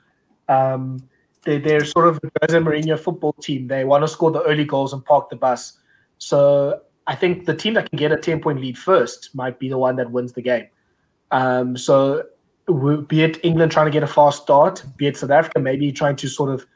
um, 0.49 1.03
they, 1.47 1.59
they're 1.59 1.85
sort 1.85 2.09
of 2.09 2.21
Jose 2.43 2.59
Mourinho 2.59 2.99
football 2.99 3.33
team. 3.35 3.69
They 3.69 3.85
want 3.85 4.03
to 4.03 4.09
score 4.09 4.31
the 4.31 4.43
early 4.43 4.65
goals 4.65 4.93
and 4.93 5.03
park 5.05 5.31
the 5.31 5.37
bus. 5.37 5.79
So 6.19 6.81
I 7.07 7.15
think 7.15 7.47
the 7.47 7.55
team 7.55 7.75
that 7.75 7.89
can 7.89 7.97
get 7.97 8.13
a 8.13 8.17
10 8.17 8.41
point 8.41 8.61
lead 8.61 8.77
first 8.77 9.35
might 9.35 9.59
be 9.59 9.69
the 9.69 9.79
one 9.79 9.97
that 9.97 10.11
wins 10.11 10.33
the 10.33 10.43
game. 10.43 10.67
Um, 11.31 11.77
so 11.77 12.25
be 13.07 13.23
it 13.23 13.45
England 13.45 13.71
trying 13.73 13.87
to 13.87 13.93
get 13.93 14.03
a 14.03 14.09
fast 14.09 14.43
start, 14.43 14.85
be 14.97 15.07
it 15.07 15.17
South 15.17 15.31
Africa 15.31 15.61
maybe 15.61 15.93
trying 15.93 16.17
to 16.17 16.29
sort 16.29 16.51
of 16.51 16.67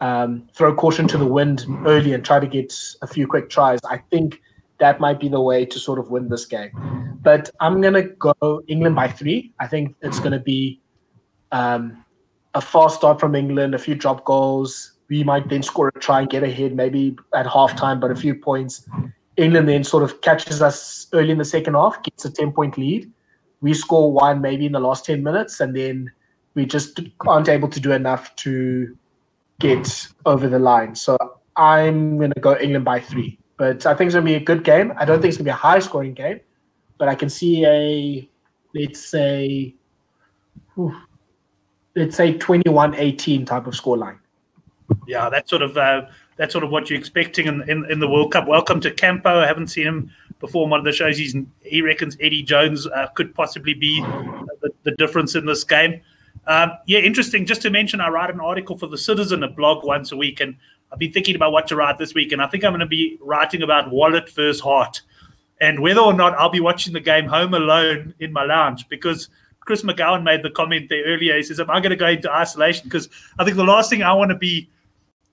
um, 0.00 0.48
throw 0.52 0.74
caution 0.74 1.08
to 1.08 1.16
the 1.16 1.26
wind 1.26 1.64
early 1.86 2.12
and 2.12 2.24
try 2.24 2.40
to 2.40 2.46
get 2.46 2.74
a 3.02 3.06
few 3.06 3.26
quick 3.26 3.48
tries. 3.48 3.78
I 3.88 3.98
think 4.10 4.42
that 4.78 5.00
might 5.00 5.20
be 5.20 5.28
the 5.28 5.40
way 5.40 5.64
to 5.64 5.78
sort 5.78 5.98
of 5.98 6.10
win 6.10 6.28
this 6.28 6.44
game. 6.44 6.70
But 7.22 7.50
I'm 7.60 7.80
gonna 7.80 8.02
go 8.02 8.62
England 8.68 8.96
by 8.96 9.08
three. 9.08 9.52
I 9.58 9.66
think 9.66 9.96
it's 10.02 10.20
gonna 10.20 10.40
be 10.40 10.80
um, 11.52 12.04
a 12.54 12.60
fast 12.60 12.96
start 12.96 13.20
from 13.20 13.34
England, 13.34 13.74
a 13.74 13.78
few 13.78 13.94
drop 13.94 14.24
goals. 14.24 14.92
We 15.08 15.22
might 15.22 15.48
then 15.48 15.62
score 15.62 15.88
a 15.88 15.92
try 15.92 16.20
and 16.20 16.30
get 16.30 16.42
ahead, 16.42 16.74
maybe 16.74 17.16
at 17.34 17.46
halftime, 17.46 18.00
but 18.00 18.10
a 18.10 18.16
few 18.16 18.34
points. 18.34 18.88
England 19.36 19.68
then 19.68 19.84
sort 19.84 20.02
of 20.02 20.20
catches 20.22 20.62
us 20.62 21.06
early 21.12 21.30
in 21.30 21.38
the 21.38 21.44
second 21.44 21.74
half, 21.74 22.02
gets 22.02 22.24
a 22.24 22.30
10 22.30 22.52
point 22.52 22.78
lead. 22.78 23.10
We 23.60 23.74
score 23.74 24.12
one 24.12 24.40
maybe 24.40 24.66
in 24.66 24.72
the 24.72 24.80
last 24.80 25.04
10 25.04 25.22
minutes, 25.22 25.60
and 25.60 25.76
then 25.76 26.10
we 26.54 26.66
just 26.66 27.00
aren't 27.26 27.48
able 27.48 27.68
to 27.68 27.80
do 27.80 27.92
enough 27.92 28.34
to 28.36 28.96
get 29.60 30.08
over 30.24 30.48
the 30.48 30.58
line. 30.58 30.94
So 30.94 31.16
I'm 31.56 32.18
going 32.18 32.32
to 32.32 32.40
go 32.40 32.56
England 32.58 32.84
by 32.84 33.00
three. 33.00 33.38
But 33.56 33.86
I 33.86 33.94
think 33.94 34.08
it's 34.08 34.14
going 34.14 34.26
to 34.26 34.30
be 34.30 34.34
a 34.34 34.40
good 34.40 34.64
game. 34.64 34.92
I 34.96 35.04
don't 35.04 35.20
think 35.20 35.30
it's 35.30 35.38
going 35.38 35.46
to 35.46 35.50
be 35.50 35.50
a 35.50 35.54
high 35.54 35.78
scoring 35.78 36.14
game, 36.14 36.40
but 36.98 37.08
I 37.08 37.14
can 37.14 37.30
see 37.30 37.64
a, 37.64 38.28
let's 38.74 39.00
say, 39.00 39.74
whew, 40.74 40.94
let's 41.94 42.16
say 42.16 42.34
21-18 42.34 43.46
type 43.46 43.66
of 43.66 43.74
scoreline. 43.74 44.18
Yeah, 45.08 45.28
that's 45.30 45.50
sort 45.50 45.62
of 45.62 45.76
uh, 45.76 46.02
that's 46.36 46.52
sort 46.52 46.62
of 46.62 46.70
what 46.70 46.88
you're 46.88 46.98
expecting 46.98 47.46
in, 47.46 47.68
in, 47.68 47.90
in 47.90 47.98
the 47.98 48.08
World 48.08 48.32
Cup. 48.32 48.46
Welcome 48.46 48.80
to 48.82 48.90
Campo. 48.90 49.40
I 49.40 49.46
haven't 49.46 49.68
seen 49.68 49.86
him 49.86 50.10
before 50.38 50.68
one 50.68 50.78
of 50.78 50.84
the 50.84 50.92
shows. 50.92 51.16
He's 51.16 51.34
he 51.62 51.82
reckons 51.82 52.16
Eddie 52.20 52.42
Jones 52.42 52.86
uh, 52.86 53.08
could 53.14 53.34
possibly 53.34 53.74
be 53.74 54.00
the, 54.00 54.70
the, 54.84 54.92
difference 54.92 55.34
in 55.34 55.46
this 55.46 55.64
game. 55.64 56.00
Um, 56.46 56.72
yeah, 56.86 57.00
interesting. 57.00 57.46
Just 57.46 57.62
to 57.62 57.70
mention, 57.70 58.00
I 58.00 58.08
write 58.10 58.30
an 58.30 58.40
article 58.40 58.76
for 58.76 58.86
the 58.86 58.98
Citizen, 58.98 59.42
a 59.42 59.48
blog 59.48 59.84
once 59.84 60.12
a 60.12 60.16
week, 60.16 60.40
and 60.40 60.56
I've 60.92 60.98
been 60.98 61.12
thinking 61.12 61.34
about 61.34 61.52
what 61.52 61.66
to 61.68 61.76
write 61.76 61.98
this 61.98 62.14
week, 62.14 62.32
and 62.32 62.40
I 62.40 62.46
think 62.46 62.64
I'm 62.64 62.70
going 62.70 62.80
to 62.80 62.86
be 62.86 63.18
writing 63.20 63.62
about 63.62 63.90
wallet 63.90 64.30
versus 64.30 64.60
heart, 64.60 65.02
and 65.60 65.80
whether 65.80 66.00
or 66.00 66.12
not 66.12 66.34
I'll 66.34 66.50
be 66.50 66.60
watching 66.60 66.92
the 66.92 67.00
game 67.00 67.26
home 67.26 67.54
alone 67.54 68.14
in 68.20 68.32
my 68.32 68.44
lounge 68.44 68.88
because 68.88 69.28
Chris 69.60 69.82
McGowan 69.82 70.22
made 70.22 70.42
the 70.42 70.50
comment 70.50 70.88
there 70.88 71.04
earlier. 71.04 71.36
He 71.36 71.42
says, 71.42 71.58
"Am 71.58 71.70
I 71.70 71.80
going 71.80 71.90
to 71.90 71.96
go 71.96 72.08
into 72.08 72.30
isolation?" 72.30 72.84
Because 72.84 73.08
I 73.38 73.44
think 73.44 73.56
the 73.56 73.64
last 73.64 73.90
thing 73.90 74.02
I 74.02 74.12
want 74.12 74.30
to 74.30 74.36
be 74.36 74.68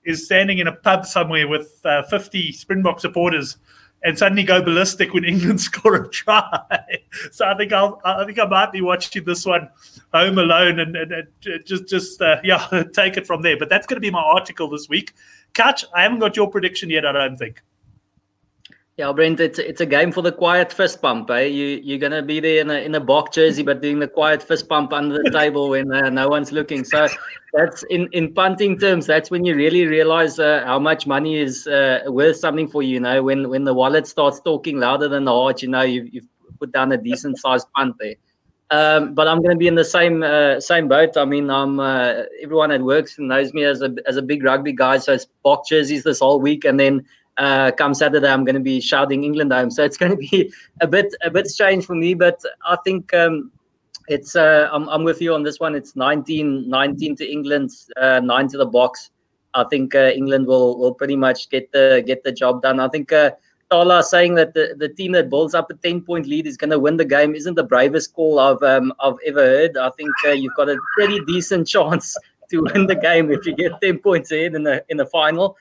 is 0.04 0.26
standing 0.26 0.58
in 0.58 0.66
a 0.66 0.72
pub 0.72 1.06
somewhere 1.06 1.48
with 1.48 1.80
uh, 1.84 2.02
50 2.02 2.52
Springbok 2.52 3.00
supporters 3.00 3.56
and 4.04 4.18
suddenly 4.18 4.44
go 4.44 4.62
ballistic 4.62 5.14
when 5.14 5.24
England 5.24 5.60
score 5.60 5.96
a 5.96 6.08
try. 6.08 6.60
so 7.32 7.46
I 7.46 7.56
think 7.56 7.72
I'll 7.72 8.00
I 8.04 8.24
think 8.24 8.38
I 8.38 8.46
might 8.46 8.70
be 8.70 8.82
watching 8.82 9.24
this 9.24 9.44
one 9.44 9.68
home 10.12 10.38
alone 10.38 10.78
and, 10.78 10.94
and, 10.94 11.12
and 11.12 11.66
just 11.66 11.88
just 11.88 12.22
uh, 12.22 12.36
yeah 12.44 12.84
take 12.92 13.16
it 13.16 13.26
from 13.26 13.42
there. 13.42 13.58
But 13.58 13.70
that's 13.70 13.86
going 13.86 13.96
to 13.96 14.00
be 14.00 14.10
my 14.10 14.22
article 14.22 14.68
this 14.68 14.88
week. 14.88 15.14
Catch, 15.54 15.84
I 15.94 16.02
haven't 16.02 16.18
got 16.18 16.36
your 16.36 16.50
prediction 16.50 16.90
yet. 16.90 17.06
I 17.06 17.12
don't 17.12 17.36
think. 17.36 17.62
Yeah, 18.96 19.10
Brent, 19.12 19.40
it's 19.40 19.58
it's 19.58 19.80
a 19.80 19.86
game 19.86 20.12
for 20.12 20.22
the 20.22 20.30
quiet 20.30 20.72
fist 20.72 21.02
pump. 21.02 21.28
Eh? 21.28 21.46
You 21.46 21.80
you're 21.82 21.98
gonna 21.98 22.22
be 22.22 22.38
there 22.38 22.60
in 22.60 22.70
a 22.70 22.74
in 22.74 22.94
a 22.94 23.00
Bok 23.00 23.32
jersey, 23.32 23.64
but 23.64 23.82
doing 23.82 23.98
the 23.98 24.06
quiet 24.06 24.40
fist 24.40 24.68
pump 24.68 24.92
under 24.92 25.20
the 25.20 25.30
table 25.32 25.70
when 25.70 25.92
uh, 25.92 26.10
no 26.10 26.28
one's 26.28 26.52
looking. 26.52 26.84
So 26.84 27.08
that's 27.52 27.82
in 27.90 28.08
in 28.12 28.32
punting 28.34 28.78
terms. 28.78 29.06
That's 29.06 29.32
when 29.32 29.44
you 29.44 29.56
really 29.56 29.86
realize 29.86 30.38
uh, 30.38 30.62
how 30.64 30.78
much 30.78 31.08
money 31.08 31.38
is 31.38 31.66
uh, 31.66 32.02
worth 32.06 32.36
something 32.36 32.68
for 32.68 32.84
you. 32.84 32.94
You 32.94 33.00
know, 33.00 33.20
when 33.24 33.48
when 33.48 33.64
the 33.64 33.74
wallet 33.74 34.06
starts 34.06 34.40
talking 34.40 34.78
louder 34.78 35.08
than 35.08 35.24
the 35.24 35.32
heart, 35.32 35.60
you 35.60 35.68
know 35.68 35.82
you've, 35.82 36.14
you've 36.14 36.28
put 36.60 36.70
down 36.70 36.92
a 36.92 36.96
decent 36.96 37.38
sized 37.40 37.66
punt 37.74 37.96
there. 37.98 38.14
Um, 38.70 39.12
but 39.14 39.26
I'm 39.26 39.38
going 39.38 39.56
to 39.56 39.58
be 39.58 39.66
in 39.66 39.74
the 39.74 39.84
same 39.84 40.22
uh, 40.22 40.60
same 40.60 40.86
boat. 40.86 41.16
I 41.16 41.24
mean, 41.24 41.50
I'm 41.50 41.80
uh, 41.80 42.22
everyone 42.40 42.70
that 42.70 42.80
works 42.80 43.16
knows 43.18 43.52
me 43.54 43.64
as 43.64 43.82
a 43.82 43.92
as 44.06 44.16
a 44.16 44.22
big 44.22 44.44
rugby 44.44 44.72
guy. 44.72 44.98
So 44.98 45.14
it's 45.14 45.26
Bok 45.42 45.66
jerseys 45.66 46.04
this 46.04 46.20
whole 46.20 46.40
week, 46.40 46.64
and 46.64 46.78
then 46.78 47.04
uh, 47.36 47.72
come 47.72 47.94
Saturday, 47.94 48.28
I'm 48.28 48.44
going 48.44 48.54
to 48.54 48.60
be 48.60 48.80
shouting 48.80 49.24
England 49.24 49.52
home. 49.52 49.70
So 49.70 49.84
it's 49.84 49.96
going 49.96 50.12
to 50.12 50.16
be 50.16 50.52
a 50.80 50.86
bit 50.86 51.14
a 51.22 51.30
bit 51.30 51.46
strange 51.48 51.86
for 51.86 51.94
me, 51.94 52.14
but 52.14 52.40
I 52.64 52.76
think 52.84 53.12
um, 53.14 53.50
it's 54.08 54.36
uh, 54.36 54.68
I'm, 54.72 54.88
I'm 54.88 55.04
with 55.04 55.20
you 55.20 55.34
on 55.34 55.42
this 55.42 55.60
one. 55.60 55.74
It's 55.74 55.96
19 55.96 56.68
19 56.68 57.16
to 57.16 57.30
England, 57.30 57.70
uh, 57.96 58.20
nine 58.20 58.48
to 58.48 58.58
the 58.58 58.66
Boks. 58.66 59.10
I 59.54 59.64
think 59.64 59.94
uh, 59.94 60.10
England 60.14 60.46
will 60.46 60.78
will 60.78 60.94
pretty 60.94 61.16
much 61.16 61.48
get 61.50 61.70
the 61.72 62.02
get 62.06 62.24
the 62.24 62.32
job 62.32 62.62
done. 62.62 62.80
I 62.80 62.88
think 62.88 63.12
uh, 63.12 63.32
Tyler 63.70 64.02
saying 64.02 64.34
that 64.34 64.54
the, 64.54 64.74
the 64.78 64.88
team 64.88 65.12
that 65.12 65.30
builds 65.30 65.54
up 65.54 65.70
a 65.70 65.74
10 65.74 66.02
point 66.02 66.26
lead 66.26 66.46
is 66.46 66.56
going 66.56 66.70
to 66.70 66.78
win 66.78 66.96
the 66.96 67.04
game 67.04 67.34
isn't 67.34 67.54
the 67.54 67.64
bravest 67.64 68.12
call 68.14 68.38
I've 68.38 68.62
um, 68.62 68.92
I've 69.00 69.18
ever 69.26 69.40
heard. 69.40 69.76
I 69.76 69.90
think 69.90 70.10
uh, 70.26 70.30
you've 70.30 70.54
got 70.56 70.68
a 70.68 70.76
pretty 70.96 71.20
decent 71.26 71.66
chance 71.74 72.16
to 72.50 72.62
win 72.62 72.86
the 72.86 72.94
game 72.94 73.30
if 73.30 73.46
you 73.46 73.54
get 73.54 73.80
10 73.80 73.98
points 73.98 74.30
ahead 74.32 74.54
in 74.54 74.62
the 74.64 74.84
in 74.88 74.96
the 74.96 75.06
final. 75.06 75.56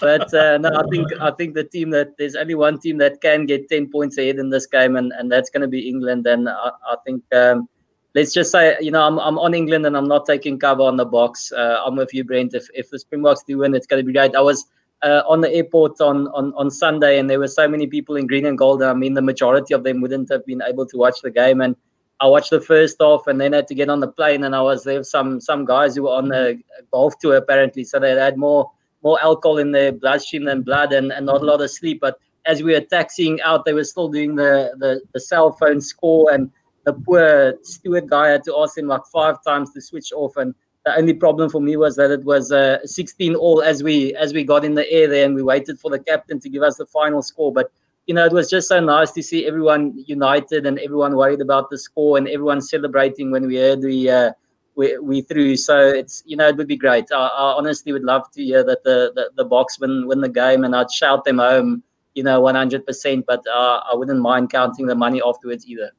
But 0.00 0.32
uh, 0.32 0.58
no, 0.58 0.68
I 0.68 0.84
think 0.90 1.08
I 1.20 1.30
think 1.32 1.54
the 1.54 1.64
team 1.64 1.90
that 1.90 2.16
there's 2.18 2.36
only 2.36 2.54
one 2.54 2.78
team 2.78 2.98
that 2.98 3.20
can 3.20 3.46
get 3.46 3.68
ten 3.68 3.90
points 3.90 4.16
ahead 4.16 4.38
in 4.38 4.48
this 4.50 4.66
game, 4.66 4.94
and, 4.96 5.12
and 5.18 5.30
that's 5.30 5.50
going 5.50 5.62
to 5.62 5.68
be 5.68 5.88
England. 5.88 6.26
And 6.26 6.48
I, 6.48 6.70
I 6.86 6.96
think 7.04 7.22
um, 7.34 7.68
let's 8.14 8.32
just 8.32 8.52
say 8.52 8.76
you 8.80 8.92
know 8.92 9.02
I'm, 9.02 9.18
I'm 9.18 9.38
on 9.38 9.54
England 9.54 9.86
and 9.86 9.96
I'm 9.96 10.06
not 10.06 10.24
taking 10.24 10.58
cover 10.58 10.82
on 10.82 10.96
the 10.96 11.06
Boks. 11.06 11.52
Uh, 11.52 11.82
I'm 11.84 11.96
with 11.96 12.14
you, 12.14 12.22
Brent. 12.22 12.54
If 12.54 12.68
if 12.74 12.90
the 12.90 12.98
Springboks 12.98 13.42
do 13.42 13.58
win, 13.58 13.74
it's 13.74 13.88
going 13.88 14.00
to 14.00 14.06
be 14.06 14.12
great. 14.12 14.36
I 14.36 14.40
was 14.40 14.66
uh, 15.02 15.22
on 15.28 15.40
the 15.40 15.52
airport 15.52 16.00
on, 16.00 16.28
on 16.28 16.54
on 16.54 16.70
Sunday, 16.70 17.18
and 17.18 17.28
there 17.28 17.40
were 17.40 17.48
so 17.48 17.66
many 17.66 17.88
people 17.88 18.14
in 18.14 18.28
green 18.28 18.46
and 18.46 18.56
gold. 18.56 18.84
I 18.84 18.94
mean, 18.94 19.14
the 19.14 19.22
majority 19.22 19.74
of 19.74 19.82
them 19.82 20.00
wouldn't 20.00 20.30
have 20.30 20.46
been 20.46 20.62
able 20.62 20.86
to 20.86 20.96
watch 20.96 21.22
the 21.22 21.30
game, 21.32 21.60
and 21.60 21.74
I 22.20 22.28
watched 22.28 22.50
the 22.50 22.60
first 22.60 22.98
half, 23.00 23.26
and 23.26 23.40
then 23.40 23.52
had 23.52 23.66
to 23.66 23.74
get 23.74 23.88
on 23.88 23.98
the 23.98 24.08
plane, 24.08 24.44
and 24.44 24.54
I 24.54 24.62
was 24.62 24.84
there 24.84 24.98
with 24.98 25.08
some 25.08 25.40
some 25.40 25.64
guys 25.64 25.96
who 25.96 26.04
were 26.04 26.14
on 26.14 26.28
the 26.28 26.60
golf 26.92 27.18
tour 27.18 27.34
apparently, 27.34 27.82
so 27.82 27.98
they 27.98 28.12
had 28.12 28.36
more 28.36 28.70
more 29.02 29.20
alcohol 29.22 29.58
in 29.58 29.72
their 29.72 29.92
bloodstream 29.92 30.44
than 30.44 30.62
blood 30.62 30.92
and, 30.92 31.12
and 31.12 31.26
not 31.26 31.42
a 31.42 31.44
lot 31.44 31.60
of 31.60 31.70
sleep. 31.70 32.00
But 32.00 32.18
as 32.46 32.62
we 32.62 32.72
were 32.72 32.80
taxiing 32.80 33.40
out, 33.42 33.64
they 33.64 33.72
were 33.72 33.84
still 33.84 34.08
doing 34.08 34.34
the, 34.34 34.72
the, 34.78 35.00
the 35.12 35.20
cell 35.20 35.52
phone 35.52 35.80
score. 35.80 36.32
And 36.32 36.50
the 36.84 36.92
poor 36.94 37.54
steward 37.62 38.08
guy 38.08 38.28
had 38.28 38.44
to 38.44 38.56
ask 38.58 38.78
him 38.78 38.88
like 38.88 39.04
five 39.12 39.42
times 39.44 39.72
to 39.74 39.80
switch 39.80 40.12
off. 40.12 40.36
And 40.36 40.54
the 40.84 40.96
only 40.96 41.14
problem 41.14 41.50
for 41.50 41.60
me 41.60 41.76
was 41.76 41.96
that 41.96 42.10
it 42.10 42.24
was 42.24 42.50
uh, 42.50 42.78
16 42.84 43.34
all 43.34 43.62
as 43.62 43.82
we 43.82 44.14
as 44.14 44.32
we 44.32 44.42
got 44.44 44.64
in 44.64 44.74
the 44.74 44.90
air 44.90 45.06
there 45.06 45.26
and 45.26 45.34
we 45.34 45.42
waited 45.42 45.78
for 45.78 45.90
the 45.90 45.98
captain 45.98 46.40
to 46.40 46.48
give 46.48 46.62
us 46.62 46.76
the 46.76 46.86
final 46.86 47.22
score. 47.22 47.52
But 47.52 47.70
you 48.06 48.14
know, 48.14 48.24
it 48.24 48.32
was 48.32 48.48
just 48.48 48.68
so 48.68 48.80
nice 48.80 49.10
to 49.12 49.22
see 49.22 49.46
everyone 49.46 50.02
united 50.06 50.64
and 50.64 50.78
everyone 50.78 51.14
worried 51.14 51.42
about 51.42 51.68
the 51.68 51.76
score 51.76 52.16
and 52.16 52.26
everyone 52.26 52.62
celebrating 52.62 53.30
when 53.30 53.46
we 53.46 53.56
heard 53.56 53.82
the 53.82 54.10
uh, 54.10 54.32
we, 54.78 54.96
we 54.98 55.20
through. 55.22 55.56
So 55.56 55.76
it's 55.88 56.22
you 56.24 56.36
know 56.36 56.48
it 56.48 56.56
would 56.56 56.68
be 56.68 56.76
great. 56.76 57.06
I, 57.12 57.26
I 57.26 57.54
honestly 57.58 57.92
would 57.92 58.04
love 58.04 58.30
to 58.30 58.42
hear 58.42 58.62
that 58.64 58.84
the, 58.84 59.12
the 59.14 59.30
the 59.34 59.44
Boks 59.44 59.80
win 59.80 60.06
win 60.06 60.20
the 60.20 60.28
game, 60.28 60.64
and 60.64 60.74
I'd 60.74 60.90
shout 60.90 61.24
them 61.24 61.38
home, 61.38 61.82
you 62.14 62.22
know, 62.22 62.40
one 62.40 62.54
hundred 62.54 62.86
percent. 62.86 63.26
But 63.26 63.44
uh, 63.48 63.80
I 63.92 63.96
wouldn't 63.96 64.20
mind 64.20 64.50
counting 64.50 64.86
the 64.86 64.94
money 64.94 65.20
afterwards 65.20 65.66
either. 65.66 65.90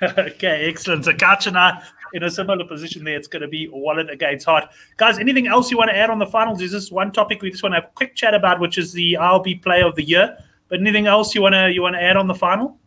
okay, 0.02 0.66
excellent. 0.68 1.04
So 1.04 1.12
Kach 1.12 1.46
and 1.46 1.58
I 1.58 1.82
in 2.14 2.22
a 2.22 2.30
similar 2.30 2.64
position 2.64 3.04
there. 3.04 3.16
It's 3.16 3.28
going 3.28 3.42
to 3.42 3.48
be 3.48 3.68
wallet 3.68 4.08
against 4.10 4.46
heart. 4.46 4.70
Guys, 4.96 5.18
anything 5.18 5.46
else 5.46 5.70
you 5.70 5.76
want 5.76 5.90
to 5.90 5.96
add 5.96 6.08
on 6.08 6.18
the 6.18 6.26
finals? 6.26 6.62
Is 6.62 6.72
this 6.72 6.90
one 6.90 7.12
topic 7.12 7.42
we 7.42 7.50
just 7.50 7.62
want 7.62 7.74
to 7.74 7.82
have 7.82 7.90
a 7.90 7.94
quick 7.94 8.16
chat 8.16 8.32
about, 8.32 8.60
which 8.60 8.78
is 8.78 8.94
the 8.94 9.18
RB 9.20 9.62
Player 9.62 9.86
of 9.86 9.94
the 9.94 10.02
Year? 10.02 10.38
But 10.68 10.80
anything 10.80 11.06
else 11.06 11.34
you 11.34 11.42
want 11.42 11.54
to 11.54 11.70
you 11.70 11.82
want 11.82 11.96
to 11.96 12.02
add 12.02 12.16
on 12.16 12.28
the 12.28 12.34
final? 12.34 12.80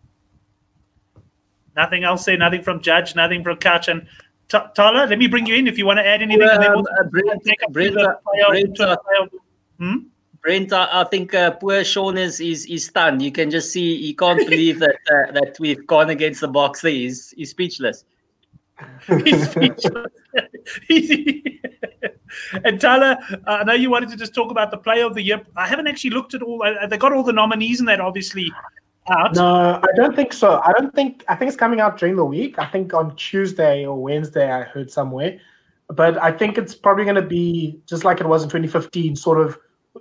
Nothing 1.75 2.03
else 2.03 2.25
there. 2.25 2.37
Nothing 2.37 2.61
from 2.61 2.81
Judge. 2.81 3.15
Nothing 3.15 3.43
from 3.43 3.57
Kach. 3.57 3.87
And 3.87 4.07
Tyler, 4.75 5.07
let 5.07 5.17
me 5.17 5.27
bring 5.27 5.45
you 5.45 5.55
in 5.55 5.67
if 5.67 5.77
you 5.77 5.85
want 5.85 5.97
to 5.97 6.05
add 6.05 6.21
anything. 6.21 6.47
Um, 6.47 6.85
uh, 6.99 7.03
Brent, 7.09 7.43
Brent, 7.71 7.97
uh, 7.97 8.15
Brent, 8.49 8.79
uh, 8.79 8.97
hmm? 9.79 9.97
Brent, 10.41 10.73
I 10.73 11.03
think 11.05 11.33
uh, 11.33 11.51
poor 11.51 11.83
Sean 11.83 12.17
is, 12.17 12.39
is 12.39 12.65
is 12.65 12.85
stunned. 12.85 13.21
You 13.21 13.31
can 13.31 13.49
just 13.49 13.71
see 13.71 14.01
he 14.01 14.13
can't 14.13 14.39
believe 14.49 14.79
that 14.79 14.97
uh, 15.11 15.31
that 15.31 15.57
we've 15.59 15.85
gone 15.87 16.09
against 16.09 16.41
the 16.41 16.49
Boks. 16.49 16.87
He's 16.87 17.31
he's 17.31 17.51
speechless. 17.51 18.05
he's 19.07 19.49
speechless. 19.49 20.11
and 22.65 22.81
Tyler, 22.81 23.17
I 23.47 23.63
know 23.63 23.73
you 23.73 23.89
wanted 23.89 24.09
to 24.09 24.17
just 24.17 24.33
talk 24.35 24.51
about 24.51 24.71
the 24.71 24.77
player 24.77 25.05
of 25.05 25.13
the 25.13 25.21
year. 25.21 25.41
I 25.55 25.67
haven't 25.67 25.87
actually 25.87 26.09
looked 26.11 26.33
at 26.33 26.41
all. 26.41 26.63
They 26.89 26.97
got 26.97 27.13
all 27.13 27.23
the 27.23 27.33
nominees 27.33 27.79
in 27.79 27.85
that, 27.85 28.01
obviously 28.01 28.51
out? 29.09 29.35
No, 29.35 29.79
I 29.81 29.95
don't 29.95 30.15
think 30.15 30.33
so. 30.33 30.61
I 30.63 30.71
don't 30.77 30.93
think. 30.93 31.23
I 31.27 31.35
think 31.35 31.49
it's 31.49 31.57
coming 31.57 31.79
out 31.79 31.97
during 31.97 32.15
the 32.15 32.25
week. 32.25 32.59
I 32.59 32.65
think 32.65 32.93
on 32.93 33.15
Tuesday 33.15 33.85
or 33.85 34.01
Wednesday. 34.01 34.51
I 34.51 34.63
heard 34.63 34.91
somewhere, 34.91 35.39
but 35.89 36.17
I 36.21 36.31
think 36.31 36.57
it's 36.57 36.75
probably 36.75 37.03
going 37.03 37.15
to 37.15 37.21
be 37.21 37.79
just 37.87 38.03
like 38.03 38.19
it 38.19 38.27
was 38.27 38.43
in 38.43 38.49
2015. 38.49 39.15
Sort 39.15 39.39
of 39.39 39.57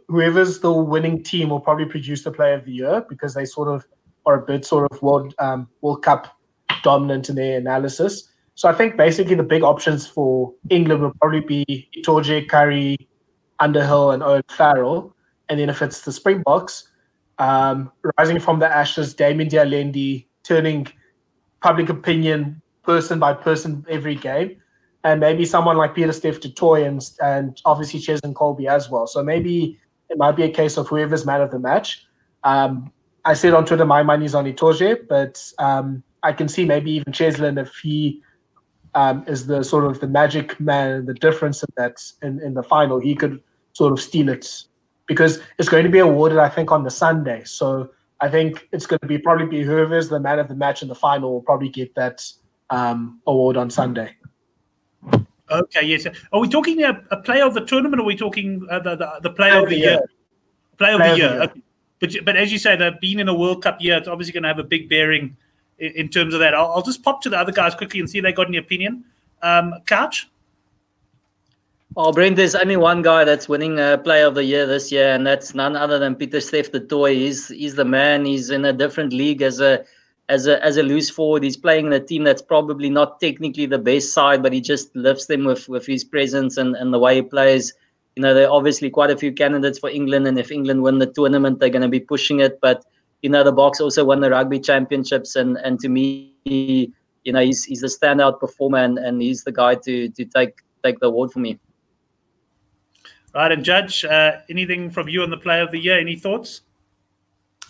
whoever's 0.09 0.61
the 0.61 0.73
winning 0.73 1.23
team 1.23 1.51
will 1.51 1.61
probably 1.61 1.85
produce 1.85 2.23
the 2.25 2.31
Player 2.31 2.55
of 2.55 2.65
the 2.65 2.73
Year 2.73 3.05
because 3.09 3.35
they 3.35 3.45
sort 3.45 3.69
of 3.69 3.87
are 4.27 4.43
a 4.43 4.47
bit 4.47 4.65
sort 4.65 4.91
of 4.91 5.03
World 5.03 5.35
um, 5.39 5.69
World 5.81 6.03
Cup 6.03 6.39
dominant 6.83 7.29
in 7.29 7.37
their 7.37 7.59
analysis. 7.59 8.29
So 8.55 8.69
I 8.69 8.75
think 8.75 8.97
basically 8.97 9.35
the 9.35 9.43
big 9.43 9.63
options 9.63 10.07
for 10.07 10.53
England 10.69 11.03
will 11.03 11.15
probably 11.21 11.41
be 11.41 11.89
Itoje, 11.97 12.49
Curry, 12.49 12.97
Underhill, 13.61 14.11
and 14.11 14.23
Owen 14.23 14.43
Farrell. 14.51 15.15
And 15.49 15.59
then 15.59 15.71
if 15.71 15.83
it's 15.83 16.03
the 16.03 16.13
Springboks, 16.13 16.89
um, 17.43 17.91
rising 18.19 18.39
from 18.39 18.61
the 18.61 18.69
ashes, 18.83 19.15
Damian 19.15 19.49
de 19.49 19.59
Allende 19.59 20.27
turning 20.45 20.87
public 21.61 21.89
opinion 21.89 22.63
person 22.83 23.19
by 23.19 23.33
person 23.33 23.85
every 23.89 24.15
game, 24.15 24.51
and 25.05 25.21
maybe 25.21 25.45
someone 25.45 25.77
like 25.77 25.95
Pieter-Steph 25.95 26.39
du 26.41 26.51
Toit 26.51 26.87
and, 26.87 27.01
and 27.21 27.61
obviously 27.65 27.99
Cheslin 28.01 28.35
Kolbe 28.35 28.67
as 28.67 28.89
well. 28.91 29.07
So 29.07 29.23
maybe 29.23 29.79
it 30.09 30.19
might 30.19 30.37
be 30.37 30.45
a 30.45 30.51
case 30.51 30.77
of 30.77 30.89
whoever's 30.89 31.27
man 31.27 31.41
of 31.41 31.51
the 31.51 31.59
match. 31.59 32.05
Um, 32.45 32.93
I 33.25 33.35
said 33.35 33.55
on 33.55 33.65
Twitter 33.67 33.87
my 33.87 34.03
money's 34.03 34.35
on 34.35 34.45
Itoje, 34.45 35.09
but 35.09 35.35
um, 35.59 36.03
I 36.23 36.33
can 36.33 36.49
see 36.49 36.65
maybe 36.65 36.93
even 36.93 37.13
Cheslin 37.13 37.61
if 37.61 37.75
he 37.83 38.23
um, 38.95 39.25
is 39.27 39.47
the 39.47 39.65
sort 39.65 39.85
of 39.85 39.99
the 40.01 40.09
magic 40.09 40.61
man, 40.61 41.07
the 41.07 41.15
difference 41.15 41.63
in 41.63 41.71
that 41.77 41.97
in, 42.23 42.41
in 42.41 42.55
the 42.55 42.63
final, 42.63 43.01
he 43.01 43.15
could 43.17 43.41
sort 43.73 43.93
of 43.93 44.01
steal 44.01 44.29
it 44.29 44.65
because 45.07 45.41
it's 45.59 45.69
going 45.69 45.85
to 45.85 45.91
be 45.91 45.99
awarded, 45.99 46.39
I 46.39 46.49
think, 46.49 46.71
on 46.71 46.85
the 46.85 46.91
Sunday. 46.91 47.43
So 47.45 47.91
I 48.21 48.29
think 48.29 48.69
it's 48.73 48.87
going 48.87 49.01
to 49.01 49.07
be 49.07 49.19
probably 49.19 49.47
be 49.47 49.63
whoever's 49.63 50.09
the 50.09 50.21
man 50.21 50.39
of 50.39 50.49
the 50.49 50.55
match 50.55 50.83
in 50.83 50.89
the 50.89 50.95
final 50.95 51.33
will 51.33 51.43
probably 51.43 51.69
get 51.69 51.95
that 51.95 52.25
um, 52.71 53.21
award 53.27 53.57
on 53.57 53.71
Sunday. 53.71 54.15
Okay, 55.51 55.83
yes. 55.83 56.07
Are 56.33 56.41
we 56.41 56.49
talking 56.49 56.83
a, 56.83 57.03
a 57.11 57.19
player 57.19 57.45
of 57.45 57.55
the 57.55 57.65
tournament, 57.65 58.01
or 58.01 58.05
are 58.05 58.07
we 58.07 58.17
talking 58.17 58.67
uh, 58.71 58.79
the, 58.79 58.97
the, 58.97 59.21
the 59.23 59.31
player, 59.31 59.51
player 59.51 59.63
of 59.63 59.69
the 59.69 59.77
year? 59.77 59.91
year? 59.91 60.11
Player, 60.79 60.95
of 60.95 60.99
the 61.01 61.07
year. 61.07 61.17
year. 61.17 61.43
Okay. 61.43 61.63
But 62.01 62.15
but 62.25 62.37
as 62.37 62.51
you 62.51 62.59
say, 62.59 62.75
they've 62.75 62.99
been 63.01 63.21
in 63.21 63.29
a 63.29 63.35
World 63.35 63.63
Cup 63.63 63.81
year. 63.81 63.97
It's 63.97 64.09
obviously 64.09 64.33
going 64.33 64.45
to 64.45 64.49
have 64.49 64.59
a 64.59 64.65
big 64.65 64.89
bearing 64.89 65.37
in, 65.79 65.93
in 65.93 66.09
terms 66.09 66.33
of 66.35 66.41
that. 66.41 66.55
I'll, 66.55 66.73
I'll, 66.73 66.83
just 66.83 67.03
pop 67.03 67.21
to 67.23 67.31
the 67.31 67.39
other 67.39 67.53
guys 67.53 67.75
quickly 67.75 68.01
and 68.01 68.09
see 68.09 68.19
if 68.19 68.25
they 68.25 68.33
got 68.33 68.49
any 68.49 68.57
opinion. 68.57 69.05
Um, 69.43 69.75
Couch. 69.87 70.29
Oh, 71.95 72.11
Brent, 72.11 72.37
there's 72.37 72.55
only 72.55 72.79
one 72.79 73.03
guy 73.03 73.25
that's 73.25 73.51
winning 73.51 73.79
uh, 73.79 73.99
Player 73.99 74.27
of 74.27 74.35
the 74.35 74.45
Year 74.45 74.67
this 74.67 74.91
year, 74.91 75.13
and 75.13 75.27
that's 75.27 75.55
none 75.55 75.77
other 75.77 75.99
than 75.99 76.15
Pieter-Steph 76.15 76.73
du 76.73 76.81
Toit. 76.81 77.15
He's 77.15 77.49
he's 77.49 77.75
the 77.75 77.85
man. 77.85 78.25
He's 78.25 78.49
in 78.49 78.65
a 78.65 78.73
different 78.73 79.13
league 79.13 79.43
as 79.43 79.61
a 79.61 79.85
as 80.31 80.47
a 80.47 80.63
as 80.65 80.79
a 80.79 80.83
loose 80.83 81.11
forward. 81.11 81.43
He's 81.43 81.57
playing 81.57 81.87
in 81.87 81.93
a 81.93 82.01
team 82.01 82.25
that's 82.25 82.41
probably 82.41 82.89
not 82.89 83.21
technically 83.21 83.67
the 83.67 83.79
best 83.79 84.15
side, 84.15 84.43
but 84.43 84.55
he 84.55 84.61
just 84.63 84.95
lifts 84.97 85.27
them 85.27 85.45
with 85.45 85.69
with 85.69 85.85
his 85.85 86.03
presence 86.03 86.57
and, 86.57 86.77
and 86.77 86.95
the 86.95 86.99
way 86.99 87.17
he 87.17 87.23
plays. 87.23 87.75
You 88.17 88.23
know, 88.23 88.33
there 88.33 88.49
are 88.49 88.57
obviously 88.57 88.89
quite 88.89 89.11
a 89.11 89.19
few 89.19 89.33
candidates 89.33 89.79
for 89.79 89.91
England, 89.91 90.27
and 90.27 90.39
if 90.39 90.51
England 90.51 90.83
win 90.83 90.99
the 90.99 91.07
tournament, 91.07 91.59
they're 91.59 91.69
going 91.69 91.83
to 91.83 91.89
be 91.89 92.01
pushing 92.01 92.41
it. 92.41 92.59
But 92.63 92.87
you 93.21 93.29
know, 93.29 93.45
the 93.45 93.53
Boks 93.53 93.81
also 93.81 94.03
won 94.03 94.21
the 94.21 94.31
rugby 94.31 94.61
championships, 94.61 95.37
and 95.37 95.59
and 95.59 95.79
to 95.81 95.91
me, 95.91 96.33
you 96.47 97.33
know, 97.35 97.41
he's 97.41 97.65
he's 97.65 97.83
a 97.83 97.87
standout 97.87 98.41
performer, 98.41 98.79
and, 98.79 98.99
and 98.99 99.21
he's 99.21 99.45
the 99.45 99.53
guy 99.53 99.75
to 99.75 100.09
to 100.09 100.25
take 100.25 100.55
take 100.83 100.99
the 101.01 101.09
award 101.09 101.33
for 101.33 101.41
me. 101.41 101.59
Right, 103.35 103.51
and 103.51 103.65
Judge, 103.65 104.05
uh, 104.05 104.41
anything 104.51 104.91
from 104.91 105.09
you 105.09 105.23
on 105.23 105.31
the 105.31 105.39
Player 105.39 105.63
of 105.63 105.71
the 105.71 105.79
Year? 105.79 105.99
Any 105.99 106.17
thoughts? 106.17 106.61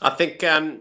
I 0.01 0.11
think 0.11 0.43
um, 0.43 0.81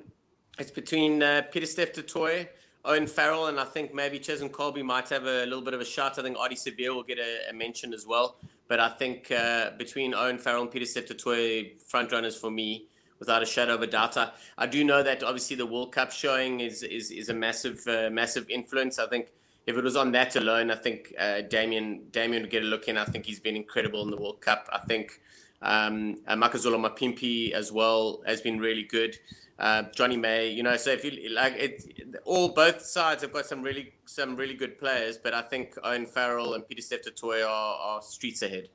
it's 0.57 0.71
between 0.71 1.21
uh, 1.21 1.43
Pieter-Steph 1.51 1.93
du 1.93 2.01
Toit, 2.01 2.47
Owen 2.83 3.05
Farrell, 3.05 3.45
and 3.45 3.59
I 3.59 3.65
think 3.65 3.93
maybe 3.93 4.17
Cheslin 4.19 4.49
Kolbe 4.49 4.83
might 4.83 5.07
have 5.09 5.25
a 5.25 5.45
little 5.45 5.61
bit 5.61 5.75
of 5.75 5.81
a 5.81 5.85
shot. 5.85 6.17
I 6.17 6.23
think 6.23 6.35
Ardie 6.35 6.57
Savea 6.57 6.95
will 6.95 7.03
get 7.03 7.19
a, 7.19 7.51
a, 7.51 7.53
mention 7.53 7.93
as 7.93 8.07
well. 8.07 8.37
But 8.67 8.79
I 8.79 8.89
think 8.89 9.31
uh, 9.31 9.71
between 9.77 10.15
Owen 10.15 10.39
Farrell 10.39 10.63
and 10.63 10.71
Pieter-Steph 10.71 11.05
du 11.05 11.13
Toit, 11.13 11.79
front 11.83 12.11
runners 12.11 12.35
for 12.35 12.49
me, 12.49 12.87
without 13.19 13.43
a 13.43 13.45
shadow 13.45 13.75
of 13.75 13.83
a 13.83 13.87
doubt. 13.87 14.17
I, 14.17 14.31
I 14.57 14.65
do 14.65 14.83
know 14.83 15.03
that 15.03 15.21
obviously 15.21 15.55
the 15.55 15.65
World 15.67 15.91
Cup 15.91 16.11
showing 16.11 16.59
is 16.59 16.81
is, 16.81 17.11
is 17.11 17.29
a 17.29 17.35
massive 17.35 17.87
uh, 17.87 18.09
massive 18.09 18.49
influence. 18.49 18.97
I 18.97 19.05
think 19.07 19.27
if 19.67 19.77
it 19.77 19.83
was 19.83 19.95
on 19.95 20.11
that 20.13 20.35
alone, 20.35 20.71
I 20.71 20.75
think 20.75 21.13
uh, 21.17 21.41
Damian 21.41 22.07
Damian 22.11 22.43
would 22.43 22.51
get 22.51 22.63
a 22.63 22.65
look 22.65 22.87
in. 22.87 22.97
I 22.97 23.05
think 23.05 23.25
he's 23.25 23.39
been 23.39 23.55
incredible 23.55 24.01
in 24.03 24.09
the 24.09 24.17
World 24.17 24.41
Cup. 24.41 24.67
I 24.71 24.79
think 24.79 25.21
um, 25.61 26.17
uh, 26.27 26.35
Makazole 26.35 26.79
Mapimpi 26.79 27.51
as 27.51 27.71
well 27.71 28.23
has 28.25 28.41
been 28.41 28.59
really 28.59 28.83
good. 28.83 29.17
Uh, 29.59 29.83
Jonny 29.93 30.17
May, 30.17 30.49
you 30.49 30.63
know, 30.63 30.75
so 30.75 30.89
if 30.89 31.05
you 31.05 31.29
like 31.29 31.53
it, 31.53 31.83
all 32.25 32.49
both 32.49 32.81
sides 32.81 33.21
have 33.21 33.31
got 33.31 33.45
some 33.45 33.61
really 33.61 33.93
some 34.05 34.35
really 34.35 34.55
good 34.55 34.79
players, 34.79 35.17
but 35.17 35.35
I 35.35 35.43
think 35.43 35.77
Owen 35.83 36.07
Farrell 36.07 36.55
and 36.55 36.67
Pieter-Steph 36.67 37.03
du 37.03 37.11
Toit 37.11 37.43
are, 37.43 37.75
are 37.75 38.01
streets 38.01 38.41
ahead. 38.41 38.69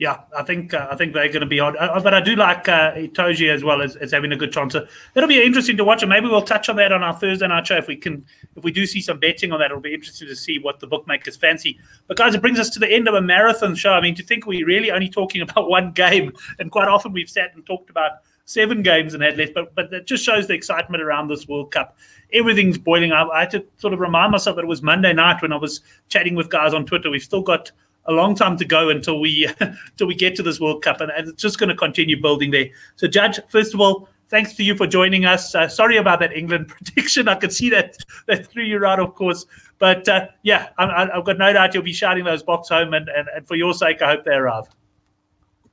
Yeah, 0.00 0.20
I 0.34 0.42
think 0.42 0.72
uh, 0.72 0.88
I 0.90 0.96
think 0.96 1.12
they're 1.12 1.28
going 1.28 1.40
to 1.40 1.46
be 1.46 1.60
on, 1.60 1.76
uh, 1.76 2.00
but 2.00 2.14
I 2.14 2.22
do 2.22 2.34
like 2.34 2.66
uh, 2.70 2.94
Itoje 2.94 3.52
as 3.52 3.62
well 3.62 3.82
as, 3.82 3.96
as 3.96 4.12
having 4.12 4.32
a 4.32 4.36
good 4.36 4.50
chance. 4.50 4.72
So 4.72 4.86
it'll 5.14 5.28
be 5.28 5.42
interesting 5.42 5.76
to 5.76 5.84
watch, 5.84 6.02
and 6.02 6.08
maybe 6.08 6.26
we'll 6.26 6.40
touch 6.40 6.70
on 6.70 6.76
that 6.76 6.90
on 6.90 7.02
our 7.02 7.12
Thursday 7.12 7.46
night 7.46 7.66
show 7.66 7.76
if 7.76 7.86
we 7.86 7.96
can. 7.96 8.24
If 8.56 8.64
we 8.64 8.72
do 8.72 8.86
see 8.86 9.02
some 9.02 9.18
betting 9.18 9.52
on 9.52 9.58
that, 9.58 9.66
it'll 9.66 9.78
be 9.78 9.92
interesting 9.92 10.26
to 10.28 10.34
see 10.34 10.58
what 10.58 10.80
the 10.80 10.86
bookmakers 10.86 11.36
fancy. 11.36 11.78
But 12.06 12.16
guys, 12.16 12.34
it 12.34 12.40
brings 12.40 12.58
us 12.58 12.70
to 12.70 12.78
the 12.78 12.90
end 12.90 13.08
of 13.08 13.14
a 13.14 13.20
marathon 13.20 13.74
show. 13.74 13.92
I 13.92 14.00
mean, 14.00 14.14
to 14.14 14.22
think 14.22 14.46
we're 14.46 14.64
really 14.64 14.90
only 14.90 15.10
talking 15.10 15.42
about 15.48 15.68
one 15.68 15.92
game, 15.92 16.32
and 16.58 16.70
quite 16.70 16.88
often 16.88 17.12
we've 17.12 17.28
sat 17.28 17.54
and 17.54 17.66
talked 17.66 17.90
about 17.90 18.12
seven 18.46 18.82
games 18.82 19.12
and 19.12 19.22
had 19.22 19.36
less, 19.36 19.50
but 19.54 19.74
but 19.74 19.92
it 19.92 20.06
just 20.06 20.24
shows 20.24 20.46
the 20.46 20.54
excitement 20.54 21.02
around 21.02 21.28
this 21.28 21.46
World 21.46 21.72
Cup. 21.72 21.98
Everything's 22.32 22.78
boiling 22.78 23.12
up. 23.12 23.28
I 23.34 23.40
had 23.40 23.50
to 23.50 23.66
sort 23.76 23.92
of 23.92 24.00
remind 24.00 24.32
myself 24.32 24.56
that 24.56 24.62
it 24.62 24.68
was 24.68 24.80
Monday 24.80 25.12
night 25.12 25.42
when 25.42 25.52
I 25.52 25.56
was 25.56 25.82
chatting 26.08 26.36
with 26.36 26.48
guys 26.48 26.72
on 26.72 26.86
Twitter. 26.86 27.10
We've 27.10 27.22
still 27.22 27.42
got 27.42 27.70
a 28.06 28.12
long 28.12 28.34
time 28.34 28.56
to 28.56 28.64
go 28.64 28.88
until 28.88 29.20
we 29.20 29.48
until 29.60 30.06
we 30.06 30.14
get 30.14 30.34
to 30.36 30.42
this 30.42 30.60
World 30.60 30.82
Cup, 30.82 31.00
and, 31.00 31.10
and 31.10 31.28
it's 31.28 31.42
just 31.42 31.58
going 31.58 31.68
to 31.68 31.74
continue 31.74 32.20
building 32.20 32.50
there. 32.50 32.68
So, 32.96 33.06
Judge, 33.06 33.40
first 33.48 33.74
of 33.74 33.80
all, 33.80 34.08
thanks 34.28 34.54
to 34.54 34.64
you 34.64 34.76
for 34.76 34.86
joining 34.86 35.24
us. 35.24 35.54
Uh, 35.54 35.68
sorry 35.68 35.96
about 35.96 36.20
that 36.20 36.32
England 36.32 36.68
prediction. 36.68 37.28
I 37.28 37.34
could 37.34 37.52
see 37.52 37.70
that 37.70 37.96
that 38.26 38.46
threw 38.46 38.64
you 38.64 38.84
out, 38.84 39.00
of 39.00 39.14
course. 39.14 39.46
But 39.78 40.08
uh, 40.08 40.28
yeah, 40.42 40.68
I, 40.78 41.08
have 41.14 41.24
got 41.24 41.38
no 41.38 41.52
doubt 41.52 41.74
you'll 41.74 41.82
be 41.82 41.92
shouting 41.92 42.24
those 42.24 42.42
Boks 42.42 42.68
home, 42.68 42.94
and, 42.94 43.08
and, 43.08 43.28
and 43.34 43.46
for 43.46 43.56
your 43.56 43.74
sake, 43.74 44.02
I 44.02 44.10
hope 44.10 44.24
they 44.24 44.34
arrive. 44.34 44.64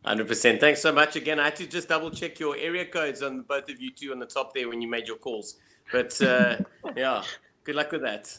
Hundred 0.05 0.27
percent. 0.27 0.61
Thanks 0.61 0.81
so 0.81 0.93
much 0.93 1.17
again. 1.17 1.39
I 1.39 1.45
had 1.45 1.57
to 1.57 1.67
just 1.67 1.89
double 1.89 2.11
check 2.11 2.39
your 2.39 2.55
area 2.55 2.85
codes 2.85 3.21
on 3.21 3.41
both 3.41 3.69
of 3.69 3.81
you 3.81 3.91
two 3.91 4.11
on 4.11 4.19
the 4.19 4.25
top 4.25 4.53
there 4.53 4.69
when 4.69 4.81
you 4.81 4.87
made 4.87 5.07
your 5.07 5.17
calls. 5.17 5.57
But 5.91 6.21
uh, 6.21 6.57
yeah, 6.95 7.23
good 7.65 7.75
luck 7.75 7.91
with 7.91 8.03
that 8.03 8.37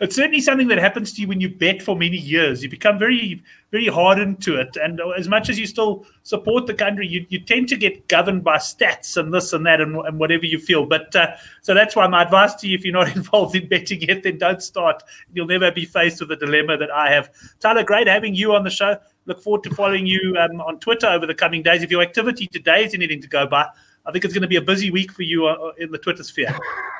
it's 0.00 0.16
certainly 0.16 0.40
something 0.40 0.68
that 0.68 0.78
happens 0.78 1.12
to 1.12 1.20
you 1.20 1.28
when 1.28 1.40
you 1.40 1.48
bet 1.48 1.82
for 1.82 1.96
many 1.96 2.16
years. 2.16 2.62
You 2.62 2.68
become 2.68 2.98
very, 2.98 3.42
very 3.70 3.86
hardened 3.86 4.42
to 4.42 4.56
it. 4.60 4.76
And 4.76 5.00
as 5.16 5.28
much 5.28 5.48
as 5.48 5.58
you 5.58 5.66
still 5.66 6.06
support 6.22 6.66
the 6.66 6.74
country, 6.74 7.06
you, 7.06 7.26
you 7.28 7.40
tend 7.40 7.68
to 7.68 7.76
get 7.76 8.08
governed 8.08 8.44
by 8.44 8.56
stats 8.56 9.16
and 9.16 9.32
this 9.32 9.52
and 9.52 9.64
that 9.66 9.80
and, 9.80 9.96
and 9.96 10.18
whatever 10.18 10.46
you 10.46 10.58
feel. 10.58 10.86
But 10.86 11.14
uh, 11.14 11.34
so 11.60 11.74
that's 11.74 11.96
why 11.96 12.06
my 12.06 12.22
advice 12.22 12.54
to 12.56 12.68
you 12.68 12.76
if 12.76 12.84
you're 12.84 12.92
not 12.92 13.14
involved 13.16 13.54
in 13.54 13.68
betting 13.68 14.02
yet, 14.02 14.22
then 14.22 14.38
don't 14.38 14.62
start. 14.62 15.02
You'll 15.32 15.46
never 15.46 15.70
be 15.70 15.84
faced 15.84 16.20
with 16.20 16.28
the 16.28 16.36
dilemma 16.36 16.76
that 16.78 16.90
I 16.90 17.12
have. 17.12 17.30
Tyler, 17.60 17.84
great 17.84 18.06
having 18.06 18.34
you 18.34 18.54
on 18.54 18.64
the 18.64 18.70
show. 18.70 18.96
Look 19.26 19.40
forward 19.40 19.62
to 19.64 19.74
following 19.74 20.06
you 20.06 20.36
um, 20.38 20.60
on 20.62 20.80
Twitter 20.80 21.06
over 21.06 21.26
the 21.26 21.34
coming 21.34 21.62
days. 21.62 21.82
If 21.82 21.90
your 21.90 22.02
activity 22.02 22.48
today 22.48 22.84
is 22.84 22.94
anything 22.94 23.20
to 23.22 23.28
go 23.28 23.46
by, 23.46 23.68
I 24.04 24.10
think 24.10 24.24
it's 24.24 24.34
going 24.34 24.42
to 24.42 24.48
be 24.48 24.56
a 24.56 24.62
busy 24.62 24.90
week 24.90 25.12
for 25.12 25.22
you 25.22 25.46
uh, 25.46 25.72
in 25.78 25.92
the 25.92 25.98
Twitter 25.98 26.24
sphere. 26.24 26.58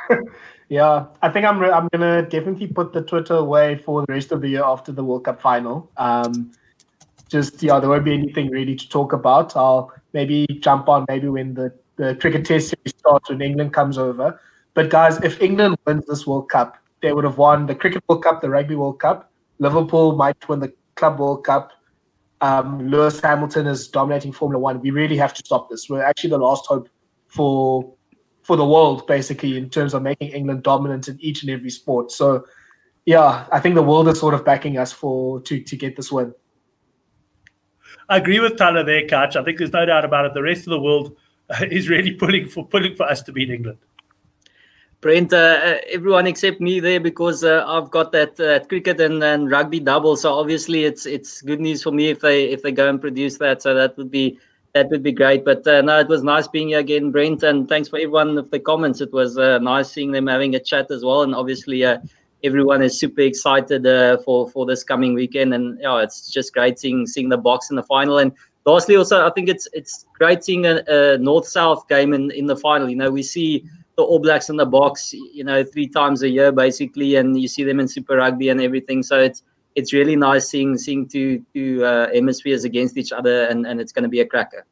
yeah, 0.73 1.05
I 1.21 1.29
think 1.29 1.45
I'm 1.45 1.59
re- 1.59 1.71
I'm 1.71 1.89
to 1.91 2.23
definitely 2.23 2.67
put 2.67 2.95
the 2.95 3.03
Twitter 3.03 3.35
away 3.35 3.77
for 3.77 4.07
the 4.07 4.13
rest 4.13 4.33
of 4.33 4.41
the 4.41 4.49
year 4.49 4.65
after 4.65 4.91
the 4.91 5.05
World 5.05 5.25
Cup 5.25 5.41
final. 5.41 5.91
Um, 5.99 6.53
just 7.29 7.63
yeah, 7.63 7.79
there 7.79 7.91
won't 7.91 8.05
be 8.05 8.15
anything 8.15 8.51
really 8.51 8.75
to 8.77 8.89
talk 8.89 9.13
about. 9.13 9.55
I'll 9.55 9.93
maybe 10.15 10.47
jump 10.61 10.89
on 10.89 11.05
maybe 11.09 11.29
when 11.29 11.53
the 11.53 11.75
the 11.97 12.15
cricket 12.17 12.47
test 12.47 12.71
series 12.71 12.95
starts 12.99 13.29
when 13.29 13.43
England 13.43 13.75
comes 13.75 13.99
over. 13.99 14.41
But 14.73 14.89
guys, 14.89 15.21
if 15.23 15.43
England 15.43 15.77
wins 15.87 16.07
this 16.07 16.27
World 16.27 16.49
Cup, 16.49 16.79
they 17.03 17.13
would 17.13 17.25
have 17.25 17.37
won 17.37 17.67
the 17.67 17.75
Cricket 17.75 18.03
World 18.09 18.23
Cup, 18.23 18.41
the 18.41 18.49
Rugby 18.49 18.75
World 18.75 18.99
Cup. 18.99 19.31
Liverpool 19.59 20.17
might 20.17 20.49
win 20.49 20.61
the 20.61 20.73
Club 20.97 21.19
World 21.19 21.45
Cup 21.45 21.73
um, 22.43 22.89
Lewis 22.89 23.21
Hamilton 23.21 23.69
is 23.69 23.89
dominating 23.89 24.33
Formula 24.33 24.61
One. 24.61 24.81
We 24.81 24.91
really 24.91 25.17
have 25.17 25.33
to 25.35 25.43
stop 25.45 25.71
this. 25.71 25.89
We're 25.89 26.03
actually 26.03 26.31
the 26.31 26.39
last 26.39 26.67
hope 26.67 26.89
for 27.29 27.95
for 28.43 28.57
the 28.57 28.67
world, 28.67 29.07
basically, 29.07 29.57
in 29.57 29.71
terms 29.71 29.95
of 29.95 30.03
making 30.03 30.31
England 30.31 30.63
dominant 30.63 31.09
in 31.09 31.19
each 31.21 31.43
and 31.43 31.51
every 31.51 31.71
sport. 31.71 32.11
So, 32.11 32.45
yeah, 33.07 33.47
I 33.53 33.61
think 33.61 33.75
the 33.75 33.83
world 33.83 34.09
is 34.09 34.19
sort 34.19 34.35
of 34.35 34.45
backing 34.45 34.79
us 34.79 34.93
for 34.93 35.41
to 35.43 35.61
to 35.61 35.77
get 35.77 35.97
this 35.97 36.13
win. 36.13 36.35
I 38.09 38.19
agree 38.19 38.41
with 38.41 38.57
Tyler 38.57 38.85
there, 38.85 39.07
Catch. 39.07 39.37
I 39.37 39.45
think 39.45 39.59
there's 39.59 39.73
no 39.73 39.87
doubt 39.87 40.05
about 40.05 40.27
it. 40.27 40.35
The 40.35 40.43
rest 40.43 40.67
of 40.67 40.71
the 40.71 40.81
world 40.81 41.17
is 41.71 41.89
really 41.89 42.13
pulling 42.13 42.49
for 42.49 42.67
pulling 42.67 42.95
for 42.95 43.05
us 43.05 43.23
to 43.23 43.33
beat 43.33 43.51
England. 43.51 43.79
Brent, 45.01 45.33
uh, 45.33 45.37
uh, 45.37 45.79
everyone 45.91 46.29
except 46.29 46.61
me 46.61 46.79
there 46.79 47.01
because 47.01 47.43
uh, 47.43 47.65
I've 47.67 47.91
got 47.91 48.13
that 48.13 48.39
uh, 48.39 48.65
cricket 48.67 49.01
and, 49.01 49.21
and 49.23 49.51
rugby 49.51 49.81
double. 49.81 50.15
So 50.17 50.33
obviously 50.33 50.85
it's 50.85 51.07
it's 51.07 51.43
good 51.43 51.61
news 51.61 51.83
for 51.83 51.91
me 51.91 52.09
if 52.09 52.21
they 52.21 52.45
if 52.45 52.63
they 52.63 52.71
go 52.71 52.89
and 52.89 53.01
produce 53.01 53.37
that. 53.39 53.63
So 53.63 53.75
that 53.75 53.97
would 53.97 54.13
be 54.13 54.39
that 54.75 54.89
would 54.91 55.03
be 55.03 55.13
great. 55.13 55.45
But 55.45 55.67
uh, 55.67 55.83
no, 55.83 55.99
it 56.01 56.09
was 56.09 56.23
nice 56.23 56.49
being 56.49 56.69
here 56.69 56.79
again, 56.79 57.11
Brent, 57.11 57.43
and 57.43 57.69
thanks 57.69 57.89
for 57.89 57.97
everyone 57.97 58.39
of 58.39 58.51
the 58.51 58.61
comments. 58.61 59.01
It 59.01 59.13
was 59.13 59.39
uh, 59.39 59.59
nice 59.59 59.91
seeing 59.91 60.13
them 60.13 60.27
having 60.27 60.55
a 60.55 60.61
chat 60.61 60.91
as 60.91 61.05
well, 61.05 61.23
and 61.23 61.35
obviously 61.35 61.85
everyone 62.45 62.83
is 62.83 62.99
super 62.99 63.21
excited 63.21 63.85
for 64.25 64.49
for 64.49 64.67
this 64.67 64.83
coming 64.83 65.15
weekend. 65.15 65.55
And 65.55 65.79
yeah, 65.81 66.03
it's 66.03 66.31
just 66.31 66.55
great 66.55 66.79
seeing 66.79 67.07
seeing 67.07 67.29
the 67.29 67.39
Boks 67.39 67.71
in 67.71 67.77
the 67.77 67.83
final. 67.83 68.19
And 68.19 68.33
lastly, 68.65 68.97
also 68.97 69.27
I 69.27 69.31
think 69.31 69.49
it's 69.49 69.69
it's 69.73 70.07
great 70.19 70.43
seeing 70.43 70.67
a, 70.67 70.83
a 70.89 71.19
north 71.19 71.47
south 71.47 71.87
game 71.89 72.15
in 72.15 72.31
in 72.31 72.47
the 72.47 72.57
final. 72.57 72.89
You 72.89 72.97
know, 72.97 73.11
we 73.11 73.23
see 73.23 73.65
the 73.97 74.03
All 74.03 74.19
Blacks 74.19 74.49
in 74.49 74.57
the 74.57 74.67
Boks, 74.67 75.13
you 75.13 75.45
know, 75.45 75.63
three 75.63 75.87
times 75.87 76.23
a 76.23 76.29
year 76.29 76.51
basically, 76.51 77.17
and 77.17 77.39
you 77.39 77.47
see 77.47 77.63
them 77.63 77.79
in 77.79 77.89
Super 77.89 78.17
Rugby 78.17 78.49
and 78.49 78.61
everything. 78.61 79.03
So 79.03 79.21
it's 79.21 79.43
it's 79.75 79.93
really 79.93 80.17
nice 80.17 80.49
seeing 80.49 80.77
seeing 80.79 81.09
two 81.09 81.45
two 81.55 81.85
uh, 81.85 82.09
hemispheres 82.13 82.65
against 82.65 82.97
each 82.97 83.13
other, 83.13 83.45
and 83.45 83.67
and 83.67 83.81
it's 83.81 83.93
going 83.93 84.05
to 84.05 84.09
be 84.09 84.21
a 84.21 84.27
cracker. 84.27 84.67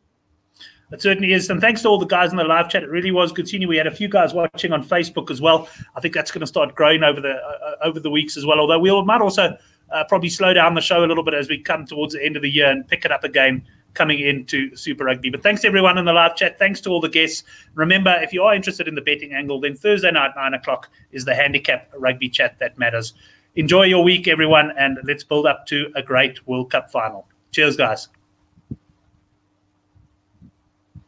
It 0.92 1.00
certainly 1.00 1.32
is. 1.32 1.48
And 1.50 1.60
thanks 1.60 1.82
to 1.82 1.88
all 1.88 1.98
the 1.98 2.06
guys 2.06 2.32
in 2.32 2.36
the 2.36 2.44
live 2.44 2.68
chat. 2.68 2.82
It 2.82 2.88
really 2.88 3.12
was 3.12 3.30
good 3.30 3.48
seeing 3.48 3.62
you. 3.62 3.68
We 3.68 3.76
had 3.76 3.86
a 3.86 3.92
few 3.92 4.08
guys 4.08 4.34
watching 4.34 4.72
on 4.72 4.84
Facebook 4.84 5.30
as 5.30 5.40
well. 5.40 5.68
I 5.94 6.00
think 6.00 6.14
that's 6.14 6.32
going 6.32 6.40
to 6.40 6.48
start 6.48 6.74
growing 6.74 7.04
over 7.04 7.20
the 7.20 7.34
uh, 7.34 7.76
over 7.84 8.00
the 8.00 8.10
weeks 8.10 8.36
as 8.36 8.44
well. 8.44 8.58
Although 8.58 8.80
we 8.80 8.90
might 9.02 9.20
also 9.20 9.56
uh, 9.92 10.04
probably 10.08 10.28
slow 10.28 10.52
down 10.52 10.74
the 10.74 10.80
show 10.80 11.04
a 11.04 11.06
little 11.06 11.22
bit 11.22 11.34
as 11.34 11.48
we 11.48 11.58
come 11.58 11.86
towards 11.86 12.14
the 12.14 12.24
end 12.24 12.36
of 12.36 12.42
the 12.42 12.50
year 12.50 12.70
and 12.70 12.86
pick 12.88 13.04
it 13.04 13.12
up 13.12 13.24
again 13.24 13.62
coming 13.94 14.20
into 14.20 14.74
Super 14.76 15.04
Rugby. 15.04 15.30
But 15.30 15.42
thanks 15.42 15.64
everyone 15.64 15.98
in 15.98 16.04
the 16.04 16.12
live 16.12 16.36
chat. 16.36 16.58
Thanks 16.58 16.80
to 16.82 16.90
all 16.90 17.00
the 17.00 17.08
guests. 17.08 17.44
Remember, 17.74 18.18
if 18.22 18.32
you 18.32 18.42
are 18.42 18.54
interested 18.54 18.86
in 18.86 18.94
the 18.94 19.00
betting 19.00 19.32
angle, 19.32 19.60
then 19.60 19.74
Thursday 19.74 20.10
night, 20.10 20.30
nine 20.36 20.54
o'clock, 20.54 20.88
is 21.12 21.24
the 21.24 21.34
handicap 21.34 21.90
rugby 21.96 22.28
chat 22.28 22.58
that 22.60 22.78
matters. 22.78 23.14
Enjoy 23.56 23.82
your 23.82 24.04
week, 24.04 24.28
everyone, 24.28 24.72
and 24.78 24.98
let's 25.04 25.24
build 25.24 25.46
up 25.46 25.66
to 25.66 25.90
a 25.96 26.02
great 26.02 26.46
World 26.46 26.70
Cup 26.70 26.90
final. 26.90 27.26
Cheers, 27.50 27.76
guys. 27.76 28.08